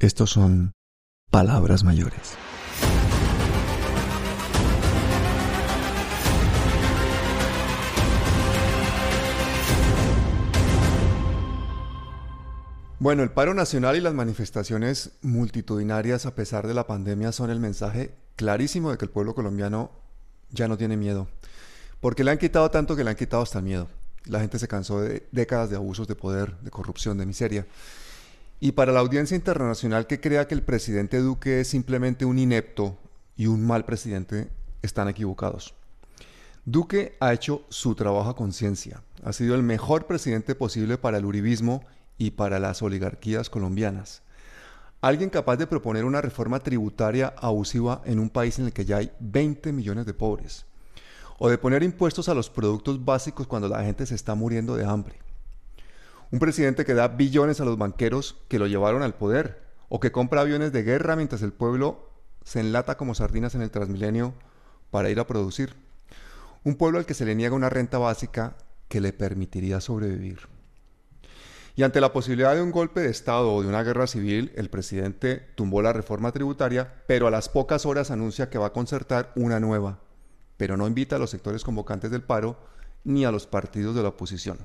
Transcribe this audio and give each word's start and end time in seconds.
Estos 0.00 0.30
son 0.30 0.74
palabras 1.28 1.82
mayores. 1.82 2.36
Bueno, 13.00 13.24
el 13.24 13.30
paro 13.30 13.54
nacional 13.54 13.96
y 13.96 14.00
las 14.00 14.14
manifestaciones 14.14 15.18
multitudinarias 15.22 16.26
a 16.26 16.34
pesar 16.36 16.68
de 16.68 16.74
la 16.74 16.86
pandemia 16.86 17.32
son 17.32 17.50
el 17.50 17.58
mensaje 17.58 18.14
clarísimo 18.36 18.92
de 18.92 18.98
que 18.98 19.04
el 19.04 19.10
pueblo 19.10 19.34
colombiano 19.34 19.90
ya 20.50 20.68
no 20.68 20.78
tiene 20.78 20.96
miedo. 20.96 21.26
Porque 21.98 22.22
le 22.22 22.30
han 22.30 22.38
quitado 22.38 22.70
tanto 22.70 22.94
que 22.94 23.02
le 23.02 23.10
han 23.10 23.16
quitado 23.16 23.42
hasta 23.42 23.58
el 23.58 23.64
miedo. 23.64 23.88
La 24.26 24.38
gente 24.38 24.60
se 24.60 24.68
cansó 24.68 25.00
de 25.00 25.26
décadas 25.32 25.70
de 25.70 25.76
abusos 25.76 26.06
de 26.06 26.14
poder, 26.14 26.56
de 26.60 26.70
corrupción, 26.70 27.18
de 27.18 27.26
miseria. 27.26 27.66
Y 28.60 28.72
para 28.72 28.92
la 28.92 29.00
audiencia 29.00 29.36
internacional 29.36 30.06
que 30.06 30.20
crea 30.20 30.48
que 30.48 30.54
el 30.54 30.62
presidente 30.62 31.18
Duque 31.18 31.60
es 31.60 31.68
simplemente 31.68 32.24
un 32.24 32.38
inepto 32.38 32.98
y 33.36 33.46
un 33.46 33.64
mal 33.64 33.84
presidente, 33.84 34.48
están 34.82 35.08
equivocados. 35.08 35.74
Duque 36.64 37.16
ha 37.20 37.32
hecho 37.32 37.64
su 37.68 37.94
trabajo 37.94 38.30
a 38.30 38.36
conciencia. 38.36 39.02
Ha 39.22 39.32
sido 39.32 39.54
el 39.54 39.62
mejor 39.62 40.06
presidente 40.06 40.56
posible 40.56 40.98
para 40.98 41.18
el 41.18 41.24
uribismo 41.24 41.84
y 42.18 42.32
para 42.32 42.58
las 42.58 42.82
oligarquías 42.82 43.48
colombianas. 43.48 44.22
Alguien 45.00 45.30
capaz 45.30 45.56
de 45.56 45.68
proponer 45.68 46.04
una 46.04 46.20
reforma 46.20 46.58
tributaria 46.58 47.32
abusiva 47.38 48.02
en 48.04 48.18
un 48.18 48.28
país 48.28 48.58
en 48.58 48.66
el 48.66 48.72
que 48.72 48.84
ya 48.84 48.96
hay 48.96 49.12
20 49.20 49.72
millones 49.72 50.04
de 50.04 50.14
pobres. 50.14 50.66
O 51.38 51.48
de 51.48 51.58
poner 51.58 51.84
impuestos 51.84 52.28
a 52.28 52.34
los 52.34 52.50
productos 52.50 53.04
básicos 53.04 53.46
cuando 53.46 53.68
la 53.68 53.84
gente 53.84 54.04
se 54.04 54.16
está 54.16 54.34
muriendo 54.34 54.74
de 54.74 54.84
hambre. 54.84 55.27
Un 56.30 56.40
presidente 56.40 56.84
que 56.84 56.94
da 56.94 57.08
billones 57.08 57.60
a 57.60 57.64
los 57.64 57.78
banqueros 57.78 58.36
que 58.48 58.58
lo 58.58 58.66
llevaron 58.66 59.02
al 59.02 59.14
poder. 59.14 59.66
O 59.88 60.00
que 60.00 60.12
compra 60.12 60.42
aviones 60.42 60.72
de 60.72 60.82
guerra 60.82 61.16
mientras 61.16 61.40
el 61.40 61.52
pueblo 61.52 62.10
se 62.44 62.60
enlata 62.60 62.96
como 62.98 63.14
sardinas 63.14 63.54
en 63.54 63.62
el 63.62 63.70
Transmilenio 63.70 64.34
para 64.90 65.08
ir 65.08 65.20
a 65.20 65.26
producir. 65.26 65.74
Un 66.64 66.76
pueblo 66.76 66.98
al 66.98 67.06
que 67.06 67.14
se 67.14 67.24
le 67.24 67.34
niega 67.34 67.54
una 67.54 67.70
renta 67.70 67.96
básica 67.96 68.56
que 68.88 69.00
le 69.00 69.14
permitiría 69.14 69.80
sobrevivir. 69.80 70.40
Y 71.76 71.84
ante 71.84 72.00
la 72.00 72.12
posibilidad 72.12 72.54
de 72.54 72.62
un 72.62 72.72
golpe 72.72 73.00
de 73.00 73.08
Estado 73.08 73.54
o 73.54 73.62
de 73.62 73.68
una 73.68 73.82
guerra 73.82 74.06
civil, 74.06 74.52
el 74.56 74.68
presidente 74.68 75.46
tumbó 75.54 75.80
la 75.80 75.92
reforma 75.92 76.32
tributaria, 76.32 76.92
pero 77.06 77.26
a 77.26 77.30
las 77.30 77.48
pocas 77.48 77.86
horas 77.86 78.10
anuncia 78.10 78.50
que 78.50 78.58
va 78.58 78.66
a 78.66 78.72
concertar 78.72 79.32
una 79.36 79.60
nueva, 79.60 80.00
pero 80.56 80.76
no 80.76 80.88
invita 80.88 81.16
a 81.16 81.18
los 81.20 81.30
sectores 81.30 81.64
convocantes 81.64 82.10
del 82.10 82.22
paro 82.22 82.58
ni 83.04 83.24
a 83.24 83.30
los 83.30 83.46
partidos 83.46 83.94
de 83.94 84.02
la 84.02 84.08
oposición. 84.08 84.58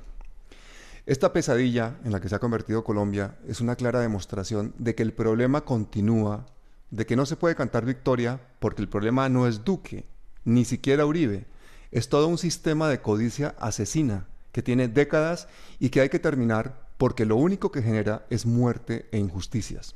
Esta 1.05 1.33
pesadilla 1.33 1.97
en 2.05 2.13
la 2.13 2.21
que 2.21 2.29
se 2.29 2.35
ha 2.35 2.39
convertido 2.39 2.85
Colombia 2.85 3.35
es 3.45 3.59
una 3.59 3.75
clara 3.75 3.99
demostración 3.99 4.73
de 4.77 4.95
que 4.95 5.03
el 5.03 5.11
problema 5.11 5.65
continúa, 5.65 6.45
de 6.91 7.05
que 7.05 7.17
no 7.17 7.25
se 7.25 7.35
puede 7.35 7.55
cantar 7.55 7.83
victoria 7.83 8.39
porque 8.59 8.81
el 8.81 8.87
problema 8.87 9.27
no 9.27 9.45
es 9.45 9.65
Duque, 9.65 10.05
ni 10.45 10.63
siquiera 10.63 11.05
Uribe, 11.05 11.45
es 11.91 12.07
todo 12.07 12.27
un 12.27 12.37
sistema 12.37 12.87
de 12.87 13.01
codicia 13.01 13.53
asesina 13.59 14.27
que 14.53 14.63
tiene 14.63 14.87
décadas 14.87 15.49
y 15.77 15.89
que 15.89 15.99
hay 15.99 16.07
que 16.07 16.19
terminar 16.19 16.87
porque 16.97 17.25
lo 17.25 17.35
único 17.35 17.69
que 17.69 17.81
genera 17.81 18.25
es 18.29 18.45
muerte 18.45 19.09
e 19.11 19.17
injusticias. 19.17 19.95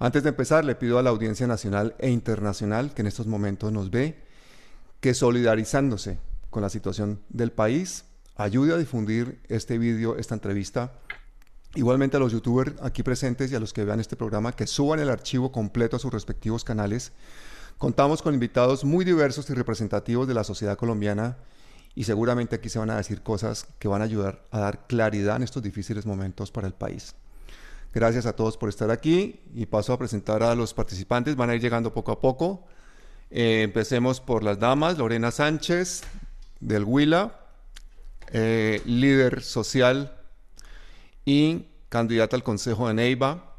Antes 0.00 0.24
de 0.24 0.30
empezar, 0.30 0.64
le 0.64 0.74
pido 0.74 0.98
a 0.98 1.04
la 1.04 1.10
audiencia 1.10 1.46
nacional 1.46 1.94
e 1.98 2.10
internacional 2.10 2.94
que 2.94 3.02
en 3.02 3.06
estos 3.06 3.28
momentos 3.28 3.72
nos 3.72 3.92
ve, 3.92 4.18
que 5.00 5.14
solidarizándose 5.14 6.18
con 6.50 6.62
la 6.62 6.68
situación 6.68 7.20
del 7.28 7.52
país, 7.52 8.06
ayude 8.36 8.74
a 8.74 8.76
difundir 8.76 9.40
este 9.48 9.78
vídeo, 9.78 10.16
esta 10.16 10.34
entrevista. 10.34 10.92
Igualmente 11.74 12.16
a 12.16 12.20
los 12.20 12.32
youtubers 12.32 12.74
aquí 12.82 13.02
presentes 13.02 13.50
y 13.50 13.56
a 13.56 13.60
los 13.60 13.72
que 13.72 13.84
vean 13.84 14.00
este 14.00 14.16
programa, 14.16 14.52
que 14.52 14.66
suban 14.66 15.00
el 15.00 15.10
archivo 15.10 15.50
completo 15.50 15.96
a 15.96 15.98
sus 15.98 16.12
respectivos 16.12 16.62
canales. 16.62 17.12
Contamos 17.78 18.22
con 18.22 18.34
invitados 18.34 18.84
muy 18.84 19.04
diversos 19.04 19.50
y 19.50 19.54
representativos 19.54 20.28
de 20.28 20.34
la 20.34 20.44
sociedad 20.44 20.76
colombiana 20.76 21.36
y 21.96 22.04
seguramente 22.04 22.56
aquí 22.56 22.68
se 22.68 22.78
van 22.78 22.90
a 22.90 22.96
decir 22.96 23.22
cosas 23.22 23.66
que 23.78 23.88
van 23.88 24.02
a 24.02 24.04
ayudar 24.04 24.44
a 24.50 24.60
dar 24.60 24.86
claridad 24.86 25.36
en 25.36 25.42
estos 25.42 25.62
difíciles 25.62 26.06
momentos 26.06 26.50
para 26.50 26.66
el 26.66 26.74
país. 26.74 27.14
Gracias 27.92 28.26
a 28.26 28.34
todos 28.34 28.56
por 28.56 28.68
estar 28.68 28.90
aquí 28.90 29.40
y 29.54 29.66
paso 29.66 29.92
a 29.92 29.98
presentar 29.98 30.42
a 30.42 30.54
los 30.56 30.74
participantes. 30.74 31.36
Van 31.36 31.50
a 31.50 31.54
ir 31.54 31.60
llegando 31.60 31.94
poco 31.94 32.10
a 32.10 32.20
poco. 32.20 32.64
Eh, 33.30 33.62
empecemos 33.62 34.20
por 34.20 34.42
las 34.42 34.58
damas. 34.58 34.98
Lorena 34.98 35.30
Sánchez, 35.30 36.02
del 36.60 36.82
Huila, 36.84 37.43
eh, 38.36 38.82
líder 38.84 39.42
social 39.44 40.12
y 41.24 41.66
candidata 41.88 42.34
al 42.34 42.42
Consejo 42.42 42.88
de 42.88 42.94
Neiva. 42.94 43.54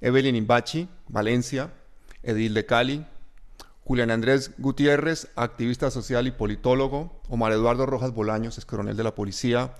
Evelyn 0.00 0.34
Imbachi, 0.34 0.88
Valencia, 1.08 1.72
Edil 2.24 2.54
de 2.54 2.66
Cali, 2.66 3.06
Julián 3.84 4.10
Andrés 4.10 4.50
Gutiérrez, 4.58 5.28
activista 5.36 5.92
social 5.92 6.26
y 6.26 6.32
politólogo, 6.32 7.20
Omar 7.28 7.52
Eduardo 7.52 7.86
Rojas 7.86 8.12
Bolaños, 8.12 8.58
es 8.58 8.64
coronel 8.64 8.96
de 8.96 9.04
la 9.04 9.14
policía, 9.14 9.74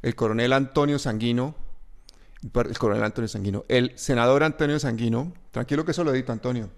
el 0.00 0.14
coronel 0.14 0.54
Antonio 0.54 0.98
Sanguino, 0.98 1.54
el 2.42 2.78
coronel 2.78 3.04
Antonio 3.04 3.28
Sanguino, 3.28 3.64
el 3.68 3.92
senador 3.96 4.44
Antonio 4.44 4.78
Sanguino, 4.78 5.34
tranquilo 5.50 5.84
que 5.84 5.90
eso 5.90 6.04
lo 6.04 6.14
edito 6.14 6.32
Antonio, 6.32 6.70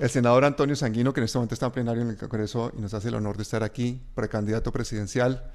el 0.00 0.10
senador 0.10 0.44
Antonio 0.44 0.74
Sanguino, 0.74 1.12
que 1.12 1.20
en 1.20 1.24
este 1.24 1.38
momento 1.38 1.54
está 1.54 1.66
en 1.66 1.72
plenario 1.72 2.02
en 2.02 2.10
el 2.10 2.16
Congreso 2.16 2.72
y 2.76 2.80
nos 2.80 2.92
hace 2.94 3.08
el 3.08 3.14
honor 3.14 3.36
de 3.36 3.44
estar 3.44 3.62
aquí, 3.62 4.00
precandidato 4.14 4.72
presidencial, 4.72 5.52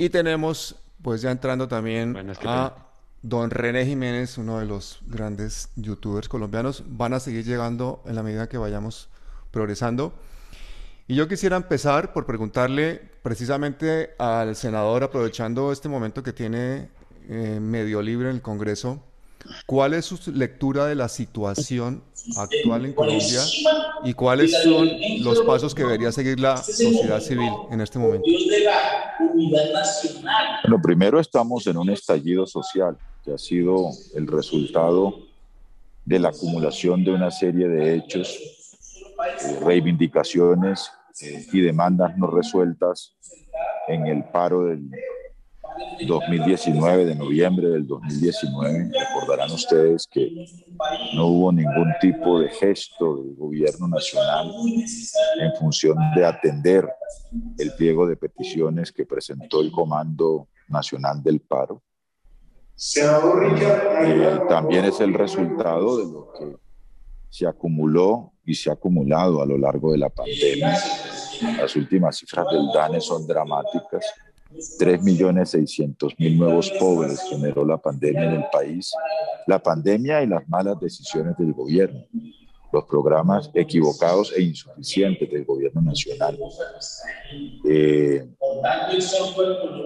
y 0.00 0.08
tenemos, 0.08 0.76
pues 1.02 1.20
ya 1.20 1.30
entrando 1.30 1.68
también 1.68 2.16
a 2.46 2.74
don 3.20 3.50
René 3.50 3.84
Jiménez, 3.84 4.38
uno 4.38 4.58
de 4.58 4.64
los 4.64 5.00
grandes 5.06 5.68
youtubers 5.76 6.26
colombianos, 6.26 6.84
van 6.86 7.12
a 7.12 7.20
seguir 7.20 7.44
llegando 7.44 8.02
en 8.06 8.14
la 8.14 8.22
medida 8.22 8.48
que 8.48 8.56
vayamos 8.56 9.10
progresando. 9.50 10.14
Y 11.06 11.16
yo 11.16 11.28
quisiera 11.28 11.58
empezar 11.58 12.14
por 12.14 12.24
preguntarle 12.24 13.10
precisamente 13.22 14.14
al 14.18 14.56
senador, 14.56 15.02
aprovechando 15.02 15.70
este 15.70 15.90
momento 15.90 16.22
que 16.22 16.32
tiene 16.32 16.88
eh, 17.28 17.58
medio 17.60 18.00
libre 18.00 18.30
en 18.30 18.36
el 18.36 18.40
Congreso, 18.40 19.04
¿cuál 19.66 19.94
es 19.94 20.06
su 20.06 20.32
lectura 20.32 20.86
de 20.86 20.94
la 20.94 21.08
situación 21.08 22.02
actual 22.36 22.86
en 22.86 22.92
Colombia 22.92 23.40
y 24.04 24.12
cuáles 24.12 24.52
son 24.62 24.88
los 25.20 25.40
pasos 25.42 25.74
que 25.74 25.82
debería 25.82 26.12
seguir 26.12 26.38
la 26.38 26.56
sociedad 26.58 27.20
civil 27.20 27.50
en 27.70 27.80
este 27.80 27.98
momento? 27.98 28.26
Bueno, 30.62 30.82
primero 30.82 31.20
estamos 31.20 31.66
en 31.66 31.76
un 31.76 31.90
estallido 31.90 32.46
social 32.46 32.96
que 33.24 33.34
ha 33.34 33.38
sido 33.38 33.90
el 34.14 34.26
resultado 34.26 35.18
de 36.04 36.18
la 36.18 36.30
acumulación 36.30 37.04
de 37.04 37.12
una 37.12 37.30
serie 37.30 37.68
de 37.68 37.96
hechos 37.96 38.38
reivindicaciones 39.62 40.90
eh, 41.22 41.46
y 41.52 41.60
demandas 41.60 42.16
no 42.16 42.26
resueltas 42.28 43.14
en 43.88 44.06
el 44.06 44.24
paro 44.24 44.64
del 44.64 44.90
2019, 46.06 47.04
de 47.04 47.14
noviembre 47.14 47.68
del 47.68 47.86
2019. 47.86 48.90
Recordarán 48.98 49.50
ustedes 49.52 50.06
que 50.06 50.46
no 51.14 51.26
hubo 51.26 51.52
ningún 51.52 51.92
tipo 52.00 52.40
de 52.40 52.48
gesto 52.50 53.16
del 53.16 53.34
gobierno 53.34 53.88
nacional 53.88 54.50
en 55.40 55.52
función 55.58 55.96
de 56.14 56.24
atender 56.24 56.88
el 57.58 57.72
pliego 57.74 58.06
de 58.06 58.16
peticiones 58.16 58.92
que 58.92 59.06
presentó 59.06 59.60
el 59.60 59.70
Comando 59.70 60.48
Nacional 60.68 61.22
del 61.22 61.40
Paro. 61.40 61.82
Eh, 62.96 64.40
también 64.48 64.86
es 64.86 65.00
el 65.00 65.12
resultado 65.12 65.98
de 65.98 66.04
lo 66.04 66.32
que 66.32 66.56
se 67.28 67.46
acumuló 67.46 68.32
y 68.44 68.54
se 68.54 68.70
ha 68.70 68.72
acumulado 68.72 69.42
a 69.42 69.46
lo 69.46 69.58
largo 69.58 69.92
de 69.92 69.98
la 69.98 70.08
pandemia. 70.08 70.78
Las 71.58 71.76
últimas 71.76 72.16
cifras 72.16 72.46
del 72.50 72.68
DANE 72.72 73.00
son 73.00 73.26
dramáticas. 73.26 74.04
3.600.000 74.78 76.36
nuevos 76.36 76.70
pobres 76.78 77.20
generó 77.28 77.64
la 77.64 77.78
pandemia 77.78 78.24
en 78.24 78.32
el 78.32 78.44
país. 78.52 78.92
La 79.46 79.58
pandemia 79.58 80.22
y 80.22 80.26
las 80.26 80.48
malas 80.48 80.78
decisiones 80.80 81.36
del 81.38 81.52
gobierno 81.52 82.04
los 82.72 82.84
programas 82.84 83.50
equivocados 83.54 84.32
e 84.36 84.42
insuficientes 84.42 85.28
del 85.30 85.44
gobierno 85.44 85.80
nacional. 85.80 86.38
Eh, 87.68 88.28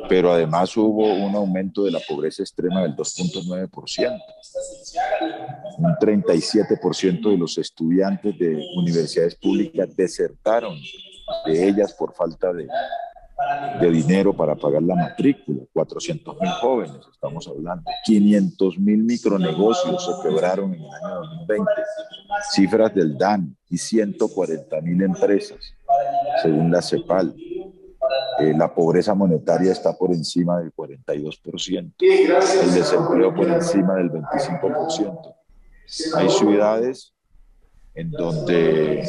pero 0.09 0.33
además 0.33 0.77
hubo 0.77 1.05
un 1.15 1.35
aumento 1.35 1.85
de 1.85 1.91
la 1.91 2.01
pobreza 2.07 2.43
extrema 2.43 2.83
del 2.83 2.95
2.9%. 2.95 4.21
Un 5.79 5.95
37% 5.97 7.31
de 7.31 7.39
los 7.39 7.59
estudiantes 7.59 8.39
de 8.39 8.63
universidades 8.77 9.35
públicas 9.37 9.89
desertaron 9.97 10.79
de 11.47 11.69
ellas 11.69 11.95
por 11.95 12.15
falta 12.15 12.53
de, 12.53 12.69
de 13.81 13.91
dinero 13.91 14.33
para 14.33 14.55
pagar 14.55 14.83
la 14.83 14.95
matrícula, 14.95 15.63
400 15.73 16.41
mil 16.41 16.51
jóvenes, 16.51 17.01
estamos 17.13 17.47
hablando, 17.49 17.85
500 18.05 18.79
mil 18.79 19.05
micronegocios 19.05 20.05
se 20.05 20.29
quebraron 20.29 20.75
en 20.75 20.81
el 20.81 20.91
año 20.91 21.15
2020, 21.47 21.73
cifras 22.51 22.95
del 22.95 23.17
DAN 23.19 23.57
y 23.69 23.79
140 23.79 24.81
mil 24.81 25.03
empresas, 25.03 25.75
según 26.43 26.71
la 26.71 26.83
CEPAL. 26.83 27.35
Eh, 28.41 28.53
la 28.57 28.75
pobreza 28.75 29.15
monetaria 29.15 29.73
está 29.73 29.97
por 29.97 30.13
encima 30.13 30.59
del 30.59 30.73
42%, 30.75 31.93
el 32.01 32.75
desempleo 32.75 33.35
por 33.35 33.49
encima 33.49 33.95
del 33.95 34.11
25%. 34.11 35.35
Hay 36.17 36.29
ciudades 36.31 37.15
en 37.95 38.11
donde 38.11 39.05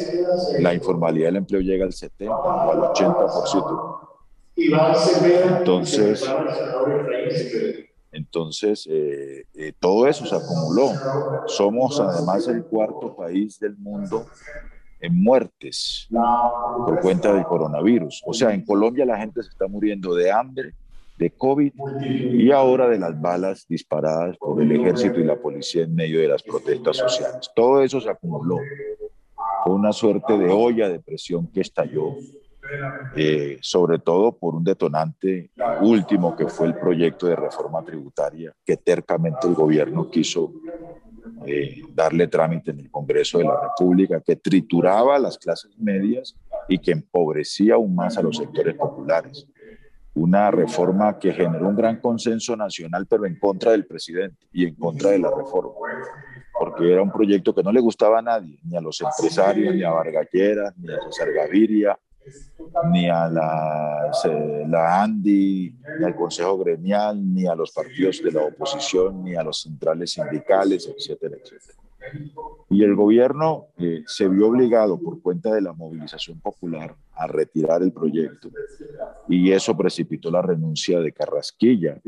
la 0.60 0.72
informalidad 0.72 1.28
del 1.28 1.36
empleo 1.36 1.60
llega 1.60 1.84
al 1.84 1.92
70 1.92 2.34
o 2.34 2.70
al 2.70 2.78
80%. 2.94 4.05
Entonces, 4.56 6.24
entonces 8.12 8.88
eh, 8.90 9.44
eh, 9.54 9.72
todo 9.78 10.06
eso 10.06 10.24
se 10.24 10.34
acumuló. 10.34 10.92
Somos 11.46 12.00
además 12.00 12.48
el 12.48 12.64
cuarto 12.64 13.14
país 13.14 13.60
del 13.60 13.76
mundo 13.76 14.26
en 15.00 15.22
muertes 15.22 16.08
por 16.10 17.00
cuenta 17.00 17.32
del 17.32 17.44
coronavirus. 17.44 18.22
O 18.24 18.32
sea, 18.32 18.52
en 18.54 18.64
Colombia 18.64 19.04
la 19.04 19.18
gente 19.18 19.42
se 19.42 19.50
está 19.50 19.68
muriendo 19.68 20.14
de 20.14 20.30
hambre, 20.30 20.72
de 21.18 21.30
COVID 21.30 21.72
y 22.02 22.50
ahora 22.50 22.88
de 22.88 22.98
las 22.98 23.20
balas 23.20 23.66
disparadas 23.68 24.36
por 24.38 24.62
el 24.62 24.72
ejército 24.72 25.20
y 25.20 25.24
la 25.24 25.36
policía 25.36 25.84
en 25.84 25.94
medio 25.94 26.20
de 26.20 26.28
las 26.28 26.42
protestas 26.42 26.96
sociales. 26.96 27.50
Todo 27.54 27.82
eso 27.82 28.00
se 28.00 28.10
acumuló. 28.10 28.58
Fue 29.64 29.74
una 29.74 29.92
suerte 29.92 30.36
de 30.38 30.50
olla 30.50 30.88
de 30.88 31.00
presión 31.00 31.46
que 31.48 31.60
estalló, 31.60 32.16
eh, 33.14 33.58
sobre 33.60 33.98
todo 33.98 34.36
por 34.36 34.54
un 34.54 34.64
detonante 34.64 35.50
último 35.80 36.36
que 36.36 36.46
fue 36.48 36.66
el 36.66 36.74
proyecto 36.74 37.26
de 37.26 37.36
reforma 37.36 37.82
tributaria 37.84 38.52
que 38.64 38.76
tercamente 38.76 39.46
el 39.46 39.54
gobierno 39.54 40.10
quiso 40.10 40.52
eh, 41.44 41.82
darle 41.94 42.28
trámite 42.28 42.70
en 42.70 42.80
el 42.80 42.90
Congreso 42.90 43.38
de 43.38 43.44
la 43.44 43.60
República, 43.60 44.20
que 44.20 44.36
trituraba 44.36 45.16
a 45.16 45.18
las 45.18 45.38
clases 45.38 45.70
medias 45.78 46.36
y 46.68 46.78
que 46.78 46.92
empobrecía 46.92 47.74
aún 47.74 47.94
más 47.94 48.16
a 48.16 48.22
los 48.22 48.36
sectores 48.36 48.74
populares. 48.74 49.46
Una 50.14 50.50
reforma 50.50 51.18
que 51.18 51.32
generó 51.32 51.68
un 51.68 51.76
gran 51.76 52.00
consenso 52.00 52.56
nacional, 52.56 53.06
pero 53.06 53.26
en 53.26 53.38
contra 53.38 53.72
del 53.72 53.86
presidente 53.86 54.46
y 54.52 54.66
en 54.66 54.74
contra 54.74 55.10
de 55.10 55.18
la 55.18 55.30
reforma, 55.30 55.74
porque 56.58 56.90
era 56.90 57.02
un 57.02 57.12
proyecto 57.12 57.54
que 57.54 57.62
no 57.62 57.70
le 57.70 57.80
gustaba 57.80 58.20
a 58.20 58.22
nadie, 58.22 58.58
ni 58.64 58.76
a 58.76 58.80
los 58.80 59.00
empresarios, 59.00 59.74
ni 59.74 59.82
a 59.82 59.90
Vargalleras, 59.90 60.76
ni 60.78 60.92
a 60.92 61.00
César 61.02 61.32
Gaviria, 61.32 61.98
ni 62.90 63.08
a 63.08 63.28
la, 63.28 65.02
ANDI, 65.02 65.74
ni 65.98 66.04
al 66.04 66.14
Consejo 66.14 66.58
Gremial, 66.58 67.34
ni 67.34 67.46
a 67.46 67.54
los 67.54 67.72
partidos 67.72 68.22
de 68.22 68.32
la 68.32 68.44
oposición, 68.44 69.24
ni 69.24 69.34
a 69.34 69.42
los 69.42 69.62
centrales 69.62 70.12
sindicales, 70.12 70.88
etcétera, 70.88 71.36
etcétera. 71.36 71.78
Y 72.70 72.84
el 72.84 72.94
gobierno 72.94 73.68
eh, 73.78 74.02
se 74.06 74.28
vio 74.28 74.48
obligado 74.48 75.00
por 75.00 75.20
cuenta 75.22 75.52
de 75.52 75.60
la 75.60 75.72
movilización 75.72 76.40
popular 76.40 76.94
a 77.14 77.26
retirar 77.26 77.82
el 77.82 77.92
proyecto 77.92 78.48
y 79.28 79.50
eso 79.50 79.76
precipitó 79.76 80.30
la 80.30 80.42
renuncia 80.42 81.00
de 81.00 81.12
Carrasquilla, 81.12 82.00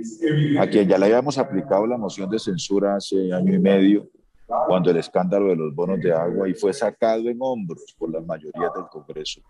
a 0.61 0.67
quien 0.69 0.89
ya 0.89 0.99
le 0.99 1.07
habíamos 1.07 1.39
aplicado 1.39 1.87
la 1.87 1.97
moción 1.97 2.31
de 2.31 2.39
censura 2.39 2.97
hace 2.97 3.33
año 3.33 3.55
y 3.55 3.59
medio 3.59 4.09
cuando 4.47 4.91
el 4.91 4.99
escándalo 4.99 5.49
de 5.49 5.57
los 5.57 5.75
bonos 5.75 6.01
de 6.01 6.13
agua 6.13 6.49
y 6.49 6.55
fue 6.55 6.73
sacado 6.73 7.29
en 7.29 7.39
hombros 7.41 7.95
por 7.99 8.11
la 8.11 8.21
mayoría 8.21 8.71
del 8.75 8.87
Congreso 8.91 9.43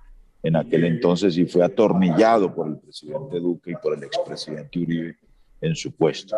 en 0.43 0.57
aquel 0.57 0.85
entonces 0.85 1.37
y 1.37 1.47
fue 1.47 1.65
atornillado 1.65 2.55
por 2.55 2.69
el 2.69 2.79
presidente 2.79 3.41
Duque 3.41 3.73
y 3.73 3.77
por 3.77 3.95
el 3.95 4.05
expresidente 4.05 4.79
Uribe 4.79 5.17
en 5.61 5.75
su 5.75 5.93
puesto. 5.93 6.37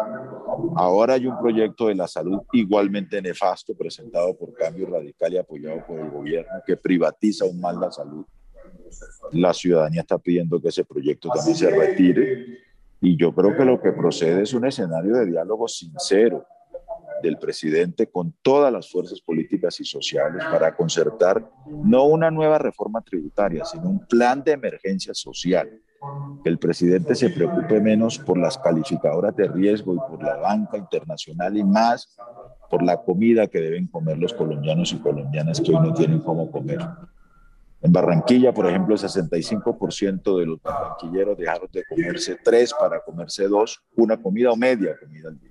Ahora 0.77 1.15
hay 1.15 1.27
un 1.27 1.39
proyecto 1.39 1.89
de 1.89 1.95
la 1.95 2.09
salud 2.09 2.41
igualmente 2.53 3.21
nefasto 3.21 3.75
presentado 3.75 4.35
por 4.37 4.55
Cambio 4.55 4.87
Radical 4.87 5.35
y 5.35 5.37
apoyado 5.37 5.85
por 5.87 6.01
el 6.01 6.11
gobierno 6.11 6.53
que 6.67 6.77
privatiza 6.77 7.45
aún 7.45 7.61
más 7.61 7.77
la 7.77 7.91
salud. 7.91 8.25
La 9.33 9.53
ciudadanía 9.53 10.01
está 10.01 10.19
pidiendo 10.19 10.61
que 10.61 10.69
ese 10.69 10.85
proyecto 10.85 11.29
también 11.29 11.57
se 11.57 11.71
retire 11.71 12.59
y 13.03 13.17
yo 13.17 13.35
creo 13.35 13.57
que 13.57 13.65
lo 13.65 13.81
que 13.81 13.93
procede 13.93 14.43
es 14.43 14.55
un 14.55 14.67
escenario 14.67 15.15
de 15.15 15.27
diálogo 15.27 15.69
sincero 15.69 16.45
del 17.23 17.39
presidente 17.39 18.11
con 18.11 18.35
todas 18.43 18.73
las 18.73 18.91
fuerzas 18.91 19.21
políticas 19.21 19.79
y 19.81 19.85
sociales 19.85 20.43
para 20.45 20.75
concertar 20.77 21.51
no 21.67 22.05
una 22.05 22.31
nueva 22.31 22.59
reforma 22.59 23.01
tributaria, 23.03 23.65
sino 23.65 23.89
un 23.89 24.07
plan 24.07 24.43
de 24.43 24.53
emergencia 24.53 25.15
social 25.15 25.71
que 26.43 26.49
el 26.49 26.59
presidente 26.59 27.15
se 27.15 27.31
preocupe 27.31 27.81
menos 27.81 28.19
por 28.19 28.39
las 28.39 28.57
calificadoras 28.57 29.37
de 29.37 29.49
riesgo 29.49 29.95
y 29.95 29.99
por 29.99 30.23
la 30.23 30.37
banca 30.37 30.79
internacional 30.79 31.57
y 31.57 31.65
más 31.65 32.17
por 32.71 32.83
la 32.83 33.03
comida 33.03 33.49
que 33.49 33.61
deben 33.61 33.87
comer 33.87 34.17
los 34.17 34.33
colombianos 34.33 34.93
y 34.93 34.99
colombianas 34.99 35.61
que 35.61 35.75
hoy 35.75 35.87
no 35.87 35.93
tienen 35.93 36.21
cómo 36.21 36.51
comer. 36.51 36.81
En 37.83 37.93
Barranquilla, 37.93 38.53
por 38.53 38.67
ejemplo, 38.67 38.95
el 38.95 39.01
65% 39.01 40.39
de 40.39 40.47
los 40.47 40.61
barranquilleros 40.63 41.37
dejaron 41.37 41.69
de 41.73 41.85
comerse 41.85 42.37
tres 42.43 42.75
para 42.79 43.01
comerse 43.01 43.49
dos, 43.49 43.83
una 43.97 44.21
comida 44.21 44.51
o 44.53 44.57
media 44.57 44.97
comida 44.99 45.29
al 45.29 45.41
día. 45.41 45.50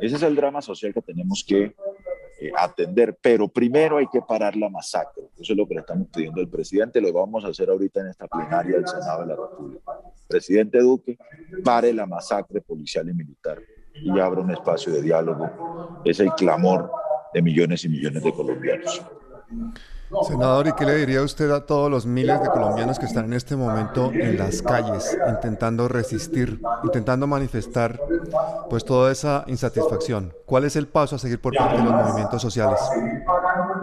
Ese 0.00 0.16
es 0.16 0.22
el 0.22 0.36
drama 0.36 0.62
social 0.62 0.92
que 0.92 1.02
tenemos 1.02 1.44
que 1.46 1.74
eh, 2.38 2.52
atender, 2.56 3.16
pero 3.20 3.48
primero 3.48 3.96
hay 3.96 4.06
que 4.08 4.20
parar 4.20 4.56
la 4.56 4.68
masacre. 4.68 5.24
Eso 5.38 5.52
es 5.52 5.56
lo 5.56 5.66
que 5.66 5.74
le 5.74 5.80
estamos 5.80 6.08
pidiendo 6.08 6.40
al 6.40 6.48
presidente, 6.48 7.00
lo 7.00 7.12
vamos 7.12 7.44
a 7.44 7.48
hacer 7.48 7.70
ahorita 7.70 8.00
en 8.00 8.08
esta 8.08 8.26
plenaria 8.26 8.76
del 8.76 8.86
Senado 8.86 9.22
de 9.22 9.26
la 9.28 9.36
República. 9.36 9.92
Presidente 10.28 10.78
Duque, 10.80 11.16
pare 11.64 11.92
la 11.92 12.06
masacre 12.06 12.60
policial 12.60 13.08
y 13.08 13.14
militar 13.14 13.58
y 13.94 14.18
abra 14.18 14.40
un 14.40 14.50
espacio 14.50 14.92
de 14.92 15.02
diálogo. 15.02 16.02
Es 16.04 16.20
el 16.20 16.30
clamor 16.32 16.90
de 17.32 17.42
millones 17.42 17.84
y 17.84 17.88
millones 17.88 18.22
de 18.22 18.32
colombianos. 18.32 19.02
Senador, 20.26 20.68
¿y 20.68 20.72
qué 20.72 20.84
le 20.84 20.96
diría 20.96 21.22
usted 21.22 21.50
a 21.50 21.66
todos 21.66 21.90
los 21.90 22.06
miles 22.06 22.40
de 22.40 22.48
colombianos 22.48 22.98
que 22.98 23.06
están 23.06 23.26
en 23.26 23.32
este 23.32 23.56
momento 23.56 24.12
en 24.12 24.38
las 24.38 24.62
calles 24.62 25.16
intentando 25.28 25.88
resistir, 25.88 26.60
intentando 26.84 27.26
manifestar 27.26 28.00
pues 28.70 28.84
toda 28.84 29.10
esa 29.10 29.44
insatisfacción? 29.48 30.32
¿Cuál 30.44 30.64
es 30.64 30.76
el 30.76 30.86
paso 30.86 31.16
a 31.16 31.18
seguir 31.18 31.40
por 31.40 31.54
parte 31.54 31.76
de 31.78 31.84
los 31.84 31.92
movimientos 31.92 32.40
sociales? 32.40 32.80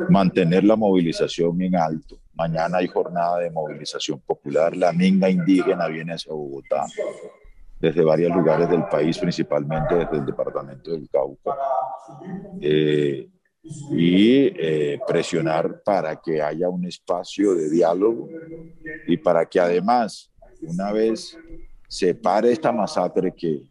Mantener 0.10 0.64
la 0.64 0.76
movilización 0.76 1.62
en 1.62 1.76
alto. 1.76 2.18
Mañana 2.36 2.78
hay 2.78 2.88
jornada 2.88 3.40
de 3.40 3.52
movilización 3.52 4.20
popular. 4.22 4.76
La 4.76 4.94
minga 4.94 5.30
indígena 5.30 5.88
viene 5.88 6.14
hacia 6.14 6.34
Bogotá 6.34 6.86
desde 7.80 8.02
varios 8.02 8.34
lugares 8.34 8.70
del 8.70 8.86
país, 8.86 9.20
principalmente 9.20 9.94
desde 9.96 10.16
el 10.16 10.26
departamento 10.26 10.92
del 10.92 11.10
Cauca. 11.10 11.52
Eh, 12.62 13.28
y 13.64 14.52
eh, 14.58 15.00
presionar 15.08 15.82
para 15.84 16.20
que 16.20 16.42
haya 16.42 16.68
un 16.68 16.86
espacio 16.86 17.56
de 17.56 17.70
diálogo 17.70 18.30
y 19.08 19.18
para 19.18 19.46
que 19.46 19.60
además, 19.60 20.32
una 20.62 20.92
vez 20.92 21.38
se 21.88 22.14
pare 22.14 22.52
esta 22.52 22.72
masacre 22.72 23.34
que 23.34 23.64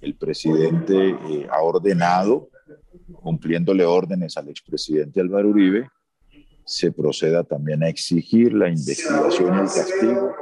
el 0.00 0.16
presidente 0.16 1.10
eh, 1.10 1.46
ha 1.50 1.62
ordenado, 1.62 2.48
cumpliéndole 3.22 3.84
órdenes 3.84 4.36
al 4.36 4.48
expresidente 4.48 5.20
Álvaro 5.20 5.50
Uribe, 5.50 5.88
se 6.64 6.90
proceda 6.90 7.44
también 7.44 7.82
a 7.82 7.88
exigir 7.88 8.52
la 8.52 8.68
investigación 8.68 9.56
y 9.56 9.60
el 9.60 9.66
castigo 9.66 10.34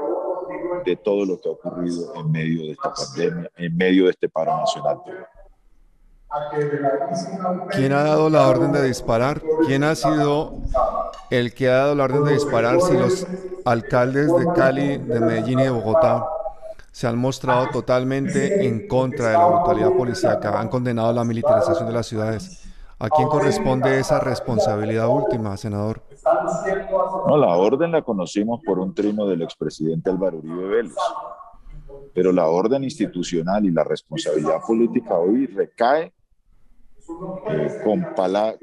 de 0.84 0.96
todo 0.96 1.24
lo 1.24 1.40
que 1.40 1.48
ha 1.48 1.52
ocurrido 1.52 2.14
en 2.16 2.30
medio 2.30 2.62
de 2.62 2.72
esta 2.72 2.92
pandemia, 2.92 3.50
en 3.56 3.76
medio 3.76 4.04
de 4.04 4.10
este 4.10 4.28
paro 4.28 4.56
nacional. 4.56 4.98
¿Quién 7.70 7.92
ha 7.92 8.02
dado 8.04 8.28
la 8.28 8.46
orden 8.48 8.72
de 8.72 8.82
disparar? 8.82 9.40
¿Quién 9.66 9.82
ha 9.82 9.94
sido 9.94 10.58
el 11.30 11.54
que 11.54 11.68
ha 11.68 11.76
dado 11.76 11.94
la 11.94 12.04
orden 12.04 12.24
de 12.24 12.32
disparar 12.34 12.80
si 12.80 12.96
los 12.96 13.26
alcaldes 13.64 14.26
de 14.26 14.46
Cali, 14.54 14.98
de 14.98 15.20
Medellín 15.20 15.60
y 15.60 15.64
de 15.64 15.70
Bogotá 15.70 16.26
se 16.92 17.06
han 17.06 17.16
mostrado 17.16 17.68
totalmente 17.70 18.66
en 18.66 18.88
contra 18.88 19.28
de 19.28 19.38
la 19.38 19.46
brutalidad 19.46 19.92
policíaca, 19.92 20.58
han 20.58 20.68
condenado 20.68 21.12
la 21.12 21.24
militarización 21.24 21.86
de 21.86 21.94
las 21.94 22.06
ciudades? 22.06 22.64
¿A 22.98 23.08
quién 23.08 23.28
corresponde 23.28 23.98
esa 23.98 24.18
responsabilidad 24.18 25.08
última, 25.08 25.56
senador? 25.56 26.02
No, 27.26 27.36
la 27.36 27.54
orden 27.54 27.92
la 27.92 28.02
conocimos 28.02 28.60
por 28.64 28.80
un 28.80 28.92
trino 28.92 29.26
del 29.26 29.42
expresidente 29.42 30.10
Álvaro 30.10 30.38
Uribe 30.38 30.66
Vélez 30.66 30.94
pero 32.12 32.32
la 32.32 32.48
orden 32.48 32.82
institucional 32.82 33.64
y 33.64 33.70
la 33.70 33.84
responsabilidad 33.84 34.60
política 34.66 35.14
hoy 35.14 35.46
recae 35.46 36.12
eh, 37.50 37.80
con, 37.84 38.06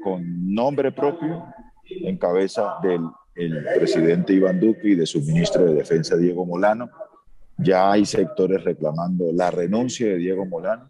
con 0.02 0.54
nombre 0.54 0.92
propio 0.92 1.44
en 1.84 2.16
cabeza 2.18 2.76
del 2.82 3.02
el 3.36 3.64
presidente 3.76 4.32
Iván 4.32 4.58
Duque 4.58 4.88
y 4.88 4.94
de 4.94 5.06
su 5.06 5.20
ministro 5.20 5.64
de 5.64 5.74
Defensa 5.74 6.16
Diego 6.16 6.44
Molano. 6.46 6.90
Ya 7.58 7.92
hay 7.92 8.04
sectores 8.04 8.64
reclamando 8.64 9.26
la 9.32 9.50
renuncia 9.50 10.06
de 10.06 10.16
Diego 10.16 10.46
Molano 10.46 10.88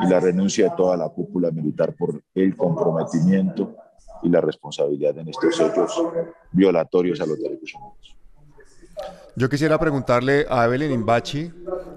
y 0.00 0.08
la 0.08 0.20
renuncia 0.20 0.68
de 0.68 0.76
toda 0.76 0.96
la 0.96 1.08
cúpula 1.08 1.50
militar 1.50 1.94
por 1.94 2.20
el 2.34 2.56
comprometimiento 2.56 3.76
y 4.22 4.28
la 4.28 4.40
responsabilidad 4.40 5.16
en 5.18 5.28
estos 5.28 5.58
hechos 5.60 6.02
violatorios 6.52 7.20
a 7.20 7.26
los 7.26 7.40
derechos 7.40 7.74
humanos. 7.74 8.16
Yo 9.36 9.48
quisiera 9.48 9.78
preguntarle 9.78 10.46
a 10.48 10.64
Evelyn 10.64 10.90
Imbachi, 10.90 11.52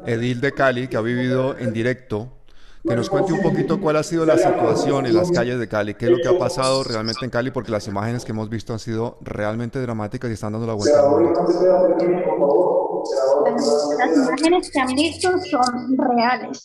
edil 0.06 0.42
de 0.42 0.52
Cali, 0.52 0.88
que 0.88 0.98
ha 0.98 1.02
vivido 1.02 1.58
en 1.58 1.74
directo 1.74 2.39
que 2.88 2.96
nos 2.96 3.10
cuente 3.10 3.34
un 3.34 3.42
poquito 3.42 3.80
cuál 3.80 3.98
ha 3.98 4.04
sido 4.04 4.26
la 4.26 4.38
situación 4.38 5.06
en 5.06 5.16
las 5.16 5.32
calles 5.32 5.60
de 5.60 5.68
Cali, 5.68 5.96
qué 5.96 6.06
es 6.06 6.12
lo 6.12 6.18
que 6.18 6.28
ha 6.28 6.38
pasado 6.40 6.84
realmente 6.84 7.26
en 7.26 7.32
Cali, 7.32 7.52
porque 7.52 7.72
las 7.72 7.88
imágenes 7.88 8.26
que 8.26 8.32
hemos 8.32 8.50
visto 8.50 8.74
han 8.74 8.80
sido 8.80 9.18
realmente 9.22 9.80
dramáticas 9.82 10.30
y 10.30 10.34
están 10.34 10.54
dando 10.54 10.68
la 10.68 10.74
vuelta. 10.74 11.02
Las 13.98 14.18
imágenes 14.18 14.72
que 14.72 14.80
han 14.80 14.96
visto 14.96 15.38
son 15.40 15.98
reales. 15.98 16.64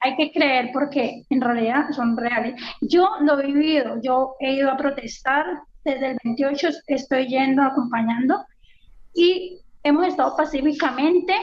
hay 0.00 0.16
que 0.16 0.32
creer 0.32 0.70
porque 0.72 1.24
en 1.28 1.40
realidad 1.40 1.86
son 1.90 2.16
reales. 2.16 2.54
Yo 2.80 3.08
lo 3.22 3.40
he 3.40 3.46
vivido, 3.46 4.00
yo 4.02 4.34
he 4.38 4.52
ido 4.54 4.70
a 4.70 4.76
protestar 4.76 5.44
desde 5.84 6.12
el 6.12 6.18
28, 6.22 6.68
estoy 6.86 7.26
yendo 7.26 7.62
acompañando 7.62 8.44
y 9.14 9.60
hemos 9.82 10.06
estado 10.06 10.36
pacíficamente 10.36 11.34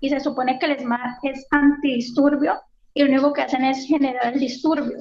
y 0.00 0.08
se 0.08 0.20
supone 0.20 0.58
que 0.58 0.66
el 0.66 0.72
ESMAD 0.72 1.18
es 1.22 1.46
antidisturbio 1.50 2.60
y 2.94 3.02
lo 3.02 3.10
único 3.10 3.32
que 3.32 3.42
hacen 3.42 3.64
es 3.64 3.86
generar 3.86 4.34
el 4.34 4.40
disturbio. 4.40 4.98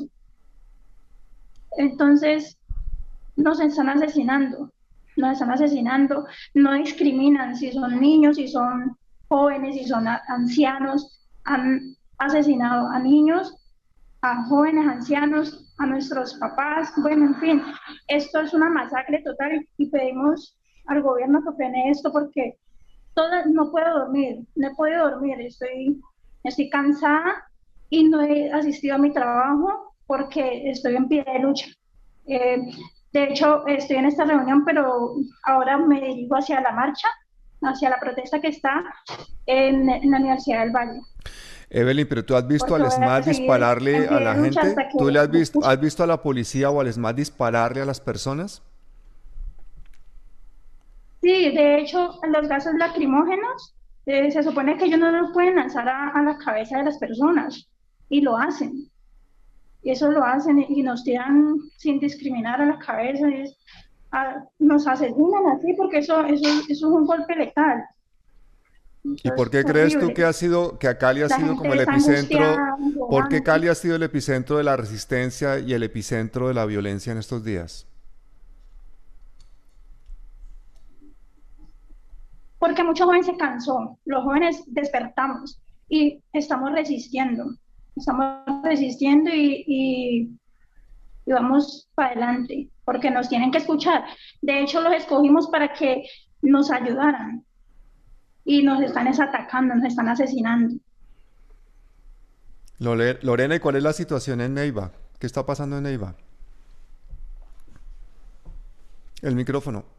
Entonces, 1.77 2.57
nos 3.35 3.59
están 3.59 3.89
asesinando, 3.89 4.71
nos 5.15 5.33
están 5.33 5.51
asesinando, 5.51 6.25
no 6.53 6.73
discriminan 6.73 7.55
si 7.55 7.71
son 7.71 7.99
niños, 7.99 8.35
si 8.35 8.47
son 8.47 8.97
jóvenes, 9.27 9.75
si 9.75 9.85
son 9.85 10.07
ancianos, 10.07 11.21
han 11.45 11.95
asesinado 12.17 12.89
a 12.89 12.99
niños, 12.99 13.55
a 14.21 14.43
jóvenes, 14.45 14.87
ancianos, 14.87 15.73
a 15.77 15.85
nuestros 15.85 16.33
papás, 16.35 16.91
bueno, 16.97 17.27
en 17.27 17.35
fin, 17.35 17.61
esto 18.07 18.41
es 18.41 18.53
una 18.53 18.69
masacre 18.69 19.21
total 19.23 19.65
y 19.77 19.89
pedimos 19.89 20.57
al 20.87 21.01
gobierno 21.01 21.41
que 21.43 21.55
frene 21.55 21.89
esto 21.89 22.11
porque 22.11 22.57
toda, 23.13 23.45
no 23.45 23.71
puedo 23.71 23.99
dormir, 23.99 24.45
no 24.55 24.67
he 24.67 24.75
podido 24.75 25.09
dormir, 25.09 25.39
estoy, 25.41 25.99
estoy 26.43 26.69
cansada 26.69 27.45
y 27.89 28.03
no 28.03 28.21
he 28.21 28.51
asistido 28.51 28.95
a 28.95 28.99
mi 28.99 29.11
trabajo 29.11 29.95
porque 30.07 30.69
estoy 30.69 30.95
en 30.95 31.07
pie 31.07 31.23
de 31.23 31.39
lucha. 31.39 31.67
Eh, 32.25 32.59
de 33.11 33.23
hecho, 33.23 33.65
estoy 33.67 33.97
en 33.97 34.05
esta 34.05 34.25
reunión, 34.25 34.63
pero 34.65 35.15
ahora 35.43 35.77
me 35.77 35.99
dirijo 35.99 36.35
hacia 36.35 36.61
la 36.61 36.71
marcha, 36.71 37.07
hacia 37.61 37.89
la 37.89 37.99
protesta 37.99 38.39
que 38.39 38.49
está 38.49 38.83
en, 39.45 39.87
la 39.87 40.17
Universidad 40.17 40.61
del 40.61 40.71
Valle. 40.71 41.01
Evelyn, 41.71 42.07
pero 42.07 42.25
tú 42.25 42.35
has 42.35 42.47
visto 42.47 42.75
al 42.75 42.89
SMAT 42.89 43.25
dispararle 43.25 44.07
a 44.07 44.19
la 44.19 44.35
gente. 44.35 44.75
¿Tú 44.97 45.09
le 45.09 45.19
has 45.19 45.29
visto, 45.29 45.59
has 45.63 45.79
visto 45.79 46.03
a 46.03 46.07
la 46.07 46.21
policía 46.21 46.69
o 46.69 46.81
al 46.81 46.91
SMAT 46.91 47.15
dispararle 47.15 47.81
a 47.81 47.85
las 47.85 47.99
personas? 47.99 48.63
Sí, 51.21 51.51
de 51.51 51.79
hecho, 51.79 52.19
los 52.31 52.47
gases 52.47 52.75
lacrimógenos 52.75 53.75
eh, 54.05 54.31
se 54.31 54.41
supone 54.41 54.77
que 54.77 54.85
ellos 54.85 54.99
no 54.99 55.11
los 55.11 55.31
pueden 55.33 55.55
lanzar 55.55 55.88
a, 55.88 56.21
la 56.21 56.38
cabeza 56.38 56.77
de 56.77 56.85
las 56.85 56.97
personas 56.97 57.69
y 58.09 58.21
lo 58.21 58.38
hacen. 58.38 58.89
Y 59.83 59.91
eso 59.91 60.11
lo 60.11 60.23
hacen 60.23 60.65
y 60.67 60.81
nos 60.81 61.03
tiran 61.03 61.55
sin 61.77 61.99
discriminar 61.99 62.61
a 62.61 62.65
la 62.65 62.79
cabeza, 62.79 63.27
nos 64.57 64.88
asesinan 64.88 65.47
así 65.55 65.73
porque 65.77 65.99
eso, 65.99 66.25
eso, 66.25 66.49
es 66.67 66.83
un 66.83 67.05
golpe 67.05 67.35
letal. 67.35 67.83
¿Y 69.03 69.31
por 69.31 69.49
qué 69.49 69.63
crees 69.63 69.97
tú 69.97 70.13
que 70.13 70.25
ha 70.25 70.33
sido, 70.33 70.77
que 70.77 70.97
Cali 70.97 71.21
ha 71.21 71.29
sido 71.29 71.55
como 71.55 71.73
el 71.73 71.81
epicentro? 71.81 72.57
¿Por 73.09 73.29
qué 73.29 73.41
Cali 73.43 73.67
ha 73.67 73.75
sido 73.75 73.95
el 73.95 74.03
epicentro 74.03 74.57
de 74.57 74.63
la 74.63 74.75
resistencia 74.75 75.59
y 75.59 75.73
el 75.73 75.83
epicentro 75.83 76.47
de 76.47 76.53
la 76.53 76.65
violencia 76.65 77.11
en 77.11 77.17
estos 77.17 77.43
días? 77.43 77.88
Porque 82.59 82.83
muchos 82.83 83.05
jóvenes 83.05 83.25
se 83.25 83.37
cansó, 83.37 83.97
los 84.05 84.23
jóvenes 84.23 84.63
despertamos 84.67 85.59
y 85.87 86.21
estamos 86.33 86.71
resistiendo, 86.73 87.55
estamos 87.95 88.43
resistiendo 88.63 89.31
y, 89.33 90.29
vamos 91.25 91.87
para 91.95 92.09
adelante, 92.09 92.69
porque 92.85 93.09
nos 93.11 93.29
tienen 93.29 93.51
que 93.51 93.59
escuchar. 93.59 94.03
De 94.41 94.61
hecho, 94.61 94.81
los 94.81 94.93
escogimos 94.93 95.47
para 95.47 95.73
que 95.73 96.03
nos 96.41 96.71
ayudaran 96.71 97.45
y 98.43 98.63
nos 98.63 98.81
están 98.81 99.07
atacando, 99.07 99.75
nos 99.75 99.85
están 99.85 100.09
asesinando. 100.09 100.75
Lorena, 102.79 103.55
¿y 103.55 103.59
cuál 103.59 103.75
es 103.75 103.83
la 103.83 103.93
situación 103.93 104.41
en 104.41 104.55
Neiva? 104.55 104.91
¿Qué 105.19 105.27
está 105.27 105.45
pasando 105.45 105.77
en 105.77 105.83
Neiva? 105.83 106.15
El 109.21 109.35
micrófono. 109.35 109.98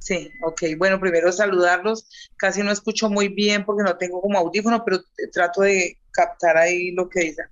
Sí, 0.00 0.32
ok. 0.42 0.62
Bueno, 0.78 0.98
primero 0.98 1.30
saludarlos. 1.30 2.08
Casi 2.36 2.62
no 2.62 2.72
escucho 2.72 3.08
muy 3.08 3.28
bien 3.28 3.64
porque 3.64 3.84
no 3.84 3.96
tengo 3.96 4.20
como 4.20 4.38
audífono, 4.38 4.82
pero 4.84 5.02
trato 5.32 5.60
de 5.60 5.98
captar 6.10 6.56
ahí 6.56 6.90
lo 6.92 7.08
que 7.08 7.20
dicen. 7.20 7.46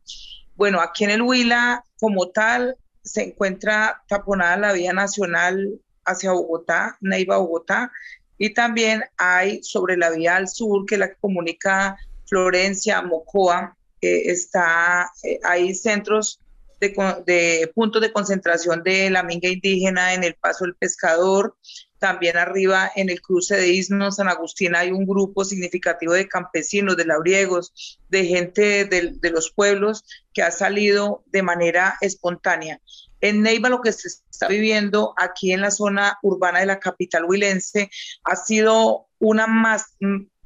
Bueno, 0.57 0.81
aquí 0.81 1.05
en 1.05 1.11
el 1.11 1.23
Huila, 1.23 1.85
como 2.01 2.31
tal, 2.31 2.77
se 3.03 3.23
encuentra 3.23 4.03
taponada 4.09 4.57
la 4.57 4.73
vía 4.73 4.93
nacional 4.93 5.81
hacia 6.05 6.33
Bogotá, 6.33 6.97
Neiva, 7.01 7.37
Bogotá, 7.37 7.93
y 8.39 8.55
también 8.55 9.05
hay 9.19 9.63
sobre 9.63 9.97
la 9.97 10.11
vía 10.11 10.37
al 10.37 10.49
sur, 10.49 10.87
que 10.87 10.97
la 10.97 11.11
que 11.11 11.17
comunica 11.21 11.97
Florencia, 12.27 13.03
Mocoa, 13.03 13.77
está, 14.01 15.11
eh, 15.23 15.39
hay 15.45 15.75
centros 15.75 16.41
de, 16.81 16.95
de, 17.27 17.71
puntos 17.75 18.01
de 18.01 18.13
concentración 18.13 18.83
de 18.83 19.11
la 19.11 19.23
minga 19.23 19.49
indígena 19.49 20.15
en 20.15 20.25
el 20.25 20.35
Paso 20.35 20.65
del 20.65 20.77
Pescador, 20.77 21.57
también 21.99 22.37
arriba 22.37 22.91
en 22.95 23.11
el 23.11 23.21
cruce 23.21 23.57
de 23.57 23.69
Isno, 23.69 24.11
San 24.13 24.29
Agustín, 24.29 24.75
hay 24.75 24.91
un 24.91 25.07
grupo 25.07 25.45
significativo 25.45 26.13
de 26.13 26.29
campesinos, 26.29 26.97
de 26.97 27.05
labriegos, 27.05 27.99
de 28.09 28.25
gente 28.25 28.85
de, 28.85 29.31
los 29.31 29.51
pueblos 29.51 30.05
que 30.33 30.43
ha 30.43 30.51
salido 30.51 31.23
de 31.27 31.43
manera 31.43 31.97
espontánea. 32.01 32.81
En 33.21 33.43
Neiva 33.43 33.69
lo 33.69 33.81
que 33.81 33.93
se 33.93 34.09
está 34.09 34.49
viviendo 34.49 35.13
aquí 35.17 35.53
en 35.53 35.61
la 35.61 35.73
zona 35.73 36.19
urbana 36.23 36.61
de 36.61 36.67
la 36.67 36.79
capital 36.79 37.25
huilense 37.25 37.91
ha 38.23 38.37
sido 38.37 39.09
una 39.19 39.49
más, 39.49 39.97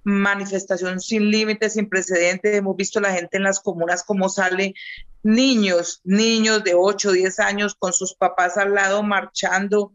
manifestación 0.05 1.01
sin 1.01 1.31
límites, 1.31 1.75
sin 1.75 1.89
precedentes. 1.89 2.57
Hemos 2.57 2.77
visto 2.77 3.01
la 3.01 3.13
gente 3.13 3.37
en 3.37 3.45
las 3.45 3.61
comunas 3.61 4.03
como 4.03 4.29
sale 4.29 4.75
niños, 5.23 6.01
niños 6.05 6.65
de 6.65 6.75
8, 6.75 7.13
10 7.13 7.39
años 7.41 7.75
con 7.79 7.93
sus 7.93 8.15
papás 8.15 8.57
al 8.57 8.75
lado 8.75 9.03
marchando, 9.03 9.93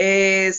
eh, 0.00 0.52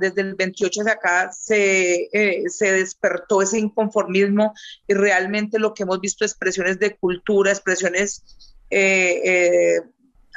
desde 0.00 0.22
el 0.22 0.34
28 0.34 0.82
de 0.82 0.90
acá 0.90 1.30
se, 1.30 2.08
eh, 2.10 2.44
se 2.48 2.72
despertó 2.72 3.42
ese 3.42 3.58
inconformismo 3.58 4.54
y 4.86 4.94
realmente 4.94 5.58
lo 5.58 5.74
que 5.74 5.82
hemos 5.82 6.00
visto 6.00 6.24
expresiones 6.24 6.78
de 6.78 6.96
cultura, 6.96 7.50
expresiones 7.50 8.24
eh, 8.70 9.82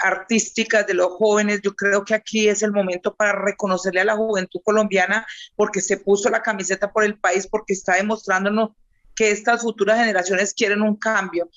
artísticas 0.03 0.85
de 0.85 0.95
los 0.95 1.13
jóvenes. 1.13 1.61
Yo 1.63 1.73
creo 1.73 2.03
que 2.03 2.13
aquí 2.13 2.49
es 2.49 2.61
el 2.61 2.73
momento 2.73 3.15
para 3.15 3.31
reconocerle 3.31 4.01
a 4.01 4.05
la 4.05 4.17
juventud 4.17 4.59
colombiana 4.65 5.25
porque 5.55 5.79
se 5.79 5.95
puso 5.95 6.29
la 6.29 6.41
camiseta 6.41 6.91
por 6.91 7.05
el 7.05 7.17
país, 7.17 7.47
porque 7.47 7.71
está 7.71 7.95
demostrándonos 7.95 8.71
que 9.15 9.31
estas 9.31 9.61
futuras 9.61 9.97
generaciones 9.97 10.53
quieren 10.53 10.81
un 10.81 10.97
cambio 10.97 11.49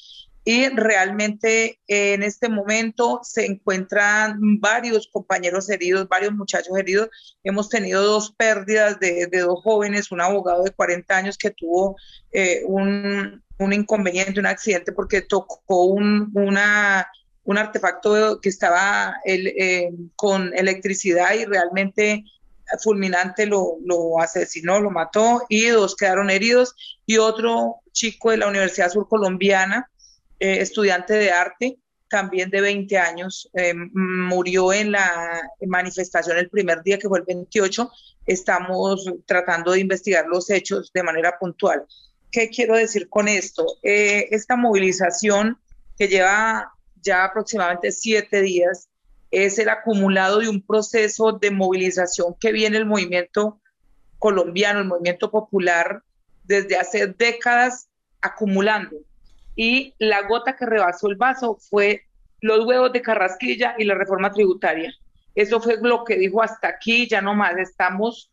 y 0.44 0.68
realmente 0.68 1.80
en 1.86 2.22
este 2.22 2.50
momento 2.50 3.20
se 3.22 3.46
encuentran 3.46 4.38
varios 4.60 5.08
compañeros 5.08 5.70
heridos, 5.70 6.06
varios 6.06 6.34
muchachos 6.34 6.76
heridos. 6.76 7.08
Hemos 7.42 7.70
tenido 7.70 8.02
dos 8.02 8.32
pérdidas 8.32 9.00
de, 9.00 9.26
dos 9.26 9.62
jóvenes, 9.62 10.12
un 10.12 10.20
abogado 10.20 10.62
de 10.62 10.70
40 10.70 11.16
años 11.16 11.38
que 11.38 11.50
tuvo 11.50 11.96
eh, 12.30 12.62
un, 12.66 13.42
inconveniente, 13.58 14.38
un 14.38 14.46
accidente 14.46 14.92
porque 14.92 15.22
tocó 15.22 15.84
un, 15.84 16.30
una, 16.34 17.10
un 17.44 17.56
artefacto 17.56 18.38
que 18.38 18.50
estaba 18.50 19.16
eh, 19.24 19.90
con 20.14 20.52
electricidad 20.54 21.32
y 21.32 21.46
realmente 21.46 22.24
fulminante 22.82 23.46
lo, 23.46 23.76
lo 23.82 24.20
asesinó, 24.20 24.80
lo 24.80 24.90
mató 24.90 25.42
y 25.48 25.66
dos 25.66 25.96
quedaron 25.96 26.28
heridos 26.28 26.74
y 27.06 27.16
otro 27.16 27.76
chico 27.92 28.30
de 28.30 28.38
la 28.38 28.48
Universidad 28.48 28.90
Surcolombiana 28.90 29.90
eh, 30.44 30.60
estudiante 30.60 31.14
de 31.14 31.30
arte, 31.30 31.78
también 32.10 32.50
de 32.50 32.60
20 32.60 32.98
años, 32.98 33.48
eh, 33.54 33.72
murió 33.94 34.74
en 34.74 34.92
la 34.92 35.40
manifestación 35.66 36.36
el 36.36 36.50
primer 36.50 36.82
día, 36.82 36.98
que 36.98 37.08
fue 37.08 37.20
el 37.20 37.24
28. 37.24 37.90
Estamos 38.26 39.10
tratando 39.24 39.72
de 39.72 39.80
investigar 39.80 40.26
los 40.26 40.50
hechos 40.50 40.90
de 40.92 41.02
manera 41.02 41.38
puntual. 41.38 41.86
¿Qué 42.30 42.50
quiero 42.50 42.76
decir 42.76 43.08
con 43.08 43.26
esto? 43.26 43.64
Eh, 43.82 44.28
esta 44.32 44.54
movilización 44.54 45.58
que 45.96 46.08
lleva 46.08 46.74
ya 47.00 47.24
aproximadamente 47.24 47.90
siete 47.90 48.42
días 48.42 48.90
es 49.30 49.58
el 49.58 49.70
acumulado 49.70 50.40
de 50.40 50.50
un 50.50 50.60
proceso 50.60 51.32
de 51.32 51.50
movilización 51.52 52.34
que 52.38 52.52
viene 52.52 52.76
el 52.76 52.84
movimiento 52.84 53.62
colombiano, 54.18 54.80
el 54.80 54.88
movimiento 54.88 55.30
popular, 55.30 56.02
desde 56.42 56.76
hace 56.76 57.06
décadas 57.06 57.88
acumulando 58.20 58.98
y 59.56 59.94
la 59.98 60.22
gota 60.26 60.56
que 60.56 60.66
rebasó 60.66 61.08
el 61.08 61.16
vaso 61.16 61.58
fue 61.70 62.02
los 62.40 62.66
huevos 62.66 62.92
de 62.92 63.02
Carrasquilla 63.02 63.74
y 63.78 63.84
la 63.84 63.94
reforma 63.94 64.32
tributaria. 64.32 64.92
Eso 65.34 65.60
fue 65.60 65.78
lo 65.80 66.04
que 66.04 66.16
dijo 66.16 66.42
hasta 66.42 66.68
aquí, 66.68 67.08
ya 67.08 67.20
no 67.20 67.34
más, 67.34 67.56
estamos 67.56 68.30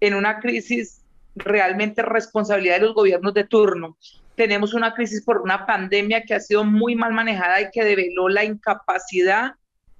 en 0.00 0.14
una 0.14 0.40
crisis 0.40 1.02
realmente 1.34 2.02
responsabilidad 2.02 2.76
de 2.76 2.86
los 2.86 2.94
gobiernos 2.94 3.34
de 3.34 3.44
turno. 3.44 3.96
Tenemos 4.36 4.74
una 4.74 4.94
crisis 4.94 5.22
por 5.24 5.40
una 5.40 5.66
pandemia 5.66 6.22
que 6.22 6.34
ha 6.34 6.40
sido 6.40 6.64
muy 6.64 6.94
mal 6.94 7.12
manejada 7.12 7.60
y 7.60 7.70
que 7.70 7.84
develó 7.84 8.28
la 8.28 8.44
incapacidad 8.44 9.54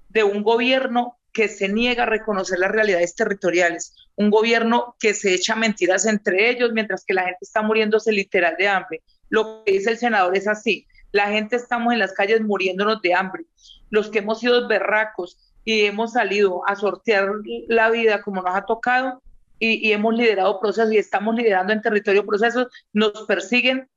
de 0.09 0.23
un 0.23 0.43
gobierno 0.43 1.17
que 1.33 1.47
se 1.47 1.69
niega 1.69 2.03
a 2.03 2.07
reconocer 2.07 2.57
las 2.59 2.71
realidades 2.71 3.15
territoriales, 3.15 3.95
un 4.15 4.29
gobierno 4.29 4.95
que 4.99 5.13
se 5.13 5.33
echa 5.33 5.55
mentiras 5.55 6.05
entre 6.05 6.49
ellos 6.49 6.71
mientras 6.73 7.05
que 7.05 7.13
la 7.13 7.23
gente 7.23 7.39
está 7.41 7.61
muriéndose 7.61 8.11
literal 8.11 8.55
de 8.57 8.67
hambre, 8.67 9.01
lo 9.29 9.63
que 9.63 9.73
dice 9.73 9.91
el 9.91 9.97
senador 9.97 10.35
es 10.35 10.47
así. 10.47 10.87
La 11.11 11.27
gente 11.27 11.55
estamos 11.55 11.93
en 11.93 11.99
las 11.99 12.13
calles 12.13 12.41
muriéndonos 12.41 13.01
de 13.01 13.13
hambre. 13.13 13.45
Los 13.89 14.09
que 14.09 14.19
hemos 14.19 14.39
sido 14.39 14.67
berracos 14.67 15.37
y 15.65 15.85
hemos 15.85 16.13
salido 16.13 16.61
a 16.67 16.75
sortear 16.75 17.31
la 17.67 17.89
vida 17.89 18.21
como 18.21 18.41
nos 18.41 18.55
ha 18.55 18.65
tocado 18.65 19.21
y, 19.59 19.87
y 19.87 19.91
hemos 19.93 20.15
liderado 20.15 20.59
procesos 20.59 20.93
y 20.93 20.97
estamos 20.97 21.35
liderando 21.35 21.73
en 21.73 21.81
territorio 21.81 22.25
procesos, 22.25 22.67
nos 22.93 23.23
persiguen 23.27 23.89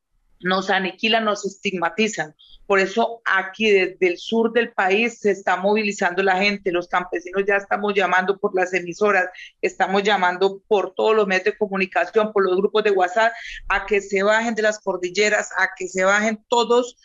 nos 0.43 0.71
aniquilan, 0.71 1.25
nos 1.25 1.45
estigmatizan. 1.45 2.35
Por 2.67 2.79
eso 2.79 3.21
aquí 3.25 3.71
desde 3.71 4.07
el 4.07 4.19
sur 4.19 4.53
del 4.53 4.73
país 4.73 5.19
se 5.19 5.31
está 5.31 5.57
movilizando 5.57 6.23
la 6.23 6.37
gente, 6.37 6.73
los 6.73 6.89
campesinos 6.89 7.43
ya 7.47 7.57
estamos 7.57 7.93
llamando 7.95 8.39
por 8.39 8.55
las 8.55 8.73
emisoras, 8.73 9.27
estamos 9.61 10.03
llamando 10.03 10.63
por 10.69 10.95
todos 10.95 11.15
los 11.15 11.27
medios 11.27 11.45
de 11.45 11.59
comunicación, 11.59 12.33
por 12.33 12.45
los 12.45 12.57
grupos 12.57 12.85
de 12.85 12.93
WhatsApp, 12.93 13.33
a 13.69 13.85
que 13.85 14.01
se 14.01 14.23
bajen 14.23 14.55
de 14.55 14.63
las 14.63 14.79
cordilleras, 14.81 15.51
a 15.59 15.71
que 15.77 15.89
se 15.89 16.05
bajen 16.05 16.43
todos 16.49 16.97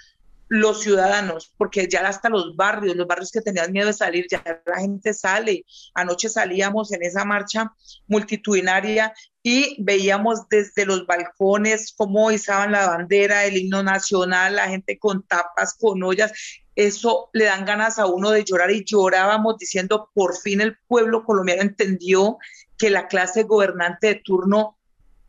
los 0.50 0.82
ciudadanos, 0.82 1.54
porque 1.58 1.88
ya 1.90 2.08
hasta 2.08 2.30
los 2.30 2.56
barrios, 2.56 2.96
los 2.96 3.08
barrios 3.08 3.32
que 3.32 3.42
tenían 3.42 3.72
miedo 3.72 3.88
de 3.88 3.94
salir, 3.94 4.28
ya 4.30 4.44
la 4.66 4.80
gente 4.80 5.14
sale. 5.14 5.66
Anoche 5.94 6.30
salíamos 6.30 6.92
en 6.92 7.04
esa 7.04 7.26
marcha 7.26 7.74
multitudinaria 8.08 9.14
y 9.44 9.82
veíamos 9.84 10.48
desde 10.50 10.86
los 10.86 11.06
balcones 11.06 11.94
cómo 11.96 12.32
izaban 12.32 12.72
la 12.72 12.88
bandera, 12.88 13.46
el 13.46 13.58
himno 13.58 13.84
nacional, 13.84 14.56
la 14.56 14.70
gente 14.70 14.98
con 14.98 15.24
tapas, 15.24 15.76
con 15.80 16.02
ollas. 16.04 16.32
Eso 16.76 17.30
le 17.34 17.46
dan 17.46 17.66
ganas 17.66 17.98
a 17.98 18.06
uno 18.06 18.30
de 18.32 18.44
llorar 18.44 18.72
y 18.72 18.86
llorábamos 18.86 19.58
diciendo, 19.58 20.12
por 20.14 20.38
fin 20.38 20.62
el 20.62 20.78
pueblo 20.88 21.24
colombiano 21.26 21.62
entendió 21.62 22.38
que 22.78 22.90
la 22.90 23.08
clase 23.08 23.44
gobernante 23.44 24.08
de 24.08 24.22
turno 24.24 24.78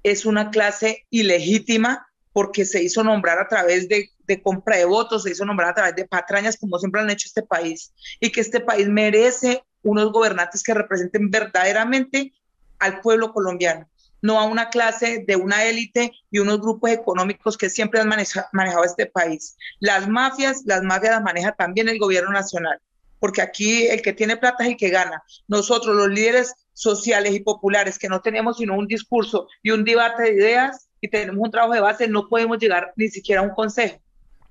es 0.03 0.27
una 0.27 0.51
clase 0.51 1.07
ilegítima 1.11 2.07
porque 2.33 2.65
se 2.65 2.83
hizo 2.83 3.03
nombrar 3.03 3.39
a 3.39 3.49
través 3.49 3.89
de, 3.89 4.11
compra 4.37 4.77
de 4.77 4.85
votos, 4.85 5.23
se 5.23 5.31
hizo 5.31 5.45
nombrar 5.45 5.71
a 5.71 5.75
través 5.75 5.97
de 5.97 6.07
patrañas, 6.07 6.57
como 6.59 6.79
siempre 6.79 7.01
han 7.01 7.11
hecho 7.11 7.27
este 7.27 7.43
país, 7.43 7.93
y 8.21 8.31
que 8.31 8.41
este 8.41 8.61
país 8.61 8.89
merece 8.89 9.65
unos 9.83 10.13
gobernantes 10.13 10.63
que 10.63 10.75
representen 10.75 11.31
verdaderamente 11.31 12.33
al 12.79 13.01
pueblo 13.01 13.33
colombiano, 13.33 13.89
no 14.21 14.39
a 14.39 14.45
una 14.45 14.69
clase 14.69 15.25
de 15.27 15.37
una 15.37 15.65
élite 15.65 16.13
y 16.31 16.39
unos 16.39 16.61
grupos 16.61 16.91
económicos 16.91 17.57
que 17.57 17.71
siempre 17.71 18.01
han 18.01 18.09
manejado 18.09 18.85
este 18.85 19.07
país. 19.07 19.57
Las 19.81 20.09
mafias, 20.09 20.63
las 20.65 20.83
mafias 20.83 21.15
las 21.15 21.23
maneja 21.23 21.53
también 21.53 21.89
el 21.89 21.99
gobierno 21.99 22.31
nacional, 22.31 22.79
porque 23.19 23.43
aquí 23.43 23.87
el 23.87 24.03
que 24.03 24.13
tiene 24.13 24.37
plata 24.37 24.65
es 24.65 24.71
el 24.71 24.77
que 24.77 24.91
gana. 24.91 25.23
Nosotros, 25.47 25.97
los 25.97 26.09
líderes 26.09 26.55
sociales 26.73 27.35
y 27.35 27.41
populares, 27.41 27.99
que 27.99 28.09
no 28.09 28.21
tenemos 28.21 28.59
sino 28.59 28.77
un 28.77 28.87
discurso 28.87 29.49
y 29.63 29.71
un 29.71 29.85
debate 29.85 30.23
de 30.25 30.35
ideas, 30.35 30.89
y 31.01 31.09
tenemos 31.09 31.45
un 31.45 31.51
trabajo 31.51 31.75
de 31.75 31.81
base, 31.81 32.09
no 32.09 32.29
podemos 32.29 32.59
llegar 32.59 32.93
ni 32.97 33.09
siquiera 33.09 33.41
a 33.41 33.45
un 33.45 33.51
consejo, 33.51 33.99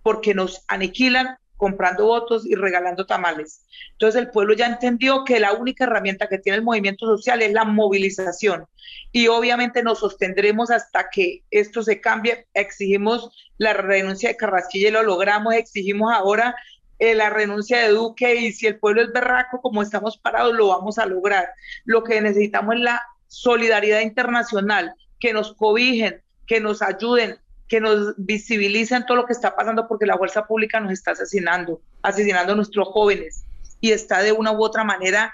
porque 0.08 0.34
nos 0.34 0.64
aniquilan 0.70 1.38
comprando 1.58 2.06
votos 2.06 2.46
y 2.46 2.56
regalando 2.56 3.06
tamales. 3.06 3.66
Entonces 3.92 4.22
el 4.22 4.30
pueblo 4.30 4.54
ya 4.54 4.66
entendió 4.68 5.26
que 5.26 5.38
la 5.38 5.52
única 5.52 5.84
herramienta 5.84 6.30
que 6.30 6.38
tiene 6.38 6.60
el 6.60 6.64
movimiento 6.64 7.06
social 7.06 7.42
es 7.42 7.52
la 7.52 7.66
movilización 7.66 8.68
y 9.12 9.28
obviamente 9.28 9.84
nos 9.84 10.00
sostendremos 10.00 10.72
hasta 10.72 11.10
que 11.10 11.44
esto 11.52 11.84
se 11.84 12.00
cambie. 12.00 12.48
Exigimos 12.54 13.32
la 13.58 13.74
renuncia 13.74 14.30
de 14.30 14.38
Carrasquilla 14.38 14.88
y 14.88 14.92
lo 14.92 15.04
logramos, 15.04 15.56
exigimos 15.56 16.14
ahora 16.14 16.56
eh, 17.00 17.14
la 17.14 17.30
renuncia 17.30 17.80
de 17.80 17.90
Duque 17.90 18.34
y 18.36 18.54
si 18.54 18.66
el 18.66 18.80
pueblo 18.80 19.02
es 19.02 19.12
berraco 19.12 19.60
como 19.60 19.82
estamos 19.82 20.18
parados 20.18 20.56
lo 20.56 20.70
vamos 20.70 21.00
a 21.00 21.06
lograr. 21.06 21.50
Lo 21.84 22.06
que 22.06 22.22
necesitamos 22.22 22.76
es 22.76 22.82
la 22.82 23.02
solidaridad 23.28 24.00
internacional, 24.00 24.94
que 25.20 25.34
nos 25.34 25.54
cobijen, 25.54 26.22
que 26.46 26.62
nos 26.62 26.82
ayuden, 26.82 27.40
que 27.68 27.82
nos 27.82 28.16
visibilicen 28.18 29.06
todo 29.06 29.18
lo 29.18 29.26
que 29.26 29.34
está 29.34 29.56
pasando 29.56 29.88
porque 29.88 30.06
la 30.06 30.18
fuerza 30.18 30.46
pública 30.46 30.80
nos 30.80 30.94
está 30.94 31.12
asesinando, 31.12 31.82
asesinando 32.02 32.54
a 32.54 32.56
nuestros 32.56 32.88
jóvenes. 32.88 33.44
Y 33.82 33.92
está 33.92 34.22
de 34.22 34.32
una 34.32 34.52
u 34.52 34.64
otra 34.64 34.84
manera 34.84 35.34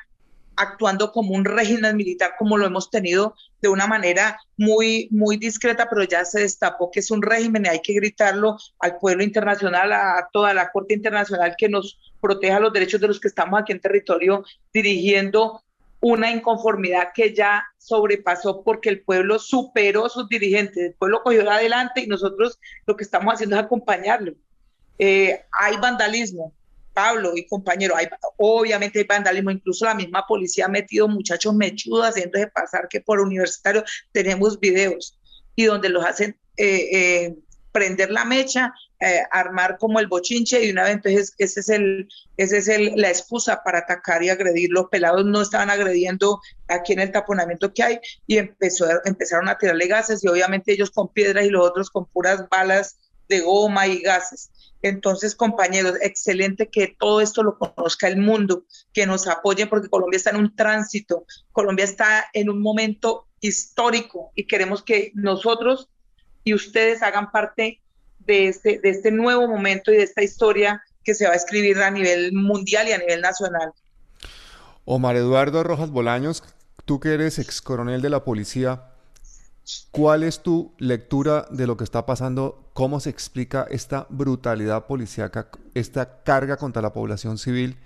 actuando 0.56 1.12
como 1.12 1.34
un 1.34 1.46
régimen 1.46 1.98
militar 1.98 2.34
como 2.38 2.58
lo 2.58 2.66
hemos 2.66 2.90
tenido 2.92 3.36
de 3.62 3.70
una 3.70 3.88
manera 3.88 4.40
muy 4.58 5.08
muy 5.10 5.38
discreta, 5.38 5.88
pero 5.90 6.04
ya 6.04 6.26
se 6.26 6.42
destapó 6.42 6.92
que 6.92 7.00
es 7.00 7.10
un 7.12 7.22
régimen 7.22 7.66
y 7.66 7.70
hay 7.70 7.82
que 7.82 7.94
gritarlo 7.94 8.58
al 8.80 8.98
pueblo 8.98 9.24
internacional, 9.24 9.92
a 9.94 10.30
toda 10.32 10.54
la 10.54 10.72
Corte 10.72 10.94
Internacional 10.94 11.56
que 11.58 11.70
nos 11.70 11.98
proteja 12.22 12.60
los 12.60 12.74
derechos 12.74 13.02
de 13.02 13.08
los 13.08 13.20
que 13.20 13.30
estamos 13.30 13.60
aquí 13.60 13.72
en 13.72 13.80
territorio 13.80 14.44
dirigiendo 14.74 15.63
una 16.04 16.30
inconformidad 16.30 17.14
que 17.16 17.34
ya 17.34 17.64
sobrepasó 17.78 18.62
porque 18.62 18.90
el 18.90 19.02
pueblo 19.02 19.40
superó 19.40 20.10
sus 20.10 20.28
dirigentes, 20.28 20.78
el 20.78 20.94
pueblo 20.96 21.24
cogió 21.24 21.50
adelante 21.50 22.02
y 22.02 22.08
nosotros 22.08 22.60
lo 22.86 22.98
que 22.98 23.06
estamos 23.06 23.34
haciendo 23.34 23.56
es 23.56 23.64
acompañarlo. 23.64 24.34
Eh, 25.00 25.46
hay 25.58 25.78
vandalismo, 25.78 26.52
Pablo 26.94 27.32
y 27.38 27.48
compañero, 27.48 27.96
hay, 27.96 28.08
obviamente 28.36 29.00
hay 29.00 29.06
vandalismo, 29.06 29.50
incluso 29.50 29.86
la 29.86 29.96
misma 29.96 30.28
policía 30.28 30.66
ha 30.66 30.68
metido 30.68 31.08
muchachos 31.08 31.56
mechudos 31.56 32.06
haciéndose 32.06 32.48
pasar 32.48 32.90
que 32.90 33.00
por 33.00 33.22
universitario 33.22 33.86
tenemos 34.12 34.60
videos 34.60 35.18
y 35.56 35.64
donde 35.64 35.88
los 35.88 36.04
hacen 36.04 36.36
eh, 36.58 36.90
eh, 36.92 37.36
prender 37.72 38.12
la 38.12 38.26
mecha 38.26 38.74
eh, 39.06 39.22
armar 39.32 39.78
como 39.78 40.00
el 40.00 40.08
bochinche 40.08 40.64
y 40.64 40.72
una 40.72 40.84
vez 40.84 40.94
entonces 40.94 41.36
ese 41.38 41.60
es 41.60 41.68
el 41.68 42.08
ese 42.38 42.60
es 42.60 42.70
el, 42.70 42.94
la 42.96 43.10
excusa 43.10 43.62
para 43.62 43.80
atacar 43.80 44.24
y 44.24 44.30
agredir. 44.30 44.70
Los 44.70 44.88
pelados 44.88 45.26
no 45.26 45.42
estaban 45.42 45.70
agrediendo 45.70 46.40
aquí 46.70 46.94
en 46.94 47.02
el 47.02 47.12
taponamiento 47.12 47.74
que 47.74 47.84
hay 47.84 48.00
y 48.28 48.38
empezó 48.38 48.86
empezaron 49.04 49.50
a 49.50 49.58
tirarle 49.58 49.88
gases 49.88 50.24
y 50.24 50.30
obviamente 50.30 50.72
ellos 50.72 50.90
con 50.90 51.12
piedras 51.12 51.44
y 51.44 51.50
los 51.50 51.68
otros 51.68 51.90
con 51.90 52.06
puras 52.06 52.48
balas 52.48 52.98
de 53.28 53.42
goma 53.42 53.88
y 53.88 54.00
gases. 54.00 54.52
Entonces 54.82 55.36
compañeros 55.36 55.98
excelente 56.02 56.70
que 56.70 56.96
todo 56.98 57.20
esto 57.20 57.44
lo 57.44 57.58
conozca 57.58 58.08
el 58.08 58.16
mundo 58.16 58.64
que 58.94 59.06
nos 59.06 59.28
apoyen 59.28 59.68
porque 59.68 59.90
Colombia 59.90 60.16
está 60.16 60.30
en 60.30 60.38
un 60.38 60.56
tránsito. 60.56 61.26
Colombia 61.52 61.84
está 61.84 62.28
en 62.32 62.50
un 62.50 62.62
momento 62.62 63.28
histórico 63.42 64.32
y 64.34 64.48
queremos 64.48 64.82
que 64.82 65.12
nosotros 65.14 65.90
y 66.46 66.54
ustedes 66.54 67.02
hagan 67.04 67.32
parte 67.32 67.82
de 68.26 68.48
este, 68.48 68.80
de 68.80 68.90
este 68.90 69.12
nuevo 69.12 69.48
momento 69.48 69.92
y 69.92 69.98
de 69.98 70.04
esta 70.04 70.24
historia 70.24 70.84
que 71.04 71.14
se 71.14 71.26
va 71.26 71.34
a 71.34 71.36
escribir 71.36 71.78
a 71.80 71.92
nivel 71.92 72.34
mundial 72.34 72.88
y 72.88 72.92
a 72.92 72.98
nivel 72.98 73.22
nacional. 73.22 73.72
Omar 74.86 75.16
Eduardo 75.16 75.64
Rojas 75.64 75.92
Bolaños, 75.92 76.44
tú 76.86 77.00
que 77.00 77.14
eres 77.14 77.40
ex 77.40 77.62
coronel 77.62 78.02
de 78.02 78.10
la 78.10 78.24
policía, 78.24 78.84
¿cuál 79.92 80.24
es 80.24 80.42
tu 80.42 80.74
lectura 80.78 81.48
de 81.52 81.68
lo 81.68 81.78
que 81.78 81.84
está 81.84 82.06
pasando? 82.06 82.70
¿Cómo 82.74 83.00
se 83.00 83.10
explica 83.10 83.66
esta 83.70 84.08
brutalidad 84.10 84.88
policíaca, 84.88 85.50
esta 85.74 86.24
carga 86.24 86.58
contra 86.58 86.82
la 86.82 86.94
población 86.94 87.38
civil, 87.38 87.78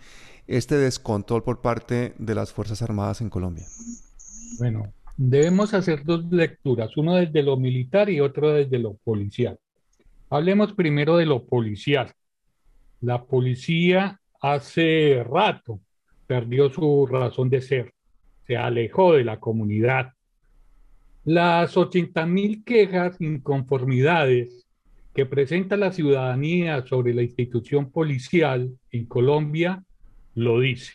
este 0.47 0.77
descontrol 0.77 1.43
por 1.43 1.61
parte 1.61 2.13
de 2.17 2.35
las 2.35 2.51
Fuerzas 2.51 2.81
Armadas 2.81 3.21
en 3.21 3.29
Colombia? 3.29 3.65
Bueno, 4.57 4.91
debemos 5.17 5.73
hacer 5.73 6.03
dos 6.03 6.25
lecturas, 6.31 6.95
uno 6.97 7.15
desde 7.15 7.43
lo 7.43 7.57
militar 7.57 8.09
y 8.09 8.21
otro 8.21 8.53
desde 8.53 8.79
lo 8.79 8.93
policial. 8.93 9.59
Hablemos 10.29 10.73
primero 10.73 11.15
de 11.15 11.25
lo 11.25 11.45
policial. 11.45 12.11
La 12.99 13.23
policía 13.23 14.19
hace 14.41 15.23
rato 15.23 15.79
perdió 16.27 16.69
su 16.69 17.07
razón 17.07 17.49
de 17.49 17.61
ser, 17.61 17.93
se 18.45 18.57
alejó 18.57 19.13
de 19.13 19.23
la 19.23 19.39
comunidad. 19.39 20.11
Las 21.23 21.77
80 21.77 22.25
mil 22.25 22.65
quejas, 22.65 23.21
inconformidades 23.21 24.67
que 25.13 25.25
presenta 25.25 25.77
la 25.77 25.93
ciudadanía 25.93 26.85
sobre 26.85 27.13
la 27.13 27.23
institución 27.23 27.89
policial 27.89 28.77
en 28.91 29.05
Colombia 29.05 29.81
lo 30.35 30.59
dice. 30.59 30.93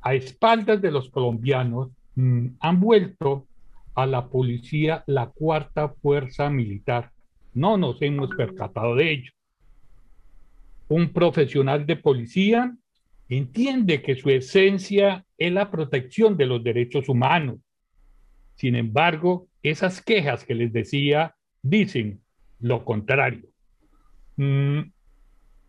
A 0.00 0.14
espaldas 0.14 0.82
de 0.82 0.90
los 0.90 1.10
colombianos 1.10 1.90
mm, 2.16 2.46
han 2.58 2.80
vuelto 2.80 3.46
a 3.94 4.04
la 4.06 4.26
policía 4.26 5.04
la 5.06 5.28
cuarta 5.28 5.90
fuerza 5.90 6.50
militar 6.50 7.12
no 7.54 7.76
nos 7.76 8.00
hemos 8.02 8.30
percatado 8.36 8.94
de 8.94 9.12
ello. 9.12 9.32
Un 10.88 11.12
profesional 11.12 11.86
de 11.86 11.96
policía 11.96 12.74
entiende 13.28 14.02
que 14.02 14.16
su 14.16 14.30
esencia 14.30 15.24
es 15.38 15.52
la 15.52 15.70
protección 15.70 16.36
de 16.36 16.46
los 16.46 16.62
derechos 16.62 17.08
humanos. 17.08 17.58
Sin 18.56 18.74
embargo, 18.74 19.48
esas 19.62 20.02
quejas 20.02 20.44
que 20.44 20.54
les 20.54 20.72
decía 20.72 21.34
dicen 21.62 22.20
lo 22.58 22.84
contrario. 22.84 23.48
Mm, 24.36 24.80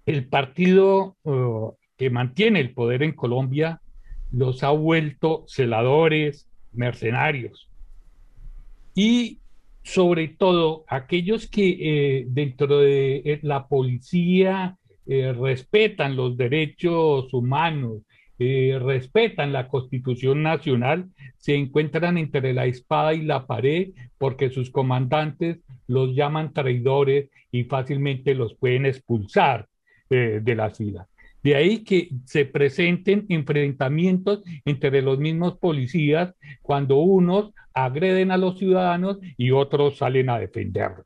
el 0.06 0.28
partido 0.28 1.18
uh, 1.24 1.74
que 1.98 2.10
mantiene 2.10 2.60
el 2.60 2.74
poder 2.74 3.04
en 3.04 3.14
Colombia 3.14 3.82
los 4.32 4.64
ha 4.64 4.72
vuelto 4.72 5.44
celadores, 5.48 6.50
mercenarios. 6.72 7.70
Y 8.96 9.41
sobre 9.84 10.28
todo 10.28 10.86
aquellos 10.88 11.48
que 11.48 11.78
eh, 12.20 12.26
dentro 12.28 12.80
de 12.80 13.18
eh, 13.18 13.40
la 13.42 13.68
policía 13.68 14.78
eh, 15.08 15.34
respetan 15.34 16.16
los 16.16 16.38
derechos 16.38 17.34
humanos 17.34 18.04
eh, 18.38 18.80
respetan 18.82 19.54
la 19.54 19.68
Constitución 19.68 20.44
Nacional 20.44 21.10
se 21.38 21.56
encuentran 21.56 22.18
entre 22.18 22.54
la 22.54 22.66
espada 22.66 23.14
y 23.14 23.22
la 23.22 23.46
pared 23.48 23.90
porque 24.18 24.50
sus 24.50 24.70
comandantes 24.70 25.60
los 25.88 26.16
llaman 26.16 26.54
traidores 26.54 27.30
y 27.52 27.64
fácilmente 27.66 28.36
los 28.36 28.56
pueden 28.56 28.86
expulsar 28.86 29.68
de 30.10 30.56
la 30.56 30.70
ciudad. 30.72 31.08
De 31.44 31.56
ahí 31.56 31.84
que 31.84 32.10
se 32.26 32.46
presenten 32.46 33.26
enfrentamientos 33.30 34.44
entre 34.66 35.02
los 35.02 35.18
mismos 35.20 35.58
policías 35.58 36.36
cuando 36.62 36.98
unos 36.98 37.52
agreden 37.74 38.32
a 38.32 38.38
los 38.38 38.60
ciudadanos 38.60 39.18
y 39.38 39.52
otros 39.52 39.98
salen 39.98 40.30
a 40.30 40.40
defenderlos. 40.40 41.06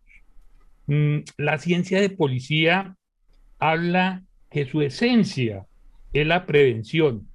Mm, 0.88 1.19
la 1.38 1.58
ciencia 1.58 2.02
de 2.02 2.10
policía 2.10 2.95
habla 3.60 4.24
que 4.50 4.65
su 4.65 4.82
esencia 4.82 5.65
es 6.12 6.28
la 6.28 6.45
prevención, 6.45 7.28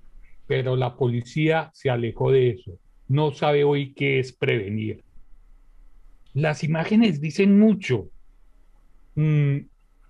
pero 0.46 0.76
la 0.76 0.96
policía 0.96 1.70
se 1.72 1.90
alejó 1.90 2.32
de 2.32 2.50
eso. 2.50 2.78
No 3.08 3.32
sabe 3.32 3.64
hoy 3.64 3.92
qué 3.94 4.18
es 4.18 4.32
prevenir. 4.32 5.02
Las 6.34 6.62
imágenes 6.62 7.20
dicen 7.20 7.58
mucho. 7.58 8.08
Mm, 9.14 9.58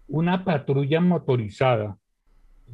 una 0.09 0.44
patrulla 0.44 1.00
motorizada 1.00 1.96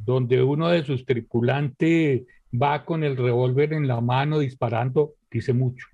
donde 0.05 0.43
uno 0.43 0.69
de 0.69 0.85
sus 0.85 1.05
tripulantes 1.05 2.23
va 2.53 2.85
con 2.85 3.05
el 3.05 3.17
revólver 3.17 3.73
en 3.73 3.87
la 3.87 4.01
mano 4.01 4.39
disparando, 4.39 5.15
dice 5.31 5.53
mucho. 5.53 5.87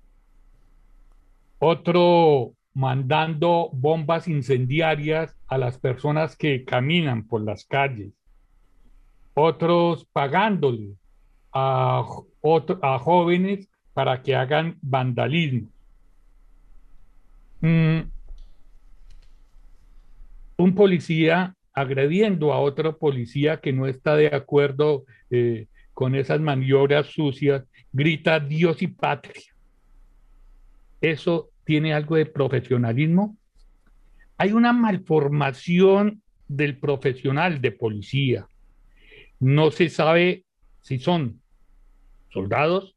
Otro 1.59 2.53
mandando 2.73 3.69
bombas 3.71 4.27
incendiarias 4.27 5.35
a 5.47 5.57
las 5.57 5.77
personas 5.77 6.35
que 6.35 6.65
caminan 6.65 7.27
por 7.27 7.41
las 7.41 7.65
calles. 7.65 8.11
Otros 9.35 10.05
pagándole 10.11 10.95
a, 11.51 12.03
a 12.81 12.99
jóvenes 12.99 13.69
para 13.93 14.21
que 14.21 14.35
hagan 14.35 14.77
vandalismo. 14.81 15.69
Mm. 17.61 17.99
Un 20.57 20.75
policía 20.75 21.55
agrediendo 21.73 22.53
a 22.53 22.59
otro 22.59 22.97
policía 22.97 23.59
que 23.59 23.73
no 23.73 23.87
está 23.87 24.15
de 24.15 24.27
acuerdo 24.27 25.05
eh, 25.29 25.67
con 25.93 26.15
esas 26.15 26.39
maniobras 26.39 27.07
sucias, 27.07 27.63
grita 27.91 28.39
Dios 28.39 28.81
y 28.81 28.87
patria. 28.87 29.43
Eso 31.01 31.49
tiene 31.65 31.93
algo 31.93 32.15
de 32.15 32.25
profesionalismo. 32.25 33.37
Hay 34.37 34.53
una 34.53 34.73
malformación 34.73 36.21
del 36.47 36.77
profesional 36.77 37.61
de 37.61 37.71
policía. 37.71 38.47
No 39.39 39.71
se 39.71 39.89
sabe 39.89 40.45
si 40.81 40.99
son 40.99 41.41
soldados, 42.29 42.95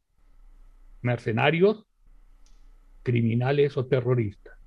mercenarios, 1.01 1.85
criminales 3.03 3.77
o 3.77 3.85
terroristas. 3.85 4.57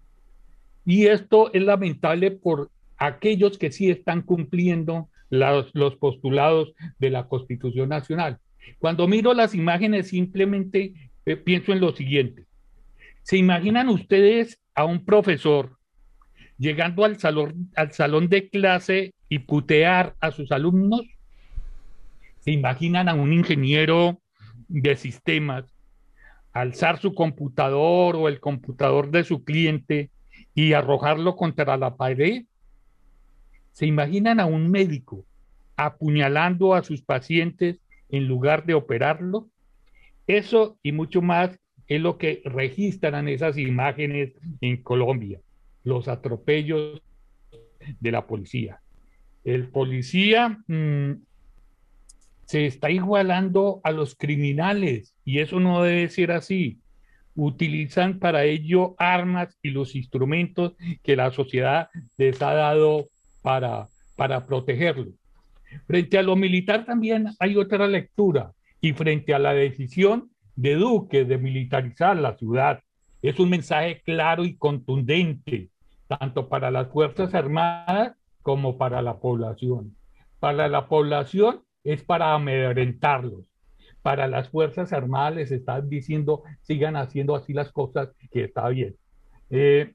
Y 0.85 1.07
esto 1.07 1.53
es 1.53 1.63
lamentable 1.63 2.31
por 2.31 2.71
aquellos 3.01 3.59
que 3.59 3.73
sí 3.73 3.91
están 3.91 4.23
cumpliendo 4.23 5.09
los, 5.31 5.97
postulados 5.97 6.73
de 6.99 7.11
la 7.11 7.27
Constitución 7.27 7.89
Nacional. 7.89 8.39
Cuando 8.79 9.09
miro 9.09 9.33
las 9.33 9.55
imágenes 9.55 10.09
simplemente 10.09 10.93
eh, 11.25 11.37
pienso 11.37 11.73
en 11.73 11.81
lo 11.81 11.93
siguiente. 11.93 12.45
¿Se 13.23 13.37
imaginan 13.37 13.89
ustedes 13.89 14.61
a 14.75 14.85
un 14.85 15.05
profesor 15.05 15.79
llegando 16.59 17.05
al 17.05 17.19
salón, 17.19 17.71
al 17.75 17.93
salón 17.93 18.29
de 18.29 18.49
clase 18.49 19.15
y 19.29 19.41
putear 19.41 20.15
a 20.21 20.31
sus 20.31 20.53
alumnos? 20.53 21.03
¿Se 22.41 22.51
imaginan 22.51 23.09
a 23.09 23.15
un 23.15 23.33
ingeniero 23.33 24.21
de 24.69 24.97
sistemas 24.97 25.65
alzar 26.53 26.99
su 26.99 27.15
computador 27.15 28.17
o 28.17 28.29
el 28.29 28.41
computador 28.41 29.11
de 29.11 29.25
su 29.25 29.45
cliente 29.45 30.11
y 30.55 30.75
arrojarlo 30.75 31.37
contra 31.37 31.77
la 31.77 31.97
pared? 31.97 32.45
¿Se 33.73 33.87
imaginan 33.87 34.41
a 34.41 34.47
un 34.47 34.71
médico 34.71 35.25
apuñalando 35.77 36.75
a 36.75 36.83
sus 36.83 37.03
pacientes 37.03 37.79
en 38.09 38.27
lugar 38.27 38.65
de 38.67 38.75
operarlo? 38.75 39.49
Eso 40.27 40.79
y 40.83 40.93
mucho 40.93 41.23
más 41.23 41.59
es 41.89 42.01
lo 42.01 42.19
que 42.19 42.43
registran 42.45 43.29
esas 43.29 43.59
imágenes 43.59 44.33
en 44.61 44.83
Colombia, 44.83 45.41
los 45.83 46.07
atropellos 46.07 47.03
de 47.99 48.13
la 48.13 48.27
policía. 48.27 48.81
El 49.45 49.69
policía 49.69 50.59
mm, 50.69 51.13
se 52.45 52.67
está 52.67 52.91
igualando 52.91 53.81
a 53.85 53.91
los 53.91 54.15
criminales 54.15 55.15
y 55.25 55.39
eso 55.39 55.61
no 55.61 55.83
debe 55.83 56.09
ser 56.09 56.33
así. 56.33 56.79
Utilizan 57.35 58.19
para 58.19 58.45
ello 58.45 58.95
armas 58.99 59.57
y 59.63 59.71
los 59.71 59.97
instrumentos 59.97 60.75
que 61.03 61.17
la 61.17 61.31
sociedad 61.31 61.89
les 62.19 62.41
ha 62.43 62.53
dado 62.53 63.07
para, 63.43 63.89
para 64.17 64.47
protegerlo. 64.47 65.13
Frente 65.87 66.19
a 66.19 66.23
lo 66.23 66.37
militar 66.37 66.85
también 66.85 67.29
hay 67.39 67.57
otra 67.57 67.87
lectura 67.87 68.53
y 68.81 68.93
frente 68.93 69.35
a 69.35 69.39
la 69.39 69.53
decisión 69.53 70.31
de 70.57 70.75
Duque 70.75 71.25
de 71.25 71.39
militarizar 71.39 72.17
la 72.17 72.37
ciudad. 72.37 72.81
Es 73.23 73.39
un 73.39 73.51
mensaje 73.51 74.03
claro 74.05 74.45
y 74.45 74.57
contundente, 74.57 75.71
tanto 76.07 76.49
para 76.49 76.71
las 76.71 76.89
Fuerzas 76.89 77.35
Armadas 77.35 78.17
como 78.43 78.79
para 78.79 79.03
la 79.03 79.19
población. 79.19 79.97
Para 80.39 80.69
la 80.69 80.89
población 80.89 81.63
es 81.85 82.03
para 82.03 82.35
amedrentarlos. 82.35 83.47
Para 84.03 84.27
las 84.27 84.49
Fuerzas 84.49 84.93
Armadas 84.93 85.35
les 85.37 85.51
están 85.53 85.89
diciendo, 85.89 86.43
sigan 86.63 86.97
haciendo 86.97 87.37
así 87.37 87.53
las 87.53 87.71
cosas, 87.71 88.11
que 88.31 88.45
está 88.45 88.69
bien. 88.71 88.97
Eh, 89.51 89.95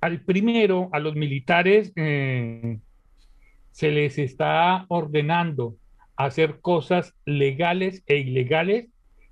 al 0.00 0.20
primero, 0.20 0.88
a 0.92 0.98
los 0.98 1.14
militares, 1.14 1.92
eh, 1.96 2.78
se 3.70 3.90
les 3.90 4.18
está 4.18 4.86
ordenando 4.88 5.76
hacer 6.16 6.60
cosas 6.60 7.14
legales 7.24 8.02
e 8.06 8.18
ilegales 8.18 8.88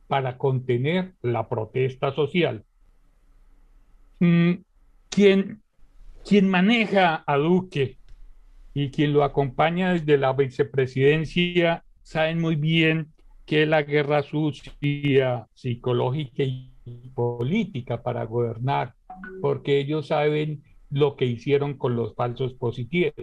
para 0.06 0.36
contener 0.36 1.14
la 1.22 1.48
protesta 1.48 2.12
social. 2.12 2.64
Mm, 4.20 4.52
quien, 5.08 5.62
quien 6.24 6.48
maneja 6.48 7.24
a 7.26 7.36
Duque 7.36 7.98
y 8.74 8.90
quien 8.90 9.12
lo 9.12 9.24
acompaña 9.24 9.92
desde 9.92 10.18
la 10.18 10.32
vicepresidencia 10.32 11.84
saben 12.02 12.40
muy 12.40 12.56
bien 12.56 13.08
que 13.46 13.66
la 13.66 13.82
guerra 13.82 14.22
sucia, 14.22 15.46
psicológica 15.54 16.42
y 16.42 16.70
política 17.14 18.02
para 18.02 18.24
gobernar, 18.24 18.94
porque 19.40 19.78
ellos 19.78 20.08
saben 20.08 20.62
lo 20.90 21.16
que 21.16 21.26
hicieron 21.26 21.74
con 21.74 21.96
los 21.96 22.14
falsos 22.14 22.54
positivos. 22.54 23.14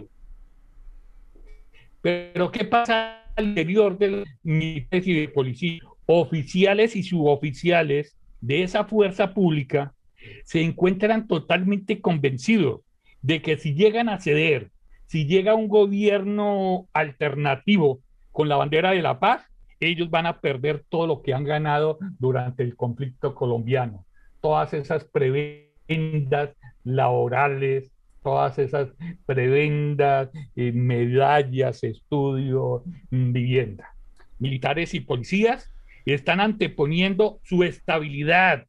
Pero 2.00 2.50
¿qué 2.50 2.64
pasa 2.64 3.22
al 3.36 3.46
interior 3.46 3.96
del 3.96 4.24
Ministerio 4.42 5.20
de 5.20 5.28
Policía? 5.28 5.80
oficiales 6.06 6.96
y 6.96 7.02
suboficiales 7.02 8.16
de 8.40 8.62
esa 8.62 8.84
fuerza 8.84 9.34
pública 9.34 9.94
se 10.44 10.62
encuentran 10.62 11.26
totalmente 11.26 12.00
convencidos 12.00 12.80
de 13.22 13.40
que 13.40 13.56
si 13.56 13.74
llegan 13.74 14.08
a 14.08 14.20
ceder, 14.20 14.70
si 15.06 15.26
llega 15.26 15.54
un 15.54 15.68
gobierno 15.68 16.88
alternativo 16.92 18.00
con 18.30 18.48
la 18.48 18.56
bandera 18.56 18.90
de 18.90 19.02
la 19.02 19.20
paz, 19.20 19.44
ellos 19.80 20.10
van 20.10 20.26
a 20.26 20.40
perder 20.40 20.84
todo 20.88 21.06
lo 21.06 21.22
que 21.22 21.34
han 21.34 21.44
ganado 21.44 21.98
durante 22.18 22.62
el 22.62 22.76
conflicto 22.76 23.34
colombiano. 23.34 24.04
Todas 24.40 24.74
esas 24.74 25.04
prebendas 25.92 26.50
laborales, 26.84 27.92
todas 28.22 28.58
esas 28.58 28.88
prebendas, 29.26 30.30
eh, 30.56 30.72
medallas, 30.72 31.82
estudios, 31.84 32.82
vivienda. 33.10 33.94
Militares 34.38 34.94
y 34.94 35.00
policías 35.00 35.70
están 36.06 36.40
anteponiendo 36.40 37.40
su 37.44 37.62
estabilidad 37.62 38.66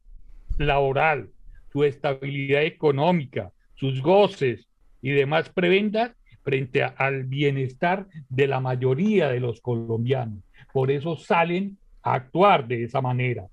laboral, 0.58 1.30
su 1.72 1.84
estabilidad 1.84 2.62
económica, 2.62 3.50
sus 3.74 4.00
goces 4.02 4.68
y 5.02 5.10
demás 5.10 5.48
prebendas 5.48 6.12
frente 6.42 6.82
al 6.82 7.24
bienestar 7.24 8.06
de 8.28 8.46
la 8.46 8.60
mayoría 8.60 9.28
de 9.30 9.40
los 9.40 9.60
colombianos. 9.60 10.44
Por 10.72 10.90
eso 10.90 11.16
salen 11.16 11.78
a 12.02 12.14
actuar 12.14 12.68
de 12.68 12.84
esa 12.84 13.00
manera. 13.00 13.46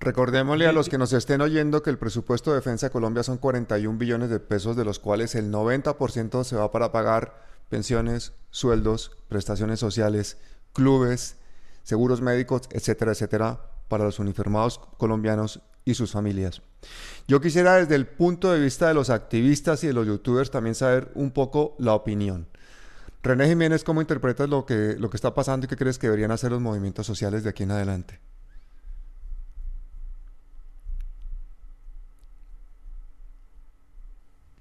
Recordémosle 0.00 0.66
a 0.66 0.72
los 0.72 0.88
que 0.88 0.98
nos 0.98 1.12
estén 1.12 1.40
oyendo 1.40 1.82
que 1.82 1.90
el 1.90 1.98
presupuesto 1.98 2.50
de 2.50 2.56
defensa 2.56 2.86
de 2.86 2.92
Colombia 2.92 3.22
son 3.22 3.38
41 3.38 3.98
billones 3.98 4.30
de 4.30 4.40
pesos, 4.40 4.76
de 4.76 4.84
los 4.84 4.98
cuales 4.98 5.34
el 5.34 5.52
90% 5.52 6.44
se 6.44 6.56
va 6.56 6.70
para 6.70 6.92
pagar 6.92 7.40
pensiones, 7.68 8.32
sueldos, 8.50 9.12
prestaciones 9.28 9.80
sociales, 9.80 10.38
clubes, 10.72 11.36
seguros 11.82 12.20
médicos, 12.20 12.62
etcétera, 12.70 13.12
etcétera, 13.12 13.60
para 13.88 14.04
los 14.04 14.18
uniformados 14.18 14.80
colombianos 14.98 15.60
y 15.84 15.94
sus 15.94 16.12
familias. 16.12 16.62
Yo 17.28 17.40
quisiera 17.40 17.76
desde 17.76 17.94
el 17.94 18.06
punto 18.06 18.52
de 18.52 18.60
vista 18.60 18.88
de 18.88 18.94
los 18.94 19.10
activistas 19.10 19.84
y 19.84 19.88
de 19.88 19.92
los 19.92 20.06
youtubers 20.06 20.50
también 20.50 20.74
saber 20.74 21.10
un 21.14 21.30
poco 21.30 21.76
la 21.78 21.94
opinión. 21.94 22.48
René 23.22 23.48
Jiménez, 23.48 23.84
¿cómo 23.84 24.00
interpretas 24.00 24.48
lo 24.48 24.66
que, 24.66 24.96
lo 24.98 25.08
que 25.08 25.16
está 25.16 25.32
pasando 25.32 25.66
y 25.66 25.68
qué 25.68 25.76
crees 25.76 25.98
que 25.98 26.08
deberían 26.08 26.32
hacer 26.32 26.50
los 26.50 26.60
movimientos 26.60 27.06
sociales 27.06 27.44
de 27.44 27.50
aquí 27.50 27.62
en 27.62 27.70
adelante? 27.70 28.20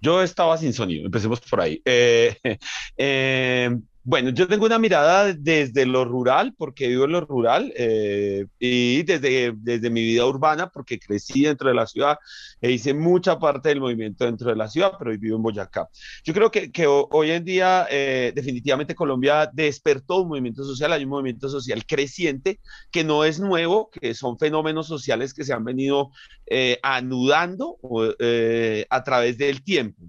Yo 0.01 0.21
estaba 0.21 0.57
sin 0.57 0.73
sonido, 0.73 1.05
empecemos 1.05 1.39
por 1.41 1.61
ahí. 1.61 1.81
Eh, 1.85 2.35
eh, 2.97 3.77
bueno, 4.03 4.31
yo 4.31 4.47
tengo 4.47 4.65
una 4.65 4.79
mirada 4.79 5.31
desde 5.31 5.85
lo 5.85 6.05
rural, 6.05 6.55
porque 6.57 6.87
vivo 6.87 7.05
en 7.05 7.11
lo 7.11 7.21
rural, 7.21 7.71
eh, 7.77 8.47
y 8.57 9.03
desde, 9.03 9.53
desde 9.55 9.91
mi 9.91 10.01
vida 10.01 10.25
urbana, 10.25 10.69
porque 10.69 10.99
crecí 10.99 11.43
dentro 11.43 11.69
de 11.69 11.75
la 11.75 11.85
ciudad 11.85 12.17
e 12.59 12.71
hice 12.71 12.95
mucha 12.95 13.37
parte 13.37 13.69
del 13.69 13.79
movimiento 13.79 14.25
dentro 14.25 14.49
de 14.49 14.55
la 14.55 14.67
ciudad, 14.67 14.93
pero 14.97 15.11
hoy 15.11 15.17
vivo 15.17 15.35
en 15.37 15.43
Boyacá. 15.43 15.87
Yo 16.23 16.33
creo 16.33 16.49
que, 16.49 16.71
que 16.71 16.87
hoy 16.87 17.29
en 17.29 17.45
día, 17.45 17.85
eh, 17.91 18.31
definitivamente 18.33 18.95
Colombia 18.95 19.49
despertó 19.53 20.21
un 20.21 20.29
movimiento 20.29 20.63
social, 20.63 20.93
hay 20.93 21.03
un 21.03 21.11
movimiento 21.11 21.47
social 21.47 21.85
creciente, 21.85 22.59
que 22.91 23.03
no 23.03 23.23
es 23.23 23.39
nuevo, 23.39 23.91
que 23.91 24.15
son 24.15 24.39
fenómenos 24.39 24.87
sociales 24.87 25.33
que 25.33 25.43
se 25.43 25.53
han 25.53 25.63
venido 25.63 26.09
eh, 26.47 26.79
anudando 26.81 27.77
a 28.89 29.03
través 29.03 29.37
del 29.37 29.63
tiempo. 29.63 30.01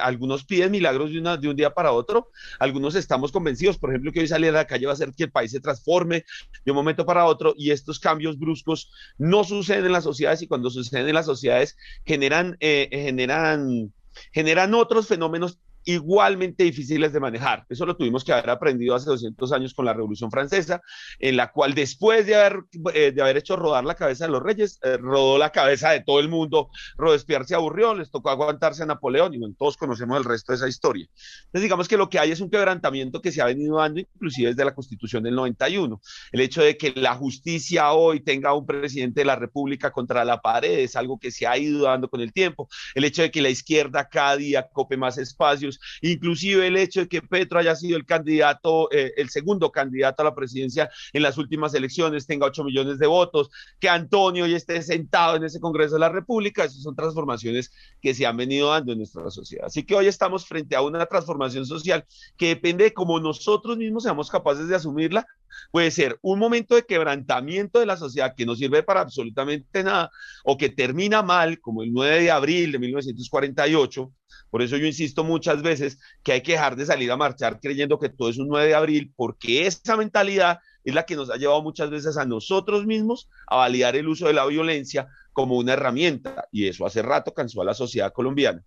algunos 0.00 0.44
piden 0.44 0.70
milagros 0.70 1.10
de, 1.10 1.18
una, 1.18 1.36
de 1.36 1.48
un 1.48 1.56
día 1.56 1.74
para 1.74 1.92
otro, 1.92 2.28
algunos 2.60 2.94
estamos 2.94 3.31
convencidos, 3.32 3.78
por 3.78 3.90
ejemplo, 3.90 4.12
que 4.12 4.20
hoy 4.20 4.28
salir 4.28 4.50
a 4.50 4.52
la 4.52 4.66
calle 4.66 4.86
va 4.86 4.92
a 4.92 4.94
hacer 4.94 5.12
que 5.12 5.24
el 5.24 5.32
país 5.32 5.50
se 5.50 5.60
transforme 5.60 6.24
de 6.64 6.70
un 6.70 6.76
momento 6.76 7.04
para 7.04 7.24
otro 7.24 7.54
y 7.56 7.70
estos 7.70 7.98
cambios 7.98 8.38
bruscos 8.38 8.92
no 9.18 9.42
suceden 9.42 9.86
en 9.86 9.92
las 9.92 10.04
sociedades 10.04 10.42
y 10.42 10.46
cuando 10.46 10.70
suceden 10.70 11.08
en 11.08 11.14
las 11.14 11.26
sociedades 11.26 11.76
generan, 12.04 12.56
eh, 12.60 12.88
generan, 12.92 13.92
generan 14.32 14.74
otros 14.74 15.08
fenómenos 15.08 15.58
igualmente 15.84 16.64
difíciles 16.64 17.12
de 17.12 17.20
manejar. 17.20 17.64
Eso 17.68 17.86
lo 17.86 17.96
tuvimos 17.96 18.24
que 18.24 18.32
haber 18.32 18.50
aprendido 18.50 18.94
hace 18.94 19.10
200 19.10 19.52
años 19.52 19.74
con 19.74 19.84
la 19.84 19.92
Revolución 19.92 20.30
Francesa, 20.30 20.80
en 21.18 21.36
la 21.36 21.50
cual 21.50 21.74
después 21.74 22.26
de 22.26 22.34
haber, 22.36 22.60
eh, 22.94 23.12
de 23.12 23.22
haber 23.22 23.36
hecho 23.38 23.56
rodar 23.56 23.84
la 23.84 23.94
cabeza 23.94 24.26
de 24.26 24.32
los 24.32 24.42
reyes, 24.42 24.78
eh, 24.82 24.96
rodó 24.96 25.38
la 25.38 25.50
cabeza 25.50 25.90
de 25.90 26.00
todo 26.00 26.20
el 26.20 26.28
mundo, 26.28 26.68
Robespierre 26.96 27.44
se 27.44 27.54
aburrió, 27.54 27.94
les 27.94 28.10
tocó 28.10 28.30
aguantarse 28.30 28.82
a 28.82 28.86
Napoleón 28.86 29.34
y 29.34 29.38
bueno, 29.38 29.54
todos 29.58 29.76
conocemos 29.76 30.16
el 30.18 30.24
resto 30.24 30.52
de 30.52 30.56
esa 30.56 30.68
historia. 30.68 31.06
Entonces 31.46 31.62
digamos 31.62 31.88
que 31.88 31.96
lo 31.96 32.08
que 32.08 32.18
hay 32.18 32.30
es 32.30 32.40
un 32.40 32.50
quebrantamiento 32.50 33.20
que 33.20 33.32
se 33.32 33.42
ha 33.42 33.46
venido 33.46 33.76
dando 33.76 34.00
inclusive 34.00 34.50
desde 34.50 34.64
la 34.64 34.74
Constitución 34.74 35.22
del 35.22 35.34
91. 35.34 36.00
El 36.32 36.40
hecho 36.40 36.62
de 36.62 36.76
que 36.76 36.92
la 36.96 37.14
justicia 37.14 37.92
hoy 37.92 38.20
tenga 38.20 38.54
un 38.54 38.66
presidente 38.66 39.20
de 39.20 39.24
la 39.24 39.36
República 39.36 39.90
contra 39.90 40.24
la 40.24 40.40
pared 40.40 40.80
es 40.80 40.96
algo 40.96 41.18
que 41.18 41.30
se 41.30 41.46
ha 41.46 41.56
ido 41.58 41.84
dando 41.84 42.08
con 42.08 42.20
el 42.20 42.32
tiempo. 42.32 42.68
El 42.94 43.04
hecho 43.04 43.22
de 43.22 43.30
que 43.30 43.42
la 43.42 43.48
izquierda 43.48 44.08
cada 44.08 44.36
día 44.36 44.68
cope 44.72 44.96
más 44.96 45.18
espacios 45.18 45.71
inclusive 46.00 46.66
el 46.66 46.76
hecho 46.76 47.00
de 47.00 47.08
que 47.08 47.22
Petro 47.22 47.58
haya 47.58 47.74
sido 47.76 47.96
el 47.96 48.04
candidato, 48.04 48.90
eh, 48.92 49.12
el 49.16 49.30
segundo 49.30 49.70
candidato 49.70 50.22
a 50.22 50.26
la 50.26 50.34
presidencia 50.34 50.90
en 51.12 51.22
las 51.22 51.38
últimas 51.38 51.74
elecciones, 51.74 52.26
tenga 52.26 52.46
8 52.46 52.64
millones 52.64 52.98
de 52.98 53.06
votos, 53.06 53.50
que 53.78 53.88
Antonio 53.88 54.46
ya 54.46 54.56
esté 54.56 54.82
sentado 54.82 55.36
en 55.36 55.44
ese 55.44 55.60
Congreso 55.60 55.94
de 55.94 56.00
la 56.00 56.08
República, 56.08 56.64
esas 56.64 56.82
son 56.82 56.96
transformaciones 56.96 57.72
que 58.00 58.14
se 58.14 58.26
han 58.26 58.36
venido 58.36 58.70
dando 58.70 58.92
en 58.92 58.98
nuestra 58.98 59.30
sociedad. 59.30 59.66
Así 59.66 59.84
que 59.84 59.94
hoy 59.94 60.06
estamos 60.06 60.46
frente 60.46 60.76
a 60.76 60.82
una 60.82 61.06
transformación 61.06 61.66
social 61.66 62.04
que 62.36 62.48
depende 62.48 62.84
de 62.84 62.94
cómo 62.94 63.20
nosotros 63.20 63.76
mismos 63.76 64.02
seamos 64.02 64.30
capaces 64.30 64.68
de 64.68 64.76
asumirla 64.76 65.26
puede 65.70 65.90
ser 65.90 66.18
un 66.22 66.38
momento 66.38 66.74
de 66.74 66.84
quebrantamiento 66.84 67.80
de 67.80 67.86
la 67.86 67.96
sociedad 67.96 68.34
que 68.36 68.46
no 68.46 68.54
sirve 68.54 68.82
para 68.82 69.00
absolutamente 69.00 69.82
nada 69.82 70.10
o 70.44 70.56
que 70.56 70.68
termina 70.68 71.22
mal, 71.22 71.60
como 71.60 71.82
el 71.82 71.92
9 71.92 72.22
de 72.22 72.30
abril 72.30 72.72
de 72.72 72.78
1948. 72.78 74.12
Por 74.50 74.62
eso 74.62 74.76
yo 74.76 74.86
insisto 74.86 75.24
muchas 75.24 75.62
veces 75.62 75.98
que 76.22 76.32
hay 76.32 76.42
que 76.42 76.52
dejar 76.52 76.76
de 76.76 76.86
salir 76.86 77.10
a 77.10 77.16
marchar 77.16 77.58
creyendo 77.60 77.98
que 77.98 78.08
todo 78.08 78.28
es 78.28 78.38
un 78.38 78.48
9 78.48 78.68
de 78.68 78.74
abril, 78.74 79.12
porque 79.16 79.66
esa 79.66 79.96
mentalidad 79.96 80.58
es 80.84 80.94
la 80.94 81.04
que 81.04 81.16
nos 81.16 81.30
ha 81.30 81.36
llevado 81.36 81.62
muchas 81.62 81.90
veces 81.90 82.16
a 82.16 82.24
nosotros 82.24 82.86
mismos 82.86 83.28
a 83.46 83.56
validar 83.56 83.96
el 83.96 84.08
uso 84.08 84.26
de 84.26 84.34
la 84.34 84.46
violencia 84.46 85.06
como 85.32 85.56
una 85.56 85.72
herramienta, 85.72 86.48
y 86.52 86.66
eso 86.66 86.84
hace 86.84 87.02
rato 87.02 87.32
cansó 87.32 87.62
a 87.62 87.64
la 87.64 87.74
sociedad 87.74 88.12
colombiana. 88.12 88.62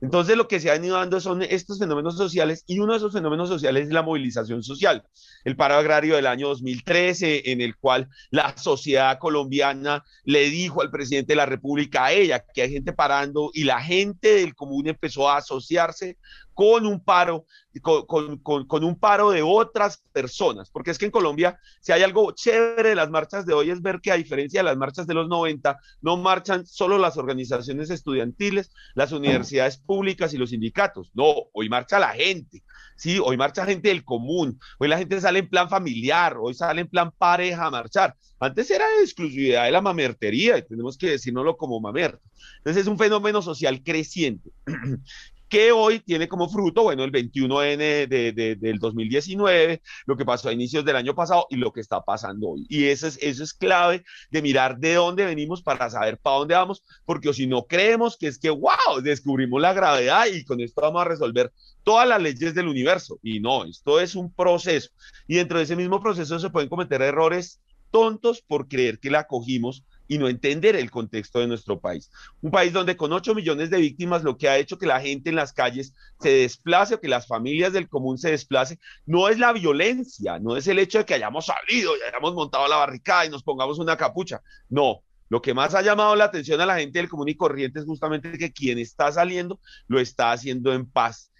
Entonces 0.00 0.36
lo 0.36 0.48
que 0.48 0.60
se 0.60 0.70
ha 0.70 0.74
venido 0.74 0.96
dando 0.96 1.20
son 1.20 1.42
estos 1.42 1.78
fenómenos 1.78 2.16
sociales 2.16 2.64
y 2.66 2.78
uno 2.78 2.92
de 2.92 2.98
esos 2.98 3.12
fenómenos 3.12 3.48
sociales 3.48 3.86
es 3.86 3.92
la 3.92 4.02
movilización 4.02 4.62
social. 4.62 5.04
El 5.44 5.56
paro 5.56 5.74
agrario 5.74 6.16
del 6.16 6.26
año 6.26 6.48
2013 6.48 7.50
en 7.50 7.60
el 7.60 7.76
cual 7.76 8.08
la 8.30 8.56
sociedad 8.56 9.18
colombiana 9.18 10.04
le 10.24 10.50
dijo 10.50 10.82
al 10.82 10.90
presidente 10.90 11.32
de 11.32 11.36
la 11.36 11.46
República 11.46 12.06
a 12.06 12.12
ella 12.12 12.44
que 12.54 12.62
hay 12.62 12.72
gente 12.72 12.92
parando 12.92 13.50
y 13.54 13.64
la 13.64 13.80
gente 13.80 14.34
del 14.34 14.54
común 14.54 14.88
empezó 14.88 15.28
a 15.28 15.38
asociarse 15.38 16.18
con 16.56 16.86
un 16.86 17.00
paro, 17.00 17.44
con, 17.82 18.82
un 18.82 18.98
paro 18.98 19.30
de 19.30 19.42
otras 19.42 20.02
personas, 20.10 20.70
porque 20.70 20.90
es 20.90 20.96
que 20.96 21.04
en 21.04 21.10
Colombia, 21.10 21.60
si 21.82 21.92
hay 21.92 22.02
algo 22.02 22.32
chévere 22.32 22.88
de 22.88 22.94
las 22.94 23.10
marchas 23.10 23.44
de 23.44 23.52
hoy 23.52 23.68
es 23.68 23.82
ver 23.82 24.00
que 24.00 24.10
a 24.10 24.16
diferencia 24.16 24.60
de 24.60 24.64
las 24.64 24.78
marchas 24.78 25.06
de 25.06 25.12
los 25.12 25.28
90, 25.28 25.78
no 26.00 26.16
marchan 26.16 26.64
solo 26.64 26.96
las 26.96 27.18
organizaciones 27.18 27.90
estudiantiles, 27.90 28.70
las 28.94 29.12
universidades 29.12 29.76
públicas 29.76 30.32
y 30.32 30.38
los 30.38 30.48
sindicatos, 30.48 31.10
no, 31.12 31.34
hoy 31.52 31.68
marcha 31.68 31.98
la 31.98 32.14
gente, 32.14 32.62
sí, 32.96 33.18
hoy 33.22 33.36
marcha 33.36 33.66
gente 33.66 33.90
del 33.90 34.02
común, 34.02 34.58
hoy 34.78 34.88
la 34.88 34.96
gente 34.96 35.20
sale 35.20 35.40
en 35.40 35.50
plan 35.50 35.68
familiar, 35.68 36.38
hoy 36.40 36.54
sale 36.54 36.80
en 36.80 36.88
plan 36.88 37.12
pareja 37.18 37.66
a 37.66 37.70
marchar, 37.70 38.16
antes 38.40 38.70
era 38.70 38.86
exclusividad 39.02 39.66
de 39.66 39.72
la 39.72 39.82
mamertería, 39.82 40.56
y 40.56 40.62
tenemos 40.62 40.96
que 40.96 41.10
decirnoslo 41.10 41.58
como 41.58 41.80
mamerto. 41.80 42.22
Entonces 42.58 42.82
es 42.82 42.88
un 42.88 42.98
fenómeno 42.98 43.42
social 43.42 43.82
creciente. 43.82 44.50
que 45.48 45.72
hoy 45.72 46.00
tiene 46.00 46.28
como 46.28 46.48
fruto, 46.48 46.82
bueno, 46.82 47.04
el 47.04 47.12
21N 47.12 48.08
de, 48.08 48.56
del 48.58 48.78
2019, 48.78 49.82
lo 50.06 50.16
que 50.16 50.24
pasó 50.24 50.48
a 50.48 50.52
inicios 50.52 50.84
del 50.84 50.96
año 50.96 51.14
pasado 51.14 51.46
y 51.50 51.56
lo 51.56 51.72
que 51.72 51.80
está 51.80 52.02
pasando 52.02 52.50
hoy. 52.50 52.66
Y 52.68 52.86
eso 52.86 53.06
es, 53.06 53.18
eso 53.22 53.44
es 53.44 53.54
clave 53.54 54.04
de 54.30 54.42
mirar 54.42 54.78
de 54.78 54.94
dónde 54.94 55.24
venimos 55.24 55.62
para 55.62 55.88
saber 55.90 56.18
para 56.18 56.38
dónde 56.38 56.54
vamos, 56.54 56.82
porque 57.04 57.32
si 57.32 57.46
no 57.46 57.66
creemos 57.66 58.16
que 58.16 58.28
es 58.28 58.38
que, 58.38 58.50
wow, 58.50 59.00
descubrimos 59.02 59.60
la 59.60 59.72
gravedad 59.72 60.26
y 60.26 60.44
con 60.44 60.60
esto 60.60 60.80
vamos 60.80 61.02
a 61.02 61.08
resolver 61.08 61.52
todas 61.84 62.08
las 62.08 62.20
leyes 62.20 62.54
del 62.54 62.68
universo. 62.68 63.18
Y 63.22 63.40
no, 63.40 63.64
esto 63.64 64.00
es 64.00 64.16
un 64.16 64.32
proceso. 64.32 64.90
Y 65.28 65.36
dentro 65.36 65.58
de 65.58 65.64
ese 65.64 65.76
mismo 65.76 66.00
proceso 66.00 66.38
se 66.38 66.50
pueden 66.50 66.68
cometer 66.68 67.00
errores 67.02 67.60
tontos 67.90 68.42
por 68.42 68.68
creer 68.68 68.98
que 68.98 69.10
la 69.10 69.20
acogimos 69.20 69.84
y 70.08 70.18
no 70.18 70.28
entender 70.28 70.76
el 70.76 70.90
contexto 70.90 71.40
de 71.40 71.46
nuestro 71.46 71.80
país. 71.80 72.10
Un 72.40 72.50
país 72.50 72.72
donde 72.72 72.96
con 72.96 73.12
8 73.12 73.34
millones 73.34 73.70
de 73.70 73.78
víctimas 73.78 74.22
lo 74.22 74.36
que 74.36 74.48
ha 74.48 74.58
hecho 74.58 74.78
que 74.78 74.86
la 74.86 75.00
gente 75.00 75.30
en 75.30 75.36
las 75.36 75.52
calles 75.52 75.94
se 76.20 76.30
desplace 76.30 76.94
o 76.94 77.00
que 77.00 77.08
las 77.08 77.26
familias 77.26 77.72
del 77.72 77.88
común 77.88 78.18
se 78.18 78.30
desplacen, 78.30 78.78
no 79.04 79.28
es 79.28 79.38
la 79.38 79.52
violencia, 79.52 80.38
no 80.38 80.56
es 80.56 80.66
el 80.68 80.78
hecho 80.78 80.98
de 80.98 81.04
que 81.04 81.14
hayamos 81.14 81.46
salido 81.46 81.96
y 81.96 82.00
hayamos 82.08 82.34
montado 82.34 82.68
la 82.68 82.76
barricada 82.76 83.26
y 83.26 83.30
nos 83.30 83.42
pongamos 83.42 83.78
una 83.78 83.96
capucha, 83.96 84.42
no. 84.68 85.02
Lo 85.28 85.42
que 85.42 85.54
más 85.54 85.74
ha 85.74 85.82
llamado 85.82 86.14
la 86.14 86.24
atención 86.24 86.60
a 86.60 86.66
la 86.66 86.78
gente 86.78 87.00
del 87.00 87.08
común 87.08 87.28
y 87.28 87.34
corriente 87.34 87.80
es 87.80 87.84
justamente 87.84 88.38
que 88.38 88.52
quien 88.52 88.78
está 88.78 89.10
saliendo 89.10 89.60
lo 89.88 89.98
está 89.98 90.30
haciendo 90.30 90.72
en 90.72 90.88
paz 90.88 91.32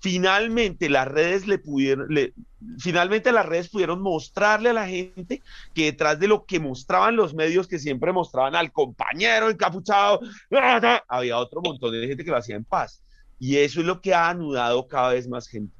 finalmente 0.00 0.88
las 0.88 1.08
redes 1.08 1.46
le 1.46 1.58
pudieron, 1.58 2.08
finalmente 2.78 3.32
las 3.32 3.46
redes 3.46 3.68
pudieron 3.68 4.00
mostrarle 4.02 4.70
a 4.70 4.74
la 4.74 4.86
gente 4.86 5.42
que 5.74 5.86
detrás 5.86 6.18
de 6.18 6.28
lo 6.28 6.44
que 6.44 6.60
mostraban 6.60 7.16
los 7.16 7.34
medios 7.34 7.66
que 7.66 7.78
siempre 7.78 8.12
mostraban 8.12 8.54
al 8.54 8.72
compañero 8.72 9.50
encapuchado, 9.50 10.20
había 11.08 11.38
otro 11.38 11.60
montón 11.62 11.92
de 11.92 12.06
gente 12.06 12.24
que 12.24 12.30
lo 12.30 12.36
hacía 12.36 12.56
en 12.56 12.64
paz. 12.64 13.02
Y 13.38 13.56
eso 13.56 13.80
es 13.80 13.86
lo 13.86 14.00
que 14.00 14.14
ha 14.14 14.30
anudado 14.30 14.86
cada 14.88 15.12
vez 15.12 15.28
más 15.28 15.48
gente. 15.48 15.74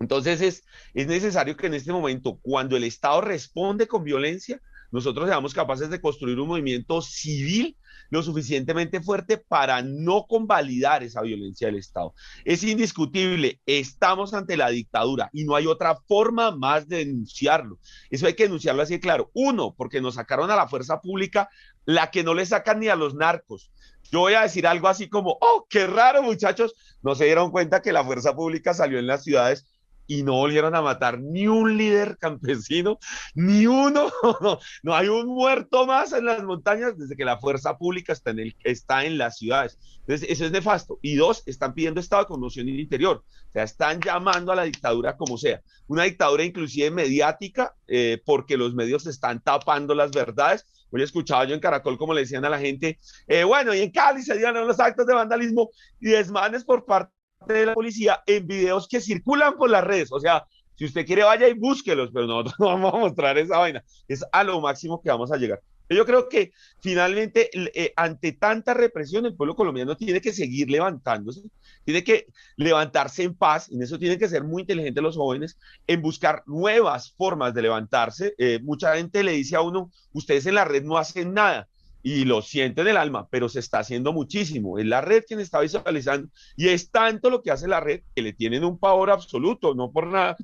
Entonces 0.00 0.40
es, 0.40 0.64
es 0.94 1.06
necesario 1.06 1.56
que 1.56 1.66
en 1.68 1.74
este 1.74 1.92
momento, 1.92 2.38
cuando 2.42 2.76
el 2.76 2.84
Estado 2.84 3.20
responde 3.20 3.86
con 3.86 4.02
violencia, 4.02 4.60
nosotros 4.92 5.28
seamos 5.28 5.54
capaces 5.54 5.90
de 5.90 6.00
construir 6.00 6.38
un 6.38 6.48
movimiento 6.48 7.02
civil 7.02 7.76
lo 8.10 8.22
suficientemente 8.22 9.00
fuerte 9.00 9.38
para 9.38 9.80
no 9.80 10.26
convalidar 10.28 11.02
esa 11.02 11.22
violencia 11.22 11.66
del 11.68 11.78
Estado. 11.78 12.14
Es 12.44 12.62
indiscutible, 12.62 13.58
estamos 13.64 14.34
ante 14.34 14.58
la 14.58 14.68
dictadura 14.68 15.30
y 15.32 15.44
no 15.44 15.56
hay 15.56 15.66
otra 15.66 15.96
forma 16.06 16.50
más 16.50 16.86
de 16.86 16.98
denunciarlo. 16.98 17.78
Eso 18.10 18.26
hay 18.26 18.34
que 18.34 18.42
denunciarlo 18.42 18.82
así 18.82 18.94
de 18.94 19.00
claro. 19.00 19.30
Uno, 19.32 19.74
porque 19.74 20.02
nos 20.02 20.16
sacaron 20.16 20.50
a 20.50 20.56
la 20.56 20.68
fuerza 20.68 21.00
pública 21.00 21.48
la 21.86 22.10
que 22.10 22.22
no 22.22 22.34
le 22.34 22.44
sacan 22.44 22.80
ni 22.80 22.88
a 22.88 22.96
los 22.96 23.14
narcos. 23.14 23.72
Yo 24.10 24.20
voy 24.20 24.34
a 24.34 24.42
decir 24.42 24.66
algo 24.66 24.88
así 24.88 25.08
como, 25.08 25.38
oh, 25.40 25.66
qué 25.70 25.86
raro 25.86 26.22
muchachos, 26.22 26.74
no 27.02 27.14
se 27.14 27.24
dieron 27.24 27.50
cuenta 27.50 27.80
que 27.80 27.92
la 27.92 28.04
fuerza 28.04 28.36
pública 28.36 28.74
salió 28.74 28.98
en 28.98 29.06
las 29.06 29.24
ciudades 29.24 29.66
y 30.12 30.22
no 30.22 30.34
volvieron 30.34 30.74
a 30.74 30.82
matar 30.82 31.20
ni 31.20 31.46
un 31.46 31.78
líder 31.78 32.18
campesino, 32.18 32.98
ni 33.34 33.66
uno. 33.66 34.10
No, 34.82 34.94
hay 34.94 35.08
un 35.08 35.26
muerto 35.26 35.86
más 35.86 36.12
en 36.12 36.24
las 36.24 36.42
montañas 36.42 36.98
desde 36.98 37.16
que 37.16 37.24
la 37.24 37.38
fuerza 37.38 37.78
pública 37.78 38.12
está 38.12 38.30
en, 38.30 38.40
el, 38.40 38.56
está 38.64 39.04
en 39.04 39.16
las 39.16 39.38
ciudades. 39.38 39.78
Entonces, 40.00 40.28
eso 40.28 40.44
es 40.44 40.52
nefasto. 40.52 40.98
Y 41.02 41.14
dos, 41.14 41.42
están 41.46 41.74
pidiendo 41.74 42.00
estado 42.00 42.22
de 42.22 42.28
conmoción 42.28 42.68
interior. 42.68 43.24
O 43.48 43.52
sea, 43.52 43.62
están 43.62 44.00
llamando 44.00 44.52
a 44.52 44.56
la 44.56 44.64
dictadura 44.64 45.16
como 45.16 45.38
sea. 45.38 45.62
Una 45.86 46.04
dictadura 46.04 46.44
inclusive 46.44 46.90
mediática, 46.90 47.74
eh, 47.86 48.20
porque 48.24 48.56
los 48.56 48.74
medios 48.74 49.06
están 49.06 49.40
tapando 49.40 49.94
las 49.94 50.10
verdades. 50.10 50.66
Hoy 50.90 51.02
escuchaba 51.02 51.44
yo 51.44 51.54
en 51.54 51.60
Caracol 51.60 51.96
como 51.96 52.12
le 52.12 52.22
decían 52.22 52.44
a 52.44 52.50
la 52.50 52.58
gente, 52.58 52.98
eh, 53.26 53.44
bueno, 53.44 53.74
y 53.74 53.80
en 53.80 53.90
Cali 53.90 54.22
se 54.22 54.36
dieron 54.36 54.66
los 54.66 54.78
actos 54.78 55.06
de 55.06 55.14
vandalismo 55.14 55.70
y 56.00 56.10
desmanes 56.10 56.64
por 56.64 56.84
parte 56.84 57.21
de 57.46 57.66
la 57.66 57.74
policía 57.74 58.22
en 58.26 58.46
videos 58.46 58.88
que 58.88 59.00
circulan 59.00 59.56
por 59.56 59.70
las 59.70 59.84
redes. 59.84 60.10
O 60.12 60.20
sea, 60.20 60.46
si 60.76 60.86
usted 60.86 61.06
quiere, 61.06 61.22
vaya 61.22 61.48
y 61.48 61.54
búsquelos, 61.54 62.10
pero 62.12 62.26
nosotros 62.26 62.54
no 62.58 62.66
vamos 62.66 62.94
a 62.94 62.98
mostrar 62.98 63.38
esa 63.38 63.58
vaina. 63.58 63.84
Es 64.08 64.24
a 64.32 64.44
lo 64.44 64.60
máximo 64.60 65.00
que 65.00 65.10
vamos 65.10 65.32
a 65.32 65.36
llegar. 65.36 65.60
Yo 65.88 66.06
creo 66.06 66.28
que 66.28 66.52
finalmente, 66.80 67.50
eh, 67.52 67.92
ante 67.96 68.32
tanta 68.32 68.74
represión, 68.74 69.26
el 69.26 69.34
pueblo 69.34 69.54
colombiano 69.54 69.96
tiene 69.96 70.20
que 70.20 70.32
seguir 70.32 70.70
levantándose, 70.70 71.42
tiene 71.84 72.02
que 72.02 72.26
levantarse 72.56 73.24
en 73.24 73.34
paz, 73.34 73.68
y 73.70 73.76
en 73.76 73.82
eso 73.82 73.98
tienen 73.98 74.18
que 74.18 74.28
ser 74.28 74.44
muy 74.44 74.62
inteligentes 74.62 75.02
los 75.02 75.16
jóvenes, 75.16 75.58
en 75.86 76.00
buscar 76.00 76.42
nuevas 76.46 77.12
formas 77.12 77.52
de 77.54 77.62
levantarse. 77.62 78.34
Eh, 78.38 78.58
mucha 78.62 78.96
gente 78.96 79.22
le 79.22 79.32
dice 79.32 79.56
a 79.56 79.60
uno, 79.60 79.90
ustedes 80.12 80.46
en 80.46 80.54
la 80.54 80.64
red 80.64 80.82
no 80.82 80.96
hacen 80.96 81.34
nada, 81.34 81.68
y 82.02 82.24
lo 82.24 82.42
siente 82.42 82.80
en 82.80 82.88
el 82.88 82.96
alma, 82.96 83.28
pero 83.30 83.48
se 83.48 83.60
está 83.60 83.78
haciendo 83.78 84.12
muchísimo. 84.12 84.78
Es 84.78 84.86
la 84.86 85.00
red 85.00 85.24
quien 85.26 85.40
está 85.40 85.60
visualizando, 85.60 86.28
y 86.56 86.68
es 86.68 86.90
tanto 86.90 87.30
lo 87.30 87.42
que 87.42 87.50
hace 87.50 87.68
la 87.68 87.80
red 87.80 88.02
que 88.14 88.22
le 88.22 88.32
tienen 88.32 88.64
un 88.64 88.78
pavor 88.78 89.10
absoluto, 89.10 89.74
no 89.74 89.90
por 89.90 90.06
nada. 90.08 90.36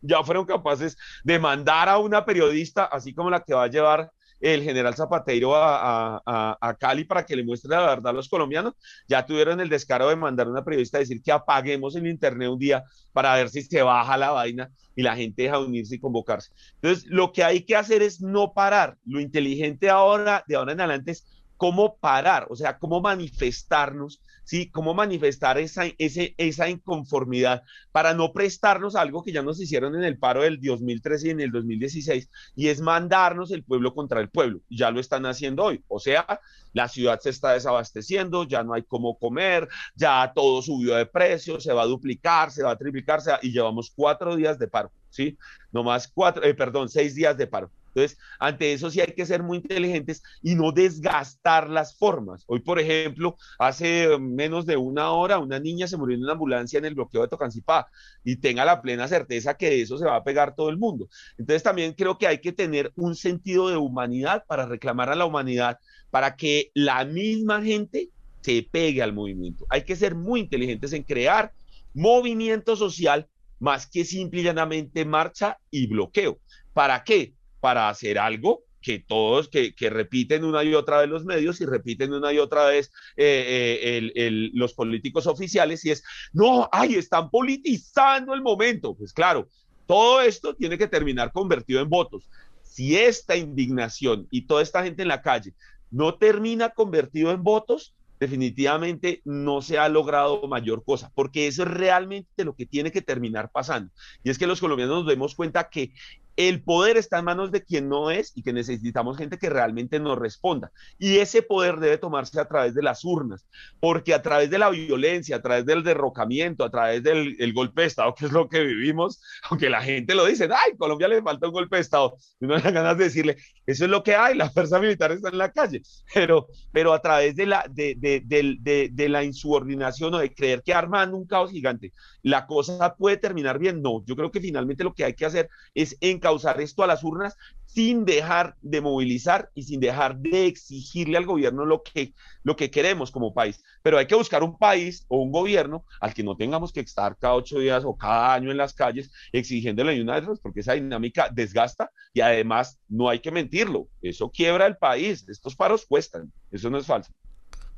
Ya 0.00 0.22
fueron 0.22 0.46
capaces 0.46 0.96
de 1.24 1.38
mandar 1.38 1.88
a 1.88 1.98
una 1.98 2.24
periodista, 2.24 2.84
así 2.84 3.12
como 3.12 3.30
la 3.30 3.42
que 3.42 3.54
va 3.54 3.64
a 3.64 3.68
llevar 3.68 4.10
el 4.40 4.62
general 4.62 4.94
Zapatero 4.94 5.52
a, 5.54 6.76
Cali 6.78 7.04
para 7.04 7.24
que 7.24 7.36
le 7.36 7.44
muestre 7.44 7.70
la 7.70 7.80
verdad 7.80 8.08
a 8.08 8.12
los 8.12 8.28
colombianos, 8.28 8.74
ya 9.08 9.24
tuvieron 9.24 9.60
el 9.60 9.68
descaro 9.68 10.08
de 10.08 10.16
mandar 10.16 10.48
una 10.48 10.64
periodista 10.64 10.98
a 10.98 11.00
decir 11.00 11.22
que 11.22 11.32
apaguemos 11.32 11.96
el 11.96 12.06
internet 12.06 12.48
un 12.48 12.58
día 12.58 12.84
para 13.12 13.34
ver 13.34 13.48
si 13.48 13.62
se 13.62 13.82
baja 13.82 14.16
la 14.16 14.30
vaina 14.30 14.70
y 14.94 15.02
la 15.02 15.16
gente 15.16 15.42
deja 15.42 15.58
de 15.58 15.64
unirse 15.64 15.96
y 15.96 16.00
convocarse. 16.00 16.52
Entonces, 16.80 17.06
lo 17.08 17.32
que 17.32 17.44
hay 17.44 17.64
que 17.64 17.76
hacer 17.76 18.02
es 18.02 18.20
no 18.20 18.52
parar. 18.52 18.96
Lo 19.04 19.20
inteligente 19.20 19.90
ahora, 19.90 20.44
de 20.46 20.56
ahora 20.56 20.72
en 20.72 20.80
adelante, 20.80 21.12
es 21.12 21.26
cómo 21.56 21.96
parar, 21.98 22.46
o 22.50 22.56
sea, 22.56 22.78
cómo 22.78 23.00
manifestarnos 23.00 24.22
¿sí? 24.48 24.70
Cómo 24.70 24.94
manifestar 24.94 25.58
esa, 25.58 25.84
ese, 25.98 26.34
esa 26.38 26.70
inconformidad 26.70 27.62
para 27.92 28.14
no 28.14 28.32
prestarnos 28.32 28.96
algo 28.96 29.22
que 29.22 29.30
ya 29.30 29.42
nos 29.42 29.60
hicieron 29.60 29.94
en 29.94 30.04
el 30.04 30.18
paro 30.18 30.40
del 30.40 30.58
2013 30.58 31.26
y 31.28 31.30
en 31.32 31.40
el 31.40 31.50
2016, 31.50 32.30
y 32.56 32.68
es 32.68 32.80
mandarnos 32.80 33.50
el 33.50 33.62
pueblo 33.62 33.92
contra 33.94 34.22
el 34.22 34.30
pueblo. 34.30 34.60
Ya 34.70 34.90
lo 34.90 35.00
están 35.00 35.26
haciendo 35.26 35.64
hoy. 35.64 35.84
O 35.86 36.00
sea, 36.00 36.40
la 36.72 36.88
ciudad 36.88 37.20
se 37.20 37.28
está 37.28 37.52
desabasteciendo, 37.52 38.44
ya 38.44 38.62
no 38.62 38.72
hay 38.72 38.84
cómo 38.84 39.18
comer, 39.18 39.68
ya 39.94 40.32
todo 40.34 40.62
subió 40.62 40.94
de 40.94 41.04
precio, 41.04 41.60
se 41.60 41.74
va 41.74 41.82
a 41.82 41.86
duplicar, 41.86 42.50
se 42.50 42.62
va 42.62 42.70
a 42.70 42.78
triplicar, 42.78 43.20
y 43.42 43.52
llevamos 43.52 43.92
cuatro 43.94 44.34
días 44.34 44.58
de 44.58 44.68
paro, 44.68 44.90
¿sí? 45.10 45.36
No 45.72 45.84
más 45.84 46.08
cuatro, 46.08 46.42
eh, 46.42 46.54
perdón, 46.54 46.88
seis 46.88 47.14
días 47.14 47.36
de 47.36 47.46
paro. 47.46 47.70
Entonces, 47.98 48.18
ante 48.38 48.72
eso 48.72 48.90
sí 48.90 49.00
hay 49.00 49.12
que 49.12 49.26
ser 49.26 49.42
muy 49.42 49.58
inteligentes 49.58 50.22
y 50.40 50.54
no 50.54 50.70
desgastar 50.70 51.68
las 51.68 51.96
formas. 51.96 52.44
Hoy, 52.46 52.60
por 52.60 52.78
ejemplo, 52.78 53.36
hace 53.58 54.18
menos 54.18 54.66
de 54.66 54.76
una 54.76 55.10
hora 55.10 55.38
una 55.38 55.58
niña 55.58 55.88
se 55.88 55.96
murió 55.96 56.16
en 56.16 56.22
una 56.22 56.32
ambulancia 56.32 56.78
en 56.78 56.84
el 56.84 56.94
bloqueo 56.94 57.22
de 57.22 57.28
Tocancipá 57.28 57.88
y 58.22 58.36
tenga 58.36 58.64
la 58.64 58.80
plena 58.80 59.08
certeza 59.08 59.56
que 59.56 59.70
de 59.70 59.82
eso 59.82 59.98
se 59.98 60.06
va 60.06 60.16
a 60.16 60.24
pegar 60.24 60.54
todo 60.54 60.68
el 60.68 60.78
mundo. 60.78 61.08
Entonces, 61.38 61.62
también 61.62 61.92
creo 61.94 62.18
que 62.18 62.28
hay 62.28 62.40
que 62.40 62.52
tener 62.52 62.92
un 62.94 63.16
sentido 63.16 63.68
de 63.68 63.76
humanidad 63.76 64.44
para 64.46 64.66
reclamar 64.66 65.10
a 65.10 65.16
la 65.16 65.24
humanidad, 65.24 65.78
para 66.10 66.36
que 66.36 66.70
la 66.74 67.04
misma 67.04 67.62
gente 67.62 68.10
se 68.42 68.66
pegue 68.70 69.02
al 69.02 69.12
movimiento. 69.12 69.66
Hay 69.70 69.82
que 69.82 69.96
ser 69.96 70.14
muy 70.14 70.40
inteligentes 70.40 70.92
en 70.92 71.02
crear 71.02 71.52
movimiento 71.94 72.76
social 72.76 73.28
más 73.58 73.86
que 73.86 74.04
simple 74.04 74.40
y 74.40 74.44
llanamente 74.44 75.04
marcha 75.04 75.58
y 75.70 75.86
bloqueo. 75.86 76.38
¿Para 76.72 77.02
qué? 77.02 77.34
Para 77.60 77.88
hacer 77.88 78.18
algo 78.18 78.62
que 78.80 79.00
todos, 79.00 79.48
que, 79.48 79.74
repiten 79.90 80.44
una 80.44 80.62
y 80.62 80.74
otra 80.74 81.00
vez 81.00 81.08
los 81.08 81.24
medios 81.24 81.60
y 81.60 81.66
repiten 81.66 82.12
una 82.12 82.32
y 82.32 82.38
otra 82.38 82.66
vez 82.66 82.92
eh, 83.16 84.00
eh, 84.14 84.50
los 84.54 84.74
políticos 84.74 85.26
oficiales 85.26 85.84
y 85.84 85.90
es, 85.90 86.04
no, 86.32 86.68
ay, 86.70 86.94
están 86.94 87.30
politizando 87.30 88.34
el 88.34 88.42
momento. 88.42 88.94
Pues 88.94 89.12
claro, 89.12 89.48
todo 89.86 90.20
esto 90.20 90.54
tiene 90.54 90.78
que 90.78 90.86
terminar 90.86 91.32
convertido 91.32 91.80
en 91.80 91.88
votos. 91.88 92.28
Si 92.62 92.96
esta 92.96 93.36
indignación 93.36 94.28
y 94.30 94.42
toda 94.42 94.62
esta 94.62 94.82
gente 94.84 95.02
en 95.02 95.08
la 95.08 95.22
calle 95.22 95.54
no 95.90 96.14
termina 96.14 96.70
convertido 96.70 97.30
en 97.32 97.42
votos, 97.42 97.94
definitivamente 98.20 99.22
no 99.24 99.62
se 99.62 99.78
ha 99.78 99.88
logrado 99.88 100.46
mayor 100.48 100.84
cosa, 100.84 101.10
porque 101.14 101.46
eso 101.46 101.62
es 101.62 101.68
realmente 101.68 102.44
lo 102.44 102.54
que 102.54 102.66
tiene 102.66 102.90
que 102.90 103.02
terminar 103.02 103.50
pasando. 103.50 103.90
Y 104.24 104.30
es 104.30 104.38
que 104.38 104.46
los 104.46 104.60
colombianos 104.60 104.98
nos 104.98 105.06
demos 105.06 105.34
cuenta 105.34 105.68
que 105.70 105.92
el 106.38 106.62
poder 106.62 106.96
está 106.96 107.18
en 107.18 107.24
manos 107.24 107.50
de 107.50 107.64
quien 107.64 107.88
no 107.88 108.12
es 108.12 108.30
y 108.36 108.44
que 108.44 108.52
necesitamos 108.52 109.18
gente 109.18 109.38
que 109.38 109.50
realmente 109.50 109.98
nos 109.98 110.16
responda. 110.16 110.70
Y 110.96 111.18
ese 111.18 111.42
poder 111.42 111.80
debe 111.80 111.98
tomarse 111.98 112.38
a 112.38 112.46
través 112.46 112.76
de 112.76 112.82
las 112.82 113.04
urnas, 113.04 113.44
porque 113.80 114.14
a 114.14 114.22
través 114.22 114.48
de 114.48 114.58
la 114.58 114.70
violencia, 114.70 115.34
a 115.34 115.42
través 115.42 115.66
del 115.66 115.82
derrocamiento, 115.82 116.62
a 116.62 116.70
través 116.70 117.02
del 117.02 117.52
golpe 117.52 117.80
de 117.82 117.88
Estado, 117.88 118.14
que 118.14 118.26
es 118.26 118.32
lo 118.32 118.48
que 118.48 118.62
vivimos, 118.62 119.20
aunque 119.50 119.68
la 119.68 119.82
gente 119.82 120.14
lo 120.14 120.26
dice, 120.26 120.44
ay, 120.44 120.76
Colombia 120.78 121.08
le 121.08 121.22
falta 121.22 121.48
un 121.48 121.52
golpe 121.54 121.74
de 121.74 121.82
Estado, 121.82 122.16
y 122.38 122.44
uno 122.44 122.56
da 122.60 122.70
ganas 122.70 122.96
de 122.96 123.04
decirle, 123.04 123.36
eso 123.66 123.86
es 123.86 123.90
lo 123.90 124.04
que 124.04 124.14
hay, 124.14 124.36
la 124.36 124.48
fuerza 124.48 124.78
militar 124.78 125.10
está 125.10 125.30
en 125.30 125.38
la 125.38 125.50
calle, 125.50 125.82
pero, 126.14 126.46
pero 126.70 126.92
a 126.92 127.02
través 127.02 127.34
de 127.34 127.46
la, 127.46 127.66
de, 127.68 127.96
de, 127.96 128.90
de 128.92 129.08
la 129.08 129.24
insubordinación 129.24 130.14
o 130.14 130.18
de 130.18 130.32
creer 130.32 130.62
que 130.62 130.72
arman 130.72 131.14
un 131.14 131.26
caos 131.26 131.50
gigante, 131.50 131.92
la 132.22 132.46
cosa 132.46 132.94
puede 132.94 133.16
terminar 133.16 133.58
bien. 133.58 133.82
No, 133.82 134.04
yo 134.04 134.14
creo 134.14 134.30
que 134.30 134.40
finalmente 134.40 134.84
lo 134.84 134.94
que 134.94 135.04
hay 135.04 135.14
que 135.14 135.26
hacer 135.26 135.48
es 135.74 135.96
encauzar 136.00 136.27
esto 136.58 136.82
a 136.82 136.86
las 136.86 137.04
urnas 137.04 137.36
sin 137.66 138.04
dejar 138.04 138.56
de 138.62 138.80
movilizar 138.80 139.50
y 139.54 139.62
sin 139.62 139.80
dejar 139.80 140.16
de 140.18 140.46
exigirle 140.46 141.18
al 141.18 141.26
gobierno 141.26 141.64
lo 141.64 141.82
que, 141.82 142.14
lo 142.42 142.56
que 142.56 142.70
queremos 142.70 143.10
como 143.10 143.34
país. 143.34 143.62
Pero 143.82 143.98
hay 143.98 144.06
que 144.06 144.14
buscar 144.14 144.42
un 144.42 144.58
país 144.58 145.04
o 145.08 145.22
un 145.22 145.30
gobierno 145.30 145.84
al 146.00 146.14
que 146.14 146.24
no 146.24 146.36
tengamos 146.36 146.72
que 146.72 146.80
estar 146.80 147.16
cada 147.18 147.34
ocho 147.34 147.58
días 147.58 147.84
o 147.84 147.96
cada 147.96 148.34
año 148.34 148.50
en 148.50 148.56
las 148.56 148.74
calles 148.74 149.10
exigiéndole 149.32 150.00
una 150.00 150.18
vez, 150.18 150.40
porque 150.40 150.60
esa 150.60 150.72
dinámica 150.72 151.28
desgasta 151.30 151.90
y 152.12 152.20
además 152.20 152.78
no 152.88 153.08
hay 153.08 153.20
que 153.20 153.30
mentirlo, 153.30 153.88
eso 154.00 154.30
quiebra 154.30 154.66
el 154.66 154.76
país, 154.76 155.28
estos 155.28 155.54
paros 155.54 155.84
cuestan, 155.86 156.32
eso 156.50 156.70
no 156.70 156.78
es 156.78 156.86
falso. 156.86 157.12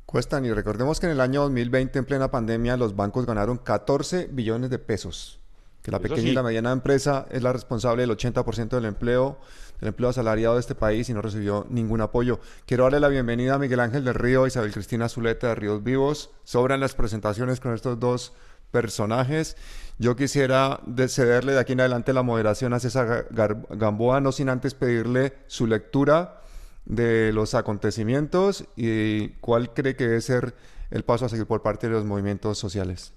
Cuestan 0.05 0.45
y 0.45 0.51
recordemos 0.51 0.99
que 0.99 1.05
en 1.05 1.13
el 1.13 1.21
año 1.21 1.41
2020, 1.43 1.99
en 1.99 2.05
plena 2.05 2.31
pandemia, 2.31 2.75
los 2.75 2.95
bancos 2.95 3.25
ganaron 3.25 3.57
14 3.57 4.27
billones 4.31 4.69
de 4.69 4.79
pesos. 4.79 5.40
Que 5.81 5.91
la 5.91 5.99
pequeña 5.99 6.29
y 6.29 6.33
la 6.33 6.43
mediana 6.43 6.71
empresa 6.71 7.25
es 7.31 7.41
la 7.41 7.53
responsable 7.53 8.03
del 8.03 8.11
80% 8.11 8.69
del 8.69 8.85
empleo, 8.85 9.39
del 9.79 9.89
empleo 9.89 10.09
asalariado 10.09 10.53
de 10.55 10.59
este 10.59 10.75
país 10.75 11.09
y 11.09 11.13
no 11.13 11.23
recibió 11.23 11.65
ningún 11.69 12.01
apoyo. 12.01 12.39
Quiero 12.67 12.83
darle 12.83 12.99
la 12.99 13.07
bienvenida 13.07 13.55
a 13.55 13.57
Miguel 13.57 13.79
Ángel 13.79 14.03
del 14.03 14.13
Río, 14.13 14.45
Isabel 14.45 14.71
Cristina 14.71 15.09
Zuleta 15.09 15.47
de 15.47 15.55
Ríos 15.55 15.83
Vivos. 15.83 16.29
Sobran 16.43 16.79
las 16.79 16.93
presentaciones 16.93 17.59
con 17.59 17.73
estos 17.73 17.99
dos 17.99 18.33
personajes. 18.69 19.57
Yo 19.97 20.15
quisiera 20.15 20.81
cederle 21.07 21.53
de 21.53 21.59
aquí 21.59 21.73
en 21.73 21.81
adelante 21.81 22.13
la 22.13 22.21
moderación 22.21 22.73
a 22.73 22.79
César 22.79 23.27
Gamboa, 23.31 24.21
no 24.21 24.31
sin 24.31 24.49
antes 24.49 24.75
pedirle 24.75 25.33
su 25.47 25.65
lectura 25.65 26.41
de 26.85 27.31
los 27.33 27.55
acontecimientos 27.55 28.65
y 28.75 29.29
cuál 29.39 29.73
cree 29.73 29.95
que 29.95 30.07
debe 30.07 30.21
ser 30.21 30.53
el 30.91 31.03
paso 31.03 31.25
a 31.25 31.29
seguir 31.29 31.45
por 31.45 31.61
parte 31.61 31.87
de 31.87 31.93
los 31.93 32.05
movimientos 32.05 32.57
sociales. 32.57 33.13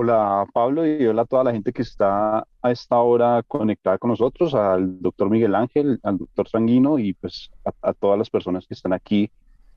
Hola 0.00 0.46
Pablo 0.52 0.86
y 0.86 1.04
hola 1.08 1.22
a 1.22 1.24
toda 1.24 1.42
la 1.42 1.50
gente 1.50 1.72
que 1.72 1.82
está 1.82 2.46
a 2.62 2.70
esta 2.70 2.98
hora 2.98 3.42
conectada 3.42 3.98
con 3.98 4.10
nosotros, 4.10 4.54
al 4.54 5.02
doctor 5.02 5.28
Miguel 5.28 5.56
Ángel, 5.56 5.98
al 6.04 6.18
doctor 6.18 6.48
Sanguino 6.48 7.00
y 7.00 7.14
pues 7.14 7.50
a, 7.82 7.92
todas 7.94 8.16
las 8.16 8.30
personas 8.30 8.64
que 8.68 8.74
están 8.74 8.92
aquí 8.92 9.28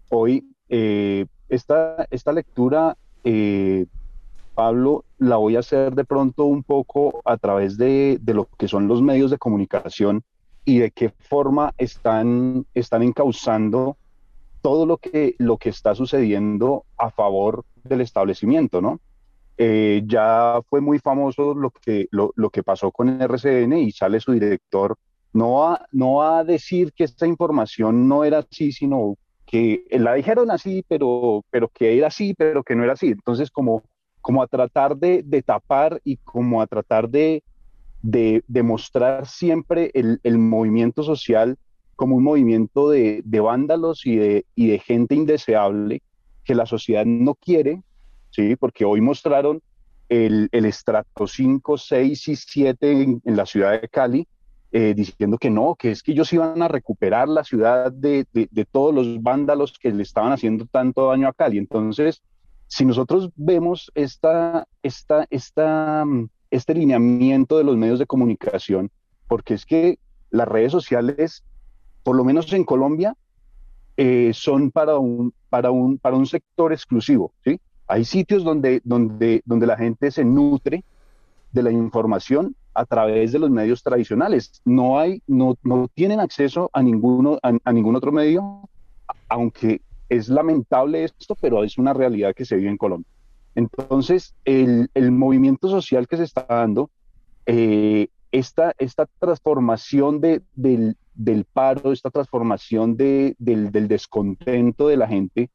hoy. 0.10 0.46
Eh, 0.70 1.26
esta, 1.50 2.06
esta 2.12 2.34
lectura, 2.34 2.96
eh, 3.24 3.88
Pablo, 4.54 5.06
la 5.18 5.38
voy 5.38 5.56
a 5.56 5.62
hacer 5.62 5.96
de 5.96 6.06
pronto 6.06 6.46
un 6.46 6.62
poco 6.62 7.24
a 7.26 7.38
través 7.38 7.76
de, 7.80 8.20
de 8.22 8.34
lo 8.36 8.48
que 8.60 8.68
son 8.68 8.88
los 8.88 9.02
medios 9.02 9.32
de 9.32 9.40
comunicación 9.40 10.22
y 10.66 10.78
de 10.78 10.92
qué 10.92 11.10
forma 11.10 11.74
están, 11.80 12.68
están 12.76 13.02
encauzando 13.02 13.98
todo 14.62 14.86
lo 14.86 14.98
que, 14.98 15.34
lo 15.40 15.58
que 15.58 15.70
está 15.70 15.96
sucediendo 15.96 16.86
a 16.96 17.10
favor 17.10 17.66
del 17.84 18.02
establecimiento, 18.02 18.82
¿no? 18.82 19.00
Eh, 19.64 20.02
ya 20.08 20.60
fue 20.68 20.82
muy 20.82 20.98
famoso 20.98 21.54
lo 21.54 21.70
que, 21.70 22.08
lo, 22.10 22.34
lo, 22.36 22.50
que 22.50 22.64
pasó 22.64 22.92
con 22.92 23.10
el 23.10 23.22
RCN 23.22 23.74
y 23.74 23.92
sale 23.92 24.20
su 24.20 24.32
director, 24.32 24.98
no 25.34 25.68
a, 25.68 25.86
no 25.92 26.24
a 26.24 26.44
decir 26.44 26.94
que 26.94 27.04
esta 27.04 27.28
información 27.28 28.08
no 28.08 28.24
era 28.24 28.40
así, 28.40 28.72
sino 28.72 29.18
que 29.46 29.84
la 29.92 30.16
dijeron 30.16 30.50
así, 30.50 30.84
pero, 30.88 31.46
pero 31.52 31.68
que 31.68 31.96
era 31.96 32.08
así, 32.08 32.34
pero 32.34 32.64
que 32.64 32.76
no 32.76 32.84
era 32.84 32.94
así. 32.94 33.10
Entonces, 33.10 33.52
como, 33.52 33.84
como 34.20 34.42
a 34.42 34.48
tratar 34.48 34.98
de, 34.98 35.22
de 35.22 35.44
tapar 35.44 36.02
y 36.04 36.18
como 36.18 36.60
a 36.60 36.66
tratar 36.66 37.08
de, 37.08 37.44
de 38.02 38.44
demostrar 38.48 39.28
siempre 39.28 39.92
el, 39.94 40.38
movimiento 40.40 41.04
social 41.04 41.60
como 41.96 42.16
un 42.16 42.24
movimiento 42.24 42.90
de, 42.90 43.22
vándalos 43.24 44.08
y 44.08 44.16
de, 44.16 44.46
y 44.56 44.72
de 44.72 44.80
gente 44.80 45.14
indeseable 45.14 46.02
que 46.44 46.56
la 46.56 46.66
sociedad 46.66 47.06
no 47.06 47.36
quiere, 47.36 47.84
¿sí? 48.32 48.56
porque 48.56 48.86
hoy 48.86 49.02
mostraron 49.02 49.62
el, 50.10 50.50
estrato 50.52 51.26
5, 51.26 51.78
6 51.78 52.28
y 52.28 52.36
7 52.36 52.92
en, 53.02 53.22
la 53.24 53.46
ciudad 53.46 53.80
de 53.80 53.88
Cali, 53.88 54.28
eh, 54.74 54.94
diciendo 54.94 55.38
que 55.38 55.50
no, 55.50 55.76
que 55.76 55.92
es 55.92 56.04
que 56.04 56.12
ellos 56.12 56.32
iban 56.34 56.62
a 56.62 56.68
recuperar 56.68 57.30
la 57.30 57.44
ciudad 57.44 57.92
de, 57.92 58.26
de, 58.34 58.66
todos 58.66 58.94
los 58.94 59.22
vándalos 59.22 59.78
que 59.80 59.92
le 59.92 60.04
estaban 60.04 60.34
haciendo 60.34 60.66
tanto 60.66 61.08
daño 61.08 61.30
a 61.30 61.34
Cali. 61.34 61.58
Entonces, 61.58 62.22
si 62.68 62.86
nosotros 62.86 63.30
vemos 63.36 63.92
esta, 63.96 64.68
esta, 64.84 65.28
esta, 65.30 66.04
mm, 66.06 66.30
este 66.52 66.74
lineamiento 66.74 67.58
de 67.58 67.64
los 67.64 67.78
medios 67.78 68.00
de 68.00 68.06
comunicación, 68.06 68.92
porque 69.28 69.54
es 69.54 69.66
que 69.66 69.98
las 70.30 70.48
redes 70.48 70.74
sociales, 70.74 71.44
por 72.04 72.18
lo 72.18 72.26
menos 72.26 72.52
en 72.52 72.66
Colombia, 72.66 73.16
eh, 73.96 74.32
son 74.34 74.72
para 74.72 74.98
un, 74.98 75.34
para, 75.50 75.72
un, 75.72 75.98
para 75.98 76.18
un 76.18 76.26
sector 76.26 76.74
exclusivo. 76.74 77.34
¿sí? 77.46 77.60
Hay 77.92 78.06
sitios 78.06 78.46
donde, 78.46 78.82
donde, 78.86 79.42
donde 79.44 79.68
la 79.68 79.76
gente 79.76 80.12
se 80.12 80.24
nutre 80.24 80.86
de 81.52 81.62
la 81.62 81.72
información 81.72 82.56
a 82.74 82.86
través 82.86 83.34
de 83.34 83.40
los 83.40 83.50
medios 83.50 83.84
tradicionales. 83.84 84.62
No, 84.64 84.98
hay, 84.98 85.22
no, 85.28 85.58
no 85.62 85.90
tienen 85.94 86.22
acceso 86.22 86.70
a, 86.72 86.82
ninguno, 86.82 87.38
a 87.42 87.74
ningún 87.74 87.98
otro 87.98 88.14
medio, 88.14 88.70
aunque 89.28 89.82
es 90.08 90.30
lamentable 90.30 91.04
esto, 91.04 91.36
pero 91.36 91.66
es 91.66 91.78
una 91.78 91.94
realidad 91.94 92.34
que 92.34 92.46
se 92.46 92.56
vive 92.56 92.70
en 92.70 92.78
Colombia. 92.78 93.12
Entonces, 93.56 94.36
el, 94.46 94.90
movimiento 95.12 95.68
social 95.68 96.08
que 96.08 96.16
se 96.16 96.24
está 96.24 96.46
dando, 96.48 96.90
eh, 97.46 98.08
esta, 98.32 98.74
esta 98.78 99.06
transformación 99.20 100.22
de, 100.22 100.42
del, 100.56 100.96
paro, 101.52 101.92
esta 101.92 102.10
transformación 102.10 102.96
de, 102.96 103.36
del, 103.38 103.72
descontento 103.90 104.88
de 104.88 104.96
la 104.96 105.10
gente, 105.10 105.50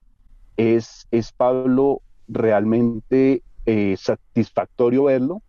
es, 0.59 1.07
es 1.11 1.33
Pablo, 1.33 2.03
realmente 2.29 3.43
eh, 3.65 3.97
satisfactorio 3.99 5.05
verlo, 5.05 5.43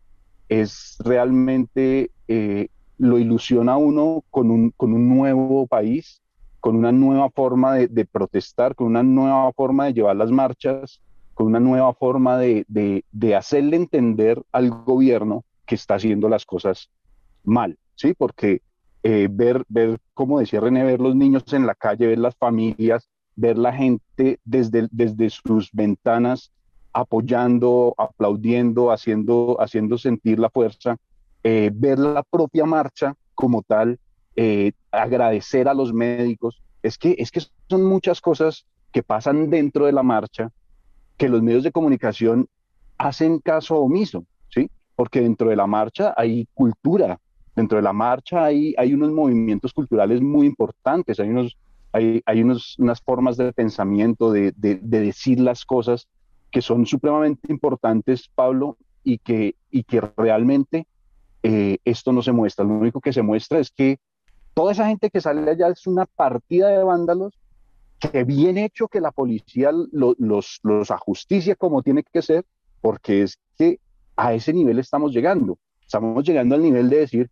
es 0.49 0.97
realmente, 1.03 2.11
eh, 2.28 2.69
lo 2.97 3.19
ilusiona 3.19 3.78
uno 3.78 4.23
con 4.32 4.49
un, 4.49 4.71
con 4.71 4.93
un 4.93 5.07
nuevo 5.07 5.67
país, 5.67 6.21
con 6.59 6.75
una 6.75 6.91
nueva 6.91 7.30
forma 7.30 7.75
de, 7.75 8.05
protestar, 8.05 8.75
con 8.75 8.88
una 8.88 9.03
nueva 9.03 9.51
forma 9.53 9.86
de 9.86 9.93
llevar 9.93 10.15
las 10.15 10.32
marchas, 10.32 10.99
con 11.34 11.47
una 11.47 11.59
nueva 11.59 11.93
forma 11.93 12.38
de, 12.38 12.65
hacerle 13.38 13.78
entender 13.78 14.41
al 14.51 14.71
gobierno 14.71 15.45
que 15.65 15.75
está 15.75 15.95
haciendo 15.95 16.28
las 16.28 16.45
cosas 16.45 16.89
mal, 17.43 17.78
¿sí? 17.95 18.13
Porque 18.13 18.61
eh, 19.03 19.28
ver, 19.30 19.63
ver, 19.69 19.99
como 20.13 20.39
decía 20.39 20.59
René, 20.59 20.84
ver 20.84 20.99
los 20.99 21.15
niños 21.15 21.43
en 21.53 21.67
la 21.67 21.75
calle, 21.75 22.07
ver 22.07 22.17
las 22.17 22.36
familias, 22.36 23.07
ver 23.36 23.57
la 23.57 23.71
gente 23.73 24.39
desde, 24.43 24.88
desde 24.91 25.30
sus 25.30 25.69
ventanas 25.71 26.51
apoyando, 26.98 27.93
aplaudiendo, 27.95 28.91
haciendo, 28.91 29.58
haciendo 29.60 30.00
sentir 30.00 30.39
la 30.39 30.50
fuerza, 30.50 30.98
eh, 31.43 31.70
ver 31.72 32.00
la 32.00 32.24
propia 32.24 32.66
marcha 32.66 33.14
como 33.36 33.62
tal, 33.62 34.00
eh, 34.36 34.72
agradecer 34.91 35.68
a 35.68 35.76
los 35.76 35.93
médicos. 35.93 36.60
Es 36.82 36.98
que, 36.98 37.16
es 37.20 37.30
que 37.30 37.41
son 37.70 37.84
muchas 37.84 38.20
cosas 38.20 38.66
que 38.91 39.04
pasan 39.04 39.52
dentro 39.52 39.86
de 39.86 39.91
la 39.91 40.02
marcha 40.02 40.50
que 41.18 41.30
los 41.30 41.43
medios 41.43 41.64
de 41.64 41.72
comunicación 41.72 42.48
hacen 42.98 43.38
caso 43.41 43.78
omiso, 43.78 44.26
¿sí? 44.50 44.72
Porque 44.95 45.22
dentro 45.22 45.52
de 45.52 45.56
la 45.56 45.68
marcha 45.68 46.16
hay 46.18 46.48
cultura, 46.56 47.20
dentro 47.56 47.76
de 47.76 47.84
la 47.84 47.93
marcha 47.93 48.45
hay, 48.45 48.74
hay 48.76 48.95
unos 48.95 49.12
movimientos 49.12 49.72
culturales 49.72 50.20
muy 50.20 50.48
importantes, 50.48 51.20
hay, 51.20 51.30
unos, 51.30 51.58
hay, 51.91 52.24
hay 52.26 52.41
unos, 52.41 52.76
unas 52.80 53.00
formas 53.02 53.38
de 53.38 53.54
pensamiento, 53.54 54.32
de, 54.32 54.52
de, 54.56 54.80
decir 54.80 55.39
las 55.39 55.64
cosas 55.64 56.08
que 56.52 56.62
son 56.62 56.86
supremamente 56.86 57.52
importantes, 57.52 58.30
Pablo, 58.34 58.78
y 59.04 59.20
que, 59.20 59.56
y 59.72 59.84
que 59.84 60.02
realmente 60.02 60.88
eh, 61.43 61.78
esto 61.86 62.12
no 62.12 62.22
se 62.22 62.32
muestra. 62.32 62.66
Lo 62.66 62.74
único 62.74 63.02
que 63.02 63.14
se 63.14 63.22
muestra 63.22 63.60
es 63.60 63.72
que 63.72 64.00
toda 64.54 64.72
esa 64.72 64.88
gente 64.88 65.10
que 65.10 65.22
sale 65.22 65.50
allá 65.50 65.70
es 65.70 65.88
una 65.88 66.06
partida 66.06 66.70
de 66.70 66.84
vándalos 66.84 67.34
que 68.00 68.24
bien 68.24 68.58
hecho 68.58 68.88
que 68.88 69.02
la 69.02 69.12
policía 69.12 69.72
los, 69.91 70.60
los 70.64 70.91
ajusticia 70.91 71.56
como 71.56 71.82
tiene 71.82 72.04
que 72.04 72.22
ser, 72.22 72.45
porque 72.82 73.24
es 73.24 73.39
que 73.58 73.80
a 74.16 74.34
ese 74.34 74.54
nivel 74.54 74.80
estamos 74.80 75.14
llegando. 75.14 75.58
Estamos 75.82 76.24
llegando 76.24 76.56
al 76.56 76.62
nivel 76.62 76.89
de 76.89 76.98
decir, 76.98 77.30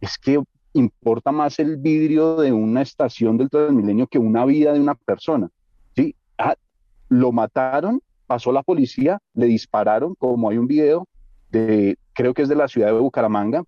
es 0.00 0.18
que 0.18 0.42
importa 0.72 1.32
más 1.32 1.58
el 1.58 1.76
vidrio 1.76 2.36
de 2.36 2.52
una 2.52 2.82
estación 2.82 3.36
del 3.36 3.50
Transmilenio 3.50 4.06
que 4.06 4.18
una 4.18 4.44
vida 4.44 4.72
de 4.72 4.80
una 4.80 4.94
persona. 4.94 5.50
¿sí? 5.94 6.14
Ah, 6.38 6.56
lo 7.08 7.32
mataron, 7.32 8.00
pasó 8.28 8.52
la 8.52 8.62
policía, 8.62 9.18
le 9.34 9.46
dispararon, 9.46 10.14
como 10.14 10.50
hay 10.50 10.58
un 10.58 10.68
video 10.68 11.08
de, 11.50 11.96
creo 12.12 12.34
que 12.34 12.42
es 12.42 12.48
de 12.48 12.54
la 12.54 12.68
ciudad 12.68 12.88
de 12.88 13.00
Bucaramanga, 13.00 13.64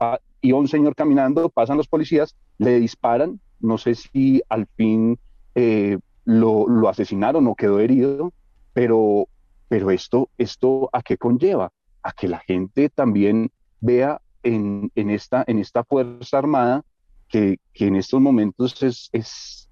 ah, 0.00 0.18
iba 0.40 0.58
un 0.58 0.68
señor 0.68 0.94
caminando, 0.94 1.50
pasan 1.50 1.76
los 1.76 1.88
policías, 1.88 2.36
le 2.56 2.78
disparan, 2.78 3.40
no 3.60 3.78
sé 3.78 3.96
si 3.96 4.40
al 4.48 4.66
fin 4.76 5.18
eh, 5.56 5.98
lo, 6.24 6.68
lo, 6.68 6.88
asesinaron 6.88 7.48
o 7.48 7.56
quedó 7.56 7.80
herido, 7.80 8.32
pero, 8.72 9.26
pero 9.68 9.90
esto, 9.90 10.28
esto 10.38 10.88
¿a 10.92 11.02
qué 11.02 11.18
conlleva? 11.18 11.72
A 12.02 12.12
que 12.12 12.28
la 12.28 12.38
gente 12.38 12.88
también 12.88 13.50
vea 13.80 14.20
en, 14.44 14.92
en 14.94 15.10
esta, 15.10 15.44
en 15.48 15.58
esta 15.58 15.82
Fuerza 15.82 16.38
Armada 16.38 16.84
que, 17.28 17.58
que 17.72 17.88
en 17.88 17.96
estos 17.96 18.20
momentos 18.20 18.80
es, 18.84 19.08
es, 19.12 19.68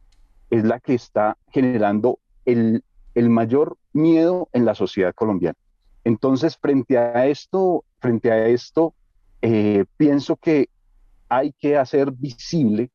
es, 0.50 0.64
la 0.64 0.80
que 0.80 0.94
está 0.94 1.36
generando 1.52 2.18
el, 2.44 2.82
el 3.14 3.30
mayor 3.30 3.76
miedo 3.92 4.48
en 4.52 4.64
la 4.64 4.74
sociedad 4.74 5.14
colombiana. 5.14 5.56
Entonces, 6.04 6.56
frente 6.56 6.98
a 6.98 7.26
esto, 7.26 7.84
frente 7.98 8.30
a 8.30 8.46
esto, 8.48 8.94
eh, 9.40 9.84
pienso 9.96 10.36
que 10.36 10.68
hay 11.28 11.52
que 11.52 11.76
hacer 11.76 12.12
visible 12.12 12.90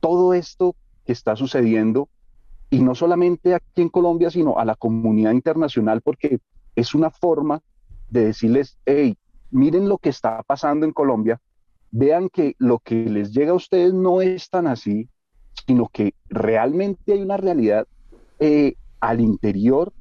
todo 0.00 0.34
esto 0.34 0.76
que 1.04 1.12
está 1.12 1.36
sucediendo 1.36 2.08
y 2.70 2.80
no 2.80 2.94
solamente 2.94 3.54
aquí 3.54 3.82
en 3.82 3.88
Colombia, 3.88 4.30
sino 4.30 4.58
a 4.58 4.64
la 4.64 4.74
comunidad 4.74 5.32
internacional, 5.32 6.02
porque 6.02 6.38
es 6.76 6.94
una 6.94 7.10
forma 7.10 7.62
de 8.10 8.26
decirles, 8.26 8.78
hey, 8.84 9.16
miren 9.50 9.88
lo 9.88 9.98
que 9.98 10.10
está 10.10 10.42
pasando 10.42 10.86
en 10.86 10.92
Colombia, 10.92 11.40
vean 11.90 12.28
que 12.28 12.54
lo 12.58 12.78
que 12.78 13.06
les 13.06 13.32
llega 13.32 13.52
a 13.52 13.56
ustedes 13.56 13.94
no 13.94 14.20
es 14.20 14.50
tan 14.50 14.66
así, 14.66 15.08
sino 15.66 15.88
que 15.88 16.14
realmente 16.28 17.14
hay 17.14 17.22
una 17.22 17.36
realidad 17.36 17.86
eh, 18.38 18.74
al 19.00 19.20
interior 19.20 19.92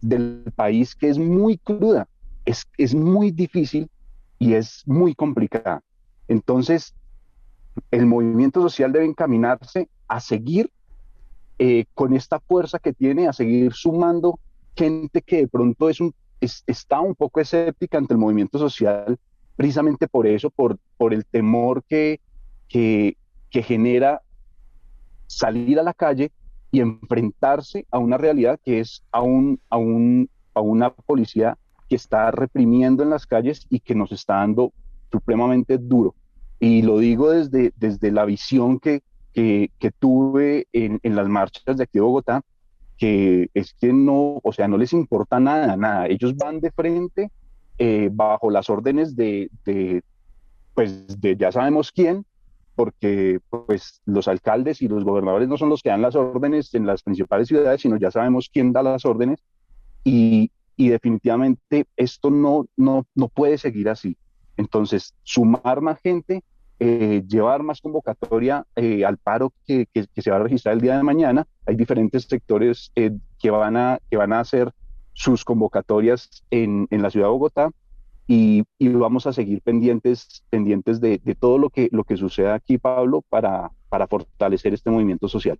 del 0.00 0.52
país 0.54 0.94
que 0.94 1.08
es 1.08 1.18
muy 1.18 1.58
cruda, 1.58 2.08
es, 2.44 2.64
es 2.76 2.94
muy 2.94 3.30
difícil 3.30 3.90
y 4.38 4.54
es 4.54 4.82
muy 4.86 5.14
complicada. 5.14 5.82
Entonces, 6.28 6.94
el 7.90 8.06
movimiento 8.06 8.60
social 8.60 8.92
debe 8.92 9.06
encaminarse 9.06 9.88
a 10.06 10.20
seguir 10.20 10.70
eh, 11.58 11.86
con 11.94 12.14
esta 12.14 12.38
fuerza 12.40 12.78
que 12.78 12.92
tiene, 12.92 13.26
a 13.26 13.32
seguir 13.32 13.72
sumando 13.72 14.38
gente 14.76 15.22
que 15.22 15.38
de 15.38 15.48
pronto 15.48 15.88
es 15.88 16.00
un, 16.00 16.14
está 16.40 17.00
un 17.00 17.14
poco 17.14 17.40
escéptica 17.40 17.98
ante 17.98 18.14
el 18.14 18.18
movimiento 18.18 18.58
social, 18.58 19.18
precisamente 19.56 20.06
por 20.06 20.26
eso, 20.26 20.50
por, 20.50 20.78
por 20.96 21.12
el 21.12 21.24
temor 21.26 21.82
que, 21.88 22.20
que 22.68 23.16
genera 23.50 24.22
salir 25.26 25.80
a 25.80 25.82
la 25.82 25.94
calle 25.94 26.30
y 26.70 26.80
enfrentarse 26.80 27.86
a 27.90 27.98
una 27.98 28.18
realidad 28.18 28.60
que 28.64 28.80
es 28.80 29.02
a, 29.12 29.22
un, 29.22 29.60
a, 29.70 29.76
un, 29.76 30.28
a 30.54 30.60
una 30.60 30.90
policía 30.90 31.56
que 31.88 31.96
está 31.96 32.30
reprimiendo 32.30 33.02
en 33.02 33.10
las 33.10 33.26
calles 33.26 33.66
y 33.70 33.80
que 33.80 33.94
nos 33.94 34.12
está 34.12 34.36
dando 34.36 34.72
supremamente 35.10 35.78
duro. 35.78 36.14
Y 36.60 36.82
lo 36.82 36.98
digo 36.98 37.30
desde, 37.30 37.72
desde 37.76 38.10
la 38.10 38.24
visión 38.24 38.78
que, 38.78 39.02
que, 39.32 39.70
tuve 39.98 40.66
en, 40.72 40.98
en, 41.02 41.16
las 41.16 41.28
marchas 41.28 41.76
de 41.76 41.84
aquí 41.84 41.94
de 41.94 42.00
Bogotá, 42.00 42.42
que 42.96 43.48
es 43.54 43.72
que 43.74 43.92
no, 43.92 44.40
o 44.42 44.52
sea, 44.52 44.66
no 44.66 44.76
les 44.76 44.92
importa 44.92 45.38
nada, 45.38 45.76
nada. 45.76 46.08
Ellos 46.08 46.36
van 46.36 46.60
de 46.60 46.72
frente 46.72 47.30
eh, 47.78 48.10
bajo 48.12 48.50
las 48.50 48.68
órdenes 48.68 49.14
de, 49.14 49.50
de, 49.64 50.02
pues, 50.74 51.20
de 51.20 51.36
ya 51.36 51.52
sabemos 51.52 51.92
quién, 51.92 52.26
porque 52.78 53.40
pues 53.50 54.00
los 54.06 54.28
alcaldes 54.28 54.82
y 54.82 54.86
los 54.86 55.02
gobernadores 55.02 55.48
no 55.48 55.56
son 55.56 55.68
los 55.68 55.82
que 55.82 55.88
dan 55.88 56.00
las 56.00 56.14
órdenes 56.14 56.72
en 56.74 56.86
las 56.86 57.02
principales 57.02 57.48
ciudades, 57.48 57.80
sino 57.80 57.96
ya 57.96 58.12
sabemos 58.12 58.48
quién 58.52 58.72
da 58.72 58.84
las 58.84 59.04
órdenes 59.04 59.40
y, 60.04 60.52
y 60.76 60.88
definitivamente 60.88 61.86
esto 61.96 62.30
no, 62.30 62.66
no, 62.76 63.04
no 63.16 63.26
puede 63.26 63.58
seguir 63.58 63.88
así. 63.88 64.16
Entonces, 64.56 65.12
sumar 65.24 65.80
más 65.80 66.00
gente, 66.00 66.44
eh, 66.78 67.24
llevar 67.26 67.64
más 67.64 67.80
convocatoria 67.80 68.64
eh, 68.76 69.04
al 69.04 69.18
paro 69.18 69.52
que, 69.66 69.88
que, 69.92 70.22
se 70.22 70.30
va 70.30 70.36
a 70.36 70.44
registrar 70.44 70.74
el 70.74 70.80
día 70.80 70.96
de 70.96 71.02
mañana. 71.02 71.48
Hay 71.66 71.74
diferentes 71.74 72.26
sectores 72.26 72.92
eh, 72.94 73.10
que, 73.40 73.50
van 73.50 73.76
a, 73.76 73.98
que 74.08 74.16
van 74.16 74.32
a 74.32 74.38
hacer 74.38 74.72
sus 75.14 75.44
convocatorias 75.44 76.44
en, 76.52 76.86
en 76.90 77.02
la 77.02 77.10
ciudad 77.10 77.26
de 77.26 77.32
Bogotá 77.32 77.70
y, 78.28 78.62
y, 78.78 78.88
vamos 78.90 79.26
a 79.26 79.32
seguir 79.32 79.62
pendientes, 79.62 80.44
pendientes 80.50 81.00
de, 81.00 81.18
de, 81.24 81.34
todo 81.34 81.56
lo 81.56 81.70
que, 81.70 81.88
lo 81.90 82.04
que 82.04 82.18
suceda 82.18 82.54
aquí, 82.54 82.76
Pablo, 82.76 83.24
para, 83.28 83.72
para 83.88 84.06
fortalecer 84.06 84.74
este 84.74 84.90
movimiento 84.90 85.28
social. 85.28 85.58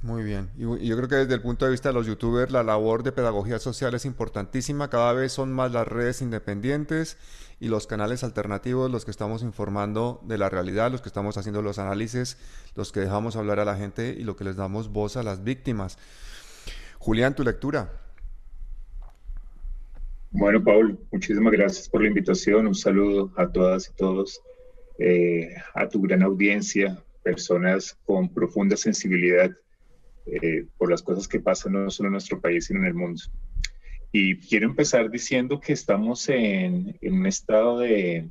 Muy 0.00 0.22
bien. 0.22 0.50
Y, 0.56 0.86
yo 0.86 0.96
creo 0.96 1.08
que 1.08 1.16
desde 1.16 1.34
el 1.34 1.42
punto 1.42 1.66
de 1.66 1.72
vista 1.72 1.90
de 1.90 1.94
los 1.94 2.06
youtubers, 2.06 2.50
la 2.50 2.62
labor 2.62 3.02
de 3.02 3.12
pedagogía 3.12 3.58
social 3.58 3.94
es 3.94 4.06
importantísima. 4.06 4.88
Cada 4.88 5.12
vez 5.12 5.32
son 5.32 5.52
más 5.52 5.72
las 5.72 5.86
redes 5.86 6.22
independientes 6.22 7.18
y 7.60 7.68
los 7.68 7.86
canales 7.86 8.24
alternativos 8.24 8.90
los 8.90 9.04
que 9.04 9.10
estamos 9.10 9.42
informando 9.42 10.22
de 10.24 10.38
la 10.38 10.48
realidad, 10.48 10.90
los 10.90 11.02
que 11.02 11.08
estamos 11.08 11.36
haciendo 11.36 11.60
los 11.60 11.78
análisis, 11.78 12.38
los 12.74 12.92
que 12.92 13.00
dejamos 13.00 13.36
hablar 13.36 13.60
a 13.60 13.64
la 13.66 13.76
gente 13.76 14.16
y 14.18 14.24
lo 14.24 14.36
que 14.36 14.44
les 14.44 14.56
damos 14.56 14.90
voz 14.90 15.18
a 15.18 15.22
las 15.22 15.44
víctimas. 15.44 15.98
Julián, 16.98 17.34
tu 17.34 17.44
lectura. 17.44 18.05
Bueno, 20.38 20.62
Paul, 20.62 20.98
muchísimas 21.10 21.50
gracias 21.50 21.88
por 21.88 22.02
la 22.02 22.08
invitación. 22.08 22.66
Un 22.66 22.74
saludo 22.74 23.32
a 23.36 23.50
todas 23.50 23.88
y 23.88 23.96
todos, 23.96 24.42
eh, 24.98 25.54
a 25.74 25.88
tu 25.88 26.02
gran 26.02 26.22
audiencia, 26.22 27.02
personas 27.22 27.98
con 28.04 28.28
profunda 28.28 28.76
sensibilidad 28.76 29.50
eh, 30.26 30.66
por 30.76 30.90
las 30.90 31.02
cosas 31.02 31.26
que 31.26 31.40
pasan 31.40 31.72
no 31.72 31.88
solo 31.88 32.08
en 32.08 32.12
nuestro 32.12 32.38
país, 32.38 32.66
sino 32.66 32.80
en 32.80 32.86
el 32.86 32.92
mundo. 32.92 33.22
Y 34.12 34.36
quiero 34.36 34.66
empezar 34.66 35.10
diciendo 35.10 35.58
que 35.58 35.72
estamos 35.72 36.28
en, 36.28 36.98
en 37.00 37.14
un 37.14 37.24
estado 37.24 37.78
de 37.78 38.28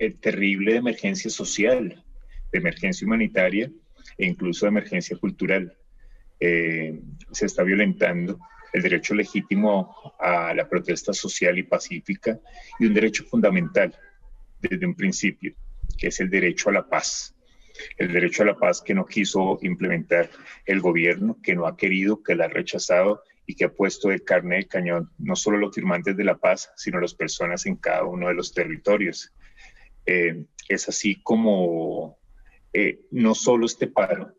eh, 0.00 0.10
terrible 0.20 0.76
emergencia 0.76 1.30
social, 1.30 2.04
de 2.52 2.58
emergencia 2.58 3.06
humanitaria 3.06 3.72
e 4.18 4.26
incluso 4.26 4.66
de 4.66 4.70
emergencia 4.70 5.16
cultural. 5.16 5.74
se 6.38 7.46
está 7.46 7.62
violentando 7.62 8.38
el 8.72 8.82
derecho 8.82 9.14
legítimo 9.14 10.14
a 10.18 10.54
la 10.54 10.68
protesta 10.68 11.12
social 11.12 11.58
y 11.58 11.62
pacífica 11.62 12.38
y 12.78 12.86
un 12.86 12.94
derecho 12.94 13.24
fundamental 13.24 13.94
desde 14.60 14.86
un 14.86 14.94
principio, 14.94 15.54
que 15.98 16.08
es 16.08 16.20
el 16.20 16.30
derecho 16.30 16.70
a 16.70 16.72
la 16.72 16.88
paz. 16.88 17.34
El 17.96 18.12
derecho 18.12 18.42
a 18.42 18.46
la 18.46 18.56
paz 18.56 18.82
que 18.82 18.94
no 18.94 19.06
quiso 19.06 19.58
implementar 19.62 20.30
el 20.66 20.80
gobierno, 20.80 21.38
que 21.42 21.54
no 21.54 21.66
ha 21.66 21.76
querido, 21.76 22.22
que 22.22 22.34
la 22.34 22.44
ha 22.44 22.48
rechazado 22.48 23.22
y 23.46 23.54
que 23.54 23.64
ha 23.64 23.72
puesto 23.72 24.08
de 24.08 24.20
carne 24.20 24.56
de 24.56 24.68
cañón 24.68 25.10
no 25.18 25.34
solo 25.36 25.58
los 25.58 25.74
firmantes 25.74 26.16
de 26.16 26.24
la 26.24 26.36
paz, 26.36 26.70
sino 26.76 27.00
las 27.00 27.14
personas 27.14 27.66
en 27.66 27.76
cada 27.76 28.04
uno 28.04 28.28
de 28.28 28.34
los 28.34 28.52
territorios. 28.52 29.34
Eh, 30.06 30.44
es 30.68 30.88
así 30.88 31.20
como 31.22 32.18
eh, 32.72 33.00
no 33.10 33.34
solo 33.34 33.66
este 33.66 33.86
paro 33.86 34.34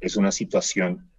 es 0.00 0.16
una 0.16 0.32
situación 0.32 1.10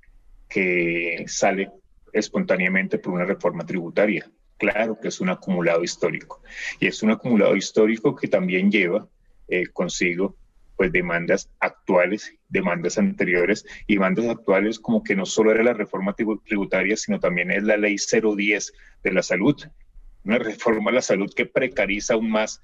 que 0.48 1.26
sale 1.28 1.72
espontáneamente 2.14 2.98
por 2.98 3.14
una 3.14 3.26
reforma 3.26 3.66
tributaria. 3.66 4.30
Claro 4.58 5.00
que 5.00 5.08
es 5.08 5.22
un 5.22 5.30
acumulado 5.30 5.84
histórico. 5.84 6.42
Y 6.80 6.88
es 6.88 7.02
un 7.02 7.12
acumulado 7.12 7.56
histórico 7.56 8.16
que 8.16 8.28
también 8.28 8.72
lleva 8.72 9.08
eh, 9.48 9.68
consigo 9.68 10.36
pues 10.80 10.94
demandas 10.94 11.50
actuales, 11.60 12.34
demandas 12.48 12.98
anteriores 12.98 13.66
y 13.86 13.96
demandas 13.96 14.28
actuales 14.28 14.80
como 14.80 15.04
que 15.04 15.14
no 15.14 15.26
solo 15.26 15.52
era 15.52 15.62
la 15.62 15.74
reforma 15.74 16.16
tributaria, 16.16 16.96
sino 16.96 17.20
también 17.20 17.52
es 17.52 17.64
la 17.64 17.76
ley 17.76 17.98
010 17.98 18.74
de 19.04 19.12
la 19.12 19.22
salud, 19.22 19.62
una 20.24 20.38
reforma 20.38 20.92
a 20.92 20.94
la 20.94 21.02
salud 21.02 21.34
que 21.36 21.46
precariza 21.46 22.14
aún 22.14 22.32
más 22.32 22.62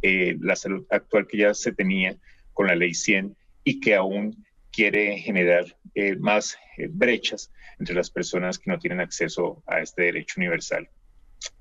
eh, 0.00 0.38
la 0.40 0.56
salud 0.56 0.86
actual 0.88 1.26
que 1.26 1.36
ya 1.36 1.52
se 1.52 1.72
tenía 1.72 2.16
con 2.54 2.68
la 2.68 2.74
ley 2.74 2.94
100 2.94 3.36
y 3.64 3.80
que 3.80 3.94
aún 3.94 4.46
quiere 4.78 5.18
generar 5.18 5.64
eh, 5.96 6.14
más 6.14 6.56
brechas 6.90 7.50
entre 7.80 7.96
las 7.96 8.10
personas 8.10 8.60
que 8.60 8.70
no 8.70 8.78
tienen 8.78 9.00
acceso 9.00 9.60
a 9.66 9.80
este 9.80 10.02
derecho 10.02 10.34
universal. 10.36 10.88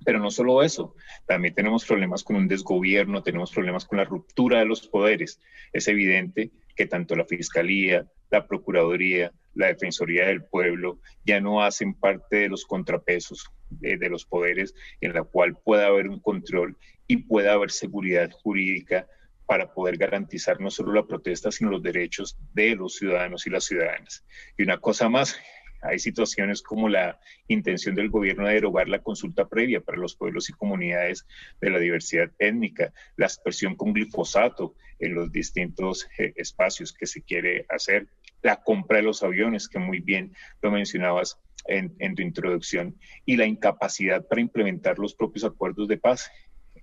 Pero 0.06 0.20
no 0.20 0.30
solo 0.30 0.62
eso, 0.62 0.94
también 1.26 1.56
tenemos 1.56 1.84
problemas 1.84 2.24
con 2.24 2.36
un 2.36 2.48
desgobierno, 2.48 3.24
tenemos 3.24 3.52
problemas 3.52 3.86
con 3.86 3.98
la 3.98 4.04
ruptura 4.04 4.60
de 4.60 4.66
los 4.66 4.88
poderes. 4.88 5.40
Es 5.74 5.88
evidente 5.88 6.52
que 6.76 6.86
tanto 6.86 7.16
la 7.16 7.26
Fiscalía, 7.26 8.06
la 8.30 8.46
Procuraduría, 8.46 9.32
la 9.56 9.66
Defensoría 9.66 10.28
del 10.28 10.44
Pueblo 10.44 11.00
ya 11.26 11.42
no 11.42 11.64
hacen 11.64 11.96
parte 11.96 12.36
de 12.36 12.50
los 12.50 12.66
contrapesos 12.66 13.50
de, 13.72 13.98
de 13.98 14.10
los 14.10 14.26
poderes 14.26 14.76
en 15.02 15.14
la 15.14 15.24
cual 15.24 15.58
pueda 15.58 15.88
haber 15.88 16.08
un 16.08 16.20
control 16.20 16.78
y 17.08 17.18
pueda 17.18 17.54
haber 17.54 17.72
seguridad 17.72 18.30
jurídica 18.30 19.08
para 19.48 19.74
poder 19.74 19.98
garantizar 19.98 20.60
no 20.60 20.70
solo 20.70 20.92
la 20.92 21.08
protesta, 21.08 21.52
sino 21.52 21.72
los 21.72 21.82
derechos 21.82 22.38
de 22.54 22.76
los 22.76 22.96
ciudadanos 22.98 23.48
y 23.48 23.50
las 23.50 23.64
ciudadanas. 23.64 24.24
Y 24.58 24.64
una 24.64 24.78
cosa 24.78 25.08
más, 25.10 25.40
hay 25.82 26.00
situaciones 26.00 26.62
como 26.62 26.90
la 26.90 27.20
intención 27.48 27.96
del 27.96 28.10
gobierno 28.10 28.46
de 28.46 28.56
derogar 28.56 28.90
la 28.90 29.02
consulta 29.02 29.48
previa 29.48 29.80
para 29.80 29.98
los 29.98 30.16
pueblos 30.16 30.50
y 30.50 30.54
comunidades 30.54 31.26
de 31.62 31.70
la 31.70 31.80
diversidad 31.80 32.30
étnica, 32.40 32.92
la 33.16 33.28
aspersión 33.28 33.76
con 33.76 33.94
glifosato 33.94 34.76
en 35.00 35.14
los 35.14 35.32
distintos 35.32 36.08
eh, 36.18 36.34
espacios 36.36 36.92
que 36.92 37.06
se 37.06 37.22
quiere 37.22 37.66
hacer, 37.70 38.08
la 38.42 38.58
compra 38.58 38.98
de 38.98 39.04
los 39.04 39.24
aviones, 39.24 39.70
que 39.70 39.80
muy 39.80 40.00
bien 40.00 40.34
lo 40.62 40.72
mencionabas 40.72 41.40
en, 41.68 41.96
en 42.00 42.16
tu 42.16 42.22
introducción, 42.22 42.98
y 43.26 43.38
la 43.38 43.46
incapacidad 43.46 44.28
para 44.28 44.42
implementar 44.42 45.00
los 45.00 45.16
propios 45.16 45.46
acuerdos 45.46 45.88
de 45.88 45.98
paz, 45.98 46.30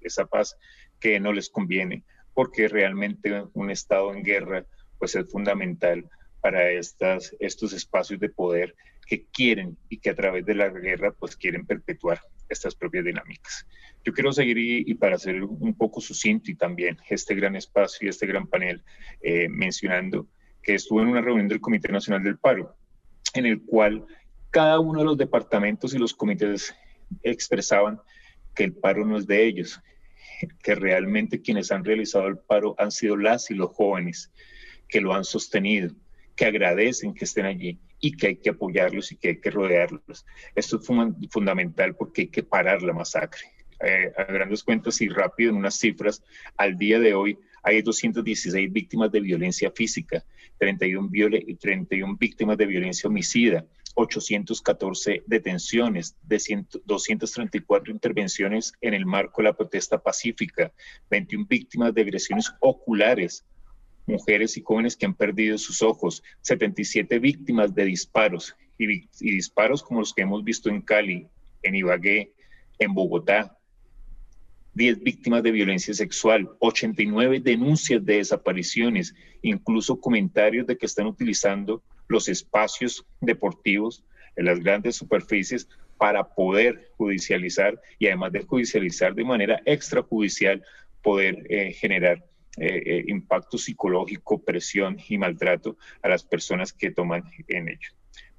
esa 0.00 0.24
paz 0.26 0.56
que 1.00 1.20
no 1.20 1.32
les 1.32 1.50
conviene, 1.50 2.04
porque 2.34 2.68
realmente 2.68 3.44
un 3.54 3.70
Estado 3.70 4.12
en 4.12 4.22
guerra 4.22 4.64
pues 4.98 5.14
es 5.14 5.30
fundamental 5.30 6.08
para 6.40 6.70
estos 6.70 7.72
espacios 7.72 8.20
de 8.20 8.28
poder 8.28 8.74
que 9.06 9.24
quieren 9.32 9.76
y 9.88 9.98
que 9.98 10.10
a 10.10 10.14
través 10.14 10.44
de 10.44 10.54
la 10.54 10.68
guerra 10.68 11.12
pues 11.12 11.36
quieren 11.36 11.66
perpetuar 11.66 12.20
estas 12.48 12.74
propias 12.74 13.04
dinámicas. 13.04 13.66
Yo 14.04 14.12
quiero 14.12 14.32
seguir 14.32 14.58
y, 14.58 14.94
para 14.94 15.18
ser 15.18 15.42
un 15.42 15.74
poco 15.74 16.00
sucinto 16.00 16.50
y 16.50 16.54
también 16.54 16.98
este 17.08 17.34
gran 17.34 17.56
espacio 17.56 18.06
y 18.06 18.10
este 18.10 18.26
gran 18.26 18.46
panel 18.46 18.82
eh, 19.22 19.48
mencionando 19.48 20.26
que 20.62 20.74
estuve 20.74 21.02
en 21.02 21.08
una 21.08 21.22
reunión 21.22 21.48
del 21.48 21.60
Comité 21.60 21.90
Nacional 21.90 22.22
del 22.22 22.38
Paro 22.38 22.76
en 23.34 23.46
el 23.46 23.62
cual 23.62 24.06
cada 24.50 24.78
uno 24.78 25.00
de 25.00 25.04
los 25.04 25.18
departamentos 25.18 25.94
y 25.94 25.98
los 25.98 26.14
comités 26.14 26.74
expresaban 27.22 28.00
que 28.54 28.64
el 28.64 28.72
paro 28.72 29.04
no 29.04 29.18
es 29.18 29.26
de 29.26 29.44
ellos, 29.44 29.80
que 30.62 30.74
realmente 30.74 31.40
quienes 31.40 31.70
han 31.72 31.84
realizado 31.84 32.26
el 32.26 32.38
paro 32.38 32.74
han 32.78 32.90
sido 32.90 33.16
las 33.16 33.50
y 33.50 33.54
los 33.54 33.70
jóvenes 33.70 34.32
que 34.88 35.00
lo 35.00 35.14
han 35.14 35.24
sostenido, 35.24 35.94
que 36.36 36.46
agradecen 36.46 37.14
que 37.14 37.24
estén 37.24 37.46
allí 37.46 37.78
y 38.00 38.16
que 38.16 38.28
hay 38.28 38.36
que 38.36 38.50
apoyarlos 38.50 39.12
y 39.12 39.16
que 39.16 39.28
hay 39.28 39.40
que 39.40 39.50
rodearlos. 39.50 40.26
Esto 40.54 40.78
es 40.78 40.86
fundamental 41.30 41.96
porque 41.96 42.22
hay 42.22 42.28
que 42.28 42.42
parar 42.42 42.82
la 42.82 42.92
masacre. 42.92 43.42
Eh, 43.80 44.12
a 44.16 44.24
grandes 44.24 44.62
cuentas 44.62 45.00
y 45.00 45.08
rápido 45.08 45.50
en 45.50 45.56
unas 45.56 45.78
cifras, 45.78 46.22
al 46.56 46.78
día 46.78 46.98
de 47.00 47.14
hoy 47.14 47.38
hay 47.62 47.82
216 47.82 48.72
víctimas 48.72 49.10
de 49.10 49.20
violencia 49.20 49.70
física, 49.70 50.24
31, 50.58 51.10
31 51.58 52.16
víctimas 52.16 52.56
de 52.56 52.66
violencia 52.66 53.08
homicida, 53.08 53.64
814 53.94 55.22
detenciones, 55.26 56.16
de 56.22 56.66
234 56.84 57.92
intervenciones 57.92 58.72
en 58.80 58.94
el 58.94 59.06
marco 59.06 59.40
de 59.40 59.48
la 59.48 59.56
protesta 59.56 60.02
pacífica, 60.02 60.72
21 61.10 61.46
víctimas 61.48 61.94
de 61.94 62.02
agresiones 62.02 62.52
oculares, 62.60 63.44
mujeres 64.06 64.56
y 64.56 64.62
jóvenes 64.62 64.96
que 64.96 65.06
han 65.06 65.14
perdido 65.14 65.56
sus 65.58 65.82
ojos, 65.82 66.22
77 66.42 67.18
víctimas 67.18 67.74
de 67.74 67.84
disparos 67.84 68.54
y, 68.78 69.06
disparos 69.20 69.82
como 69.82 70.00
los 70.00 70.12
que 70.12 70.22
hemos 70.22 70.42
visto 70.44 70.68
en 70.68 70.82
Cali, 70.82 71.28
en 71.62 71.74
Ibagué, 71.74 72.32
en 72.78 72.94
Bogotá, 72.94 73.56
10 74.74 75.04
víctimas 75.04 75.42
de 75.44 75.52
violencia 75.52 75.94
sexual, 75.94 76.50
89 76.58 77.40
denuncias 77.40 78.04
de 78.04 78.16
desapariciones, 78.16 79.14
incluso 79.40 80.00
comentarios 80.00 80.66
de 80.66 80.76
que 80.76 80.86
están 80.86 81.06
utilizando 81.06 81.82
los 82.08 82.28
espacios 82.28 83.06
deportivos 83.20 84.04
en 84.36 84.46
las 84.46 84.60
grandes 84.60 84.96
superficies 84.96 85.68
para 85.96 86.24
poder 86.34 86.90
judicializar 86.96 87.80
y 87.98 88.06
además 88.06 88.32
de 88.32 88.44
judicializar 88.44 89.14
de 89.14 89.24
manera 89.24 89.62
extrajudicial, 89.64 90.62
poder 91.02 91.46
eh, 91.48 91.72
generar 91.72 92.24
eh, 92.56 92.82
eh, 92.86 93.04
impacto 93.08 93.58
psicológico, 93.58 94.42
presión 94.42 94.96
y 95.08 95.18
maltrato 95.18 95.76
a 96.02 96.08
las 96.08 96.22
personas 96.22 96.72
que 96.72 96.92
toman 96.92 97.24
en 97.48 97.68
ello. 97.68 97.90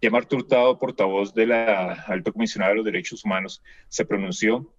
Ya 0.02 0.10
Marta 0.10 0.36
Hurtado, 0.38 0.80
portavoz 0.80 1.34
de 1.34 1.48
la 1.48 1.92
Alta 2.08 2.32
Comisionada 2.32 2.72
de 2.72 2.78
los 2.78 2.86
Derechos 2.86 3.26
Humanos, 3.26 3.62
se 3.90 4.06
pronunció 4.06 4.74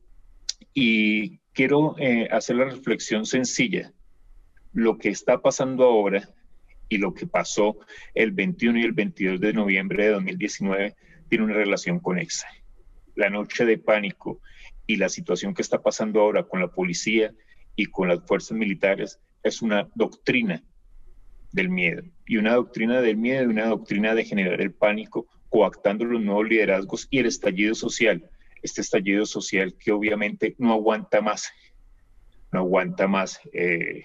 y 0.73 1.39
quiero 1.53 1.97
eh, 1.99 2.29
hacer 2.31 2.57
la 2.57 2.65
reflexión 2.65 3.27
sencilla. 3.27 3.93
Lo 4.73 4.97
que 4.97 5.11
está 5.11 5.43
pasando 5.43 5.85
ahora 5.85 6.31
y 6.89 6.99
lo 6.99 7.15
que 7.15 7.27
pasó 7.27 7.79
el 8.15 8.33
21 8.33 8.79
y 8.79 8.83
el 8.83 8.93
22 8.93 9.41
de 9.41 9.53
noviembre 9.53 10.05
de 10.05 10.11
2019 10.13 10.95
tiene 11.29 11.45
una 11.45 11.55
relación 11.55 12.01
conexa. 12.01 12.49
La 13.15 13.31
noche 13.31 13.65
de 13.65 13.79
pánico 13.79 14.41
y 14.87 14.97
la 14.97 15.09
situación 15.09 15.55
que 15.55 15.63
está 15.63 15.83
pasando 15.83 16.21
ahora 16.21 16.45
con 16.45 16.61
la 16.61 16.69
policía 16.69 17.33
y 17.75 17.87
con 17.87 18.09
las 18.09 18.25
fuerzas 18.27 18.57
militares 18.57 19.19
es 19.43 19.63
una 19.63 19.89
doctrina 19.95 20.63
del 21.53 21.69
miedo. 21.69 22.03
Y 22.27 22.37
una 22.37 22.55
doctrina 22.55 23.01
del 23.01 23.17
miedo 23.17 23.45
y 23.45 23.47
una 23.47 23.67
doctrina 23.67 24.15
de 24.15 24.25
generar 24.25 24.61
el 24.61 24.73
pánico, 24.73 25.27
coactando 25.49 26.05
los 26.05 26.21
nuevos 26.21 26.49
liderazgos 26.49 27.09
y 27.11 27.19
el 27.19 27.27
estallido 27.27 27.75
social. 27.75 28.29
Este 28.63 28.81
estallido 28.81 29.27
social 29.27 29.75
que 29.79 29.93
obviamente 29.93 30.55
no 30.59 30.73
aguanta 30.73 31.21
más, 31.21 31.51
no 32.53 32.61
aguanta 32.61 33.07
más 33.07 33.41
eh, 33.53 34.05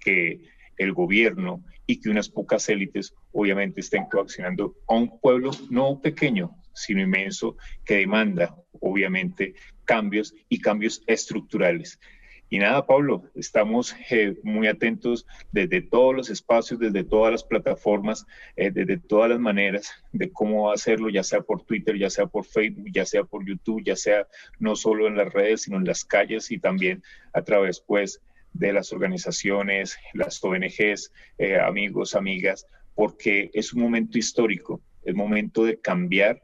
que 0.00 0.42
el 0.78 0.92
gobierno 0.92 1.64
y 1.92 2.00
que 2.00 2.08
unas 2.08 2.30
pocas 2.30 2.70
élites 2.70 3.14
obviamente 3.32 3.82
estén 3.82 4.06
coaccionando 4.06 4.74
a 4.88 4.94
un 4.94 5.20
pueblo 5.20 5.50
no 5.68 6.00
pequeño, 6.00 6.56
sino 6.72 7.02
inmenso, 7.02 7.58
que 7.84 7.96
demanda 7.96 8.56
obviamente 8.80 9.54
cambios 9.84 10.34
y 10.48 10.58
cambios 10.58 11.02
estructurales. 11.06 12.00
Y 12.48 12.58
nada, 12.58 12.86
Pablo, 12.86 13.24
estamos 13.34 13.94
eh, 14.08 14.38
muy 14.42 14.68
atentos 14.68 15.26
desde 15.52 15.82
todos 15.82 16.14
los 16.14 16.30
espacios, 16.30 16.80
desde 16.80 17.04
todas 17.04 17.30
las 17.30 17.44
plataformas, 17.44 18.24
eh, 18.56 18.70
desde 18.70 18.96
todas 18.96 19.28
las 19.28 19.38
maneras 19.38 19.92
de 20.12 20.32
cómo 20.32 20.70
hacerlo, 20.70 21.10
ya 21.10 21.22
sea 21.22 21.42
por 21.42 21.62
Twitter, 21.62 21.98
ya 21.98 22.08
sea 22.08 22.24
por 22.24 22.46
Facebook, 22.46 22.88
ya 22.90 23.04
sea 23.04 23.24
por 23.24 23.44
YouTube, 23.46 23.82
ya 23.84 23.96
sea 23.96 24.26
no 24.58 24.76
solo 24.76 25.08
en 25.08 25.16
las 25.16 25.30
redes, 25.30 25.62
sino 25.62 25.76
en 25.76 25.84
las 25.84 26.06
calles 26.06 26.50
y 26.50 26.58
también 26.58 27.02
a 27.34 27.42
través, 27.42 27.80
pues, 27.80 28.22
de 28.52 28.72
las 28.72 28.92
organizaciones, 28.92 29.96
las 30.14 30.42
ONGs, 30.42 31.12
eh, 31.38 31.58
amigos, 31.58 32.14
amigas, 32.14 32.66
porque 32.94 33.50
es 33.54 33.72
un 33.72 33.82
momento 33.82 34.18
histórico, 34.18 34.80
es 35.04 35.14
momento 35.14 35.64
de 35.64 35.80
cambiar 35.80 36.40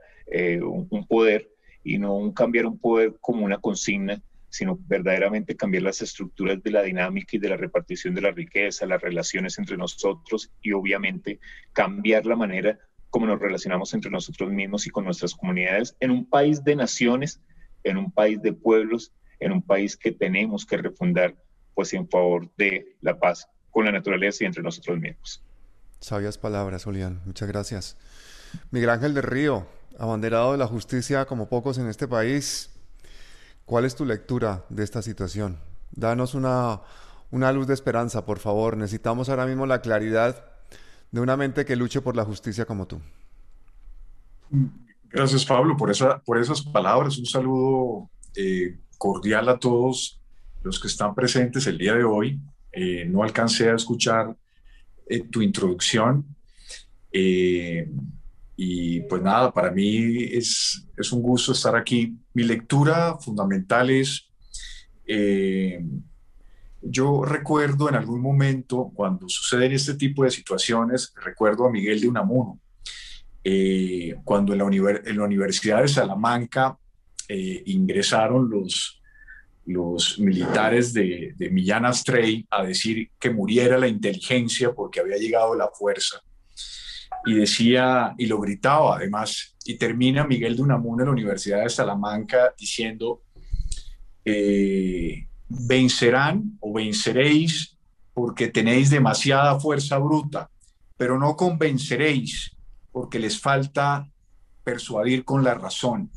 un 0.61 1.07
poder 1.07 1.49
y 1.83 1.97
no 1.97 2.17
un 2.17 2.33
cambiar 2.33 2.67
un 2.67 2.79
poder 2.79 3.17
como 3.19 3.47
una 3.47 3.57
consigna, 3.59 4.21
sino 4.51 4.79
verdaderamente 4.87 5.57
cambiar 5.57 5.85
las 5.85 6.03
estructuras 6.03 6.63
de 6.63 6.71
la 6.71 6.83
dinámica 6.83 7.37
y 7.37 7.39
de 7.39 7.49
la 7.49 7.57
repartición 7.57 8.15
de 8.15 8.23
la 8.23 8.31
riqueza, 8.31 8.87
las 8.87 9.01
relaciones 9.01 9.59
entre 9.59 9.77
nosotros 9.77 10.51
y 10.63 10.73
obviamente 10.73 11.39
cambiar 11.73 12.27
la 12.27 12.37
manera 12.37 12.79
como 13.11 13.27
nos 13.27 13.41
relacionamos 13.41 13.95
entre 13.95 14.11
nosotros 14.11 14.51
mismos 14.51 14.87
y 14.87 14.91
con 14.91 15.05
nuestras 15.05 15.35
comunidades 15.35 15.97
en 16.01 16.11
un 16.11 16.29
país 16.29 16.63
de 16.63 16.77
naciones, 16.77 17.41
en 17.85 17.97
un 17.97 18.11
país 18.13 18.41
de 18.43 18.53
pueblos, 18.53 19.13
en 19.41 19.53
un 19.53 19.63
país 19.63 19.97
que 19.97 20.13
tenemos 20.13 20.67
que 20.67 20.77
refundar 20.77 21.37
pues 21.79 21.95
en 21.95 22.09
favor 22.09 22.51
de 22.57 22.97
la 23.03 23.17
paz 23.17 23.49
con 23.71 23.85
la 23.85 23.93
naturaleza 23.93 24.43
y 24.43 24.49
entre 24.49 24.65
nosotros 24.65 24.99
mismos. 24.99 25.41
Sabias 26.01 26.37
palabras, 26.37 26.83
Julián. 26.83 27.23
Muchas 27.25 27.47
gracias. 27.47 27.97
Miguel 28.73 28.91
Ángel 28.91 29.15
de 29.15 29.23
Río, 29.23 29.69
abanderado 29.97 30.51
de 30.51 30.59
la 30.59 30.67
justicia 30.67 31.27
como 31.27 31.49
pocos 31.49 31.79
en 31.79 31.89
este 31.89 32.09
país, 32.09 32.77
¿Cuál 33.65 33.85
es 33.85 33.95
tu 33.95 34.05
lectura 34.05 34.65
de 34.71 34.83
esta 34.83 35.03
situación? 35.03 35.59
Danos 35.93 36.35
una, 36.35 36.81
luz 37.31 37.69
de 37.69 37.75
esperanza, 37.75 38.25
por 38.25 38.41
favor. 38.41 38.77
Necesitamos 38.77 39.29
ahora 39.29 39.47
mismo 39.47 39.67
la 39.67 39.83
claridad 39.83 40.43
de 41.13 41.21
una 41.21 41.37
mente 41.37 41.65
que 41.65 41.77
luche 41.77 42.01
por 42.01 42.17
la 42.17 42.25
justicia 42.25 42.65
como 42.65 42.89
tú. 42.89 42.99
Gracias, 45.11 45.45
Pablo, 45.45 45.77
por, 45.77 45.93
esa, 45.93 46.19
por 46.21 46.39
esas 46.39 46.63
palabras. 46.63 47.19
Un 47.19 47.27
saludo 47.27 48.11
eh, 48.35 48.79
cordial 48.97 49.49
a 49.51 49.59
todos 49.61 50.18
los 50.63 50.81
que 50.81 50.89
están 50.89 51.15
presentes 51.15 51.67
el 51.67 51.79
día 51.79 51.95
de 51.95 52.05
hoy. 52.05 52.41
Eh, 52.73 53.05
no 53.07 53.23
alcancé 53.23 53.71
a 53.71 53.75
escuchar 53.75 54.37
eh, 55.09 55.25
tu 55.31 55.43
introducción. 55.43 56.25
Y 58.61 59.03
pues 59.03 59.23
nada, 59.23 59.53
para 59.53 59.71
mí 59.71 60.25
es, 60.33 60.85
es 60.97 61.13
un 61.13 61.23
gusto 61.23 61.53
estar 61.53 61.77
aquí. 61.77 62.19
Mi 62.35 62.43
lectura 62.43 63.17
fundamental 63.17 63.89
es, 63.89 64.29
eh, 65.07 65.81
yo 66.83 67.25
recuerdo 67.25 67.89
en 67.89 67.95
algún 67.95 68.21
momento 68.21 68.91
cuando 68.93 69.29
suceden 69.29 69.71
este 69.71 69.95
tipo 69.95 70.25
de 70.25 70.33
situaciones, 70.33 71.13
recuerdo 71.25 71.67
a 71.67 71.71
Miguel 71.71 72.01
de 72.01 72.09
Unamuno, 72.09 72.59
eh, 73.45 74.17
cuando 74.25 74.53
en 74.53 74.59
la, 74.59 75.25
Universidad 75.25 75.83
de 75.83 75.89
Salamanca 75.89 76.77
eh, 77.29 77.63
ingresaron 77.67 78.51
los, 78.51 78.98
los 79.69 80.19
militares 80.19 80.93
de, 80.93 81.35
de 81.37 81.51
Millán 81.51 81.85
Astray 81.85 82.47
a 82.51 82.65
decir 82.65 83.11
que 83.19 83.31
muriera 83.31 83.77
la 83.79 83.87
inteligencia 83.87 84.73
porque 84.73 85.01
había 85.01 85.19
llegado 85.19 85.55
la 85.55 85.69
fuerza 85.69 86.23
y 87.27 87.35
decía, 87.35 88.15
y 88.17 88.27
lo 88.27 88.41
gritaba 88.41 88.97
además, 88.97 89.55
y 89.65 89.77
termina 89.77 90.27
Miguel 90.27 90.57
de 90.57 90.63
Unamuno 90.63 91.03
en 91.03 91.09
la 91.09 91.13
Universidad 91.13 91.63
de 91.63 91.69
Salamanca 91.69 92.55
diciendo, 92.59 93.23
eh, 94.25 95.29
vencerán 95.49 96.57
o 96.61 96.73
venceréis 96.73 97.77
porque 98.15 98.49
tenéis 98.49 98.91
demasiada 98.91 99.61
fuerza 99.61 99.99
bruta, 99.99 100.51
pero 100.97 101.19
no 101.19 101.37
convenceréis 101.37 102.57
porque 102.91 103.19
les 103.19 103.39
falta 103.41 104.09
persuadir 104.65 105.25
con 105.25 105.45
la 105.45 105.55
razón. 105.55 106.11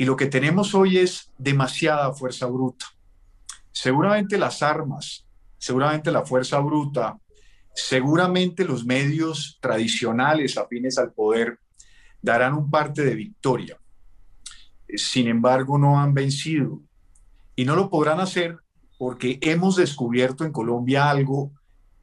Y 0.00 0.06
lo 0.06 0.16
que 0.16 0.28
tenemos 0.28 0.74
hoy 0.74 0.96
es 0.96 1.30
demasiada 1.36 2.10
fuerza 2.14 2.46
bruta. 2.46 2.86
Seguramente 3.70 4.38
las 4.38 4.62
armas, 4.62 5.26
seguramente 5.58 6.10
la 6.10 6.24
fuerza 6.24 6.58
bruta 6.58 7.18
Seguramente 7.74 8.64
los 8.64 8.86
medios 8.86 9.58
tradicionales 9.60 10.56
afines 10.56 10.96
al 10.96 11.12
poder 11.12 11.58
darán 12.22 12.54
un 12.54 12.70
parte 12.70 13.04
de 13.04 13.14
victoria. 13.14 13.78
Sin 14.88 15.28
embargo, 15.28 15.76
no 15.76 16.00
han 16.00 16.14
vencido. 16.14 16.80
Y 17.54 17.66
no 17.66 17.76
lo 17.76 17.90
podrán 17.90 18.20
hacer 18.20 18.56
porque 18.98 19.38
hemos 19.42 19.76
descubierto 19.76 20.46
en 20.46 20.52
Colombia 20.52 21.10
algo 21.10 21.52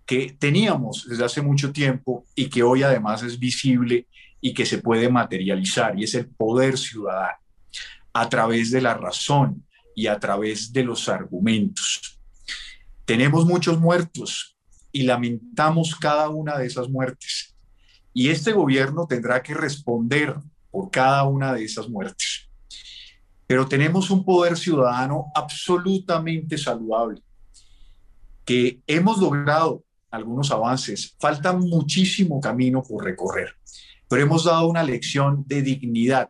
que 0.05 0.37
teníamos 0.37 1.07
desde 1.09 1.25
hace 1.25 1.41
mucho 1.41 1.71
tiempo 1.71 2.25
y 2.35 2.47
que 2.47 2.61
hoy 2.61 2.83
además 2.83 3.23
es 3.23 3.39
visible 3.39 4.05
y 4.39 4.53
que 4.53 4.67
se 4.67 4.77
puede 4.77 5.09
materializar, 5.09 5.99
y 5.99 6.03
es 6.03 6.13
el 6.13 6.27
poder 6.27 6.77
ciudadano 6.77 7.46
a 8.19 8.29
través 8.29 8.71
de 8.71 8.81
la 8.81 8.93
razón 8.93 9.65
y 9.95 10.07
a 10.07 10.19
través 10.19 10.71
de 10.71 10.83
los 10.83 11.09
argumentos. 11.09 12.19
Tenemos 13.05 13.45
muchos 13.45 13.79
muertos, 13.79 14.57
y 14.97 15.03
lamentamos 15.03 15.95
cada 15.95 16.29
una 16.29 16.57
de 16.57 16.65
esas 16.65 16.89
muertes. 16.89 17.55
Y 18.13 18.29
este 18.29 18.51
gobierno 18.51 19.05
tendrá 19.05 19.43
que 19.43 19.53
responder 19.53 20.35
por 20.71 20.89
cada 20.89 21.23
una 21.25 21.53
de 21.53 21.63
esas 21.63 21.87
muertes. 21.87 22.49
Pero 23.45 23.67
tenemos 23.67 24.09
un 24.09 24.25
poder 24.25 24.57
ciudadano 24.57 25.27
absolutamente 25.35 26.57
saludable, 26.57 27.21
que 28.43 28.81
hemos 28.87 29.19
logrado 29.19 29.83
algunos 30.09 30.49
avances. 30.49 31.15
Falta 31.19 31.53
muchísimo 31.53 32.41
camino 32.41 32.81
por 32.81 33.05
recorrer, 33.05 33.55
pero 34.09 34.23
hemos 34.23 34.45
dado 34.45 34.67
una 34.67 34.81
lección 34.81 35.43
de 35.45 35.61
dignidad. 35.61 36.29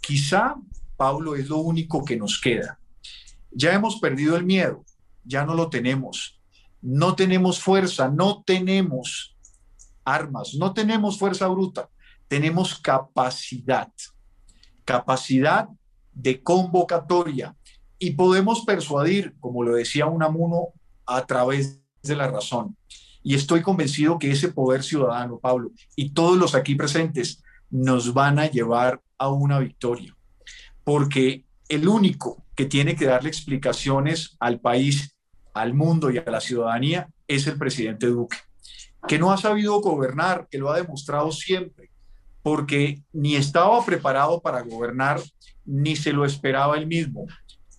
Quizá, 0.00 0.56
Pablo, 1.02 1.34
es 1.34 1.48
lo 1.48 1.58
único 1.58 2.04
que 2.04 2.16
nos 2.16 2.40
queda. 2.40 2.78
Ya 3.50 3.72
hemos 3.72 3.96
perdido 3.96 4.36
el 4.36 4.44
miedo, 4.44 4.84
ya 5.24 5.44
no 5.44 5.54
lo 5.54 5.68
tenemos 5.68 6.38
no 6.82 7.14
tenemos 7.14 7.60
fuerza, 7.60 8.10
no 8.10 8.42
tenemos 8.44 9.36
armas, 10.04 10.54
no 10.54 10.74
tenemos 10.74 11.16
fuerza 11.16 11.46
bruta, 11.46 11.88
tenemos 12.26 12.78
capacidad, 12.78 13.90
capacidad 14.84 15.68
de 16.12 16.42
convocatoria 16.42 17.54
y 18.00 18.10
podemos 18.10 18.64
persuadir, 18.64 19.34
como 19.38 19.62
lo 19.62 19.76
decía 19.76 20.06
Unamuno, 20.06 20.68
a 21.06 21.24
través 21.24 21.80
de 22.02 22.16
la 22.16 22.28
razón. 22.28 22.76
Y 23.22 23.36
estoy 23.36 23.62
convencido 23.62 24.18
que 24.18 24.32
ese 24.32 24.48
poder 24.48 24.82
ciudadano, 24.82 25.38
Pablo, 25.38 25.70
y 25.94 26.10
todos 26.10 26.36
los 26.36 26.56
aquí 26.56 26.74
presentes 26.74 27.40
nos 27.70 28.12
van 28.12 28.40
a 28.40 28.50
llevar 28.50 29.00
a 29.16 29.28
una 29.28 29.60
victoria, 29.60 30.16
porque 30.84 31.44
el 31.68 31.88
único 31.88 32.44
que 32.54 32.66
tiene 32.66 32.96
que 32.96 33.06
darle 33.06 33.28
explicaciones 33.28 34.36
al 34.40 34.60
país 34.60 35.16
al 35.54 35.74
mundo 35.74 36.10
y 36.10 36.18
a 36.18 36.24
la 36.26 36.40
ciudadanía 36.40 37.08
es 37.28 37.46
el 37.46 37.58
presidente 37.58 38.06
Duque, 38.06 38.38
que 39.06 39.18
no 39.18 39.32
ha 39.32 39.36
sabido 39.36 39.80
gobernar, 39.80 40.48
que 40.50 40.58
lo 40.58 40.70
ha 40.70 40.76
demostrado 40.76 41.30
siempre, 41.32 41.90
porque 42.42 43.02
ni 43.12 43.36
estaba 43.36 43.84
preparado 43.84 44.40
para 44.40 44.62
gobernar, 44.62 45.20
ni 45.64 45.96
se 45.96 46.12
lo 46.12 46.24
esperaba 46.24 46.76
él 46.76 46.86
mismo. 46.86 47.26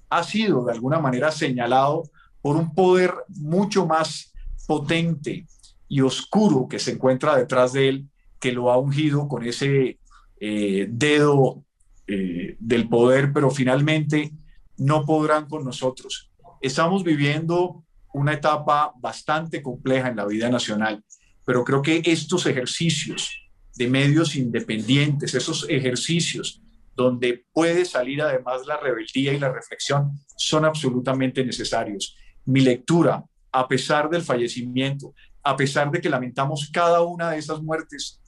Ha 0.09 0.23
sido 0.23 0.65
de 0.65 0.73
alguna 0.73 0.99
manera 0.99 1.31
señalado 1.31 2.03
por 2.41 2.55
un 2.55 2.73
poder 2.73 3.13
mucho 3.29 3.85
más 3.85 4.33
potente 4.67 5.45
y 5.87 6.01
oscuro 6.01 6.67
que 6.67 6.79
se 6.79 6.91
encuentra 6.91 7.35
detrás 7.35 7.73
de 7.73 7.89
él, 7.89 8.09
que 8.39 8.51
lo 8.51 8.71
ha 8.71 8.77
ungido 8.77 9.27
con 9.27 9.43
ese 9.43 9.99
eh, 10.39 10.87
dedo 10.89 11.63
eh, 12.07 12.55
del 12.59 12.89
poder, 12.89 13.31
pero 13.33 13.49
finalmente 13.49 14.31
no 14.77 15.05
podrán 15.05 15.47
con 15.47 15.63
nosotros. 15.63 16.31
Estamos 16.61 17.03
viviendo 17.03 17.83
una 18.13 18.33
etapa 18.33 18.93
bastante 18.99 19.61
compleja 19.61 20.09
en 20.09 20.15
la 20.15 20.25
vida 20.25 20.49
nacional, 20.49 21.03
pero 21.45 21.63
creo 21.63 21.81
que 21.81 22.01
estos 22.05 22.45
ejercicios 22.45 23.31
de 23.75 23.87
medios 23.87 24.35
independientes, 24.35 25.33
esos 25.33 25.65
ejercicios 25.69 26.61
donde 26.95 27.45
puede 27.53 27.85
salir 27.85 28.21
además 28.21 28.65
la 28.67 28.77
rebeldía 28.77 29.33
y 29.33 29.39
la 29.39 29.51
reflexión, 29.51 30.11
son 30.37 30.63
absolutamente 30.63 31.43
necesarios. 31.43 32.15
Mi 32.45 32.61
lectura, 32.61 33.23
a 33.51 33.67
pesar 33.67 34.09
del 34.09 34.21
fallecimiento, 34.21 35.13
a 35.43 35.55
pesar 35.57 35.91
de 35.91 35.99
que 35.99 36.09
lamentamos 36.09 36.69
cada 36.71 37.01
una 37.01 37.31
de 37.31 37.39
esas 37.39 37.61
muertes, 37.61 38.21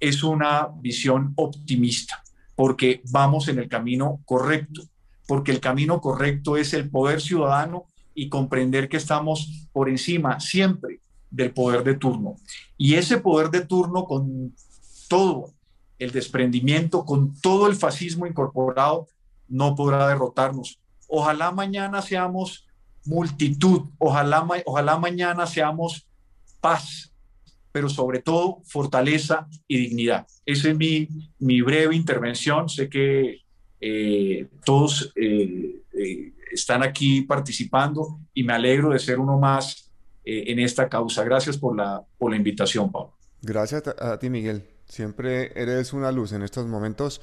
es 0.00 0.22
una 0.22 0.68
visión 0.80 1.32
optimista, 1.36 2.22
porque 2.54 3.02
vamos 3.10 3.48
en 3.48 3.58
el 3.58 3.68
camino 3.68 4.20
correcto 4.24 4.82
porque 5.26 5.52
el 5.52 5.60
camino 5.60 6.00
correcto 6.00 6.56
es 6.56 6.74
el 6.74 6.90
poder 6.90 7.20
ciudadano 7.20 7.86
y 8.14 8.28
comprender 8.28 8.88
que 8.88 8.96
estamos 8.96 9.68
por 9.72 9.88
encima 9.88 10.38
siempre 10.40 11.00
del 11.30 11.52
poder 11.52 11.82
de 11.82 11.94
turno. 11.94 12.36
Y 12.76 12.94
ese 12.94 13.18
poder 13.18 13.50
de 13.50 13.64
turno 13.64 14.04
con 14.04 14.54
todo 15.08 15.52
el 15.98 16.10
desprendimiento, 16.12 17.04
con 17.04 17.34
todo 17.40 17.66
el 17.66 17.76
fascismo 17.76 18.26
incorporado, 18.26 19.08
no 19.48 19.74
podrá 19.74 20.06
derrotarnos. 20.08 20.78
Ojalá 21.08 21.50
mañana 21.50 22.02
seamos 22.02 22.66
multitud. 23.04 23.82
Ojalá, 23.98 24.46
ojalá 24.66 24.98
mañana 24.98 25.46
seamos 25.46 26.06
paz, 26.60 27.12
pero 27.74 27.88
sobre 27.88 28.22
todo 28.22 28.60
fortaleza 28.62 29.48
y 29.66 29.76
dignidad. 29.78 30.28
Esa 30.46 30.70
es 30.70 30.76
mi, 30.76 31.08
mi 31.40 31.60
breve 31.60 31.96
intervención. 31.96 32.68
Sé 32.68 32.88
que 32.88 33.40
eh, 33.80 34.46
todos 34.64 35.12
eh, 35.16 35.82
eh, 35.92 36.32
están 36.52 36.84
aquí 36.84 37.22
participando 37.22 38.20
y 38.32 38.44
me 38.44 38.52
alegro 38.52 38.90
de 38.90 39.00
ser 39.00 39.18
uno 39.18 39.40
más 39.40 39.90
en 40.24 40.60
esta 40.60 40.88
causa. 40.88 41.24
Gracias 41.24 41.58
por 41.58 41.76
la, 41.76 42.00
por 42.16 42.30
la 42.30 42.36
invitación, 42.36 42.92
Pablo. 42.92 43.12
Gracias 43.42 43.82
a 43.88 44.18
ti, 44.20 44.30
Miguel. 44.30 44.62
Siempre 44.86 45.50
eres 45.60 45.92
una 45.92 46.12
luz 46.12 46.30
en 46.32 46.42
estos 46.42 46.66
momentos, 46.66 47.20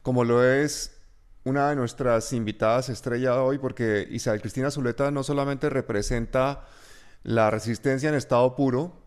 como 0.00 0.24
lo 0.24 0.42
es 0.42 0.98
una 1.44 1.68
de 1.68 1.76
nuestras 1.76 2.32
invitadas 2.32 2.88
estrella 2.88 3.42
hoy, 3.42 3.58
porque 3.58 4.08
Isabel 4.10 4.40
Cristina 4.40 4.70
Zuleta 4.70 5.10
no 5.10 5.22
solamente 5.22 5.68
representa 5.68 6.66
la 7.22 7.50
resistencia 7.50 8.08
en 8.08 8.14
estado 8.14 8.56
puro, 8.56 8.99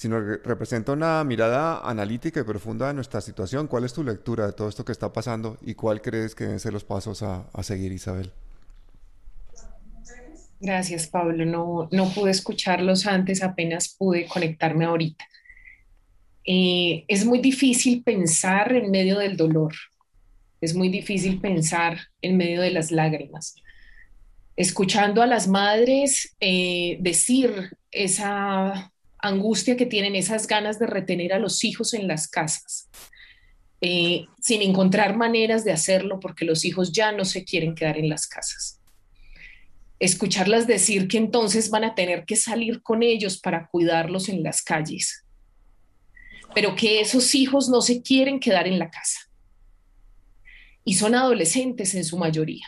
sino 0.00 0.18
que 0.24 0.38
representa 0.48 0.92
una 0.92 1.22
mirada 1.24 1.80
analítica 1.80 2.40
y 2.40 2.44
profunda 2.44 2.88
de 2.88 2.94
nuestra 2.94 3.20
situación. 3.20 3.66
¿Cuál 3.66 3.84
es 3.84 3.92
tu 3.92 4.02
lectura 4.02 4.46
de 4.46 4.54
todo 4.54 4.66
esto 4.70 4.82
que 4.82 4.92
está 4.92 5.12
pasando 5.12 5.58
y 5.60 5.74
cuál 5.74 6.00
crees 6.00 6.34
que 6.34 6.44
deben 6.44 6.58
ser 6.58 6.72
los 6.72 6.84
pasos 6.84 7.22
a, 7.22 7.44
seguir, 7.62 7.92
Isabel? 7.92 8.32
Gracias, 10.58 11.06
Pablo. 11.06 11.44
No, 11.44 11.86
no 11.92 12.08
pude 12.14 12.30
escucharlos 12.30 13.06
antes, 13.06 13.42
apenas 13.42 13.90
pude 13.90 14.26
conectarme 14.26 14.86
ahorita. 14.86 15.22
Eh, 16.46 17.04
es 17.06 17.26
muy 17.26 17.40
difícil 17.40 18.02
pensar 18.02 18.72
en 18.72 18.90
medio 18.90 19.18
del 19.18 19.36
dolor, 19.36 19.74
es 20.62 20.74
muy 20.74 20.88
difícil 20.88 21.42
pensar 21.42 21.98
en 22.22 22.38
medio 22.38 22.62
de 22.62 22.70
las 22.70 22.90
lágrimas. 22.90 23.54
Escuchando 24.56 25.20
a 25.20 25.26
las 25.26 25.46
madres 25.46 26.34
eh, 26.40 26.96
decir 27.02 27.76
esa 27.90 28.90
angustia 29.22 29.76
que 29.76 29.86
tienen, 29.86 30.14
esas 30.14 30.46
ganas 30.46 30.78
de 30.78 30.86
retener 30.86 31.32
a 31.32 31.38
los 31.38 31.64
hijos 31.64 31.94
en 31.94 32.08
las 32.08 32.28
casas, 32.28 32.88
eh, 33.80 34.26
sin 34.40 34.62
encontrar 34.62 35.16
maneras 35.16 35.64
de 35.64 35.72
hacerlo 35.72 36.20
porque 36.20 36.44
los 36.44 36.64
hijos 36.64 36.92
ya 36.92 37.12
no 37.12 37.24
se 37.24 37.44
quieren 37.44 37.74
quedar 37.74 37.98
en 37.98 38.08
las 38.08 38.26
casas. 38.26 38.80
Escucharlas 39.98 40.66
decir 40.66 41.08
que 41.08 41.18
entonces 41.18 41.70
van 41.70 41.84
a 41.84 41.94
tener 41.94 42.24
que 42.24 42.36
salir 42.36 42.82
con 42.82 43.02
ellos 43.02 43.38
para 43.38 43.68
cuidarlos 43.68 44.28
en 44.28 44.42
las 44.42 44.62
calles, 44.62 45.24
pero 46.54 46.74
que 46.74 47.00
esos 47.00 47.34
hijos 47.34 47.68
no 47.68 47.82
se 47.82 48.02
quieren 48.02 48.40
quedar 48.40 48.66
en 48.66 48.78
la 48.78 48.90
casa 48.90 49.30
y 50.84 50.94
son 50.94 51.14
adolescentes 51.14 51.94
en 51.94 52.04
su 52.04 52.16
mayoría. 52.18 52.66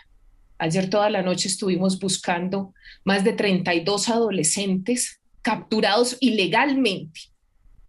Ayer 0.59 0.88
toda 0.88 1.11
la 1.11 1.22
noche 1.22 1.48
estuvimos 1.48 1.98
buscando 1.98 2.72
más 3.05 3.24
de 3.24 3.32
32 3.32 4.09
adolescentes 4.11 5.21
capturados 5.43 6.16
ilegalmente 6.20 7.20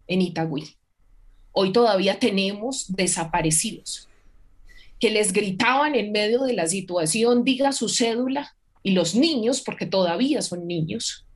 en 0.06 0.22
Itagüí. 0.22 0.76
Hoy 1.52 1.72
todavía 1.72 2.18
tenemos 2.18 2.94
desaparecidos 2.94 4.08
que 5.00 5.10
les 5.10 5.32
gritaban 5.32 5.94
en 5.94 6.12
medio 6.12 6.42
de 6.42 6.54
la 6.54 6.66
situación, 6.66 7.44
diga 7.44 7.72
su 7.72 7.88
cédula, 7.88 8.56
y 8.82 8.92
los 8.92 9.14
niños, 9.14 9.62
porque 9.62 9.86
todavía 9.86 10.42
son 10.42 10.66
niños, 10.66 11.26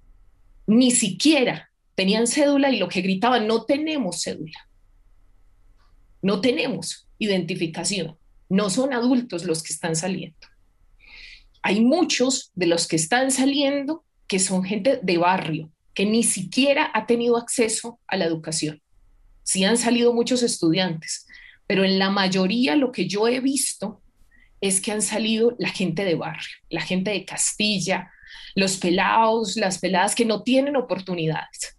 ni 0.67 0.91
siquiera 0.91 1.71
tenían 1.95 2.27
cédula 2.27 2.71
y 2.71 2.79
lo 2.79 2.89
que 2.89 3.01
gritaban, 3.01 3.47
no 3.47 3.65
tenemos 3.65 4.23
cédula, 4.23 4.69
no 6.21 6.41
tenemos 6.41 7.09
identificación. 7.19 8.17
No 8.49 8.71
son 8.71 8.95
adultos 8.95 9.45
los 9.45 9.63
que 9.63 9.73
están 9.73 9.95
saliendo. 9.95 10.39
Hay 11.63 11.81
muchos 11.81 12.51
de 12.55 12.67
los 12.67 12.87
que 12.87 12.97
están 12.97 13.31
saliendo 13.31 14.05
que 14.27 14.39
son 14.39 14.65
gente 14.65 15.01
de 15.03 15.19
barrio, 15.19 15.71
que 15.99 16.07
ni 16.07 16.23
siquiera 16.23 16.93
ha 16.95 17.07
tenido 17.07 17.37
acceso 17.37 17.99
a 18.07 18.17
la 18.17 18.25
educación. 18.25 18.81
Sí 19.43 19.65
han 19.65 19.77
salido 19.77 20.13
muchos 20.13 20.45
estudiantes, 20.45 21.27
pero 21.67 21.83
en 21.83 21.99
la 21.99 22.09
mayoría 22.09 22.77
lo 22.77 22.93
que 22.93 23.09
yo 23.09 23.27
he 23.27 23.41
visto 23.41 24.01
es 24.61 24.81
que 24.81 24.93
han 24.93 25.03
salido 25.03 25.57
la 25.59 25.71
gente 25.71 26.05
de 26.05 26.15
barrio, 26.15 26.55
la 26.71 26.83
gente 26.83 27.11
de 27.11 27.25
Castilla, 27.25 28.13
los 28.55 28.77
pelados, 28.77 29.57
las 29.57 29.79
peladas 29.79 30.15
que 30.15 30.25
no 30.25 30.45
tienen 30.45 30.77
oportunidades. 30.77 31.77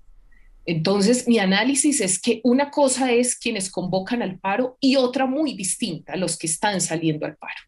Entonces, 0.66 1.26
mi 1.26 1.40
análisis 1.40 2.02
es 2.02 2.20
que 2.20 2.42
una 2.44 2.72
cosa 2.72 3.14
es 3.14 3.38
quienes 3.38 3.72
convocan 3.72 4.22
al 4.22 4.38
paro 4.38 4.78
y 4.82 4.98
otra 4.98 5.28
muy 5.28 5.54
distinta, 5.54 6.18
los 6.18 6.38
que 6.38 6.48
están 6.48 6.82
saliendo 6.82 7.26
al 7.26 7.38
paro. 7.38 7.62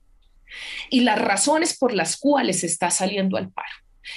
Y 0.89 0.99
las 0.99 1.17
razones 1.17 1.77
por 1.77 1.93
las 1.93 2.17
cuales 2.17 2.65
está 2.65 2.91
saliendo 2.91 3.37
al 3.37 3.49
paro. 3.53 3.71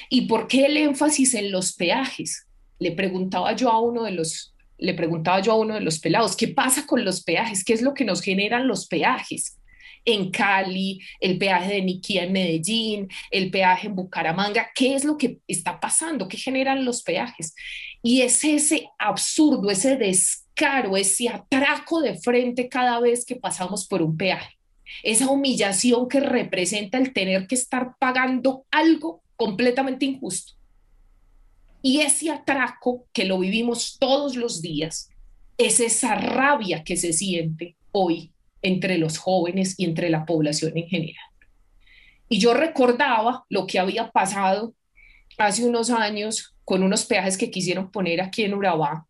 ¿Y 0.08 0.22
por 0.22 0.48
qué 0.48 0.66
el 0.66 0.76
énfasis 0.76 1.34
en 1.34 1.50
los 1.50 1.74
peajes? 1.74 2.46
Le 2.78 2.92
preguntaba 2.92 3.54
yo 3.54 3.70
a 3.70 3.80
uno 3.80 4.04
de 4.04 4.12
los 4.12 4.50
le 4.76 4.92
preguntaba 4.92 5.40
yo 5.40 5.52
a 5.52 5.56
uno 5.56 5.74
de 5.74 5.80
los 5.80 6.00
pelados, 6.00 6.36
¿qué 6.36 6.48
pasa 6.48 6.84
con 6.84 7.04
los 7.04 7.22
peajes? 7.22 7.64
¿Qué 7.64 7.72
es 7.72 7.80
lo 7.80 7.94
que 7.94 8.04
nos 8.04 8.20
generan 8.20 8.66
los 8.66 8.86
peajes? 8.86 9.56
en 10.04 10.30
Cali, 10.30 11.00
el 11.20 11.38
peaje 11.38 11.74
de 11.74 11.82
Niquía 11.82 12.24
en 12.24 12.32
Medellín, 12.32 13.08
el 13.30 13.50
peaje 13.50 13.86
en 13.86 13.94
Bucaramanga. 13.94 14.70
¿Qué 14.74 14.94
es 14.94 15.04
lo 15.04 15.16
que 15.16 15.38
está 15.48 15.80
pasando? 15.80 16.28
¿Qué 16.28 16.36
generan 16.36 16.84
los 16.84 17.02
peajes? 17.02 17.54
Y 18.02 18.20
es 18.22 18.44
ese 18.44 18.88
absurdo, 18.98 19.70
ese 19.70 19.96
descaro, 19.96 20.96
ese 20.96 21.28
atraco 21.28 22.00
de 22.00 22.18
frente 22.18 22.68
cada 22.68 23.00
vez 23.00 23.24
que 23.24 23.36
pasamos 23.36 23.86
por 23.86 24.02
un 24.02 24.16
peaje. 24.16 24.58
Esa 25.02 25.30
humillación 25.30 26.08
que 26.08 26.20
representa 26.20 26.98
el 26.98 27.12
tener 27.12 27.46
que 27.46 27.54
estar 27.54 27.94
pagando 27.98 28.66
algo 28.70 29.23
completamente 29.36 30.04
injusto. 30.04 30.54
Y 31.82 32.00
ese 32.00 32.30
atraco 32.30 33.06
que 33.12 33.24
lo 33.24 33.38
vivimos 33.38 33.98
todos 33.98 34.36
los 34.36 34.62
días, 34.62 35.10
es 35.58 35.80
esa 35.80 36.14
rabia 36.14 36.82
que 36.82 36.96
se 36.96 37.12
siente 37.12 37.76
hoy 37.92 38.32
entre 38.62 38.98
los 38.98 39.18
jóvenes 39.18 39.74
y 39.78 39.84
entre 39.84 40.10
la 40.10 40.24
población 40.24 40.76
en 40.76 40.88
general. 40.88 41.24
Y 42.28 42.38
yo 42.38 42.54
recordaba 42.54 43.44
lo 43.48 43.66
que 43.66 43.78
había 43.78 44.10
pasado 44.10 44.74
hace 45.38 45.64
unos 45.64 45.90
años 45.90 46.54
con 46.64 46.82
unos 46.82 47.04
peajes 47.04 47.36
que 47.36 47.50
quisieron 47.50 47.90
poner 47.90 48.20
aquí 48.20 48.44
en 48.44 48.54
Urabá, 48.54 49.06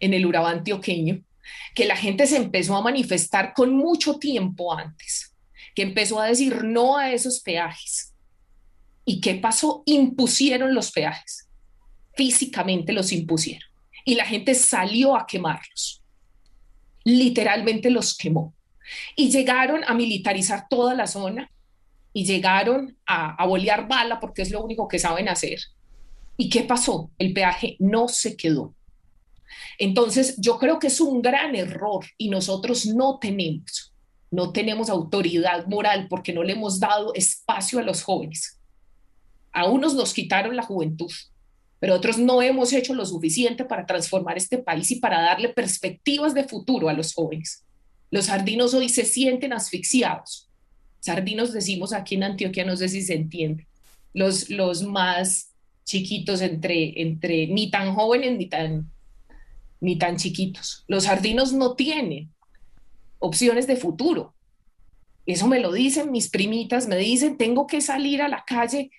en 0.00 0.14
el 0.14 0.24
Urabá 0.24 0.50
antioqueño, 0.50 1.22
que 1.74 1.86
la 1.86 1.96
gente 1.96 2.26
se 2.26 2.36
empezó 2.36 2.76
a 2.76 2.82
manifestar 2.82 3.52
con 3.54 3.74
mucho 3.74 4.18
tiempo 4.18 4.72
antes, 4.72 5.34
que 5.74 5.82
empezó 5.82 6.20
a 6.20 6.26
decir 6.26 6.64
no 6.64 6.96
a 6.96 7.12
esos 7.12 7.40
peajes. 7.40 8.14
¿Y 9.08 9.20
qué 9.20 9.34
pasó? 9.36 9.82
Impusieron 9.86 10.74
los 10.74 10.92
peajes, 10.92 11.48
físicamente 12.14 12.92
los 12.92 13.10
impusieron, 13.12 13.68
y 14.04 14.14
la 14.14 14.26
gente 14.26 14.54
salió 14.54 15.16
a 15.16 15.26
quemarlos 15.26 15.98
literalmente 17.16 17.90
los 17.90 18.16
quemó. 18.16 18.54
Y 19.16 19.30
llegaron 19.30 19.82
a 19.86 19.94
militarizar 19.94 20.66
toda 20.68 20.94
la 20.94 21.06
zona 21.06 21.50
y 22.12 22.24
llegaron 22.24 22.96
a, 23.06 23.34
a 23.34 23.46
bolear 23.46 23.86
bala 23.86 24.18
porque 24.20 24.42
es 24.42 24.50
lo 24.50 24.62
único 24.62 24.88
que 24.88 24.98
saben 24.98 25.28
hacer. 25.28 25.58
¿Y 26.36 26.48
qué 26.48 26.62
pasó? 26.62 27.10
El 27.18 27.32
peaje 27.32 27.76
no 27.78 28.08
se 28.08 28.36
quedó. 28.36 28.74
Entonces, 29.78 30.36
yo 30.38 30.58
creo 30.58 30.78
que 30.78 30.88
es 30.88 31.00
un 31.00 31.22
gran 31.22 31.54
error 31.54 32.04
y 32.16 32.28
nosotros 32.28 32.86
no 32.86 33.18
tenemos, 33.18 33.94
no 34.30 34.52
tenemos 34.52 34.90
autoridad 34.90 35.66
moral 35.66 36.06
porque 36.08 36.32
no 36.32 36.42
le 36.42 36.52
hemos 36.52 36.78
dado 36.80 37.14
espacio 37.14 37.78
a 37.78 37.82
los 37.82 38.02
jóvenes. 38.02 38.57
A 39.58 39.64
unos 39.64 39.94
nos 39.94 40.14
quitaron 40.14 40.54
la 40.54 40.62
juventud, 40.62 41.10
pero 41.80 41.96
otros 41.96 42.16
no 42.16 42.42
hemos 42.42 42.72
hecho 42.72 42.94
lo 42.94 43.04
suficiente 43.04 43.64
para 43.64 43.86
transformar 43.86 44.36
este 44.36 44.58
país 44.58 44.88
y 44.92 45.00
para 45.00 45.20
darle 45.20 45.48
perspectivas 45.48 46.32
de 46.32 46.44
futuro 46.44 46.88
a 46.88 46.92
los 46.92 47.12
jóvenes. 47.12 47.64
Los 48.12 48.26
sardinos 48.26 48.72
hoy 48.72 48.88
se 48.88 49.04
sienten 49.04 49.52
asfixiados. 49.52 50.48
Sardinos 51.00 51.52
decimos 51.52 51.92
aquí 51.92 52.14
en 52.14 52.22
Antioquia, 52.22 52.64
no 52.64 52.76
sé 52.76 52.88
si 52.88 53.02
se 53.02 53.14
entiende. 53.14 53.66
Los, 54.14 54.48
los 54.48 54.84
más 54.84 55.50
chiquitos 55.82 56.40
entre, 56.40 57.02
entre 57.02 57.48
ni 57.48 57.68
tan 57.68 57.96
jóvenes 57.96 58.38
ni 58.38 58.46
tan, 58.46 58.88
ni 59.80 59.98
tan 59.98 60.18
chiquitos. 60.18 60.84
Los 60.86 61.02
sardinos 61.02 61.52
no 61.52 61.74
tienen 61.74 62.30
opciones 63.18 63.66
de 63.66 63.74
futuro. 63.74 64.34
Eso 65.26 65.48
me 65.48 65.58
lo 65.58 65.72
dicen 65.72 66.12
mis 66.12 66.30
primitas, 66.30 66.86
me 66.86 66.96
dicen, 66.96 67.36
tengo 67.36 67.66
que 67.66 67.80
salir 67.80 68.22
a 68.22 68.28
la 68.28 68.44
calle 68.44 68.92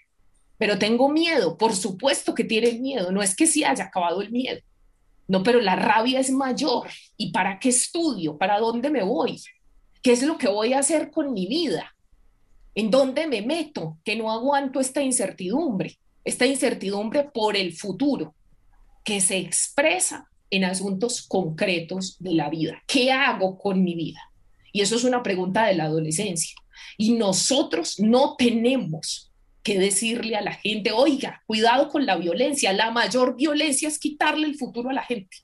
pero 0.60 0.78
tengo 0.78 1.10
miedo, 1.10 1.58
por 1.58 1.76
supuesto 1.76 2.36
que 2.36 2.44
tienen 2.44 2.82
miedo, 2.82 3.12
no 3.12 3.24
es 3.24 3.36
que 3.36 3.48
se 3.48 3.66
haya 3.66 3.86
acabado 3.86 4.22
el 4.22 4.30
miedo, 4.30 4.62
no, 5.30 5.44
pero 5.44 5.62
la 5.62 5.76
rabia 5.76 6.20
es 6.20 6.32
mayor. 6.32 6.90
¿Y 7.16 7.32
para 7.32 7.60
qué 7.60 7.70
estudio? 7.70 8.36
¿Para 8.40 8.60
dónde 8.60 8.90
me 8.90 9.04
voy? 9.04 9.40
¿Qué 10.02 10.12
es 10.12 10.24
lo 10.24 10.40
que 10.40 10.48
voy 10.48 10.74
a 10.74 10.80
hacer 10.80 11.12
con 11.12 11.34
mi 11.34 11.46
vida? 11.46 11.96
¿En 12.74 12.90
dónde 12.90 13.28
me 13.28 13.44
meto? 13.44 14.00
Que 14.04 14.16
no 14.16 14.32
aguanto 14.32 14.80
esta 14.80 15.04
incertidumbre, 15.04 16.00
esta 16.26 16.48
incertidumbre 16.48 17.30
por 17.32 17.56
el 17.56 17.74
futuro, 17.74 18.34
que 19.04 19.22
se 19.22 19.38
expresa 19.38 20.28
en 20.50 20.64
asuntos 20.64 21.22
concretos 21.22 22.18
de 22.20 22.34
la 22.34 22.50
vida. 22.50 22.82
¿Qué 22.88 23.12
hago 23.12 23.60
con 23.60 23.84
mi 23.84 23.94
vida? 23.94 24.32
Y 24.74 24.82
eso 24.82 24.96
es 24.96 25.04
una 25.04 25.22
pregunta 25.22 25.68
de 25.68 25.76
la 25.76 25.84
adolescencia. 25.84 26.56
Y 26.98 27.12
nosotros 27.12 28.00
no 28.00 28.36
tenemos 28.36 29.29
qué 29.70 29.78
decirle 29.78 30.36
a 30.36 30.42
la 30.42 30.54
gente, 30.54 30.92
oiga, 30.92 31.44
cuidado 31.46 31.90
con 31.90 32.04
la 32.08 32.16
violencia, 32.16 32.74
la 32.74 32.90
mayor 32.90 33.36
violencia 33.36 33.88
es 33.88 34.00
quitarle 34.00 34.48
el 34.48 34.56
futuro 34.56 34.90
a 34.90 34.94
la 34.94 35.04
gente. 35.04 35.38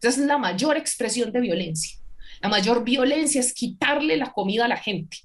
Esa 0.00 0.08
es 0.08 0.18
la 0.26 0.38
mayor 0.38 0.78
expresión 0.78 1.30
de 1.30 1.40
violencia. 1.40 1.98
La 2.40 2.48
mayor 2.48 2.84
violencia 2.84 3.38
es 3.38 3.52
quitarle 3.52 4.16
la 4.16 4.32
comida 4.32 4.64
a 4.64 4.68
la 4.68 4.78
gente 4.78 5.18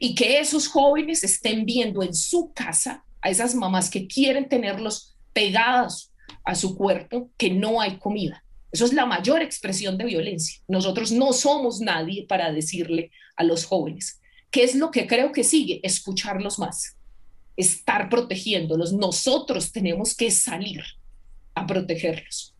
y 0.00 0.16
que 0.16 0.40
esos 0.40 0.66
jóvenes 0.66 1.22
estén 1.22 1.64
viendo 1.64 2.02
en 2.02 2.12
su 2.12 2.52
casa 2.52 3.04
a 3.20 3.30
esas 3.30 3.54
mamás 3.54 3.88
que 3.88 4.08
quieren 4.08 4.48
tenerlos 4.48 5.14
pegados 5.32 6.10
a 6.44 6.56
su 6.56 6.74
cuerpo 6.74 7.30
que 7.36 7.50
no 7.50 7.80
hay 7.80 7.98
comida. 7.98 8.42
Eso 8.72 8.84
es 8.84 8.94
la 8.94 9.06
mayor 9.06 9.42
expresión 9.42 9.96
de 9.96 10.06
violencia. 10.06 10.60
Nosotros 10.66 11.12
no 11.12 11.32
somos 11.32 11.80
nadie 11.80 12.26
para 12.26 12.50
decirle 12.50 13.12
a 13.36 13.44
los 13.44 13.64
jóvenes. 13.64 14.20
¿Qué 14.50 14.64
es 14.64 14.74
lo 14.74 14.90
que 14.90 15.06
creo 15.06 15.30
que 15.30 15.44
sigue? 15.44 15.78
Escucharlos 15.84 16.58
más, 16.58 16.96
estar 17.62 18.08
protegiéndolos. 18.08 18.92
Nosotros 18.92 19.72
tenemos 19.72 20.14
que 20.14 20.30
salir 20.30 20.82
a 21.54 21.66
protegerlos, 21.66 22.54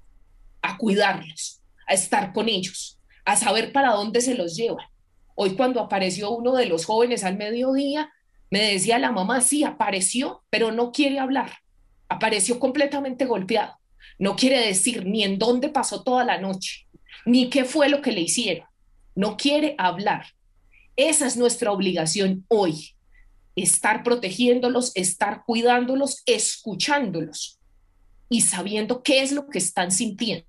a 0.62 0.76
cuidarlos, 0.78 1.60
a 1.86 1.94
estar 1.94 2.32
con 2.32 2.48
ellos, 2.48 2.98
a 3.24 3.36
saber 3.36 3.72
para 3.72 3.92
dónde 3.92 4.20
se 4.20 4.34
los 4.34 4.56
llevan. 4.56 4.86
Hoy 5.34 5.54
cuando 5.56 5.80
apareció 5.80 6.30
uno 6.30 6.54
de 6.54 6.66
los 6.66 6.84
jóvenes 6.84 7.24
al 7.24 7.36
mediodía, 7.36 8.10
me 8.50 8.72
decía 8.72 8.98
la 8.98 9.12
mamá, 9.12 9.40
sí, 9.40 9.64
apareció, 9.64 10.42
pero 10.50 10.72
no 10.72 10.92
quiere 10.92 11.18
hablar. 11.18 11.52
Apareció 12.08 12.58
completamente 12.60 13.24
golpeado. 13.24 13.78
No 14.18 14.36
quiere 14.36 14.66
decir 14.66 15.06
ni 15.06 15.24
en 15.24 15.38
dónde 15.38 15.70
pasó 15.70 16.02
toda 16.02 16.24
la 16.24 16.38
noche, 16.38 16.86
ni 17.24 17.48
qué 17.48 17.64
fue 17.64 17.88
lo 17.88 18.02
que 18.02 18.12
le 18.12 18.20
hicieron. 18.20 18.66
No 19.14 19.36
quiere 19.36 19.74
hablar. 19.78 20.26
Esa 20.96 21.26
es 21.26 21.36
nuestra 21.36 21.72
obligación 21.72 22.44
hoy. 22.48 22.94
Estar 23.56 24.02
protegiéndolos, 24.02 24.92
estar 24.94 25.44
cuidándolos, 25.44 26.22
escuchándolos 26.26 27.58
y 28.28 28.40
sabiendo 28.40 29.02
qué 29.02 29.22
es 29.22 29.32
lo 29.32 29.48
que 29.48 29.58
están 29.58 29.90
sintiendo. 29.90 30.46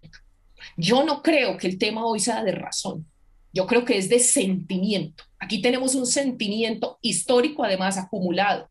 Yo 0.78 1.04
no 1.04 1.22
creo 1.22 1.58
que 1.58 1.68
el 1.68 1.78
tema 1.78 2.06
hoy 2.06 2.20
sea 2.20 2.43
de 2.43 2.54
razón. 2.54 3.06
Yo 3.51 3.68
creo 3.68 3.86
que 3.86 3.97
es 3.97 4.10
de 4.10 4.20
sentimiento. 4.20 5.26
Aquí 5.38 5.62
tenemos 5.62 5.93
un 5.93 6.08
sentimiento 6.08 6.97
histórico, 7.01 7.64
además 7.64 7.97
acumulado, 7.97 8.70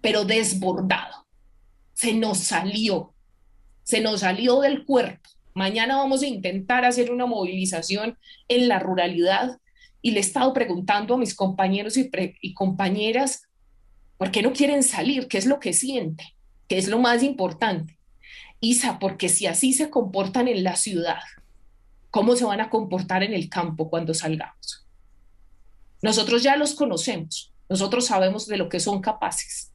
pero 0.00 0.24
desbordado. 0.24 1.26
Se 1.92 2.12
nos 2.12 2.38
salió, 2.38 3.14
se 3.82 4.00
nos 4.00 4.20
salió 4.20 4.60
del 4.60 4.84
cuerpo. 4.84 5.28
Mañana 5.54 5.96
vamos 5.96 6.22
a 6.22 6.26
intentar 6.26 6.84
hacer 6.84 7.10
una 7.10 7.26
movilización 7.26 8.18
en 8.48 8.68
la 8.68 8.78
ruralidad 8.78 9.58
y 10.06 10.12
le 10.12 10.18
he 10.18 10.20
estado 10.20 10.52
preguntando 10.52 11.14
a 11.14 11.18
mis 11.18 11.34
compañeros 11.34 11.96
y, 11.96 12.08
y 12.40 12.54
compañeras 12.54 13.42
por 14.16 14.30
qué 14.30 14.40
no 14.40 14.52
quieren 14.52 14.84
salir, 14.84 15.26
qué 15.26 15.36
es 15.36 15.46
lo 15.46 15.58
que 15.58 15.72
sienten, 15.72 16.28
qué 16.68 16.78
es 16.78 16.86
lo 16.86 17.00
más 17.00 17.24
importante. 17.24 17.98
Isa, 18.60 19.00
porque 19.00 19.28
si 19.28 19.46
así 19.48 19.72
se 19.72 19.90
comportan 19.90 20.46
en 20.46 20.62
la 20.62 20.76
ciudad, 20.76 21.18
¿cómo 22.12 22.36
se 22.36 22.44
van 22.44 22.60
a 22.60 22.70
comportar 22.70 23.24
en 23.24 23.34
el 23.34 23.48
campo 23.48 23.90
cuando 23.90 24.14
salgamos? 24.14 24.86
Nosotros 26.02 26.40
ya 26.40 26.56
los 26.56 26.76
conocemos, 26.76 27.52
nosotros 27.68 28.06
sabemos 28.06 28.46
de 28.46 28.58
lo 28.58 28.68
que 28.68 28.78
son 28.78 29.00
capaces. 29.00 29.72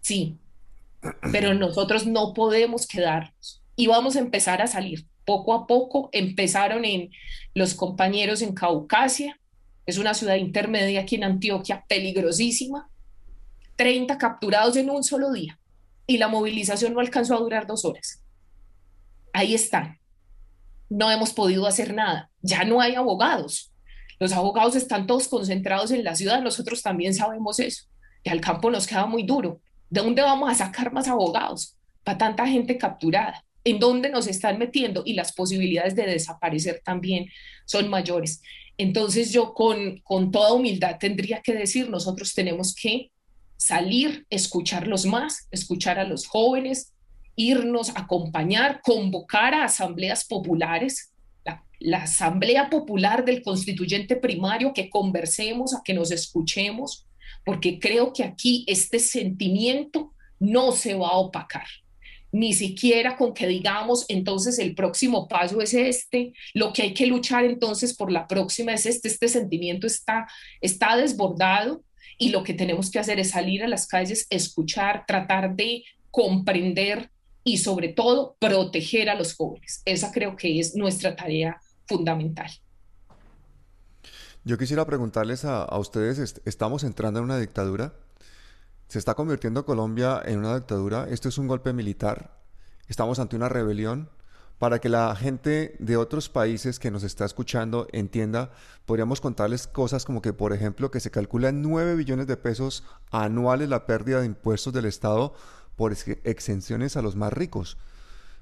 Sí, 0.00 0.36
pero 1.30 1.54
nosotros 1.54 2.08
no 2.08 2.34
podemos 2.34 2.88
quedarnos 2.88 3.62
y 3.76 3.86
vamos 3.86 4.16
a 4.16 4.18
empezar 4.18 4.60
a 4.62 4.66
salir. 4.66 5.06
Poco 5.24 5.54
a 5.54 5.68
poco 5.68 6.08
empezaron 6.10 6.84
en 6.84 7.12
los 7.54 7.74
compañeros 7.74 8.42
en 8.42 8.52
Caucasia, 8.52 9.38
es 9.86 9.98
una 9.98 10.14
ciudad 10.14 10.36
intermedia 10.36 11.00
aquí 11.00 11.16
en 11.16 11.24
Antioquia, 11.24 11.84
peligrosísima, 11.88 12.88
30 13.76 14.16
capturados 14.18 14.76
en 14.76 14.90
un 14.90 15.02
solo 15.02 15.32
día 15.32 15.58
y 16.06 16.18
la 16.18 16.28
movilización 16.28 16.94
no 16.94 17.00
alcanzó 17.00 17.34
a 17.34 17.40
durar 17.40 17.66
dos 17.66 17.84
horas. 17.84 18.22
Ahí 19.32 19.54
están. 19.54 19.98
No 20.88 21.10
hemos 21.10 21.32
podido 21.32 21.66
hacer 21.66 21.94
nada. 21.94 22.30
Ya 22.42 22.64
no 22.64 22.80
hay 22.80 22.94
abogados. 22.94 23.72
Los 24.20 24.32
abogados 24.32 24.76
están 24.76 25.06
todos 25.06 25.28
concentrados 25.28 25.90
en 25.90 26.04
la 26.04 26.14
ciudad. 26.14 26.42
Nosotros 26.42 26.82
también 26.82 27.14
sabemos 27.14 27.58
eso. 27.58 27.86
Y 28.22 28.30
al 28.30 28.40
campo 28.40 28.70
nos 28.70 28.86
queda 28.86 29.06
muy 29.06 29.24
duro. 29.24 29.60
¿De 29.90 30.00
dónde 30.00 30.22
vamos 30.22 30.50
a 30.50 30.54
sacar 30.54 30.92
más 30.92 31.08
abogados 31.08 31.76
para 32.04 32.18
tanta 32.18 32.46
gente 32.46 32.78
capturada? 32.78 33.44
¿En 33.64 33.78
dónde 33.78 34.10
nos 34.10 34.26
están 34.26 34.58
metiendo? 34.58 35.02
Y 35.04 35.14
las 35.14 35.32
posibilidades 35.32 35.96
de 35.96 36.06
desaparecer 36.06 36.82
también 36.84 37.26
son 37.64 37.88
mayores. 37.88 38.42
Entonces 38.76 39.32
yo 39.32 39.54
con, 39.54 39.98
con 40.02 40.30
toda 40.30 40.52
humildad 40.52 40.96
tendría 40.98 41.40
que 41.40 41.54
decir, 41.54 41.88
nosotros 41.88 42.34
tenemos 42.34 42.74
que 42.74 43.10
salir, 43.56 44.26
escucharlos 44.30 45.06
más, 45.06 45.46
escuchar 45.50 45.98
a 45.98 46.04
los 46.04 46.26
jóvenes, 46.26 46.92
irnos, 47.36 47.90
acompañar, 47.90 48.80
convocar 48.82 49.54
a 49.54 49.64
asambleas 49.64 50.24
populares, 50.24 51.12
la, 51.80 51.98
asamblea 51.98 52.70
popular 52.70 53.24
del 53.24 53.42
constituyente 53.42 54.16
primario, 54.16 54.72
que 54.72 54.88
conversemos, 54.88 55.74
a 55.74 55.82
que 55.84 55.94
nos 55.94 56.10
escuchemos, 56.10 57.06
porque 57.44 57.78
creo 57.78 58.12
que 58.12 58.24
aquí 58.24 58.64
este 58.66 58.98
sentimiento 58.98 60.12
no 60.38 60.72
se 60.72 60.94
va 60.94 61.08
a 61.08 61.18
opacar 61.18 61.66
ni 62.34 62.52
siquiera 62.52 63.16
con 63.16 63.32
que 63.32 63.46
digamos, 63.46 64.06
entonces 64.08 64.58
el 64.58 64.74
próximo 64.74 65.28
paso 65.28 65.60
es 65.60 65.72
este, 65.72 66.32
lo 66.52 66.72
que 66.72 66.82
hay 66.82 66.92
que 66.92 67.06
luchar 67.06 67.44
entonces 67.44 67.94
por 67.94 68.10
la 68.10 68.26
próxima 68.26 68.72
es 68.74 68.86
este, 68.86 69.06
este 69.06 69.28
sentimiento 69.28 69.86
está, 69.86 70.26
está 70.60 70.96
desbordado 70.96 71.84
y 72.18 72.30
lo 72.30 72.42
que 72.42 72.52
tenemos 72.52 72.90
que 72.90 72.98
hacer 72.98 73.20
es 73.20 73.30
salir 73.30 73.62
a 73.62 73.68
las 73.68 73.86
calles, 73.86 74.26
escuchar, 74.30 75.04
tratar 75.06 75.54
de 75.54 75.84
comprender 76.10 77.08
y 77.44 77.58
sobre 77.58 77.90
todo 77.90 78.36
proteger 78.40 79.10
a 79.10 79.14
los 79.14 79.36
jóvenes. 79.36 79.82
Esa 79.84 80.10
creo 80.10 80.34
que 80.34 80.58
es 80.58 80.74
nuestra 80.74 81.14
tarea 81.14 81.60
fundamental. 81.86 82.50
Yo 84.42 84.58
quisiera 84.58 84.84
preguntarles 84.84 85.44
a, 85.44 85.62
a 85.62 85.78
ustedes, 85.78 86.40
¿estamos 86.44 86.82
entrando 86.82 87.20
en 87.20 87.26
una 87.26 87.38
dictadura? 87.38 87.94
¿Se 88.88 88.98
está 88.98 89.14
convirtiendo 89.14 89.64
Colombia 89.64 90.22
en 90.24 90.38
una 90.38 90.54
dictadura? 90.54 91.06
¿Esto 91.08 91.28
es 91.28 91.38
un 91.38 91.48
golpe 91.48 91.72
militar? 91.72 92.38
¿Estamos 92.86 93.18
ante 93.18 93.36
una 93.36 93.48
rebelión? 93.48 94.10
Para 94.58 94.78
que 94.78 94.88
la 94.88 95.14
gente 95.16 95.74
de 95.80 95.96
otros 95.96 96.28
países 96.28 96.78
que 96.78 96.90
nos 96.90 97.02
está 97.02 97.24
escuchando 97.24 97.88
entienda, 97.92 98.52
podríamos 98.86 99.20
contarles 99.20 99.66
cosas 99.66 100.04
como 100.04 100.22
que, 100.22 100.32
por 100.32 100.52
ejemplo, 100.52 100.90
que 100.90 101.00
se 101.00 101.10
calcula 101.10 101.48
en 101.48 101.60
9 101.60 101.96
billones 101.96 102.26
de 102.26 102.36
pesos 102.36 102.84
anuales 103.10 103.68
la 103.68 103.86
pérdida 103.86 104.20
de 104.20 104.26
impuestos 104.26 104.72
del 104.72 104.84
Estado 104.84 105.34
por 105.76 105.92
exenciones 106.22 106.96
a 106.96 107.02
los 107.02 107.16
más 107.16 107.32
ricos. 107.32 107.78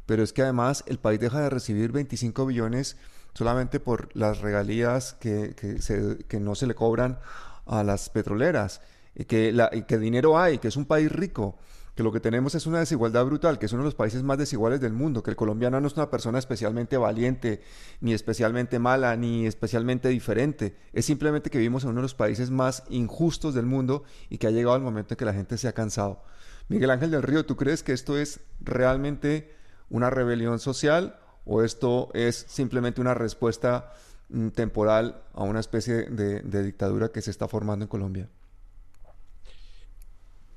Pero 0.05 0.23
es 0.23 0.33
que 0.33 0.43
además 0.43 0.85
el 0.87 0.99
país 0.99 1.21
deja 1.21 1.41
de 1.41 1.51
recibir 1.51 1.93
25 1.93 2.45
billones 2.47 2.97
solamente 3.35 3.81
por 3.81 4.15
las 4.15 4.41
regalías 4.41 5.15
que, 5.15 5.55
que, 5.55 6.41
no 6.41 6.55
se 6.55 6.67
le 6.67 6.75
cobran 6.75 7.19
a 7.67 7.83
las 7.83 8.11
petroleras, 8.11 8.83
y 9.15 9.25
que, 9.25 9.99
dinero 9.99 10.39
hay, 10.39 10.59
que 10.59 10.69
es 10.69 10.77
un 10.77 10.87
país 10.87 11.11
rico 11.11 11.59
que 11.95 12.03
lo 12.03 12.11
que 12.11 12.21
tenemos 12.21 12.55
es 12.55 12.67
una 12.67 12.79
desigualdad 12.79 13.27
brutal, 13.27 13.59
que 13.59 13.67
es 13.67 13.73
uno 13.73 13.83
de 13.83 13.89
los 13.89 13.95
países 13.95 14.23
más 14.23 14.39
desiguales 14.39 14.81
del 14.81 14.95
mundo, 14.95 15.23
que 15.23 15.31
el 15.31 15.37
colombiano 15.37 15.79
no 15.79 15.87
es 15.87 15.95
una 15.95 16.09
persona 16.11 16.39
especialmente 16.39 16.97
valiente, 16.97 17.61
ni 18.01 18.15
especialmente 18.15 18.79
mala, 18.79 19.15
ni 19.17 19.47
especialmente 19.47 20.09
diferente, 20.09 20.75
es 20.95 21.05
simplemente 21.05 21.51
que 21.51 21.59
vivimos 21.59 21.85
en 21.85 21.91
uno 21.91 22.01
de 22.01 22.05
los 22.05 22.15
países 22.15 22.51
más 22.51 22.85
injustos 22.89 23.53
del 23.53 23.67
mundo 23.67 24.05
y 24.31 24.39
que 24.39 24.47
ha 24.47 24.51
llegado 24.51 24.77
el 24.77 24.83
momento 24.83 25.13
en 25.13 25.19
que 25.19 25.25
la 25.27 25.35
gente 25.35 25.59
se 25.59 25.69
ha 25.69 25.73
cansado. 25.73 26.23
Miguel 26.69 26.91
Ángel 26.91 27.11
del 27.11 27.23
Río, 27.23 27.45
¿tú 27.45 27.57
crees 27.57 27.83
que 27.83 27.93
esto 27.93 28.17
es 28.17 28.41
realmente 28.61 29.55
una 29.91 30.09
rebelión 30.09 30.61
social 30.61 31.19
o 31.45 31.63
esto 31.63 32.09
es 32.15 32.47
simplemente 32.49 33.03
una 33.03 33.13
respuesta 33.13 33.93
mm, 34.31 34.49
temporal 34.49 35.23
a 35.35 35.43
una 35.43 35.61
especie 35.61 36.07
de 36.07 36.63
dictadura 36.63 37.11
que 37.11 37.21
se 37.21 37.31
está 37.31 37.49
formando 37.49 37.85
en 37.85 37.89
Colombia? 37.91 38.31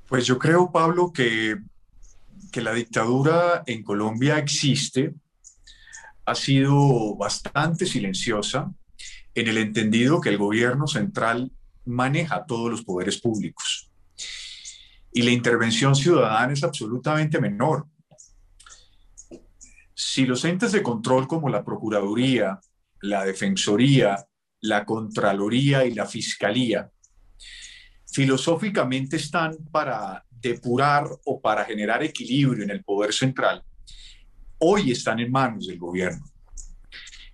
Pues 0.07 0.25
yo 0.25 0.37
creo, 0.37 0.71
Pablo, 0.71 1.11
que, 1.11 1.57
que 2.51 2.61
la 2.61 2.73
dictadura 2.73 3.63
en 3.65 3.83
Colombia 3.83 4.37
existe, 4.37 5.13
ha 6.25 6.35
sido 6.35 7.15
bastante 7.15 7.85
silenciosa 7.85 8.71
en 9.33 9.47
el 9.47 9.57
entendido 9.57 10.21
que 10.21 10.29
el 10.29 10.37
gobierno 10.37 10.87
central 10.87 11.51
maneja 11.85 12.45
todos 12.45 12.71
los 12.71 12.83
poderes 12.83 13.19
públicos 13.19 13.91
y 15.15 15.21
la 15.21 15.31
intervención 15.31 15.95
ciudadana 15.95 16.51
es 16.51 16.61
absolutamente 16.65 17.39
menor. 17.39 17.87
Si 19.93 20.25
los 20.25 20.43
entes 20.43 20.73
de 20.73 20.83
control 20.83 21.25
como 21.25 21.47
la 21.47 21.63
Procuraduría, 21.63 22.59
la 22.99 23.23
Defensoría, 23.23 24.27
la 24.59 24.83
Contraloría 24.83 25.85
y 25.85 25.93
la 25.93 26.05
Fiscalía 26.05 26.91
filosóficamente 28.15 29.17
están 29.17 29.57
para 29.71 30.23
depurar 30.41 31.05
o 31.25 31.41
para 31.41 31.65
generar 31.65 32.01
equilibrio 32.01 32.63
en 32.63 32.69
el 32.69 32.81
poder 32.81 33.13
central, 33.13 33.61
hoy 34.57 34.91
están 34.91 35.19
en 35.19 35.29
manos 35.29 35.67
del 35.67 35.77
gobierno. 35.77 36.25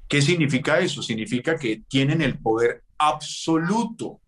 ¿Qué 0.08 0.24
significa 0.24 0.80
eso? 0.80 1.04
Significa 1.04 1.56
que 1.56 1.84
tienen 1.88 2.24
el 2.24 2.40
poder 2.40 2.84
absoluto 2.98 4.20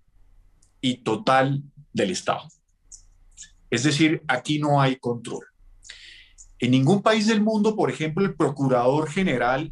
y 0.80 0.98
total 0.98 1.64
del 1.92 2.12
Estado. 2.12 2.48
Es 3.72 3.82
decir, 3.82 4.22
aquí 4.28 4.60
no 4.60 4.80
hay 4.80 4.98
control. 4.98 5.48
En 6.60 6.70
ningún 6.70 7.02
país 7.02 7.26
del 7.26 7.42
mundo, 7.42 7.76
por 7.76 7.90
ejemplo, 7.90 8.24
el 8.24 8.36
procurador 8.36 9.10
general 9.10 9.72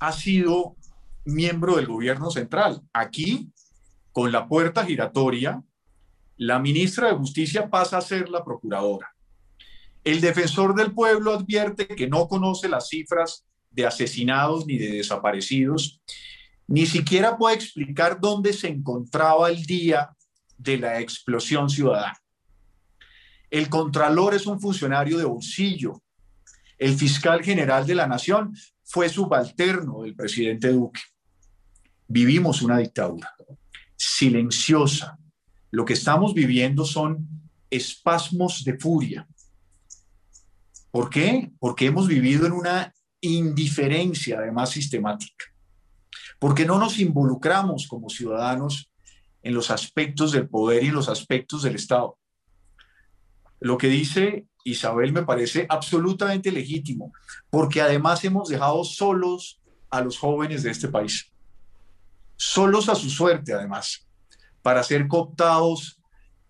ha 0.00 0.12
sido 0.12 0.76
miembro 1.24 1.76
del 1.76 1.86
gobierno 1.86 2.30
central. 2.30 2.82
Aquí, 2.92 3.50
con 4.12 4.30
la 4.30 4.46
puerta 4.46 4.84
giratoria, 4.84 5.62
la 6.36 6.58
ministra 6.58 7.08
de 7.08 7.16
Justicia 7.16 7.68
pasa 7.68 7.98
a 7.98 8.02
ser 8.02 8.28
la 8.28 8.44
procuradora. 8.44 9.14
El 10.04 10.20
defensor 10.20 10.74
del 10.74 10.92
pueblo 10.92 11.32
advierte 11.32 11.86
que 11.86 12.08
no 12.08 12.28
conoce 12.28 12.68
las 12.68 12.88
cifras 12.88 13.46
de 13.70 13.86
asesinados 13.86 14.66
ni 14.66 14.76
de 14.76 14.92
desaparecidos, 14.92 16.00
ni 16.66 16.86
siquiera 16.86 17.38
puede 17.38 17.56
explicar 17.56 18.20
dónde 18.20 18.52
se 18.52 18.68
encontraba 18.68 19.48
el 19.50 19.64
día 19.64 20.14
de 20.58 20.78
la 20.78 21.00
explosión 21.00 21.70
ciudadana. 21.70 22.18
El 23.50 23.68
contralor 23.68 24.34
es 24.34 24.46
un 24.46 24.60
funcionario 24.60 25.18
de 25.18 25.24
bolsillo. 25.24 26.02
El 26.78 26.94
fiscal 26.94 27.42
general 27.42 27.86
de 27.86 27.94
la 27.94 28.06
nación 28.06 28.54
fue 28.82 29.08
subalterno 29.08 30.02
del 30.02 30.14
presidente 30.14 30.68
Duque. 30.68 31.00
Vivimos 32.08 32.62
una 32.62 32.78
dictadura 32.78 33.32
silenciosa. 34.02 35.18
Lo 35.70 35.84
que 35.84 35.92
estamos 35.92 36.34
viviendo 36.34 36.84
son 36.84 37.28
espasmos 37.70 38.64
de 38.64 38.76
furia. 38.78 39.26
¿Por 40.90 41.08
qué? 41.08 41.52
Porque 41.58 41.86
hemos 41.86 42.08
vivido 42.08 42.46
en 42.46 42.52
una 42.52 42.92
indiferencia 43.20 44.38
además 44.38 44.70
sistemática. 44.70 45.46
Porque 46.38 46.66
no 46.66 46.78
nos 46.78 46.98
involucramos 46.98 47.86
como 47.86 48.10
ciudadanos 48.10 48.90
en 49.42 49.54
los 49.54 49.70
aspectos 49.70 50.32
del 50.32 50.48
poder 50.48 50.82
y 50.82 50.90
los 50.90 51.08
aspectos 51.08 51.62
del 51.62 51.76
Estado. 51.76 52.18
Lo 53.60 53.78
que 53.78 53.86
dice 53.86 54.46
Isabel 54.64 55.12
me 55.12 55.22
parece 55.22 55.66
absolutamente 55.68 56.50
legítimo, 56.50 57.12
porque 57.50 57.80
además 57.80 58.24
hemos 58.24 58.48
dejado 58.48 58.82
solos 58.82 59.60
a 59.90 60.00
los 60.00 60.18
jóvenes 60.18 60.64
de 60.64 60.70
este 60.70 60.88
país, 60.88 61.31
solos 62.42 62.88
a 62.88 62.96
su 62.96 63.08
suerte 63.08 63.54
además, 63.54 64.08
para 64.62 64.82
ser 64.82 65.06
cooptados 65.06 66.00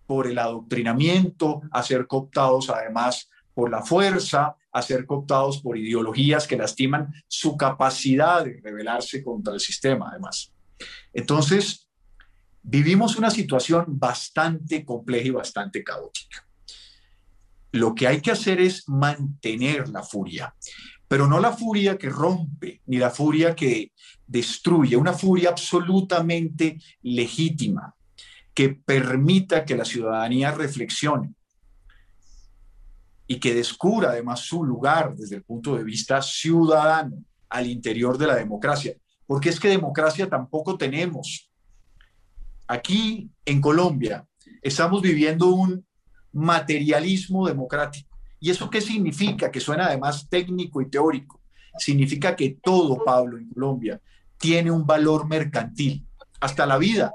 por 0.07 0.25
el 0.25 0.39
adoctrinamiento, 0.39 1.61
a 1.71 1.83
ser 1.83 2.07
cooptados 2.07 2.71
además 2.71 3.29
por 3.53 3.69
la 3.69 3.83
fuerza, 3.83 4.55
a 4.71 4.81
ser 4.81 5.05
cooptados 5.05 5.61
por 5.61 5.77
ideologías 5.77 6.47
que 6.47 6.57
lastiman 6.57 7.13
su 7.27 7.55
capacidad 7.55 8.43
de 8.43 8.59
rebelarse 8.63 9.23
contra 9.23 9.53
el 9.53 9.59
sistema, 9.59 10.09
además. 10.09 10.51
Entonces, 11.13 11.87
vivimos 12.63 13.15
una 13.15 13.29
situación 13.29 13.85
bastante 13.87 14.83
compleja 14.83 15.27
y 15.27 15.31
bastante 15.31 15.83
caótica. 15.83 16.47
Lo 17.71 17.93
que 17.93 18.07
hay 18.07 18.19
que 18.19 18.31
hacer 18.31 18.59
es 18.59 18.89
mantener 18.89 19.89
la 19.89 20.01
furia, 20.01 20.55
pero 21.13 21.27
no 21.27 21.39
la 21.39 21.51
furia 21.51 21.95
que 21.95 22.09
rompe, 22.09 22.81
ni 22.87 22.97
la 22.97 23.11
furia 23.11 23.55
que 23.55 23.91
destruye, 24.25 24.95
una 24.95 25.13
furia 25.13 25.49
absolutamente 25.49 26.79
legítima, 27.03 27.93
que 28.51 28.69
permita 28.69 29.63
que 29.63 29.77
la 29.77 29.85
ciudadanía 29.85 30.49
reflexione, 30.49 31.35
y 33.27 33.39
que 33.39 33.53
descubra 33.53 34.09
además 34.09 34.39
su 34.39 34.63
lugar 34.63 35.15
desde 35.15 35.35
el 35.35 35.43
punto 35.43 35.75
de 35.75 35.83
vista 35.83 36.19
ciudadano 36.19 37.23
al 37.47 37.67
interior 37.67 38.17
de 38.17 38.25
la 38.25 38.35
democracia. 38.35 38.95
Porque 39.27 39.49
es 39.49 39.59
que 39.59 39.67
democracia 39.67 40.27
tampoco 40.27 40.79
tenemos. 40.79 41.51
Aquí 42.65 43.29
en 43.45 43.61
Colombia 43.61 44.25
estamos 44.63 45.03
viviendo 45.03 45.49
un 45.49 45.85
materialismo 46.31 47.47
democrático. 47.47 48.12
¿Y 48.43 48.51
eso 48.51 48.69
qué 48.69 48.81
significa? 48.81 49.49
Que 49.49 49.61
suena 49.61 49.85
además 49.85 50.27
técnico 50.29 50.81
y 50.81 50.89
teórico. 50.89 51.39
Significa 51.77 52.35
que 52.35 52.57
todo, 52.61 53.01
Pablo, 53.01 53.37
en 53.37 53.47
Colombia 53.47 54.01
tiene 54.37 54.69
un 54.69 54.85
valor 54.85 55.25
mercantil, 55.29 56.05
hasta 56.41 56.65
la 56.65 56.77
vida. 56.77 57.13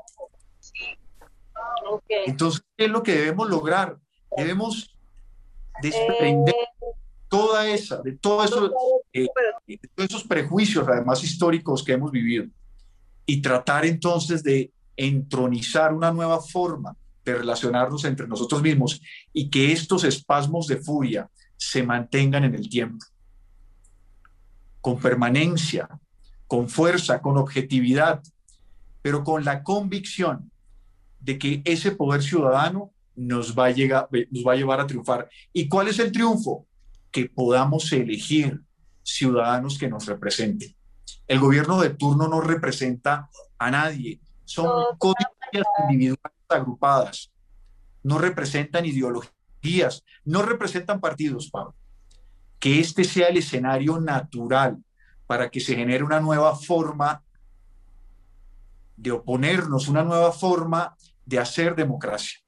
Entonces, 2.24 2.62
¿qué 2.74 2.86
es 2.86 2.90
lo 2.90 3.02
que 3.02 3.12
debemos 3.12 3.50
lograr? 3.50 3.98
Debemos 4.38 4.96
desprender 5.82 6.54
toda 7.28 7.68
esa, 7.68 8.00
de, 8.00 8.12
todo 8.12 8.42
eso, 8.42 8.72
eh, 9.12 9.26
de 9.66 9.80
todos 9.94 10.08
esos 10.08 10.24
prejuicios, 10.24 10.88
además 10.88 11.22
históricos 11.22 11.84
que 11.84 11.92
hemos 11.92 12.10
vivido, 12.10 12.46
y 13.26 13.42
tratar 13.42 13.84
entonces 13.84 14.42
de 14.42 14.72
entronizar 14.96 15.92
una 15.92 16.10
nueva 16.10 16.40
forma 16.40 16.96
de 17.32 17.38
relacionarnos 17.38 18.04
entre 18.04 18.26
nosotros 18.26 18.62
mismos 18.62 19.00
y 19.32 19.48
que 19.50 19.72
estos 19.72 20.04
espasmos 20.04 20.66
de 20.66 20.76
furia 20.76 21.30
se 21.56 21.82
mantengan 21.82 22.44
en 22.44 22.54
el 22.54 22.68
tiempo, 22.68 23.04
con 24.80 24.98
permanencia, 24.98 25.88
con 26.46 26.68
fuerza, 26.68 27.20
con 27.20 27.36
objetividad, 27.36 28.22
pero 29.02 29.24
con 29.24 29.44
la 29.44 29.62
convicción 29.62 30.50
de 31.20 31.38
que 31.38 31.62
ese 31.64 31.92
poder 31.92 32.22
ciudadano 32.22 32.92
nos 33.16 33.58
va, 33.58 33.66
a 33.66 33.70
llegar, 33.70 34.08
nos 34.30 34.46
va 34.46 34.52
a 34.52 34.56
llevar 34.56 34.80
a 34.80 34.86
triunfar. 34.86 35.28
¿Y 35.52 35.68
cuál 35.68 35.88
es 35.88 35.98
el 35.98 36.12
triunfo? 36.12 36.66
Que 37.10 37.26
podamos 37.26 37.92
elegir 37.92 38.60
ciudadanos 39.02 39.78
que 39.78 39.88
nos 39.88 40.06
representen. 40.06 40.74
El 41.26 41.40
gobierno 41.40 41.80
de 41.80 41.90
turno 41.90 42.28
no 42.28 42.40
representa 42.40 43.28
a 43.58 43.70
nadie, 43.70 44.20
son 44.44 44.96
códigos 44.98 45.37
individuales 45.82 46.32
agrupadas, 46.48 47.30
no 48.02 48.18
representan 48.18 48.86
ideologías, 48.86 50.04
no 50.24 50.42
representan 50.42 51.00
partidos, 51.00 51.50
Pablo. 51.50 51.74
Que 52.58 52.80
este 52.80 53.04
sea 53.04 53.28
el 53.28 53.36
escenario 53.36 54.00
natural 54.00 54.78
para 55.26 55.50
que 55.50 55.60
se 55.60 55.76
genere 55.76 56.04
una 56.04 56.20
nueva 56.20 56.56
forma 56.56 57.22
de 58.96 59.12
oponernos, 59.12 59.88
una 59.88 60.02
nueva 60.02 60.32
forma 60.32 60.96
de 61.24 61.38
hacer 61.38 61.76
democracia. 61.76 62.38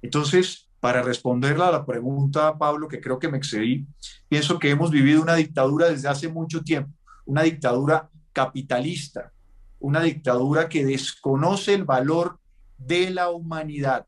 Entonces, 0.00 0.68
para 0.80 1.02
responderla 1.02 1.68
a 1.68 1.72
la 1.72 1.86
pregunta, 1.86 2.58
Pablo, 2.58 2.88
que 2.88 3.00
creo 3.00 3.18
que 3.18 3.28
me 3.28 3.38
excedí, 3.38 3.86
pienso 4.28 4.58
que 4.58 4.70
hemos 4.70 4.90
vivido 4.90 5.22
una 5.22 5.36
dictadura 5.36 5.88
desde 5.88 6.08
hace 6.08 6.28
mucho 6.28 6.64
tiempo, 6.64 6.90
una 7.24 7.42
dictadura 7.42 8.10
capitalista, 8.32 9.32
una 9.78 10.00
dictadura 10.00 10.68
que 10.68 10.84
desconoce 10.84 11.74
el 11.74 11.84
valor 11.84 12.40
de 12.86 13.10
la 13.10 13.30
humanidad. 13.30 14.06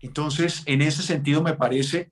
Entonces, 0.00 0.62
en 0.66 0.82
ese 0.82 1.02
sentido, 1.02 1.42
me 1.42 1.54
parece, 1.54 2.10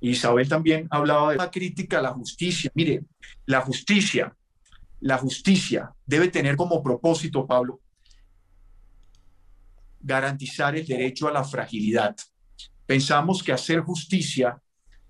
Isabel 0.00 0.48
también 0.48 0.86
hablaba 0.90 1.32
de 1.32 1.36
la 1.36 1.50
crítica 1.50 1.98
a 1.98 2.02
la 2.02 2.12
justicia. 2.12 2.70
Mire, 2.74 3.02
la 3.46 3.60
justicia, 3.62 4.36
la 5.00 5.18
justicia 5.18 5.92
debe 6.06 6.28
tener 6.28 6.56
como 6.56 6.82
propósito, 6.82 7.46
Pablo, 7.46 7.80
garantizar 10.00 10.76
el 10.76 10.86
derecho 10.86 11.28
a 11.28 11.32
la 11.32 11.44
fragilidad. 11.44 12.16
Pensamos 12.86 13.42
que 13.42 13.52
hacer 13.52 13.80
justicia 13.80 14.62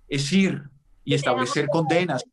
es 0.09 0.33
ir 0.33 0.63
y 1.05 1.15
establecer 1.15 1.69
condenas. 1.69 2.25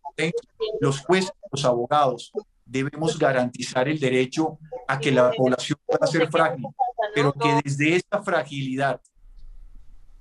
Los 0.79 1.01
jueces, 1.01 1.31
los 1.51 1.65
abogados, 1.65 2.31
debemos 2.65 3.17
garantizar 3.17 3.87
el 3.87 3.99
derecho 3.99 4.57
a 4.87 4.99
que 4.99 5.11
la 5.11 5.31
población 5.31 5.79
pueda 5.85 6.07
ser 6.07 6.29
frágil, 6.29 6.65
pero 7.13 7.33
que 7.33 7.61
desde 7.63 7.95
esta 7.95 8.21
fragilidad 8.21 9.01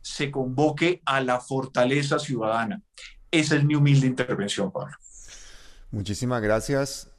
se 0.02 0.30
convoque 0.30 1.02
a 1.06 1.20
la 1.20 1.40
fortaleza 1.40 2.18
ciudadana. 2.18 2.82
Esa 3.30 3.56
es 3.56 3.64
mi 3.64 3.74
humilde 3.74 4.06
intervención, 4.06 4.70
Pablo. 4.70 4.96
Muchísimas 5.90 6.42
gracias, 6.42 7.10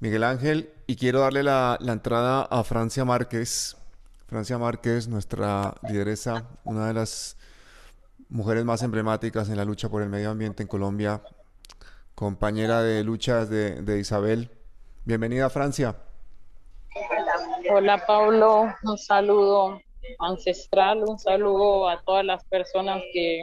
Miguel 0.00 0.24
Ángel. 0.24 0.70
Y 0.86 0.96
quiero 0.96 1.20
darle 1.20 1.42
la, 1.42 1.78
la 1.80 1.92
entrada 1.92 2.42
a 2.42 2.64
Francia 2.64 3.04
Márquez, 3.04 3.76
Francia 4.26 4.58
Márquez, 4.58 5.08
nuestra 5.08 5.74
lideresa, 5.88 6.48
una 6.64 6.88
de 6.88 6.94
las 6.94 7.36
mujeres 8.28 8.64
más 8.64 8.82
emblemáticas 8.82 9.48
en 9.48 9.56
la 9.56 9.64
lucha 9.64 9.88
por 9.88 10.02
el 10.02 10.08
medio 10.08 10.30
ambiente 10.30 10.62
en 10.62 10.68
Colombia, 10.68 11.22
compañera 12.14 12.82
de 12.82 13.04
luchas 13.04 13.48
de, 13.48 13.98
Isabel. 13.98 14.50
Bienvenida 15.04 15.50
Francia. 15.50 15.96
Hola 17.70 18.06
Pablo, 18.06 18.74
un 18.84 18.98
saludo 18.98 19.80
ancestral, 20.18 21.04
un 21.04 21.18
saludo 21.18 21.88
a 21.88 22.02
todas 22.02 22.24
las 22.24 22.44
personas 22.44 23.02
que 23.12 23.42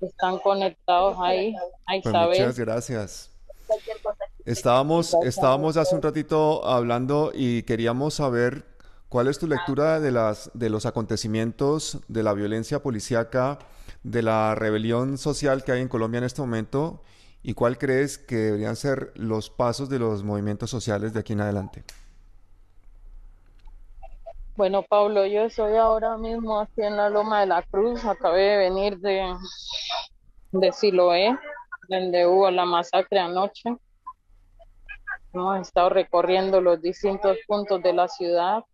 están 0.00 0.38
conectados 0.40 1.16
ahí. 1.20 1.54
A 1.86 2.00
pues 2.02 2.14
muchas 2.14 2.58
gracias. 2.58 3.30
Estábamos, 4.44 5.14
estábamos 5.24 5.76
hace 5.76 5.94
un 5.94 6.02
ratito 6.02 6.66
hablando 6.66 7.32
y 7.34 7.62
queríamos 7.62 8.14
saber 8.14 8.64
¿Cuál 9.08 9.28
es 9.28 9.38
tu 9.38 9.46
lectura 9.46 10.00
de, 10.00 10.12
las, 10.12 10.50
de 10.52 10.68
los 10.68 10.84
acontecimientos, 10.84 11.98
de 12.08 12.22
la 12.22 12.34
violencia 12.34 12.82
policíaca, 12.82 13.58
de 14.02 14.20
la 14.20 14.54
rebelión 14.54 15.16
social 15.16 15.64
que 15.64 15.72
hay 15.72 15.80
en 15.80 15.88
Colombia 15.88 16.18
en 16.18 16.24
este 16.24 16.42
momento? 16.42 17.02
¿Y 17.42 17.54
cuál 17.54 17.78
crees 17.78 18.18
que 18.18 18.36
deberían 18.36 18.76
ser 18.76 19.12
los 19.14 19.48
pasos 19.50 19.88
de 19.88 19.98
los 19.98 20.24
movimientos 20.24 20.70
sociales 20.70 21.12
de 21.12 21.20
aquí 21.20 21.32
en 21.32 21.40
adelante? 21.40 21.84
Bueno, 24.56 24.82
Pablo, 24.82 25.24
yo 25.24 25.42
estoy 25.42 25.76
ahora 25.76 26.16
mismo 26.16 26.58
aquí 26.58 26.82
en 26.82 26.96
la 26.96 27.08
Loma 27.08 27.40
de 27.40 27.46
la 27.46 27.62
Cruz. 27.62 28.04
Acabé 28.04 28.42
de 28.42 28.56
venir 28.56 28.98
de, 28.98 29.32
de 30.50 30.72
Siloé, 30.72 31.38
donde 31.88 32.26
hubo 32.26 32.50
la 32.50 32.64
masacre 32.64 33.20
anoche. 33.20 33.76
Hemos 35.32 35.60
estado 35.60 35.90
recorriendo 35.90 36.60
los 36.60 36.82
distintos 36.82 37.36
puntos 37.46 37.80
de 37.84 37.92
la 37.92 38.08
ciudad. 38.08 38.64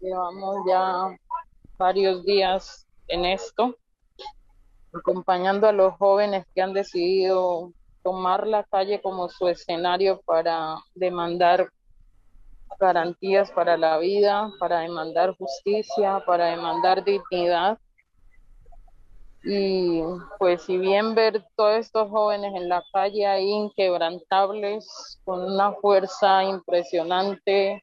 Llevamos 0.00 0.56
ya 0.66 1.16
varios 1.78 2.24
días 2.24 2.86
en 3.06 3.24
esto, 3.24 3.76
acompañando 4.92 5.68
a 5.68 5.72
los 5.72 5.94
jóvenes 5.94 6.44
que 6.54 6.62
han 6.62 6.72
decidido 6.72 7.72
tomar 8.02 8.46
la 8.46 8.64
calle 8.64 9.00
como 9.00 9.28
su 9.28 9.48
escenario 9.48 10.20
para 10.24 10.76
demandar 10.94 11.70
garantías 12.78 13.50
para 13.50 13.76
la 13.76 13.98
vida, 13.98 14.50
para 14.58 14.80
demandar 14.80 15.36
justicia, 15.36 16.22
para 16.26 16.46
demandar 16.46 17.04
dignidad. 17.04 17.78
Y 19.42 20.02
pues 20.38 20.62
si 20.62 20.76
bien 20.78 21.14
ver 21.14 21.44
todos 21.56 21.78
estos 21.78 22.10
jóvenes 22.10 22.54
en 22.54 22.68
la 22.68 22.82
calle 22.92 23.26
ahí 23.26 23.48
inquebrantables, 23.48 25.20
con 25.24 25.42
una 25.42 25.72
fuerza 25.72 26.44
impresionante, 26.44 27.82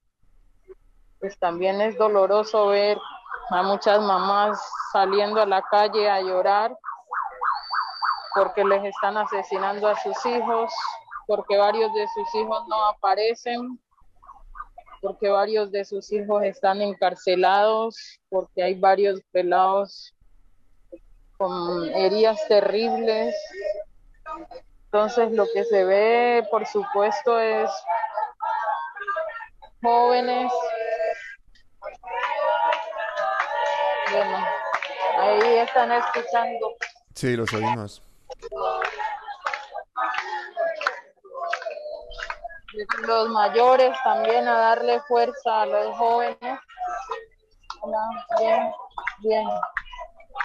pues 1.19 1.37
también 1.39 1.81
es 1.81 1.97
doloroso 1.97 2.67
ver 2.67 2.99
a 3.49 3.63
muchas 3.63 4.01
mamás 4.01 4.59
saliendo 4.91 5.41
a 5.41 5.45
la 5.45 5.61
calle 5.63 6.09
a 6.09 6.21
llorar 6.21 6.75
porque 8.37 8.63
les 8.63 8.83
están 8.85 9.17
asesinando 9.17 9.87
a 9.87 9.95
sus 9.99 10.25
hijos, 10.25 10.71
porque 11.25 11.57
varios 11.57 11.91
de 11.93 12.07
sus 12.13 12.35
hijos 12.35 12.67
no 12.67 12.85
aparecen, 12.85 13.79
porque 15.01 15.29
varios 15.29 15.71
de 15.71 15.83
sus 15.83 16.11
hijos 16.11 16.43
están 16.43 16.81
encarcelados, 16.81 18.19
porque 18.29 18.61
hay 18.63 18.75
varios 18.75 19.21
pelados 19.31 20.13
con 21.37 21.85
heridas 21.95 22.39
terribles. 22.47 23.35
Entonces 24.85 25.31
lo 25.31 25.45
que 25.53 25.63
se 25.65 25.83
ve, 25.83 26.47
por 26.51 26.65
supuesto, 26.67 27.39
es 27.39 27.71
jóvenes. 29.81 30.51
Bueno, 34.11 34.45
ahí 35.19 35.57
están 35.57 35.91
escuchando. 35.91 36.75
Sí, 37.15 37.35
los 37.35 37.51
oímos. 37.53 38.06
Los 43.07 43.29
mayores 43.29 43.97
también 44.03 44.47
a 44.47 44.59
darle 44.59 44.99
fuerza 45.07 45.61
a 45.61 45.65
los 45.65 45.97
jóvenes. 45.97 46.59
bien, 48.39 48.71
bien. 49.19 49.47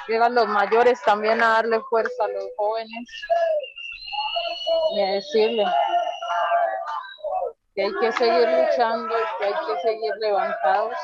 Llegan 0.09 0.34
los 0.34 0.49
mayores 0.49 1.01
también 1.05 1.43
a 1.43 1.49
darle 1.49 1.80
fuerza 1.90 2.24
a 2.24 2.28
los 2.28 2.45
jóvenes 2.57 3.09
y 4.95 5.03
a 5.03 5.07
decirle 5.12 5.64
que 7.74 7.82
hay 7.82 7.93
que 8.01 8.12
seguir 8.12 8.49
luchando 8.49 9.14
y 9.14 9.38
que 9.38 9.45
hay 9.47 9.53
que 9.53 9.80
seguir 9.82 10.12
levantados. 10.20 10.95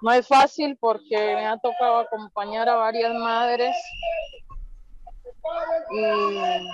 No 0.00 0.12
es 0.12 0.26
fácil 0.26 0.76
porque 0.80 1.16
me 1.16 1.46
ha 1.46 1.56
tocado 1.58 2.00
acompañar 2.00 2.68
a 2.68 2.76
varias 2.76 3.12
madres 3.14 3.76
y 5.90 6.68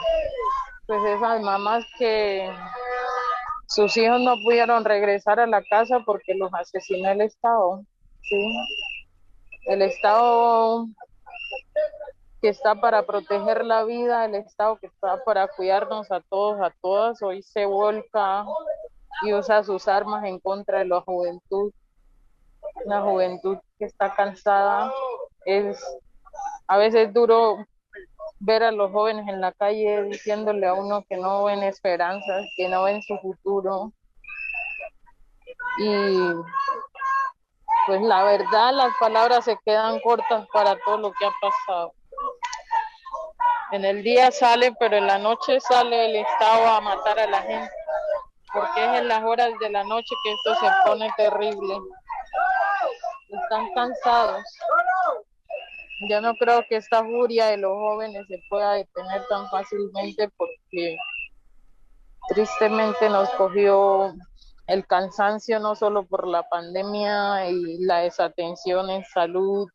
pues 0.87 1.05
esas 1.05 1.41
mamás 1.43 1.85
que 1.99 2.51
sus 3.67 3.97
hijos 3.97 4.21
no 4.21 4.37
pudieron 4.43 4.85
regresar 4.85 5.41
a 5.41 5.47
la 5.47 5.63
casa 5.63 6.01
porque 6.05 6.35
los 6.35 6.53
asesinó 6.55 7.11
el 7.11 7.21
Estado. 7.21 7.85
El 9.67 9.83
Estado 9.83 10.87
que 12.41 12.49
está 12.49 12.77
para 12.77 13.05
proteger 13.05 13.65
la 13.65 13.85
vida, 13.85 14.25
el 14.25 14.37
Estado 14.37 14.79
que 14.79 14.87
está 14.87 15.23
para 15.25 15.49
cuidarnos 15.49 16.11
a 16.11 16.21
todos, 16.21 16.61
a 16.61 16.73
todas, 16.81 17.21
hoy 17.23 17.43
se 17.43 17.67
vuelca 17.67 18.47
y 19.23 19.35
usa 19.35 19.65
sus 19.65 19.89
armas 19.89 20.25
en 20.25 20.39
contra 20.39 20.79
de 20.79 20.87
la 20.87 21.01
juventud. 21.01 21.73
Una 22.85 23.03
juventud 23.03 23.59
que 23.79 23.85
está 23.85 24.15
cansada. 24.15 24.93
Es 25.45 25.83
a 26.67 26.77
veces 26.77 27.13
duro 27.13 27.67
ver 28.41 28.63
a 28.63 28.73
los 28.73 28.93
jóvenes 28.93 29.27
en 29.29 29.41
la 29.41 29.53
calle 29.53 30.05
diciéndole 30.05 30.67
a 30.67 30.75
uno 30.75 31.05
que 31.09 31.17
no 31.17 31.45
ven 31.45 31.63
esperanzas, 31.63 32.47
que 32.57 32.69
no 32.69 32.85
ven 32.85 33.03
su 33.03 33.17
futuro. 33.19 33.93
Y 35.79 36.19
pues 37.87 38.03
la 38.03 38.23
verdad, 38.25 38.73
las 38.73 38.95
palabras 38.99 39.45
se 39.45 39.57
quedan 39.65 40.01
cortas 40.01 40.47
para 40.53 40.77
todo 40.85 40.99
lo 40.99 41.13
que 41.13 41.25
ha 41.25 41.33
pasado. 41.41 41.93
En 43.73 43.85
el 43.85 44.03
día 44.03 44.31
sale, 44.31 44.73
pero 44.79 44.97
en 44.97 45.07
la 45.07 45.19
noche 45.19 45.61
sale 45.61 46.07
el 46.07 46.17
Estado 46.17 46.67
a 46.67 46.81
matar 46.81 47.19
a 47.19 47.27
la 47.27 47.43
gente, 47.43 47.73
porque 48.53 48.85
es 48.85 49.01
en 49.01 49.09
las 49.09 49.23
horas 49.25 49.51
de 49.61 49.71
la 49.71 49.85
noche 49.85 50.15
que 50.25 50.33
esto 50.33 50.55
se 50.55 50.71
pone 50.87 51.13
terrible. 51.17 51.79
Están 53.29 53.73
cansados. 53.75 54.43
Yo 56.09 56.21
no 56.21 56.35
creo 56.35 56.65
que 56.69 56.77
esta 56.77 57.03
furia 57.05 57.47
de 57.47 57.57
los 57.57 57.73
jóvenes 57.73 58.27
se 58.29 58.41
pueda 58.49 58.75
detener 58.75 59.27
tan 59.29 59.49
fácilmente 59.51 60.29
porque 60.37 60.97
tristemente 62.29 63.09
nos 63.09 63.29
cogió 63.31 64.15
el 64.69 64.87
cansancio 64.87 65.59
no 65.59 65.75
solo 65.75 66.05
por 66.07 66.29
la 66.29 66.49
pandemia 66.49 67.51
y 67.51 67.79
la 67.79 68.01
desatención 68.01 68.91
en 68.91 69.05
salud, 69.07 69.67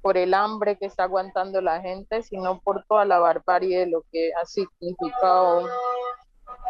por 0.00 0.16
el 0.16 0.32
hambre 0.32 0.78
que 0.78 0.86
está 0.86 1.04
aguantando 1.04 1.60
la 1.60 1.80
gente, 1.80 2.22
sino 2.22 2.60
por 2.60 2.84
toda 2.86 3.04
la 3.04 3.18
barbarie 3.18 3.80
de 3.80 3.86
lo 3.86 4.04
que 4.12 4.30
ha 4.40 4.46
significado 4.46 5.68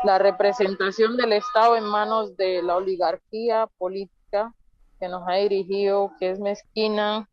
la 0.02 0.18
representación 0.18 1.16
del 1.16 1.34
Estado 1.34 1.76
en 1.76 1.84
manos 1.84 2.36
de 2.36 2.62
la 2.62 2.76
oligarquía 2.76 3.68
política 3.78 4.52
que 4.98 5.08
nos 5.08 5.22
ha 5.28 5.34
dirigido, 5.34 6.12
que 6.18 6.30
es 6.30 6.40
mezquina, 6.40 7.28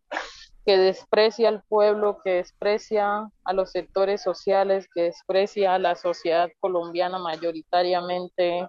que 0.66 0.78
desprecia 0.78 1.49
al 1.49 1.63
pueblo, 1.63 2.20
que 2.24 2.32
desprecia 2.32 3.30
a 3.43 3.53
los 3.53 3.72
sectores 3.72 4.24
sociales, 4.24 4.88
que 4.93 5.03
desprecia 5.03 5.76
a 5.76 5.80
la 5.80 5.95
sociedad 5.95 6.49
colombiana 6.59 7.20
mayoritariamente 7.20 8.68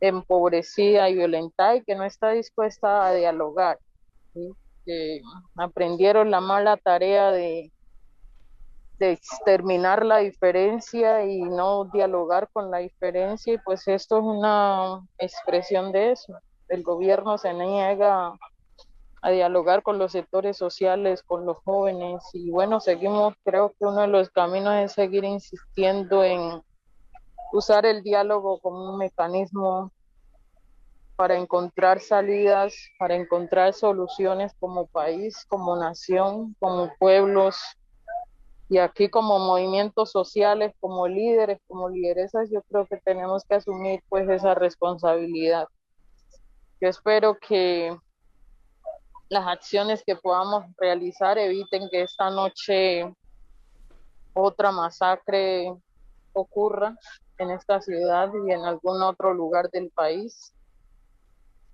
empobrecida 0.00 1.10
y 1.10 1.16
violentada 1.16 1.76
y 1.76 1.82
que 1.82 1.96
no 1.96 2.04
está 2.04 2.30
dispuesta 2.30 3.08
a 3.08 3.14
dialogar. 3.14 3.80
Que 4.84 5.20
aprendieron 5.56 6.30
la 6.30 6.40
mala 6.40 6.76
tarea 6.76 7.32
de, 7.32 7.72
de 9.00 9.12
exterminar 9.12 10.06
la 10.06 10.18
diferencia 10.18 11.24
y 11.24 11.40
no 11.40 11.86
dialogar 11.86 12.48
con 12.52 12.70
la 12.70 12.78
diferencia 12.78 13.54
y 13.54 13.58
pues 13.58 13.88
esto 13.88 14.18
es 14.18 14.24
una 14.24 15.04
expresión 15.18 15.90
de 15.90 16.12
eso. 16.12 16.32
El 16.68 16.84
gobierno 16.84 17.38
se 17.38 17.52
niega 17.54 18.34
a 19.22 19.30
dialogar 19.30 19.82
con 19.82 19.98
los 19.98 20.12
sectores 20.12 20.56
sociales, 20.56 21.22
con 21.22 21.44
los 21.44 21.58
jóvenes 21.64 22.22
y 22.32 22.50
bueno, 22.50 22.80
seguimos, 22.80 23.34
creo 23.44 23.70
que 23.70 23.84
uno 23.84 24.02
de 24.02 24.08
los 24.08 24.30
caminos 24.30 24.74
es 24.76 24.92
seguir 24.92 25.24
insistiendo 25.24 26.22
en 26.22 26.62
usar 27.52 27.86
el 27.86 28.02
diálogo 28.02 28.60
como 28.60 28.92
un 28.92 28.98
mecanismo 28.98 29.92
para 31.16 31.36
encontrar 31.36 31.98
salidas, 31.98 32.76
para 32.98 33.16
encontrar 33.16 33.74
soluciones 33.74 34.52
como 34.60 34.86
país, 34.86 35.44
como 35.48 35.74
nación, 35.74 36.54
como 36.60 36.92
pueblos 36.98 37.56
y 38.68 38.78
aquí 38.78 39.08
como 39.08 39.38
movimientos 39.38 40.12
sociales, 40.12 40.74
como 40.78 41.08
líderes, 41.08 41.58
como 41.66 41.88
lideresas, 41.88 42.50
yo 42.50 42.62
creo 42.62 42.86
que 42.86 42.98
tenemos 42.98 43.44
que 43.44 43.56
asumir 43.56 44.02
pues 44.08 44.28
esa 44.28 44.54
responsabilidad. 44.54 45.66
Yo 46.80 46.88
espero 46.88 47.36
que 47.38 47.96
las 49.28 49.46
acciones 49.46 50.02
que 50.04 50.16
podamos 50.16 50.64
realizar 50.78 51.38
eviten 51.38 51.88
que 51.90 52.02
esta 52.02 52.30
noche 52.30 53.14
otra 54.32 54.72
masacre 54.72 55.74
ocurra 56.32 56.96
en 57.38 57.50
esta 57.50 57.80
ciudad 57.80 58.30
y 58.46 58.52
en 58.52 58.64
algún 58.64 59.02
otro 59.02 59.34
lugar 59.34 59.70
del 59.70 59.90
país. 59.90 60.52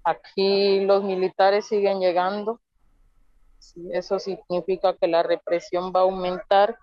Aquí 0.02 0.80
los 0.84 1.02
militares 1.02 1.66
siguen 1.66 2.00
llegando. 2.00 2.60
Eso 3.92 4.18
significa 4.18 4.94
que 4.94 5.08
la 5.08 5.22
represión 5.22 5.92
va 5.94 6.00
a 6.00 6.02
aumentar 6.02 6.78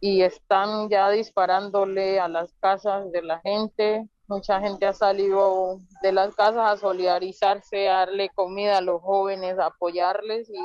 y 0.00 0.22
están 0.22 0.88
ya 0.88 1.10
disparándole 1.10 2.20
a 2.20 2.28
las 2.28 2.52
casas 2.60 3.10
de 3.10 3.22
la 3.22 3.40
gente, 3.40 4.08
Mucha 4.28 4.60
gente 4.60 4.84
ha 4.84 4.92
salido 4.92 5.78
de 6.02 6.12
las 6.12 6.34
casas 6.34 6.70
a 6.70 6.76
solidarizarse, 6.76 7.88
a 7.88 8.00
darle 8.00 8.28
comida 8.28 8.76
a 8.76 8.82
los 8.82 9.00
jóvenes, 9.00 9.58
a 9.58 9.66
apoyarles 9.66 10.50
y 10.50 10.60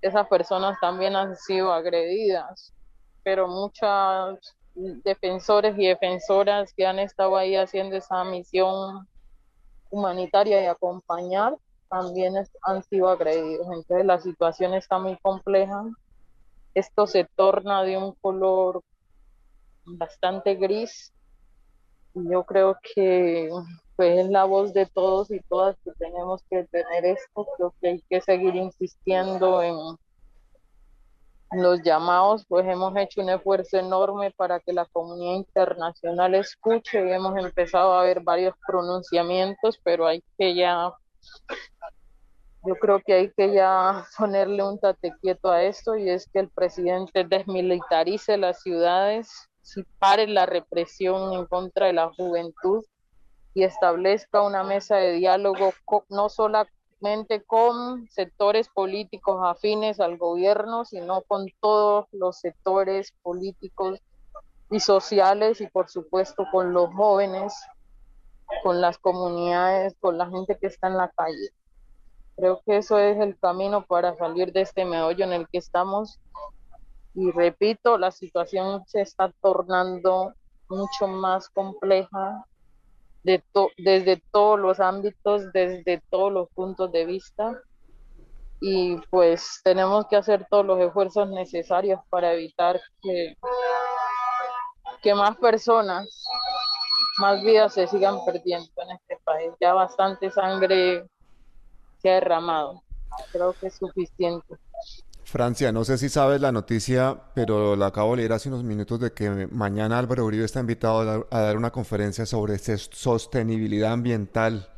esas 0.00 0.26
personas 0.26 0.78
también 0.80 1.16
han 1.16 1.36
sido 1.36 1.70
agredidas. 1.70 2.72
Pero 3.22 3.46
muchos 3.46 4.56
defensores 4.74 5.78
y 5.78 5.88
defensoras 5.88 6.72
que 6.74 6.86
han 6.86 6.98
estado 6.98 7.36
ahí 7.36 7.56
haciendo 7.56 7.96
esa 7.96 8.24
misión 8.24 9.06
humanitaria 9.90 10.62
y 10.62 10.66
acompañar, 10.66 11.56
también 11.90 12.34
han 12.62 12.82
sido 12.84 13.08
agredidos. 13.08 13.66
Entonces 13.66 14.06
la 14.06 14.18
situación 14.18 14.72
está 14.72 14.98
muy 14.98 15.18
compleja. 15.20 15.82
Esto 16.74 17.06
se 17.06 17.26
torna 17.36 17.82
de 17.82 17.98
un 17.98 18.14
color 18.22 18.80
bastante 19.84 20.54
gris. 20.54 21.12
Yo 22.14 22.44
creo 22.44 22.76
que 22.94 23.50
pues, 23.96 24.18
es 24.18 24.30
la 24.30 24.44
voz 24.44 24.72
de 24.72 24.86
todos 24.86 25.30
y 25.30 25.40
todas 25.48 25.76
que 25.84 25.92
tenemos 25.98 26.42
que 26.50 26.64
tener 26.64 27.04
esto. 27.04 27.46
Creo 27.56 27.74
que 27.80 27.88
hay 27.88 28.04
que 28.08 28.20
seguir 28.20 28.56
insistiendo 28.56 29.62
en 29.62 29.96
los 31.52 31.82
llamados, 31.82 32.44
pues 32.48 32.64
hemos 32.66 32.96
hecho 32.96 33.20
un 33.20 33.30
esfuerzo 33.30 33.78
enorme 33.78 34.30
para 34.30 34.60
que 34.60 34.72
la 34.72 34.84
comunidad 34.86 35.34
internacional 35.34 36.34
escuche 36.36 37.04
y 37.04 37.12
hemos 37.12 37.36
empezado 37.36 37.92
a 37.92 38.04
ver 38.04 38.20
varios 38.20 38.54
pronunciamientos, 38.66 39.78
pero 39.82 40.06
hay 40.06 40.22
que 40.38 40.54
ya, 40.54 40.92
yo 42.64 42.74
creo 42.76 43.00
que 43.04 43.14
hay 43.14 43.32
que 43.32 43.52
ya 43.52 44.06
ponerle 44.16 44.62
un 44.62 44.78
tate 44.78 45.12
quieto 45.20 45.50
a 45.50 45.64
esto 45.64 45.96
y 45.96 46.08
es 46.08 46.28
que 46.32 46.38
el 46.38 46.50
presidente 46.50 47.24
desmilitarice 47.24 48.36
las 48.36 48.62
ciudades, 48.62 49.49
si 49.70 49.84
pare 50.00 50.26
la 50.26 50.46
represión 50.46 51.32
en 51.32 51.46
contra 51.46 51.86
de 51.86 51.92
la 51.92 52.12
juventud 52.12 52.84
y 53.54 53.62
establezca 53.62 54.42
una 54.42 54.64
mesa 54.64 54.96
de 54.96 55.12
diálogo 55.12 55.72
no 56.08 56.28
solo 56.28 56.66
con 57.46 58.08
sectores 58.10 58.68
políticos 58.68 59.40
afines 59.42 60.00
al 60.00 60.18
gobierno, 60.18 60.84
sino 60.84 61.22
con 61.22 61.46
todos 61.60 62.06
los 62.12 62.38
sectores 62.40 63.14
políticos 63.22 64.00
y 64.70 64.80
sociales 64.80 65.60
y 65.60 65.66
por 65.68 65.88
supuesto 65.88 66.44
con 66.52 66.72
los 66.72 66.92
jóvenes, 66.94 67.54
con 68.62 68.80
las 68.80 68.98
comunidades, 68.98 69.94
con 70.00 70.18
la 70.18 70.28
gente 70.28 70.58
que 70.60 70.66
está 70.66 70.88
en 70.88 70.96
la 70.96 71.08
calle. 71.08 71.50
Creo 72.36 72.60
que 72.66 72.78
eso 72.78 72.98
es 72.98 73.18
el 73.18 73.38
camino 73.38 73.86
para 73.86 74.16
salir 74.16 74.52
de 74.52 74.62
este 74.62 74.84
meollo 74.84 75.24
en 75.24 75.32
el 75.32 75.48
que 75.48 75.58
estamos. 75.58 76.18
Y 77.14 77.30
repito, 77.32 77.98
la 77.98 78.10
situación 78.10 78.84
se 78.86 79.00
está 79.00 79.32
tornando 79.40 80.32
mucho 80.68 81.08
más 81.08 81.48
compleja 81.48 82.44
de 83.22 83.42
desde 83.76 84.22
todos 84.32 84.58
los 84.58 84.80
ámbitos, 84.80 85.52
desde 85.52 86.02
todos 86.10 86.32
los 86.32 86.48
puntos 86.50 86.90
de 86.92 87.04
vista. 87.04 87.60
Y 88.60 88.96
pues 89.10 89.60
tenemos 89.64 90.06
que 90.06 90.16
hacer 90.16 90.46
todos 90.50 90.66
los 90.66 90.80
esfuerzos 90.80 91.28
necesarios 91.30 92.00
para 92.10 92.34
evitar 92.34 92.80
que, 93.02 93.34
que 95.02 95.14
más 95.14 95.36
personas, 95.36 96.24
más 97.18 97.42
vidas 97.42 97.74
se 97.74 97.86
sigan 97.86 98.24
perdiendo 98.24 98.70
en 98.76 98.90
este 98.90 99.18
país. 99.24 99.52
Ya 99.60 99.72
bastante 99.72 100.30
sangre 100.30 101.06
se 101.98 102.10
ha 102.10 102.14
derramado. 102.14 102.82
Creo 103.32 103.54
que 103.54 103.68
es 103.68 103.74
suficiente. 103.74 104.56
Francia, 105.30 105.70
no 105.70 105.84
sé 105.84 105.96
si 105.96 106.08
sabes 106.08 106.40
la 106.40 106.50
noticia, 106.50 107.16
pero 107.34 107.76
la 107.76 107.86
acabo 107.86 108.10
de 108.10 108.16
leer 108.16 108.32
hace 108.32 108.48
unos 108.48 108.64
minutos 108.64 108.98
de 108.98 109.12
que 109.12 109.46
mañana 109.52 109.96
Álvaro 109.96 110.24
Uribe 110.24 110.44
está 110.44 110.58
invitado 110.58 111.24
a 111.30 111.40
dar, 111.40 111.56
una 111.56 111.70
conferencia 111.70 112.26
sobre 112.26 112.58
sostenibilidad 112.58 113.92
ambiental 113.92 114.68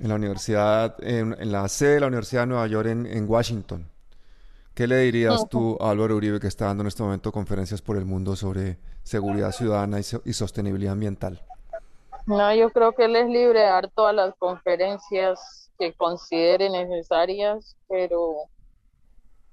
en 0.00 0.08
la 0.08 0.16
universidad, 0.16 0.96
en, 1.04 1.52
la 1.52 1.68
sede 1.68 1.94
de 1.94 2.00
la 2.00 2.08
Universidad 2.08 2.42
de 2.42 2.46
Nueva 2.48 2.66
York 2.66 2.88
en, 2.88 3.30
Washington. 3.30 3.88
¿Qué 4.74 4.88
le 4.88 4.98
dirías 4.98 5.48
tú 5.48 5.78
a 5.80 5.90
Álvaro 5.90 6.16
Uribe 6.16 6.40
que 6.40 6.48
está 6.48 6.64
dando 6.64 6.82
en 6.82 6.88
este 6.88 7.04
momento 7.04 7.30
conferencias 7.30 7.80
por 7.80 7.96
el 7.96 8.06
mundo 8.06 8.34
sobre 8.34 8.80
seguridad 9.04 9.52
ciudadana 9.52 10.00
y, 10.00 10.04
y 10.24 10.32
sostenibilidad 10.32 10.94
ambiental? 10.94 11.40
No, 12.26 12.52
yo 12.56 12.70
creo 12.70 12.90
que 12.90 13.04
él 13.04 13.14
es 13.14 13.28
libre 13.28 13.60
de 13.60 13.66
dar 13.66 13.88
todas 13.90 14.16
las 14.16 14.34
conferencias 14.34 15.70
que 15.78 15.92
considere 15.92 16.70
necesarias, 16.70 17.76
pero 17.88 18.48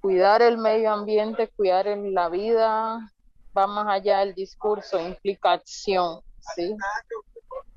cuidar 0.01 0.41
el 0.41 0.57
medio 0.57 0.91
ambiente, 0.91 1.47
cuidar 1.55 1.85
la 1.85 2.27
vida, 2.29 3.11
va 3.55 3.67
más 3.67 3.87
allá 3.87 4.19
del 4.19 4.33
discurso, 4.33 4.99
implica 4.99 5.53
acción, 5.53 6.21
¿sí? 6.55 6.75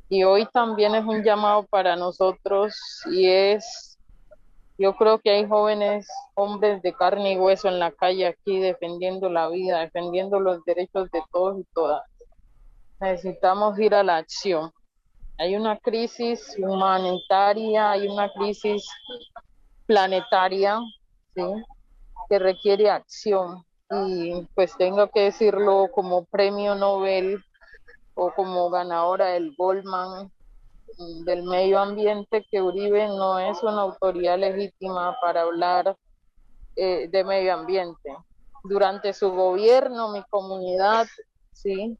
Y 0.09 0.25
hoy 0.25 0.47
también 0.47 0.95
es 0.95 1.05
un 1.05 1.23
llamado 1.23 1.65
para 1.65 1.97
nosotros 1.97 2.75
y 3.11 3.27
es, 3.27 3.99
yo 4.79 4.97
creo 4.97 5.19
que 5.19 5.31
hay 5.31 5.47
jóvenes, 5.47 6.07
hombres 6.35 6.81
de 6.83 6.93
carne 6.95 7.33
y 7.33 7.39
hueso 7.39 7.69
en 7.69 7.79
la 7.79 7.91
calle 7.91 8.27
aquí 8.27 8.59
defendiendo 8.59 9.29
la 9.29 9.49
vida, 9.49 9.81
defendiendo 9.81 10.41
los 10.41 10.65
derechos 10.65 11.11
de 11.11 11.23
todos 11.33 11.61
y 11.61 11.65
todas. 11.75 12.03
Necesitamos 13.01 13.79
ir 13.79 13.95
a 13.95 14.03
la 14.03 14.19
acción. 14.19 14.71
Hay 15.39 15.57
una 15.57 15.79
crisis 15.79 16.55
humanitaria, 16.59 17.91
hay 17.91 18.07
una 18.07 18.31
crisis 18.33 18.87
planetaria, 19.87 20.79
¿sí? 21.35 21.43
Que 22.29 22.39
requiere 22.39 22.91
acción 22.91 23.65
y 23.91 24.47
pues 24.55 24.77
tengo 24.77 25.09
que 25.11 25.21
decirlo 25.21 25.89
como 25.93 26.25
premio 26.25 26.75
Nobel 26.75 27.43
o 28.15 28.33
como 28.33 28.71
ganadora 28.71 29.27
del 29.27 29.55
Goldman 29.57 30.31
del 31.25 31.43
medio 31.43 31.79
ambiente 31.81 32.47
que 32.51 32.63
Uribe 32.63 33.09
no 33.09 33.39
es 33.39 33.63
una 33.63 33.83
autoridad 33.83 34.39
legítima 34.39 35.17
para 35.21 35.43
hablar 35.43 35.97
eh, 36.77 37.09
de 37.09 37.25
medio 37.25 37.55
ambiente. 37.55 38.17
Durante 38.63 39.13
su 39.13 39.31
gobierno, 39.31 40.13
mi 40.13 40.23
comunidad, 40.31 41.07
sí, 41.53 41.99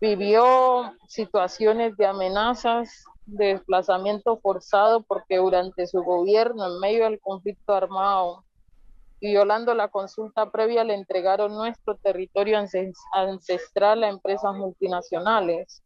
vivió 0.00 0.94
situaciones 1.06 1.96
de 1.96 2.06
amenazas, 2.06 3.04
de 3.26 3.54
desplazamiento 3.54 4.38
forzado, 4.38 5.02
porque 5.02 5.36
durante 5.36 5.86
su 5.86 6.02
gobierno, 6.02 6.66
en 6.66 6.80
medio 6.80 7.04
del 7.04 7.20
conflicto 7.20 7.74
armado, 7.74 8.44
violando 9.20 9.74
la 9.74 9.88
consulta 9.88 10.50
previa, 10.50 10.84
le 10.84 10.94
entregaron 10.94 11.52
nuestro 11.52 11.96
territorio 11.96 12.58
ancestral 13.12 14.04
a 14.04 14.08
empresas 14.08 14.54
multinacionales. 14.54 15.82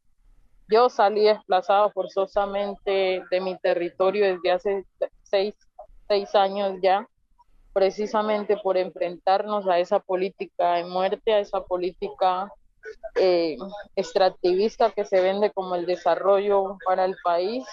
Yo 0.68 0.88
salí 0.88 1.24
desplazado 1.24 1.90
forzosamente 1.90 3.22
de 3.30 3.40
mi 3.40 3.58
territorio 3.58 4.24
desde 4.26 4.50
hace 4.50 4.86
seis, 5.22 5.54
años 6.34 6.78
ya, 6.82 7.08
precisamente 7.72 8.58
por 8.58 8.76
enfrentarnos 8.76 9.66
a 9.66 9.78
esa 9.78 9.98
política 9.98 10.74
de 10.74 10.84
muerte, 10.84 11.32
a 11.32 11.38
esa 11.38 11.62
política 11.62 12.52
eh, 13.14 13.56
extractivista 13.96 14.90
que 14.90 15.06
se 15.06 15.22
vende 15.22 15.50
como 15.52 15.74
el 15.74 15.86
desarrollo 15.86 16.76
para 16.84 17.06
el 17.06 17.16
país. 17.24 17.64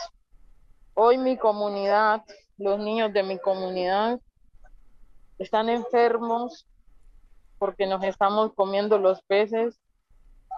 Hoy 0.93 1.17
mi 1.17 1.37
comunidad, 1.37 2.23
los 2.57 2.79
niños 2.79 3.11
de 3.11 3.23
mi 3.23 3.37
comunidad 3.39 4.19
están 5.39 5.69
enfermos 5.69 6.67
porque 7.57 7.87
nos 7.87 8.03
estamos 8.03 8.53
comiendo 8.53 8.97
los 8.97 9.21
peces 9.23 9.79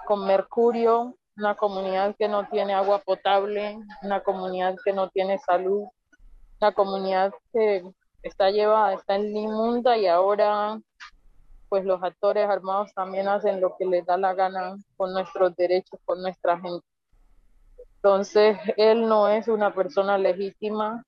con 0.05 0.25
mercurio, 0.25 1.15
una 1.37 1.55
comunidad 1.55 2.15
que 2.17 2.27
no 2.27 2.47
tiene 2.49 2.73
agua 2.73 2.99
potable, 2.99 3.77
una 4.01 4.21
comunidad 4.21 4.75
que 4.83 4.93
no 4.93 5.09
tiene 5.09 5.39
salud, 5.39 5.87
una 6.59 6.73
comunidad 6.73 7.33
que 7.53 7.83
está 8.23 8.51
llevada, 8.51 8.93
está 8.93 9.15
en 9.15 9.35
inmunda 9.35 9.97
y 9.97 10.07
ahora 10.07 10.79
pues 11.69 11.85
los 11.85 12.03
actores 12.03 12.49
armados 12.49 12.93
también 12.93 13.29
hacen 13.29 13.61
lo 13.61 13.77
que 13.77 13.85
les 13.85 14.05
da 14.05 14.17
la 14.17 14.33
gana 14.33 14.75
con 14.97 15.13
nuestros 15.13 15.55
derechos, 15.55 15.99
con 16.03 16.21
nuestra 16.21 16.59
gente. 16.59 16.85
Entonces, 17.95 18.57
él 18.75 19.07
no 19.07 19.29
es 19.29 19.47
una 19.47 19.73
persona 19.73 20.17
legítima 20.17 21.05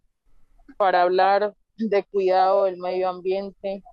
para 0.77 1.01
hablar 1.01 1.53
de 1.89 2.03
cuidado 2.03 2.65
del 2.65 2.77
medio 2.77 3.09
ambiente, 3.09 3.83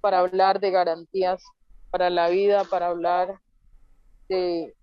para 0.00 0.20
hablar 0.20 0.60
de 0.60 0.70
garantías 0.70 1.42
para 1.90 2.10
la 2.10 2.28
vida, 2.28 2.64
para 2.64 2.88
hablar 2.88 3.40
de 4.28 4.74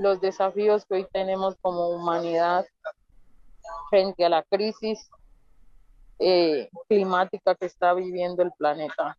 los 0.00 0.20
desafíos 0.20 0.84
que 0.86 0.94
hoy 0.96 1.06
tenemos 1.12 1.56
como 1.60 1.88
humanidad 1.88 2.66
frente 3.90 4.24
a 4.24 4.28
la 4.28 4.42
crisis 4.44 5.10
eh, 6.18 6.68
climática 6.88 7.54
que 7.54 7.66
está 7.66 7.92
viviendo 7.94 8.42
el 8.42 8.52
planeta. 8.56 9.16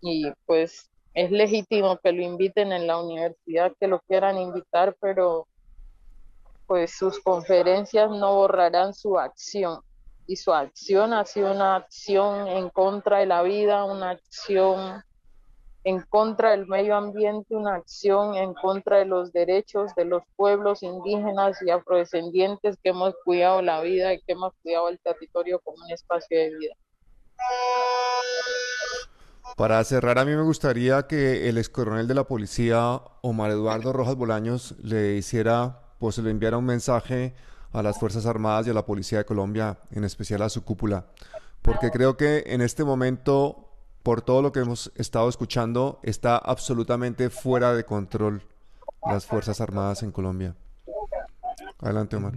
Y 0.00 0.30
pues 0.44 0.90
es 1.14 1.30
legítimo 1.30 1.98
que 1.98 2.12
lo 2.12 2.22
inviten 2.22 2.72
en 2.72 2.86
la 2.86 2.98
universidad, 3.00 3.72
que 3.78 3.86
lo 3.86 4.00
quieran 4.00 4.38
invitar, 4.38 4.96
pero 5.00 5.46
pues 6.66 6.96
sus 6.96 7.20
conferencias 7.20 8.10
no 8.10 8.34
borrarán 8.34 8.92
su 8.92 9.18
acción 9.18 9.80
y 10.26 10.36
su 10.36 10.52
acción 10.52 11.12
ha 11.12 11.24
sido 11.24 11.52
una 11.52 11.76
acción 11.76 12.48
en 12.48 12.68
contra 12.70 13.18
de 13.18 13.26
la 13.26 13.42
vida, 13.42 13.84
una 13.84 14.10
acción 14.10 15.02
en 15.84 16.00
contra 16.02 16.50
del 16.50 16.66
medio 16.66 16.96
ambiente, 16.96 17.54
una 17.54 17.76
acción 17.76 18.34
en 18.34 18.54
contra 18.54 18.98
de 18.98 19.04
los 19.04 19.32
derechos 19.32 19.94
de 19.94 20.04
los 20.04 20.24
pueblos 20.34 20.82
indígenas 20.82 21.62
y 21.64 21.70
afrodescendientes 21.70 22.76
que 22.82 22.90
hemos 22.90 23.14
cuidado 23.24 23.62
la 23.62 23.80
vida 23.80 24.12
y 24.12 24.20
que 24.22 24.32
hemos 24.32 24.52
cuidado 24.62 24.88
el 24.88 24.98
territorio 24.98 25.60
como 25.60 25.84
un 25.84 25.92
espacio 25.92 26.38
de 26.38 26.56
vida. 26.56 26.74
Para 29.56 29.82
cerrar, 29.84 30.18
a 30.18 30.24
mí 30.24 30.34
me 30.34 30.42
gustaría 30.42 31.06
que 31.06 31.48
el 31.48 31.56
ex 31.56 31.68
coronel 31.68 32.08
de 32.08 32.14
la 32.14 32.24
policía, 32.24 33.00
Omar 33.22 33.52
Eduardo 33.52 33.92
Rojas 33.92 34.16
Bolaños, 34.16 34.74
le 34.82 35.14
hiciera, 35.14 35.94
pues 36.00 36.18
le 36.18 36.30
enviara 36.30 36.58
un 36.58 36.66
mensaje 36.66 37.36
a 37.72 37.82
las 37.82 37.98
Fuerzas 37.98 38.26
Armadas 38.26 38.66
y 38.66 38.70
a 38.70 38.74
la 38.74 38.86
Policía 38.86 39.18
de 39.18 39.24
Colombia, 39.24 39.78
en 39.90 40.04
especial 40.04 40.42
a 40.42 40.48
su 40.48 40.64
cúpula, 40.64 41.06
porque 41.62 41.90
creo 41.90 42.16
que 42.16 42.44
en 42.46 42.60
este 42.60 42.84
momento, 42.84 43.70
por 44.02 44.22
todo 44.22 44.42
lo 44.42 44.52
que 44.52 44.60
hemos 44.60 44.92
estado 44.96 45.28
escuchando, 45.28 46.00
está 46.02 46.36
absolutamente 46.36 47.30
fuera 47.30 47.74
de 47.74 47.84
control 47.84 48.42
las 49.06 49.26
Fuerzas 49.26 49.60
Armadas 49.60 50.02
en 50.02 50.12
Colombia. 50.12 50.54
Adelante, 51.78 52.16
Omar. 52.16 52.34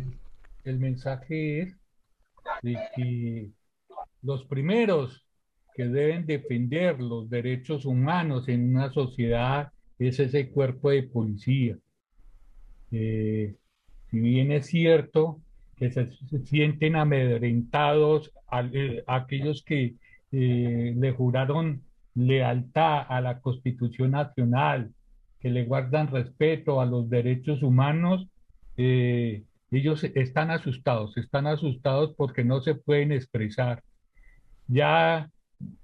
El 0.63 0.79
mensaje 0.79 1.61
es 1.61 1.75
que 2.95 3.51
los 4.21 4.43
primeros 4.45 5.25
que 5.73 5.85
deben 5.85 6.25
defender 6.25 6.99
los 6.99 7.29
derechos 7.29 7.85
humanos 7.85 8.49
en 8.49 8.75
una 8.75 8.91
sociedad 8.91 9.71
es 9.97 10.19
ese 10.19 10.49
cuerpo 10.49 10.89
de 10.89 11.03
policía. 11.03 11.77
Eh, 12.91 13.55
si 14.09 14.19
bien 14.19 14.51
es 14.51 14.67
cierto 14.67 15.39
que 15.77 15.91
se, 15.91 16.09
sienten 16.45 16.95
amedrentados 16.95 18.31
eh, 18.73 19.03
aquellos 19.07 19.63
que 19.63 19.95
eh, 20.31 20.93
le 20.95 21.11
juraron 21.11 21.81
lealtad 22.15 23.05
a 23.07 23.21
la 23.21 23.39
Constitución 23.39 24.11
Nacional, 24.11 24.91
que 25.39 25.49
le 25.49 25.65
guardan 25.65 26.07
respeto 26.07 26.81
a 26.81 26.85
los 26.85 27.09
derechos 27.09 27.63
humanos, 27.63 28.27
ellos 29.71 30.03
están 30.03 30.51
asustados, 30.51 31.17
están 31.17 31.47
asustados 31.47 32.13
porque 32.17 32.43
no 32.43 32.61
se 32.61 32.75
pueden 32.75 33.11
expresar. 33.11 33.83
Ya 34.67 35.29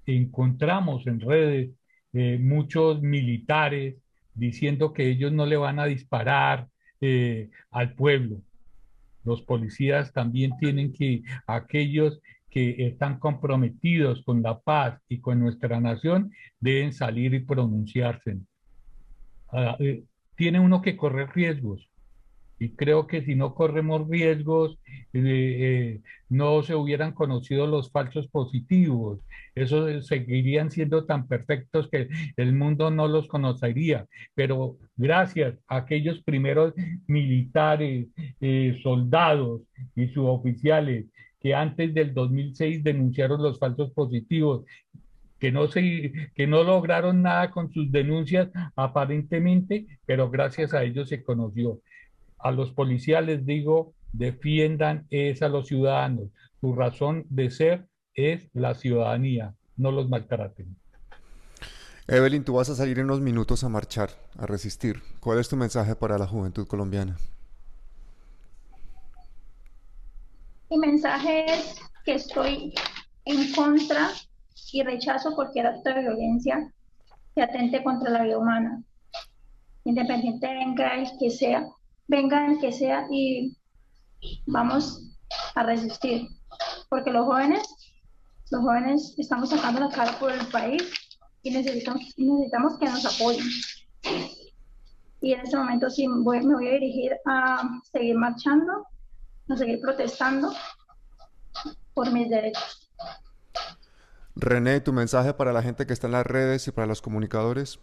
encontramos 0.06 1.06
en 1.06 1.20
redes 1.20 1.70
eh, 2.12 2.38
muchos 2.40 3.02
militares 3.02 3.96
diciendo 4.34 4.92
que 4.92 5.08
ellos 5.08 5.32
no 5.32 5.46
le 5.46 5.56
van 5.56 5.78
a 5.78 5.86
disparar 5.86 6.68
eh, 7.00 7.50
al 7.70 7.94
pueblo. 7.94 8.40
Los 9.24 9.42
policías 9.42 10.12
también 10.12 10.56
tienen 10.58 10.92
que, 10.92 11.22
aquellos 11.46 12.20
que 12.50 12.86
están 12.86 13.18
comprometidos 13.18 14.22
con 14.24 14.42
la 14.42 14.58
paz 14.60 15.00
y 15.08 15.20
con 15.20 15.40
nuestra 15.40 15.80
nación, 15.80 16.32
deben 16.58 16.92
salir 16.92 17.34
y 17.34 17.40
pronunciarse. 17.40 18.38
Ah, 19.52 19.76
eh, 19.78 20.04
tiene 20.36 20.60
uno 20.60 20.80
que 20.80 20.96
correr 20.96 21.28
riesgos. 21.34 21.90
Y 22.58 22.70
creo 22.70 23.06
que 23.06 23.22
si 23.22 23.34
no 23.34 23.54
corremos 23.54 24.08
riesgos, 24.08 24.78
eh, 25.12 25.20
eh, 25.22 26.00
no 26.28 26.62
se 26.62 26.74
hubieran 26.74 27.12
conocido 27.12 27.66
los 27.66 27.90
falsos 27.90 28.28
positivos. 28.28 29.20
Esos 29.54 30.06
seguirían 30.06 30.70
siendo 30.70 31.04
tan 31.04 31.26
perfectos 31.28 31.88
que 31.90 32.08
el 32.36 32.54
mundo 32.54 32.90
no 32.90 33.08
los 33.08 33.28
conocería. 33.28 34.06
Pero 34.34 34.78
gracias 34.96 35.54
a 35.68 35.76
aquellos 35.76 36.22
primeros 36.22 36.72
militares, 37.06 38.08
eh, 38.40 38.78
soldados 38.82 39.62
y 39.94 40.08
suboficiales 40.08 41.06
que 41.40 41.54
antes 41.54 41.92
del 41.92 42.14
2006 42.14 42.82
denunciaron 42.82 43.42
los 43.42 43.58
falsos 43.58 43.92
positivos 43.92 44.64
que 45.38 45.52
no, 45.52 45.68
se, 45.68 46.12
que 46.34 46.46
no 46.46 46.64
lograron 46.64 47.20
nada 47.20 47.50
con 47.50 47.70
sus 47.70 47.92
denuncias 47.92 48.48
aparentemente, 48.74 49.86
pero 50.06 50.30
gracias 50.30 50.72
a 50.72 50.82
ellos 50.82 51.10
se 51.10 51.22
conoció 51.22 51.80
a 52.38 52.50
los 52.50 52.72
policías 52.72 53.24
les 53.24 53.44
digo, 53.46 53.94
defiendan 54.12 55.06
es 55.10 55.42
a 55.42 55.48
los 55.48 55.66
ciudadanos. 55.66 56.28
Su 56.60 56.74
razón 56.74 57.24
de 57.28 57.50
ser 57.50 57.86
es 58.14 58.48
la 58.54 58.74
ciudadanía, 58.74 59.54
no 59.76 59.90
los 59.90 60.08
maltraten. 60.08 60.76
Evelyn, 62.08 62.44
tú 62.44 62.54
vas 62.54 62.68
a 62.68 62.76
salir 62.76 62.98
en 62.98 63.06
unos 63.06 63.20
minutos 63.20 63.64
a 63.64 63.68
marchar, 63.68 64.10
a 64.38 64.46
resistir. 64.46 65.02
¿Cuál 65.20 65.40
es 65.40 65.48
tu 65.48 65.56
mensaje 65.56 65.96
para 65.96 66.18
la 66.18 66.26
juventud 66.26 66.66
colombiana? 66.66 67.16
Mi 70.70 70.78
mensaje 70.78 71.46
es 71.46 71.80
que 72.04 72.14
estoy 72.14 72.74
en 73.24 73.52
contra 73.52 74.10
y 74.72 74.82
rechazo 74.82 75.34
cualquier 75.34 75.66
acto 75.66 75.90
de 75.90 76.00
violencia 76.00 76.72
que 77.34 77.42
atente 77.42 77.82
contra 77.82 78.10
la 78.10 78.22
vida 78.22 78.38
humana, 78.38 78.82
independiente 79.84 80.46
venga 80.46 80.94
el 80.94 81.08
que 81.18 81.30
sea, 81.30 81.66
venga 82.08 82.46
el 82.46 82.58
que 82.60 82.72
sea 82.72 83.06
y 83.10 83.56
vamos 84.46 85.16
a 85.54 85.62
resistir. 85.62 86.28
Porque 86.88 87.10
los 87.10 87.26
jóvenes, 87.26 87.62
los 88.50 88.60
jóvenes 88.62 89.14
estamos 89.18 89.50
sacando 89.50 89.80
la 89.80 89.90
cara 89.90 90.18
por 90.18 90.32
el 90.32 90.46
país 90.46 90.82
y 91.42 91.50
necesitamos, 91.50 92.02
necesitamos 92.16 92.78
que 92.78 92.86
nos 92.86 93.04
apoyen. 93.04 93.46
Y 95.20 95.32
en 95.32 95.40
este 95.40 95.56
momento 95.56 95.90
sí 95.90 96.06
me 96.06 96.22
voy 96.22 96.68
a 96.68 96.72
dirigir 96.72 97.12
a 97.26 97.80
seguir 97.92 98.16
marchando, 98.16 98.86
a 99.48 99.56
seguir 99.56 99.80
protestando 99.80 100.52
por 101.94 102.12
mis 102.12 102.28
derechos. 102.28 102.90
René, 104.36 104.80
tu 104.80 104.92
mensaje 104.92 105.32
para 105.32 105.52
la 105.52 105.62
gente 105.62 105.86
que 105.86 105.94
está 105.94 106.08
en 106.08 106.12
las 106.12 106.26
redes 106.26 106.68
y 106.68 106.70
para 106.70 106.86
los 106.86 107.00
comunicadores. 107.00 107.80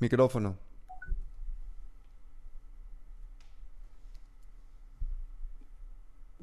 Micrófono. 0.00 0.58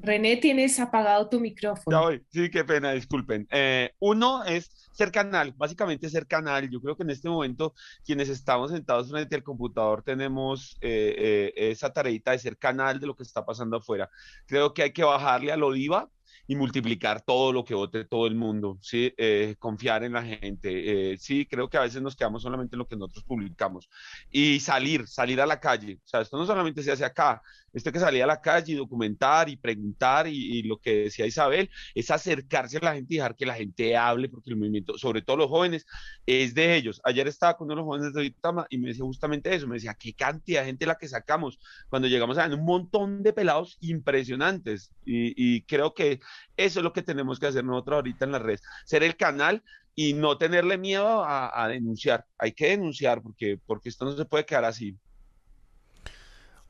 René, 0.00 0.36
tienes 0.36 0.78
apagado 0.78 1.28
tu 1.28 1.40
micrófono. 1.40 1.96
Ya 1.96 2.00
voy, 2.00 2.24
sí, 2.28 2.50
qué 2.50 2.64
pena, 2.64 2.92
disculpen. 2.92 3.48
Eh, 3.50 3.90
uno 3.98 4.44
es 4.44 4.70
ser 4.92 5.10
canal, 5.10 5.52
básicamente 5.56 6.08
ser 6.08 6.26
canal. 6.26 6.70
Yo 6.70 6.80
creo 6.80 6.96
que 6.96 7.02
en 7.02 7.10
este 7.10 7.28
momento 7.28 7.74
quienes 8.04 8.28
estamos 8.28 8.70
sentados 8.70 9.10
frente 9.10 9.34
al 9.34 9.42
computador 9.42 10.02
tenemos 10.02 10.78
eh, 10.80 11.52
eh, 11.56 11.70
esa 11.70 11.92
tareita 11.92 12.30
de 12.30 12.38
ser 12.38 12.56
canal 12.58 13.00
de 13.00 13.08
lo 13.08 13.16
que 13.16 13.24
está 13.24 13.44
pasando 13.44 13.78
afuera. 13.78 14.08
Creo 14.46 14.72
que 14.72 14.84
hay 14.84 14.92
que 14.92 15.02
bajarle 15.02 15.50
a 15.50 15.56
lo 15.56 15.72
diva 15.72 16.08
y 16.46 16.56
multiplicar 16.56 17.22
todo 17.22 17.52
lo 17.52 17.64
que 17.64 17.74
vote 17.74 18.04
todo 18.04 18.26
el 18.26 18.34
mundo, 18.34 18.78
¿sí? 18.80 19.12
Eh, 19.16 19.56
confiar 19.58 20.04
en 20.04 20.12
la 20.12 20.22
gente. 20.22 21.12
Eh, 21.12 21.18
sí, 21.18 21.46
creo 21.46 21.68
que 21.68 21.76
a 21.76 21.82
veces 21.82 22.02
nos 22.02 22.16
quedamos 22.16 22.42
solamente 22.42 22.76
en 22.76 22.78
lo 22.78 22.86
que 22.86 22.96
nosotros 22.96 23.24
publicamos. 23.24 23.88
Y 24.30 24.60
salir, 24.60 25.06
salir 25.06 25.40
a 25.40 25.46
la 25.46 25.60
calle. 25.60 25.98
O 26.04 26.08
sea, 26.08 26.20
esto 26.20 26.38
no 26.38 26.46
solamente 26.46 26.82
se 26.82 26.92
hace 26.92 27.04
acá, 27.04 27.42
esto 27.72 27.92
que 27.92 28.00
salir 28.00 28.22
a 28.22 28.26
la 28.26 28.40
calle 28.40 28.72
y 28.72 28.76
documentar 28.76 29.48
y 29.48 29.56
preguntar 29.56 30.26
y, 30.26 30.62
lo 30.62 30.78
que 30.78 31.04
decía 31.04 31.26
Isabel, 31.26 31.70
es 31.94 32.10
acercarse 32.10 32.78
a 32.78 32.80
la 32.80 32.94
gente 32.94 33.14
y 33.14 33.16
dejar 33.16 33.36
que 33.36 33.46
la 33.46 33.54
gente 33.54 33.96
hable, 33.96 34.28
porque 34.28 34.50
el 34.50 34.56
movimiento, 34.56 34.98
sobre 34.98 35.22
todo 35.22 35.36
los 35.36 35.48
jóvenes, 35.48 35.86
es 36.26 36.54
de 36.54 36.76
ellos. 36.76 37.00
Ayer 37.04 37.28
estaba 37.28 37.56
con 37.56 37.66
uno 37.66 37.74
de 37.74 37.76
los 37.76 37.86
jóvenes 37.86 38.12
de 38.14 38.22
Vitama 38.22 38.66
y 38.70 38.78
me 38.78 38.88
decía 38.88 39.04
justamente 39.04 39.54
eso, 39.54 39.66
me 39.66 39.76
decía, 39.76 39.94
qué 39.94 40.12
cantidad 40.14 40.60
de 40.60 40.66
gente 40.66 40.86
la 40.86 40.96
que 40.96 41.08
sacamos 41.08 41.58
cuando 41.88 42.08
llegamos 42.08 42.38
a 42.38 42.46
un 42.46 42.64
montón 42.64 43.22
de 43.22 43.32
pelados 43.32 43.78
impresionantes. 43.80 44.92
y 45.04 45.62
creo 45.62 45.94
que 45.94 46.20
eso 46.56 46.80
es 46.80 46.84
lo 46.84 46.92
que 46.92 47.02
tenemos 47.02 47.38
que 47.38 47.46
hacer 47.46 47.64
nosotros 47.64 47.96
ahorita 47.96 48.24
en 48.24 48.32
las 48.32 48.42
redes, 48.42 48.62
ser 48.84 49.02
el 49.02 49.16
canal 49.16 49.62
y 50.00 50.12
no 50.12 50.38
tenerle 50.38 50.78
miedo 50.78 51.24
a, 51.26 51.66
denunciar. 51.66 52.24
Hay 52.38 52.52
que 52.52 52.68
denunciar 52.68 53.20
porque, 53.20 53.58
porque 53.66 53.88
esto 53.88 54.04
no 54.04 54.12
se 54.12 54.24
puede 54.24 54.46
quedar 54.46 54.64
así. 54.64 54.96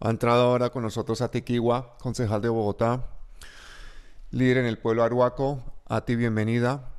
Ha 0.01 0.11
entrado 0.11 0.43
ahora 0.43 0.70
con 0.70 0.85
nosotros 0.85 1.20
a 1.23 1.31
Tequigua, 1.31 1.97
concejal 1.99 2.41
de 2.41 2.49
Bogotá, 2.49 3.05
líder 4.31 4.59
en 4.59 4.66
el 4.66 4.79
pueblo 4.79 5.03
Arhuaco. 5.03 5.61
A 5.87 6.05
ti, 6.05 6.15
bienvenida. 6.15 6.93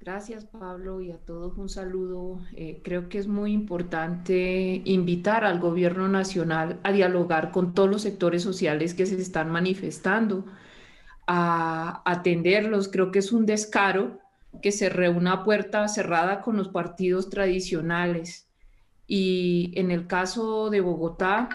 Gracias 0.00 0.44
Pablo 0.44 1.00
y 1.00 1.12
a 1.12 1.18
todos 1.18 1.56
un 1.56 1.68
saludo. 1.68 2.40
Eh, 2.56 2.80
creo 2.82 3.08
que 3.08 3.18
es 3.18 3.28
muy 3.28 3.52
importante 3.52 4.82
invitar 4.84 5.44
al 5.44 5.60
gobierno 5.60 6.08
nacional 6.08 6.80
a 6.82 6.90
dialogar 6.90 7.52
con 7.52 7.74
todos 7.74 7.90
los 7.90 8.02
sectores 8.02 8.42
sociales 8.42 8.94
que 8.94 9.06
se 9.06 9.20
están 9.20 9.50
manifestando, 9.50 10.46
a 11.28 12.02
atenderlos. 12.06 12.88
Creo 12.88 13.12
que 13.12 13.20
es 13.20 13.32
un 13.32 13.46
descaro 13.46 14.18
que 14.62 14.72
se 14.72 14.88
reúna 14.88 15.32
a 15.32 15.44
puerta 15.44 15.86
cerrada 15.86 16.40
con 16.40 16.56
los 16.56 16.68
partidos 16.68 17.28
tradicionales. 17.30 18.47
Y 19.10 19.72
en 19.74 19.90
el 19.90 20.06
caso 20.06 20.68
de 20.68 20.82
Bogotá, 20.82 21.48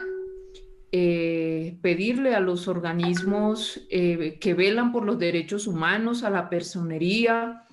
eh, 0.96 1.78
pedirle 1.82 2.36
a 2.36 2.40
los 2.40 2.68
organismos 2.68 3.82
eh, 3.90 4.38
que 4.40 4.54
velan 4.56 4.92
por 4.92 5.06
los 5.06 5.18
derechos 5.18 5.68
humanos, 5.68 6.24
a 6.24 6.32
la 6.32 6.50
personería, 6.50 7.64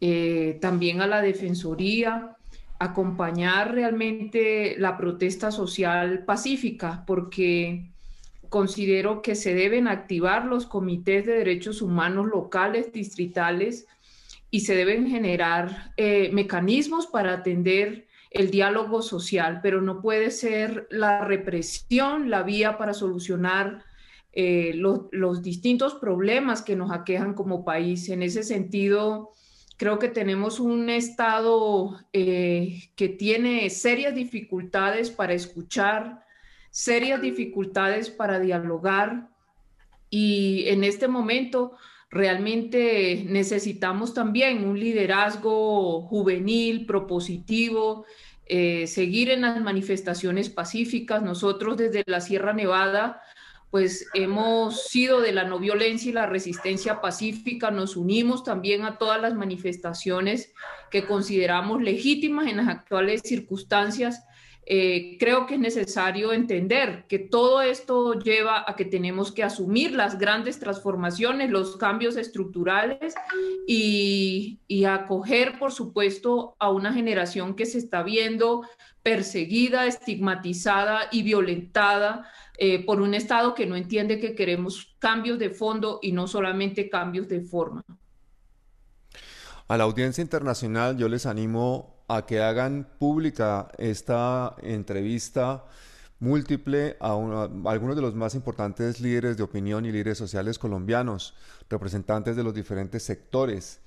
eh, 0.00 0.58
también 0.60 1.00
a 1.00 1.06
la 1.06 1.22
Defensoría, 1.22 2.36
acompañar 2.80 3.74
realmente 3.74 4.76
la 4.78 4.96
protesta 4.96 5.52
social 5.52 6.24
pacífica, 6.24 7.04
porque 7.06 7.90
considero 8.48 9.22
que 9.22 9.36
se 9.36 9.54
deben 9.54 9.86
activar 9.86 10.46
los 10.46 10.66
comités 10.66 11.26
de 11.26 11.32
derechos 11.32 11.80
humanos 11.80 12.26
locales, 12.26 12.92
distritales, 12.92 13.86
y 14.52 14.60
se 14.60 14.76
deben 14.76 15.08
generar 15.08 15.92
mecanismos 16.30 17.08
para 17.08 17.32
atender 17.32 18.06
el 18.36 18.50
diálogo 18.50 19.02
social, 19.02 19.60
pero 19.62 19.80
no 19.80 20.00
puede 20.00 20.30
ser 20.30 20.86
la 20.90 21.24
represión 21.24 22.30
la 22.30 22.42
vía 22.42 22.78
para 22.78 22.94
solucionar 22.94 23.84
eh, 24.32 24.72
los, 24.74 25.42
distintos 25.42 25.94
problemas 25.94 26.62
que 26.62 26.76
nos 26.76 26.90
aquejan 26.90 27.34
como 27.34 27.64
país. 27.64 28.08
En 28.08 28.22
ese 28.22 28.42
sentido, 28.42 29.30
Creo 29.78 29.98
que 29.98 30.08
tenemos 30.08 30.58
un 30.58 30.88
Estado 30.88 32.00
eh, 32.14 32.88
que 32.96 33.10
tiene 33.10 33.68
serias 33.68 34.14
dificultades 34.14 35.10
para 35.10 35.34
escuchar, 35.34 36.24
serias 36.70 37.20
dificultades 37.20 38.08
para 38.08 38.40
dialogar 38.40 39.28
y 40.08 40.64
en 40.68 40.82
este 40.82 41.08
momento 41.08 41.76
realmente 42.10 43.26
necesitamos 43.28 44.14
también 44.14 44.66
un 44.66 44.80
liderazgo 44.80 46.00
juvenil, 46.02 46.86
propositivo, 46.86 48.06
eh, 48.46 48.86
seguir 48.86 49.30
en 49.30 49.42
las 49.42 49.60
manifestaciones 49.60 50.50
pacíficas. 50.50 51.22
Nosotros 51.22 51.76
desde 51.76 52.04
la 52.06 52.20
Sierra 52.20 52.52
Nevada 52.52 53.22
pues 53.70 54.06
hemos 54.14 54.84
sido 54.84 55.20
de 55.20 55.32
la 55.32 55.44
no 55.44 55.58
violencia 55.58 56.08
y 56.08 56.14
la 56.14 56.26
resistencia 56.26 57.00
pacífica, 57.00 57.70
nos 57.70 57.96
unimos 57.96 58.44
también 58.44 58.84
a 58.84 58.96
todas 58.96 59.20
las 59.20 59.34
manifestaciones 59.34 60.52
que 60.90 61.04
consideramos 61.04 61.82
legítimas 61.82 62.46
en 62.46 62.58
las 62.58 62.68
actuales 62.68 63.22
circunstancias. 63.24 64.24
Eh, 64.68 65.16
creo 65.20 65.46
que 65.46 65.54
es 65.54 65.60
necesario 65.60 66.32
entender 66.32 67.04
que 67.08 67.20
todo 67.20 67.62
esto 67.62 68.14
lleva 68.14 68.64
a 68.68 68.74
que 68.74 68.84
tenemos 68.84 69.30
que 69.30 69.44
asumir 69.44 69.92
las 69.92 70.18
grandes 70.18 70.58
transformaciones, 70.58 71.50
los 71.50 71.76
cambios 71.76 72.16
estructurales 72.16 73.14
y, 73.68 74.58
y 74.66 74.84
acoger, 74.84 75.60
por 75.60 75.70
supuesto, 75.70 76.56
a 76.58 76.70
una 76.70 76.92
generación 76.92 77.54
que 77.54 77.64
se 77.64 77.78
está 77.78 78.02
viendo 78.02 78.62
perseguida, 79.04 79.86
estigmatizada 79.86 81.02
y 81.12 81.22
violentada 81.22 82.28
eh, 82.58 82.84
por 82.84 83.00
un 83.00 83.14
Estado 83.14 83.54
que 83.54 83.64
no 83.64 83.76
entiende 83.76 84.18
que 84.18 84.34
queremos 84.34 84.96
cambios 84.98 85.38
de 85.38 85.50
fondo 85.50 86.00
y 86.02 86.10
no 86.10 86.26
solamente 86.26 86.90
cambios 86.90 87.28
de 87.28 87.40
forma. 87.40 87.84
A 89.68 89.76
la 89.76 89.84
audiencia 89.84 90.22
internacional 90.22 90.96
yo 90.96 91.08
les 91.08 91.24
animo 91.24 91.95
a 92.08 92.26
que 92.26 92.40
hagan 92.40 92.88
pública 92.98 93.68
esta 93.78 94.54
entrevista 94.62 95.64
múltiple 96.18 96.96
a, 97.00 97.12
algunos 97.12 97.96
de 97.96 98.02
los 98.02 98.14
más 98.14 98.34
importantes 98.34 99.00
líderes 99.00 99.36
de 99.36 99.42
opinión 99.42 99.84
y 99.84 99.92
líderes 99.92 100.18
sociales 100.18 100.58
colombianos, 100.58 101.34
representantes 101.68 102.36
de 102.36 102.44
los 102.44 102.54
diferentes 102.54 103.02
sectores, 103.02 103.80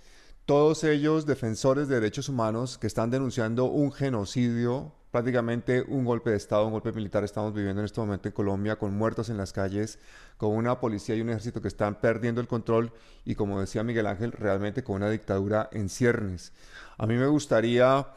todos 0.46 0.84
ellos 0.84 1.26
defensores 1.26 1.88
de 1.88 1.96
derechos 1.96 2.30
humanos 2.30 2.78
que 2.78 2.88
están 2.88 3.10
denunciando 3.10 3.66
un 3.66 3.92
genocidio 3.92 4.94
prácticamente 5.12 5.84
un 5.88 6.06
golpe 6.06 6.30
de 6.32 6.38
Estado, 6.38 6.66
un 6.66 6.72
golpe 6.72 6.92
militar 6.92 7.24
estamos 7.24 7.54
viviendo 7.54 7.82
en 7.82 7.86
este 7.86 8.00
momento 8.00 8.28
en 8.28 8.34
Colombia, 8.34 8.78
con 8.78 8.96
muertos 8.96 9.30
en 9.30 9.38
las 9.38 9.54
calles, 9.54 10.00
con 10.40 10.52
una 10.52 10.80
policía 10.80 11.16
y 11.16 11.22
un 11.22 11.32
ejército 11.32 11.62
que 11.62 11.68
están 11.68 11.96
perdiendo 11.96 12.40
el 12.40 12.48
control 12.48 12.94
y 13.26 13.36
como 13.36 13.60
decía 13.60 13.84
Miguel 13.84 14.08
Ángel, 14.08 14.32
realmente 14.32 14.86
con 14.86 14.96
una 14.96 15.10
dictadura 15.10 15.70
en 15.74 15.90
ciernes. 15.90 16.54
A 16.98 17.06
mí 17.08 17.16
me 17.16 17.28
gustaría 17.28 18.08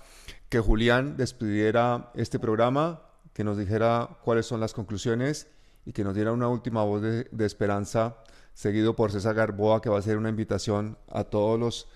que 0.48 0.60
Julián 0.60 1.16
despidiera 1.16 2.12
este 2.14 2.38
programa, 2.38 3.02
que 3.32 3.42
nos 3.42 3.58
dijera 3.58 4.08
cuáles 4.22 4.46
son 4.46 4.60
las 4.60 4.72
conclusiones 4.72 5.48
y 5.84 5.92
que 5.92 6.04
nos 6.04 6.14
diera 6.14 6.30
una 6.30 6.46
última 6.46 6.84
voz 6.84 7.02
de, 7.02 7.44
esperanza, 7.44 8.18
seguido 8.54 8.94
por 8.94 9.10
César 9.10 9.34
Garboa, 9.34 9.82
que 9.82 9.90
va 9.90 9.96
a 9.96 9.98
hacer 9.98 10.16
una 10.16 10.28
invitación 10.28 10.96
a 11.08 11.24
todos 11.24 11.58
los 11.58 11.88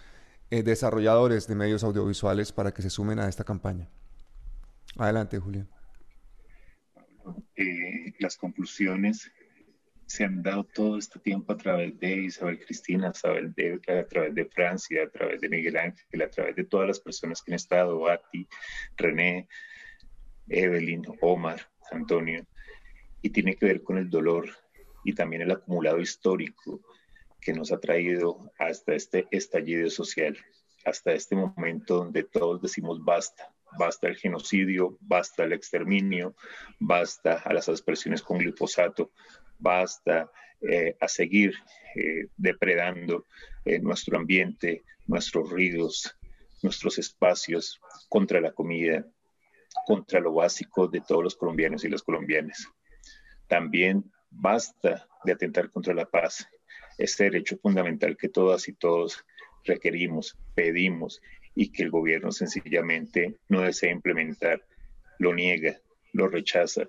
eh, 0.51 0.65
desarrolladores 0.65 1.47
de 1.47 1.55
medios 1.55 1.85
audiovisuales 1.85 2.51
para 2.51 2.75
que 2.75 2.83
se 2.83 2.91
sumen 2.91 3.21
a 3.21 3.29
esta 3.29 3.45
campaña. 3.45 3.89
Adelante, 4.99 5.39
Julián. 5.39 5.69
Eh, 7.55 8.13
las 8.19 8.37
conclusiones 8.37 9.31
se 10.07 10.25
han 10.25 10.43
dado 10.43 10.65
todo 10.65 10.99
este 10.99 11.19
tiempo 11.19 11.53
a 11.53 11.57
través 11.57 11.99
de 11.99 12.17
Isabel 12.17 12.59
Cristina, 12.65 13.09
a 13.09 13.13
través 13.13 13.55
de, 13.57 13.81
a 13.89 14.07
través 14.07 14.35
de 14.35 14.45
Francia, 14.47 15.03
a 15.03 15.11
través 15.11 15.41
de 15.41 15.49
Miguel 15.49 15.77
Ángel, 15.77 16.23
a 16.23 16.31
través 16.31 16.55
de 16.55 16.65
todas 16.65 16.87
las 16.87 17.01
personas 17.01 17.43
que 17.43 17.53
han 17.53 17.57
estado, 17.57 17.99
Bati, 17.99 18.47
René, 18.97 19.49
Evelyn, 20.49 21.05
Omar, 21.21 21.61
Antonio, 21.91 22.47
y 23.21 23.31
tiene 23.31 23.57
que 23.57 23.67
ver 23.67 23.83
con 23.83 23.99
el 23.99 24.09
dolor 24.09 24.49
y 25.05 25.13
también 25.13 25.43
el 25.43 25.51
acumulado 25.51 26.01
histórico 26.01 26.81
que 27.41 27.53
nos 27.53 27.73
ha 27.73 27.79
traído 27.79 28.53
hasta 28.59 28.95
este 28.95 29.27
estallido 29.33 29.91
social, 29.91 30.37
hasta 30.85 31.13
este 31.13 31.35
momento 31.35 31.97
donde 31.97 32.23
todos 32.23 32.63
decimos 32.63 33.05
basta, 33.05 33.53
basta 33.77 34.07
el 34.07 34.17
genocidio, 34.17 34.97
basta 35.01 35.45
el 35.45 35.53
exterminio, 35.53 36.37
basta 36.79 37.35
a 37.35 37.53
las 37.53 37.69
aspersiones 37.69 38.23
con 38.23 38.39
glifosato, 38.39 39.11
basta 39.59 40.31
eh, 40.61 40.97
a 41.01 41.09
seguir 41.09 41.55
eh, 41.95 42.29
depredando 42.37 43.27
eh, 43.65 43.79
nuestro 43.79 44.17
ambiente, 44.17 44.85
nuestros 45.07 45.51
ríos, 45.51 46.17
nuestros 46.63 46.99
espacios 46.99 47.81
contra 48.09 48.41
la 48.41 48.53
comida, 48.53 49.07
contra 49.87 50.21
lo 50.21 50.33
básico 50.33 50.89
de 50.89 51.01
todos 51.01 51.23
los 51.23 51.37
colombianos 51.37 51.85
y 51.85 51.89
las 51.89 52.03
colombianas. 52.03 52.67
También 53.47 54.11
basta 54.31 55.07
de 55.25 55.33
atentar 55.33 55.71
contra 55.71 55.95
la 55.95 56.07
paz, 56.07 56.49
este 56.99 57.25
derecho 57.25 57.59
fundamental 57.59 58.17
que 58.17 58.29
todas 58.29 58.69
y 58.69 58.73
todos 58.73 59.25
requerimos, 59.65 60.37
pedimos 60.55 61.21
y 61.55 61.71
que 61.71 61.83
el 61.83 61.91
gobierno 61.91 62.33
sencillamente 62.33 63.37
no 63.49 63.63
desea 63.63 63.91
implementar, 63.91 64.65
lo 65.19 65.35
niega, 65.35 65.79
lo 66.13 66.29
rechaza 66.29 66.89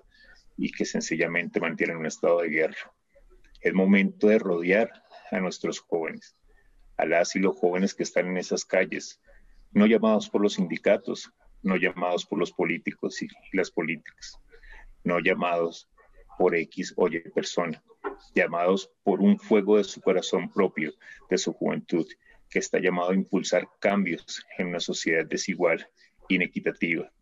y 0.58 0.72
que 0.72 0.84
sencillamente 0.84 1.60
mantiene 1.60 1.96
un 1.96 2.04
estado 2.04 2.40
de 2.40 2.48
guerra. 2.48 2.92
Es 3.60 3.72
momento 3.72 4.26
de 4.26 4.40
rodear 4.40 4.90
a 5.30 5.38
nuestros 5.38 5.78
jóvenes, 5.78 6.36
a 6.96 7.06
las 7.06 7.34
y 7.36 7.38
los 7.38 7.56
jóvenes 7.56 7.94
que 7.94 8.02
están 8.02 8.26
en 8.26 8.36
esas 8.38 8.64
calles, 8.64 9.20
no 9.70 9.86
llamados 9.86 10.28
por 10.28 10.42
los 10.42 10.54
sindicatos, 10.54 11.30
no 11.62 11.76
llamados 11.76 12.26
por 12.26 12.38
los 12.40 12.52
políticos 12.52 13.22
y 13.22 13.28
las 13.52 13.70
políticas, 13.70 14.40
no 15.04 15.20
llamados 15.20 15.88
por 16.36 16.56
X 16.56 16.92
o 16.96 17.08
Y 17.08 17.20
persona, 17.30 17.82
llamados 18.34 18.90
por 19.04 19.20
un 19.20 19.38
fuego 19.38 19.76
de 19.76 19.84
su 19.84 20.00
corazón 20.00 20.50
propio, 20.52 20.92
de 21.30 21.38
su 21.38 21.52
juventud, 21.52 22.06
que 22.50 22.58
está 22.58 22.78
llamado 22.80 23.10
a 23.10 23.14
impulsar 23.14 23.68
cambios 23.80 24.44
en 24.56 24.68
una 24.68 24.80
sociedad 24.80 25.24
desigual, 25.24 25.88
inequitativa, 26.28 27.12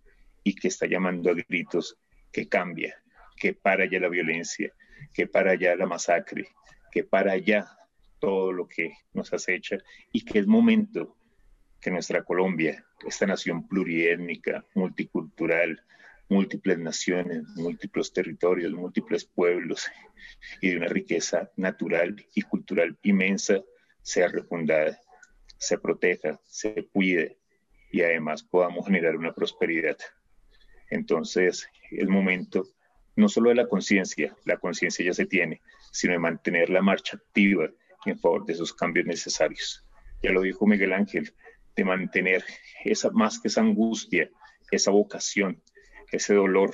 y 0.42 0.54
que 0.54 0.68
está 0.68 0.86
llamando 0.86 1.30
a 1.30 1.34
gritos 1.34 1.98
que 2.32 2.48
cambia, 2.48 3.02
que 3.36 3.54
para 3.54 3.86
ya 3.86 4.00
la 4.00 4.08
violencia, 4.08 4.72
que 5.12 5.26
para 5.26 5.54
ya 5.54 5.76
la 5.76 5.86
masacre, 5.86 6.48
que 6.90 7.04
para 7.04 7.36
ya 7.36 7.66
todo 8.18 8.52
lo 8.52 8.66
que 8.66 8.92
nos 9.12 9.32
acecha 9.32 9.78
y 10.12 10.24
que 10.24 10.38
es 10.38 10.46
momento 10.46 11.16
que 11.80 11.90
nuestra 11.90 12.24
Colombia, 12.24 12.84
esta 13.06 13.26
nación 13.26 13.68
pluriétnica, 13.68 14.64
multicultural, 14.74 15.82
múltiples 16.28 16.78
naciones, 16.78 17.44
múltiples 17.56 18.12
territorios, 18.12 18.72
múltiples 18.72 19.24
pueblos 19.24 19.88
y 20.60 20.70
de 20.70 20.76
una 20.78 20.88
riqueza 20.88 21.50
natural 21.56 22.26
y 22.34 22.42
cultural 22.42 22.98
inmensa, 23.02 23.62
sea 24.02 24.28
refundada 24.28 24.98
se 25.58 25.78
proteja, 25.78 26.40
se 26.44 26.86
cuide 26.92 27.38
y 27.90 28.02
además 28.02 28.42
podamos 28.42 28.86
generar 28.86 29.16
una 29.16 29.32
prosperidad. 29.32 29.96
Entonces, 30.90 31.68
es 31.90 32.08
momento 32.08 32.66
no 33.16 33.28
solo 33.28 33.48
de 33.48 33.56
la 33.56 33.66
conciencia, 33.66 34.36
la 34.44 34.58
conciencia 34.58 35.04
ya 35.04 35.14
se 35.14 35.26
tiene, 35.26 35.62
sino 35.90 36.12
de 36.12 36.18
mantener 36.18 36.70
la 36.70 36.82
marcha 36.82 37.16
activa 37.16 37.70
en 38.04 38.18
favor 38.18 38.44
de 38.44 38.52
esos 38.52 38.72
cambios 38.72 39.06
necesarios. 39.06 39.84
Ya 40.22 40.30
lo 40.30 40.42
dijo 40.42 40.66
Miguel 40.66 40.92
Ángel, 40.92 41.34
de 41.74 41.84
mantener 41.84 42.44
esa 42.84 43.10
más 43.10 43.40
que 43.40 43.48
esa 43.48 43.62
angustia, 43.62 44.30
esa 44.70 44.90
vocación, 44.90 45.62
ese 46.12 46.34
dolor 46.34 46.72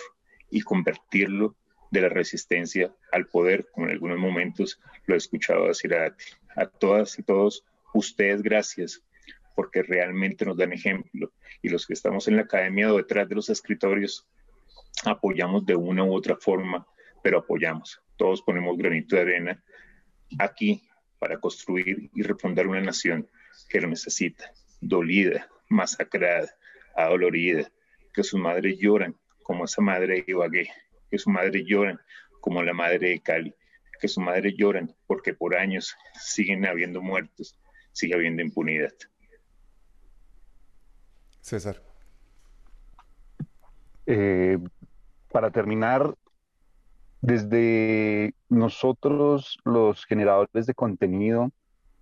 y 0.50 0.60
convertirlo 0.62 1.56
de 1.90 2.00
la 2.02 2.08
resistencia 2.08 2.94
al 3.12 3.26
poder, 3.26 3.68
como 3.70 3.86
en 3.86 3.92
algunos 3.92 4.18
momentos 4.18 4.80
lo 5.06 5.14
he 5.14 5.18
escuchado 5.18 5.68
decir 5.68 5.94
a, 5.94 6.16
a 6.56 6.66
todas 6.66 7.18
y 7.18 7.22
todos 7.22 7.64
ustedes 7.94 8.42
gracias, 8.42 9.02
porque 9.54 9.82
realmente 9.82 10.44
nos 10.44 10.56
dan 10.56 10.72
ejemplo. 10.72 11.32
Y 11.60 11.68
los 11.68 11.86
que 11.86 11.92
estamos 11.92 12.28
en 12.28 12.36
la 12.36 12.42
academia 12.42 12.92
o 12.92 12.96
detrás 12.96 13.28
de 13.28 13.34
los 13.34 13.50
escritorios, 13.50 14.26
apoyamos 15.04 15.64
de 15.66 15.76
una 15.76 16.04
u 16.04 16.14
otra 16.14 16.36
forma, 16.36 16.86
pero 17.22 17.38
apoyamos. 17.38 18.00
Todos 18.16 18.42
ponemos 18.42 18.76
granito 18.76 19.16
de 19.16 19.22
arena 19.22 19.64
aquí 20.38 20.82
para 21.18 21.38
construir 21.38 22.10
y 22.14 22.22
refundar 22.22 22.66
una 22.66 22.80
nación 22.80 23.28
que 23.68 23.80
lo 23.80 23.88
necesita, 23.88 24.52
dolida, 24.80 25.48
masacrada, 25.68 26.54
adolorida, 26.96 27.70
que 28.12 28.22
sus 28.22 28.40
madres 28.40 28.78
lloran 28.78 29.16
como 29.42 29.64
esa 29.64 29.82
madre 29.82 30.14
de 30.14 30.24
Ibagué, 30.26 30.70
que 31.10 31.18
su 31.18 31.30
madre 31.30 31.64
lloran 31.64 32.00
como 32.40 32.62
la 32.62 32.72
madre 32.72 33.10
de 33.10 33.20
Cali, 33.20 33.54
que 34.00 34.08
su 34.08 34.20
madre 34.20 34.54
lloran 34.54 34.94
porque 35.06 35.32
por 35.32 35.56
años 35.56 35.96
siguen 36.20 36.66
habiendo 36.66 37.00
muertos, 37.00 37.58
sigue 37.92 38.14
habiendo 38.14 38.42
impunidad. 38.42 38.92
César. 41.40 41.82
Eh, 44.06 44.58
para 45.32 45.50
terminar, 45.50 46.14
desde 47.20 48.34
nosotros 48.48 49.58
los 49.64 50.04
generadores 50.04 50.66
de 50.66 50.74
contenido, 50.74 51.50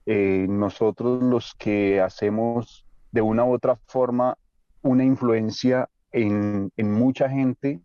eh, 0.07 0.47
nosotros 0.49 1.23
los 1.23 1.55
que 1.55 2.01
hacemos 2.01 2.85
de 3.13 3.23
una 3.23 3.45
u 3.45 3.55
otra 3.55 3.77
forma 3.87 4.37
una 4.83 5.05
influencia 5.05 5.89
en, 6.13 6.73
mucha 6.77 7.29
gente, 7.29 7.81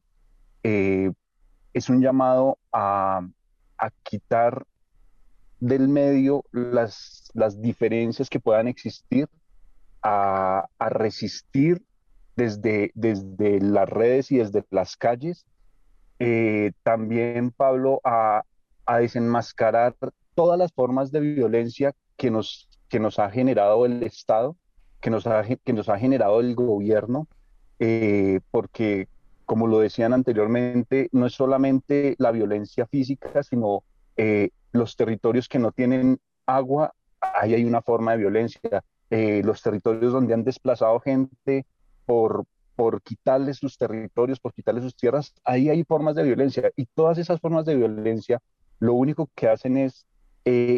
eh, 0.63 1.11
es 1.73 1.89
un 1.89 2.01
llamado 2.01 2.57
a, 2.72 3.22
quitar 4.03 4.65
del 5.59 5.88
medio 5.88 6.43
las, 6.51 7.30
las, 7.34 7.61
diferencias 7.61 8.30
que 8.30 8.39
puedan 8.39 8.67
existir, 8.67 9.27
a, 10.01 10.67
resistir 10.80 11.84
desde, 12.36 12.91
desde 12.95 13.60
las 13.60 13.90
redes 13.90 14.32
y 14.32 14.38
desde 14.38 14.64
las 14.70 14.98
calles. 14.98 15.45
Eh, 16.20 16.72
también, 16.84 17.52
Pablo, 17.52 18.02
a, 18.03 18.44
a 18.86 18.98
desenmascarar 18.99 19.95
todas 20.34 20.60
las 20.60 20.72
formas 20.74 21.12
de 21.12 21.20
violencia 21.22 21.94
que 22.18 22.32
nos, 22.32 22.70
que 22.90 22.99
nos 22.99 23.20
ha 23.20 23.30
generado 23.30 23.86
el 23.86 24.03
Estado, 24.03 24.56
que 25.02 25.10
nos 25.10 25.28
ha, 25.28 25.44
que 25.44 25.74
nos 25.74 25.90
ha 25.90 25.98
generado 25.98 26.40
el 26.40 26.56
gobierno, 26.56 27.28
eh, 27.80 28.40
porque, 28.52 29.07
como 29.45 29.68
lo 29.68 29.80
decían 29.80 30.14
anteriormente, 30.14 31.10
no 31.12 31.26
es 31.26 31.34
solamente 31.34 32.16
la 32.18 32.32
violencia 32.32 32.86
física, 32.88 33.44
sino 33.44 33.84
eh, 34.18 34.49
los 34.72 34.95
territorios 34.95 35.48
que 35.48 35.60
no 35.60 35.72
tienen 35.72 36.20
agua, 36.45 36.94
ahí 37.20 37.53
hay 37.53 37.66
una 37.66 37.82
forma 37.82 38.12
de 38.12 38.18
violencia. 38.18 38.84
Eh, 39.12 39.44
los 39.45 39.62
territorios 39.62 40.14
donde 40.14 40.34
han 40.34 40.44
desplazado 40.44 40.99
gente 40.99 41.66
por, 42.06 42.45
por 42.76 43.02
quitarles 43.02 43.57
sus 43.57 43.77
territorios, 43.77 44.40
por 44.40 44.53
quitarles 44.53 44.84
sus 44.84 44.95
tierras, 44.95 45.34
ahí 45.44 45.69
hay 45.69 45.84
formas 45.84 46.15
de 46.15 46.23
violencia. 46.23 46.72
Y 46.76 46.86
todas 46.86 47.18
esas 47.18 47.40
formas 47.40 47.65
de 47.65 47.76
violencia 47.76 48.41
lo 48.80 48.94
único 48.94 49.30
que 49.36 49.48
hacen 49.48 49.77
es 49.77 50.06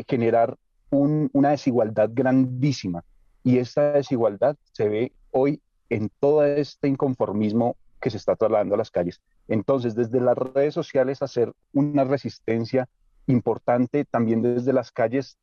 generar 0.08 0.58
una 0.90 1.49
desigualdad 1.49 2.10
grandísima. 2.14 3.04
Y 3.44 3.58
esta 3.58 3.94
desigualdad 3.94 4.56
se 4.72 4.88
ve 4.88 5.12
hoy 5.32 5.62
en 5.90 6.10
todo 6.20 6.45
este 6.45 6.88
inconformismo 6.88 7.76
que 7.99 8.10
se 8.10 8.18
está 8.18 8.36
trasladando 8.36 8.76
a 8.76 8.78
las 8.78 8.91
calles. 8.91 9.22
Entonces, 9.48 9.95
desde 9.95 10.22
las 10.22 10.38
redes 10.38 10.74
sociales 10.74 11.22
hacer 11.22 11.54
una 11.74 12.04
resistencia 12.04 12.88
importante, 13.26 14.06
también 14.06 14.41
desde 14.41 14.74
las 14.74 14.91
calles, 14.91 15.38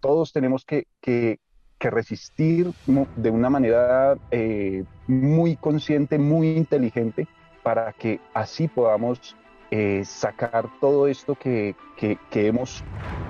todos 0.00 0.32
tenemos 0.32 0.64
que, 0.64 0.86
que, 1.00 1.40
resistir 1.80 2.72
de 3.16 3.30
una 3.30 3.50
manera 3.50 4.16
eh, 4.30 4.84
muy 5.06 5.56
consciente, 5.56 6.18
muy 6.18 6.56
inteligente, 6.56 7.26
para 7.62 7.92
que 7.92 8.20
así 8.34 8.68
podamos 8.68 9.36
eh, 9.70 10.02
sacar 10.04 10.68
todo 10.80 11.08
esto 11.08 11.34
que, 11.34 11.74
que, 11.96 12.18
que 12.30 12.46
hemos 12.46 12.84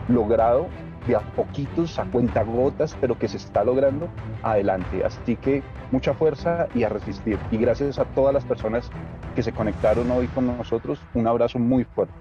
logrado 0.08 0.68
de 1.06 1.16
a 1.16 1.20
poquitos, 1.20 1.98
a 1.98 2.04
cuentagotas, 2.04 2.96
pero 3.00 3.18
que 3.18 3.28
se 3.28 3.36
está 3.36 3.64
logrando 3.64 4.08
adelante. 4.42 5.04
Así 5.04 5.36
que 5.36 5.62
mucha 5.90 6.14
fuerza 6.14 6.68
y 6.74 6.82
a 6.82 6.88
resistir. 6.88 7.38
Y 7.50 7.58
gracias 7.58 7.98
a 7.98 8.04
todas 8.04 8.34
las 8.34 8.44
personas 8.44 8.90
que 9.34 9.42
se 9.42 9.52
conectaron 9.52 10.10
hoy 10.10 10.26
con 10.28 10.46
nosotros, 10.46 11.00
un 11.14 11.26
abrazo 11.26 11.58
muy 11.58 11.84
fuerte. 11.84 12.14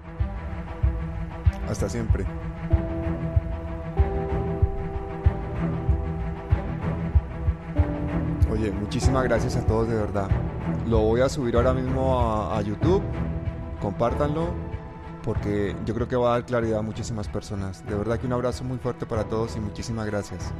Hasta 1.68 1.88
siempre. 1.88 2.24
Oye, 8.58 8.70
muchísimas 8.70 9.24
gracias 9.24 9.54
a 9.56 9.66
todos 9.66 9.86
de 9.88 9.96
verdad. 9.96 10.30
Lo 10.88 11.00
voy 11.00 11.20
a 11.20 11.28
subir 11.28 11.56
ahora 11.56 11.74
mismo 11.74 12.18
a, 12.18 12.56
a 12.56 12.62
YouTube. 12.62 13.02
Compártanlo 13.80 14.48
porque 15.22 15.76
yo 15.84 15.94
creo 15.94 16.08
que 16.08 16.16
va 16.16 16.28
a 16.28 16.32
dar 16.38 16.46
claridad 16.46 16.78
a 16.78 16.82
muchísimas 16.82 17.28
personas. 17.28 17.84
De 17.84 17.94
verdad 17.94 18.18
que 18.18 18.26
un 18.26 18.32
abrazo 18.32 18.64
muy 18.64 18.78
fuerte 18.78 19.04
para 19.04 19.24
todos 19.24 19.56
y 19.56 19.60
muchísimas 19.60 20.06
gracias. 20.06 20.54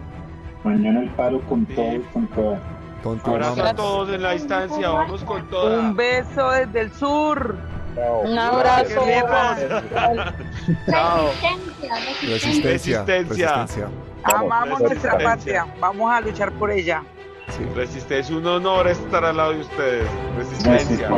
Mañana 0.63 1.05
el 1.05 1.11
paro 1.11 1.41
con 1.49 1.65
todos, 1.65 2.07
con 2.13 2.27
todas. 2.29 2.61
Con 3.03 3.19
tu 3.21 3.31
abrazo 3.31 3.65
a 3.65 3.75
todos 3.75 4.11
en 4.11 4.23
la 4.23 4.33
distancia, 4.33 4.91
vamos 4.91 5.23
con 5.25 5.49
todo. 5.49 5.81
Un 5.81 5.97
beso 5.97 6.51
desde 6.51 6.81
el 6.81 6.93
sur. 6.93 7.57
Un 8.25 8.39
abrazo. 8.39 9.01
Chao. 10.91 11.31
Resistencia. 12.29 13.05
Resistencia. 13.05 13.89
Amamos 14.23 14.83
nuestra 14.83 15.17
patria. 15.17 15.67
Vamos 15.81 16.13
a 16.13 16.21
luchar 16.21 16.53
por 16.53 16.71
ella. 16.71 17.03
Sí. 17.49 17.65
Resistencia, 17.75 18.37
un 18.37 18.47
honor 18.47 18.89
estar 18.89 19.25
al 19.25 19.37
lado 19.37 19.53
de 19.53 19.61
ustedes. 19.61 20.09
Resistencia. 20.37 21.09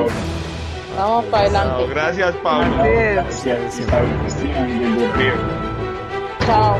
Vamos 0.96 1.24
para 1.26 1.44
adelante. 1.44 1.86
gracias, 1.90 2.34
Pablo. 2.36 2.84
Gracias. 2.84 3.80
Chao. 6.46 6.76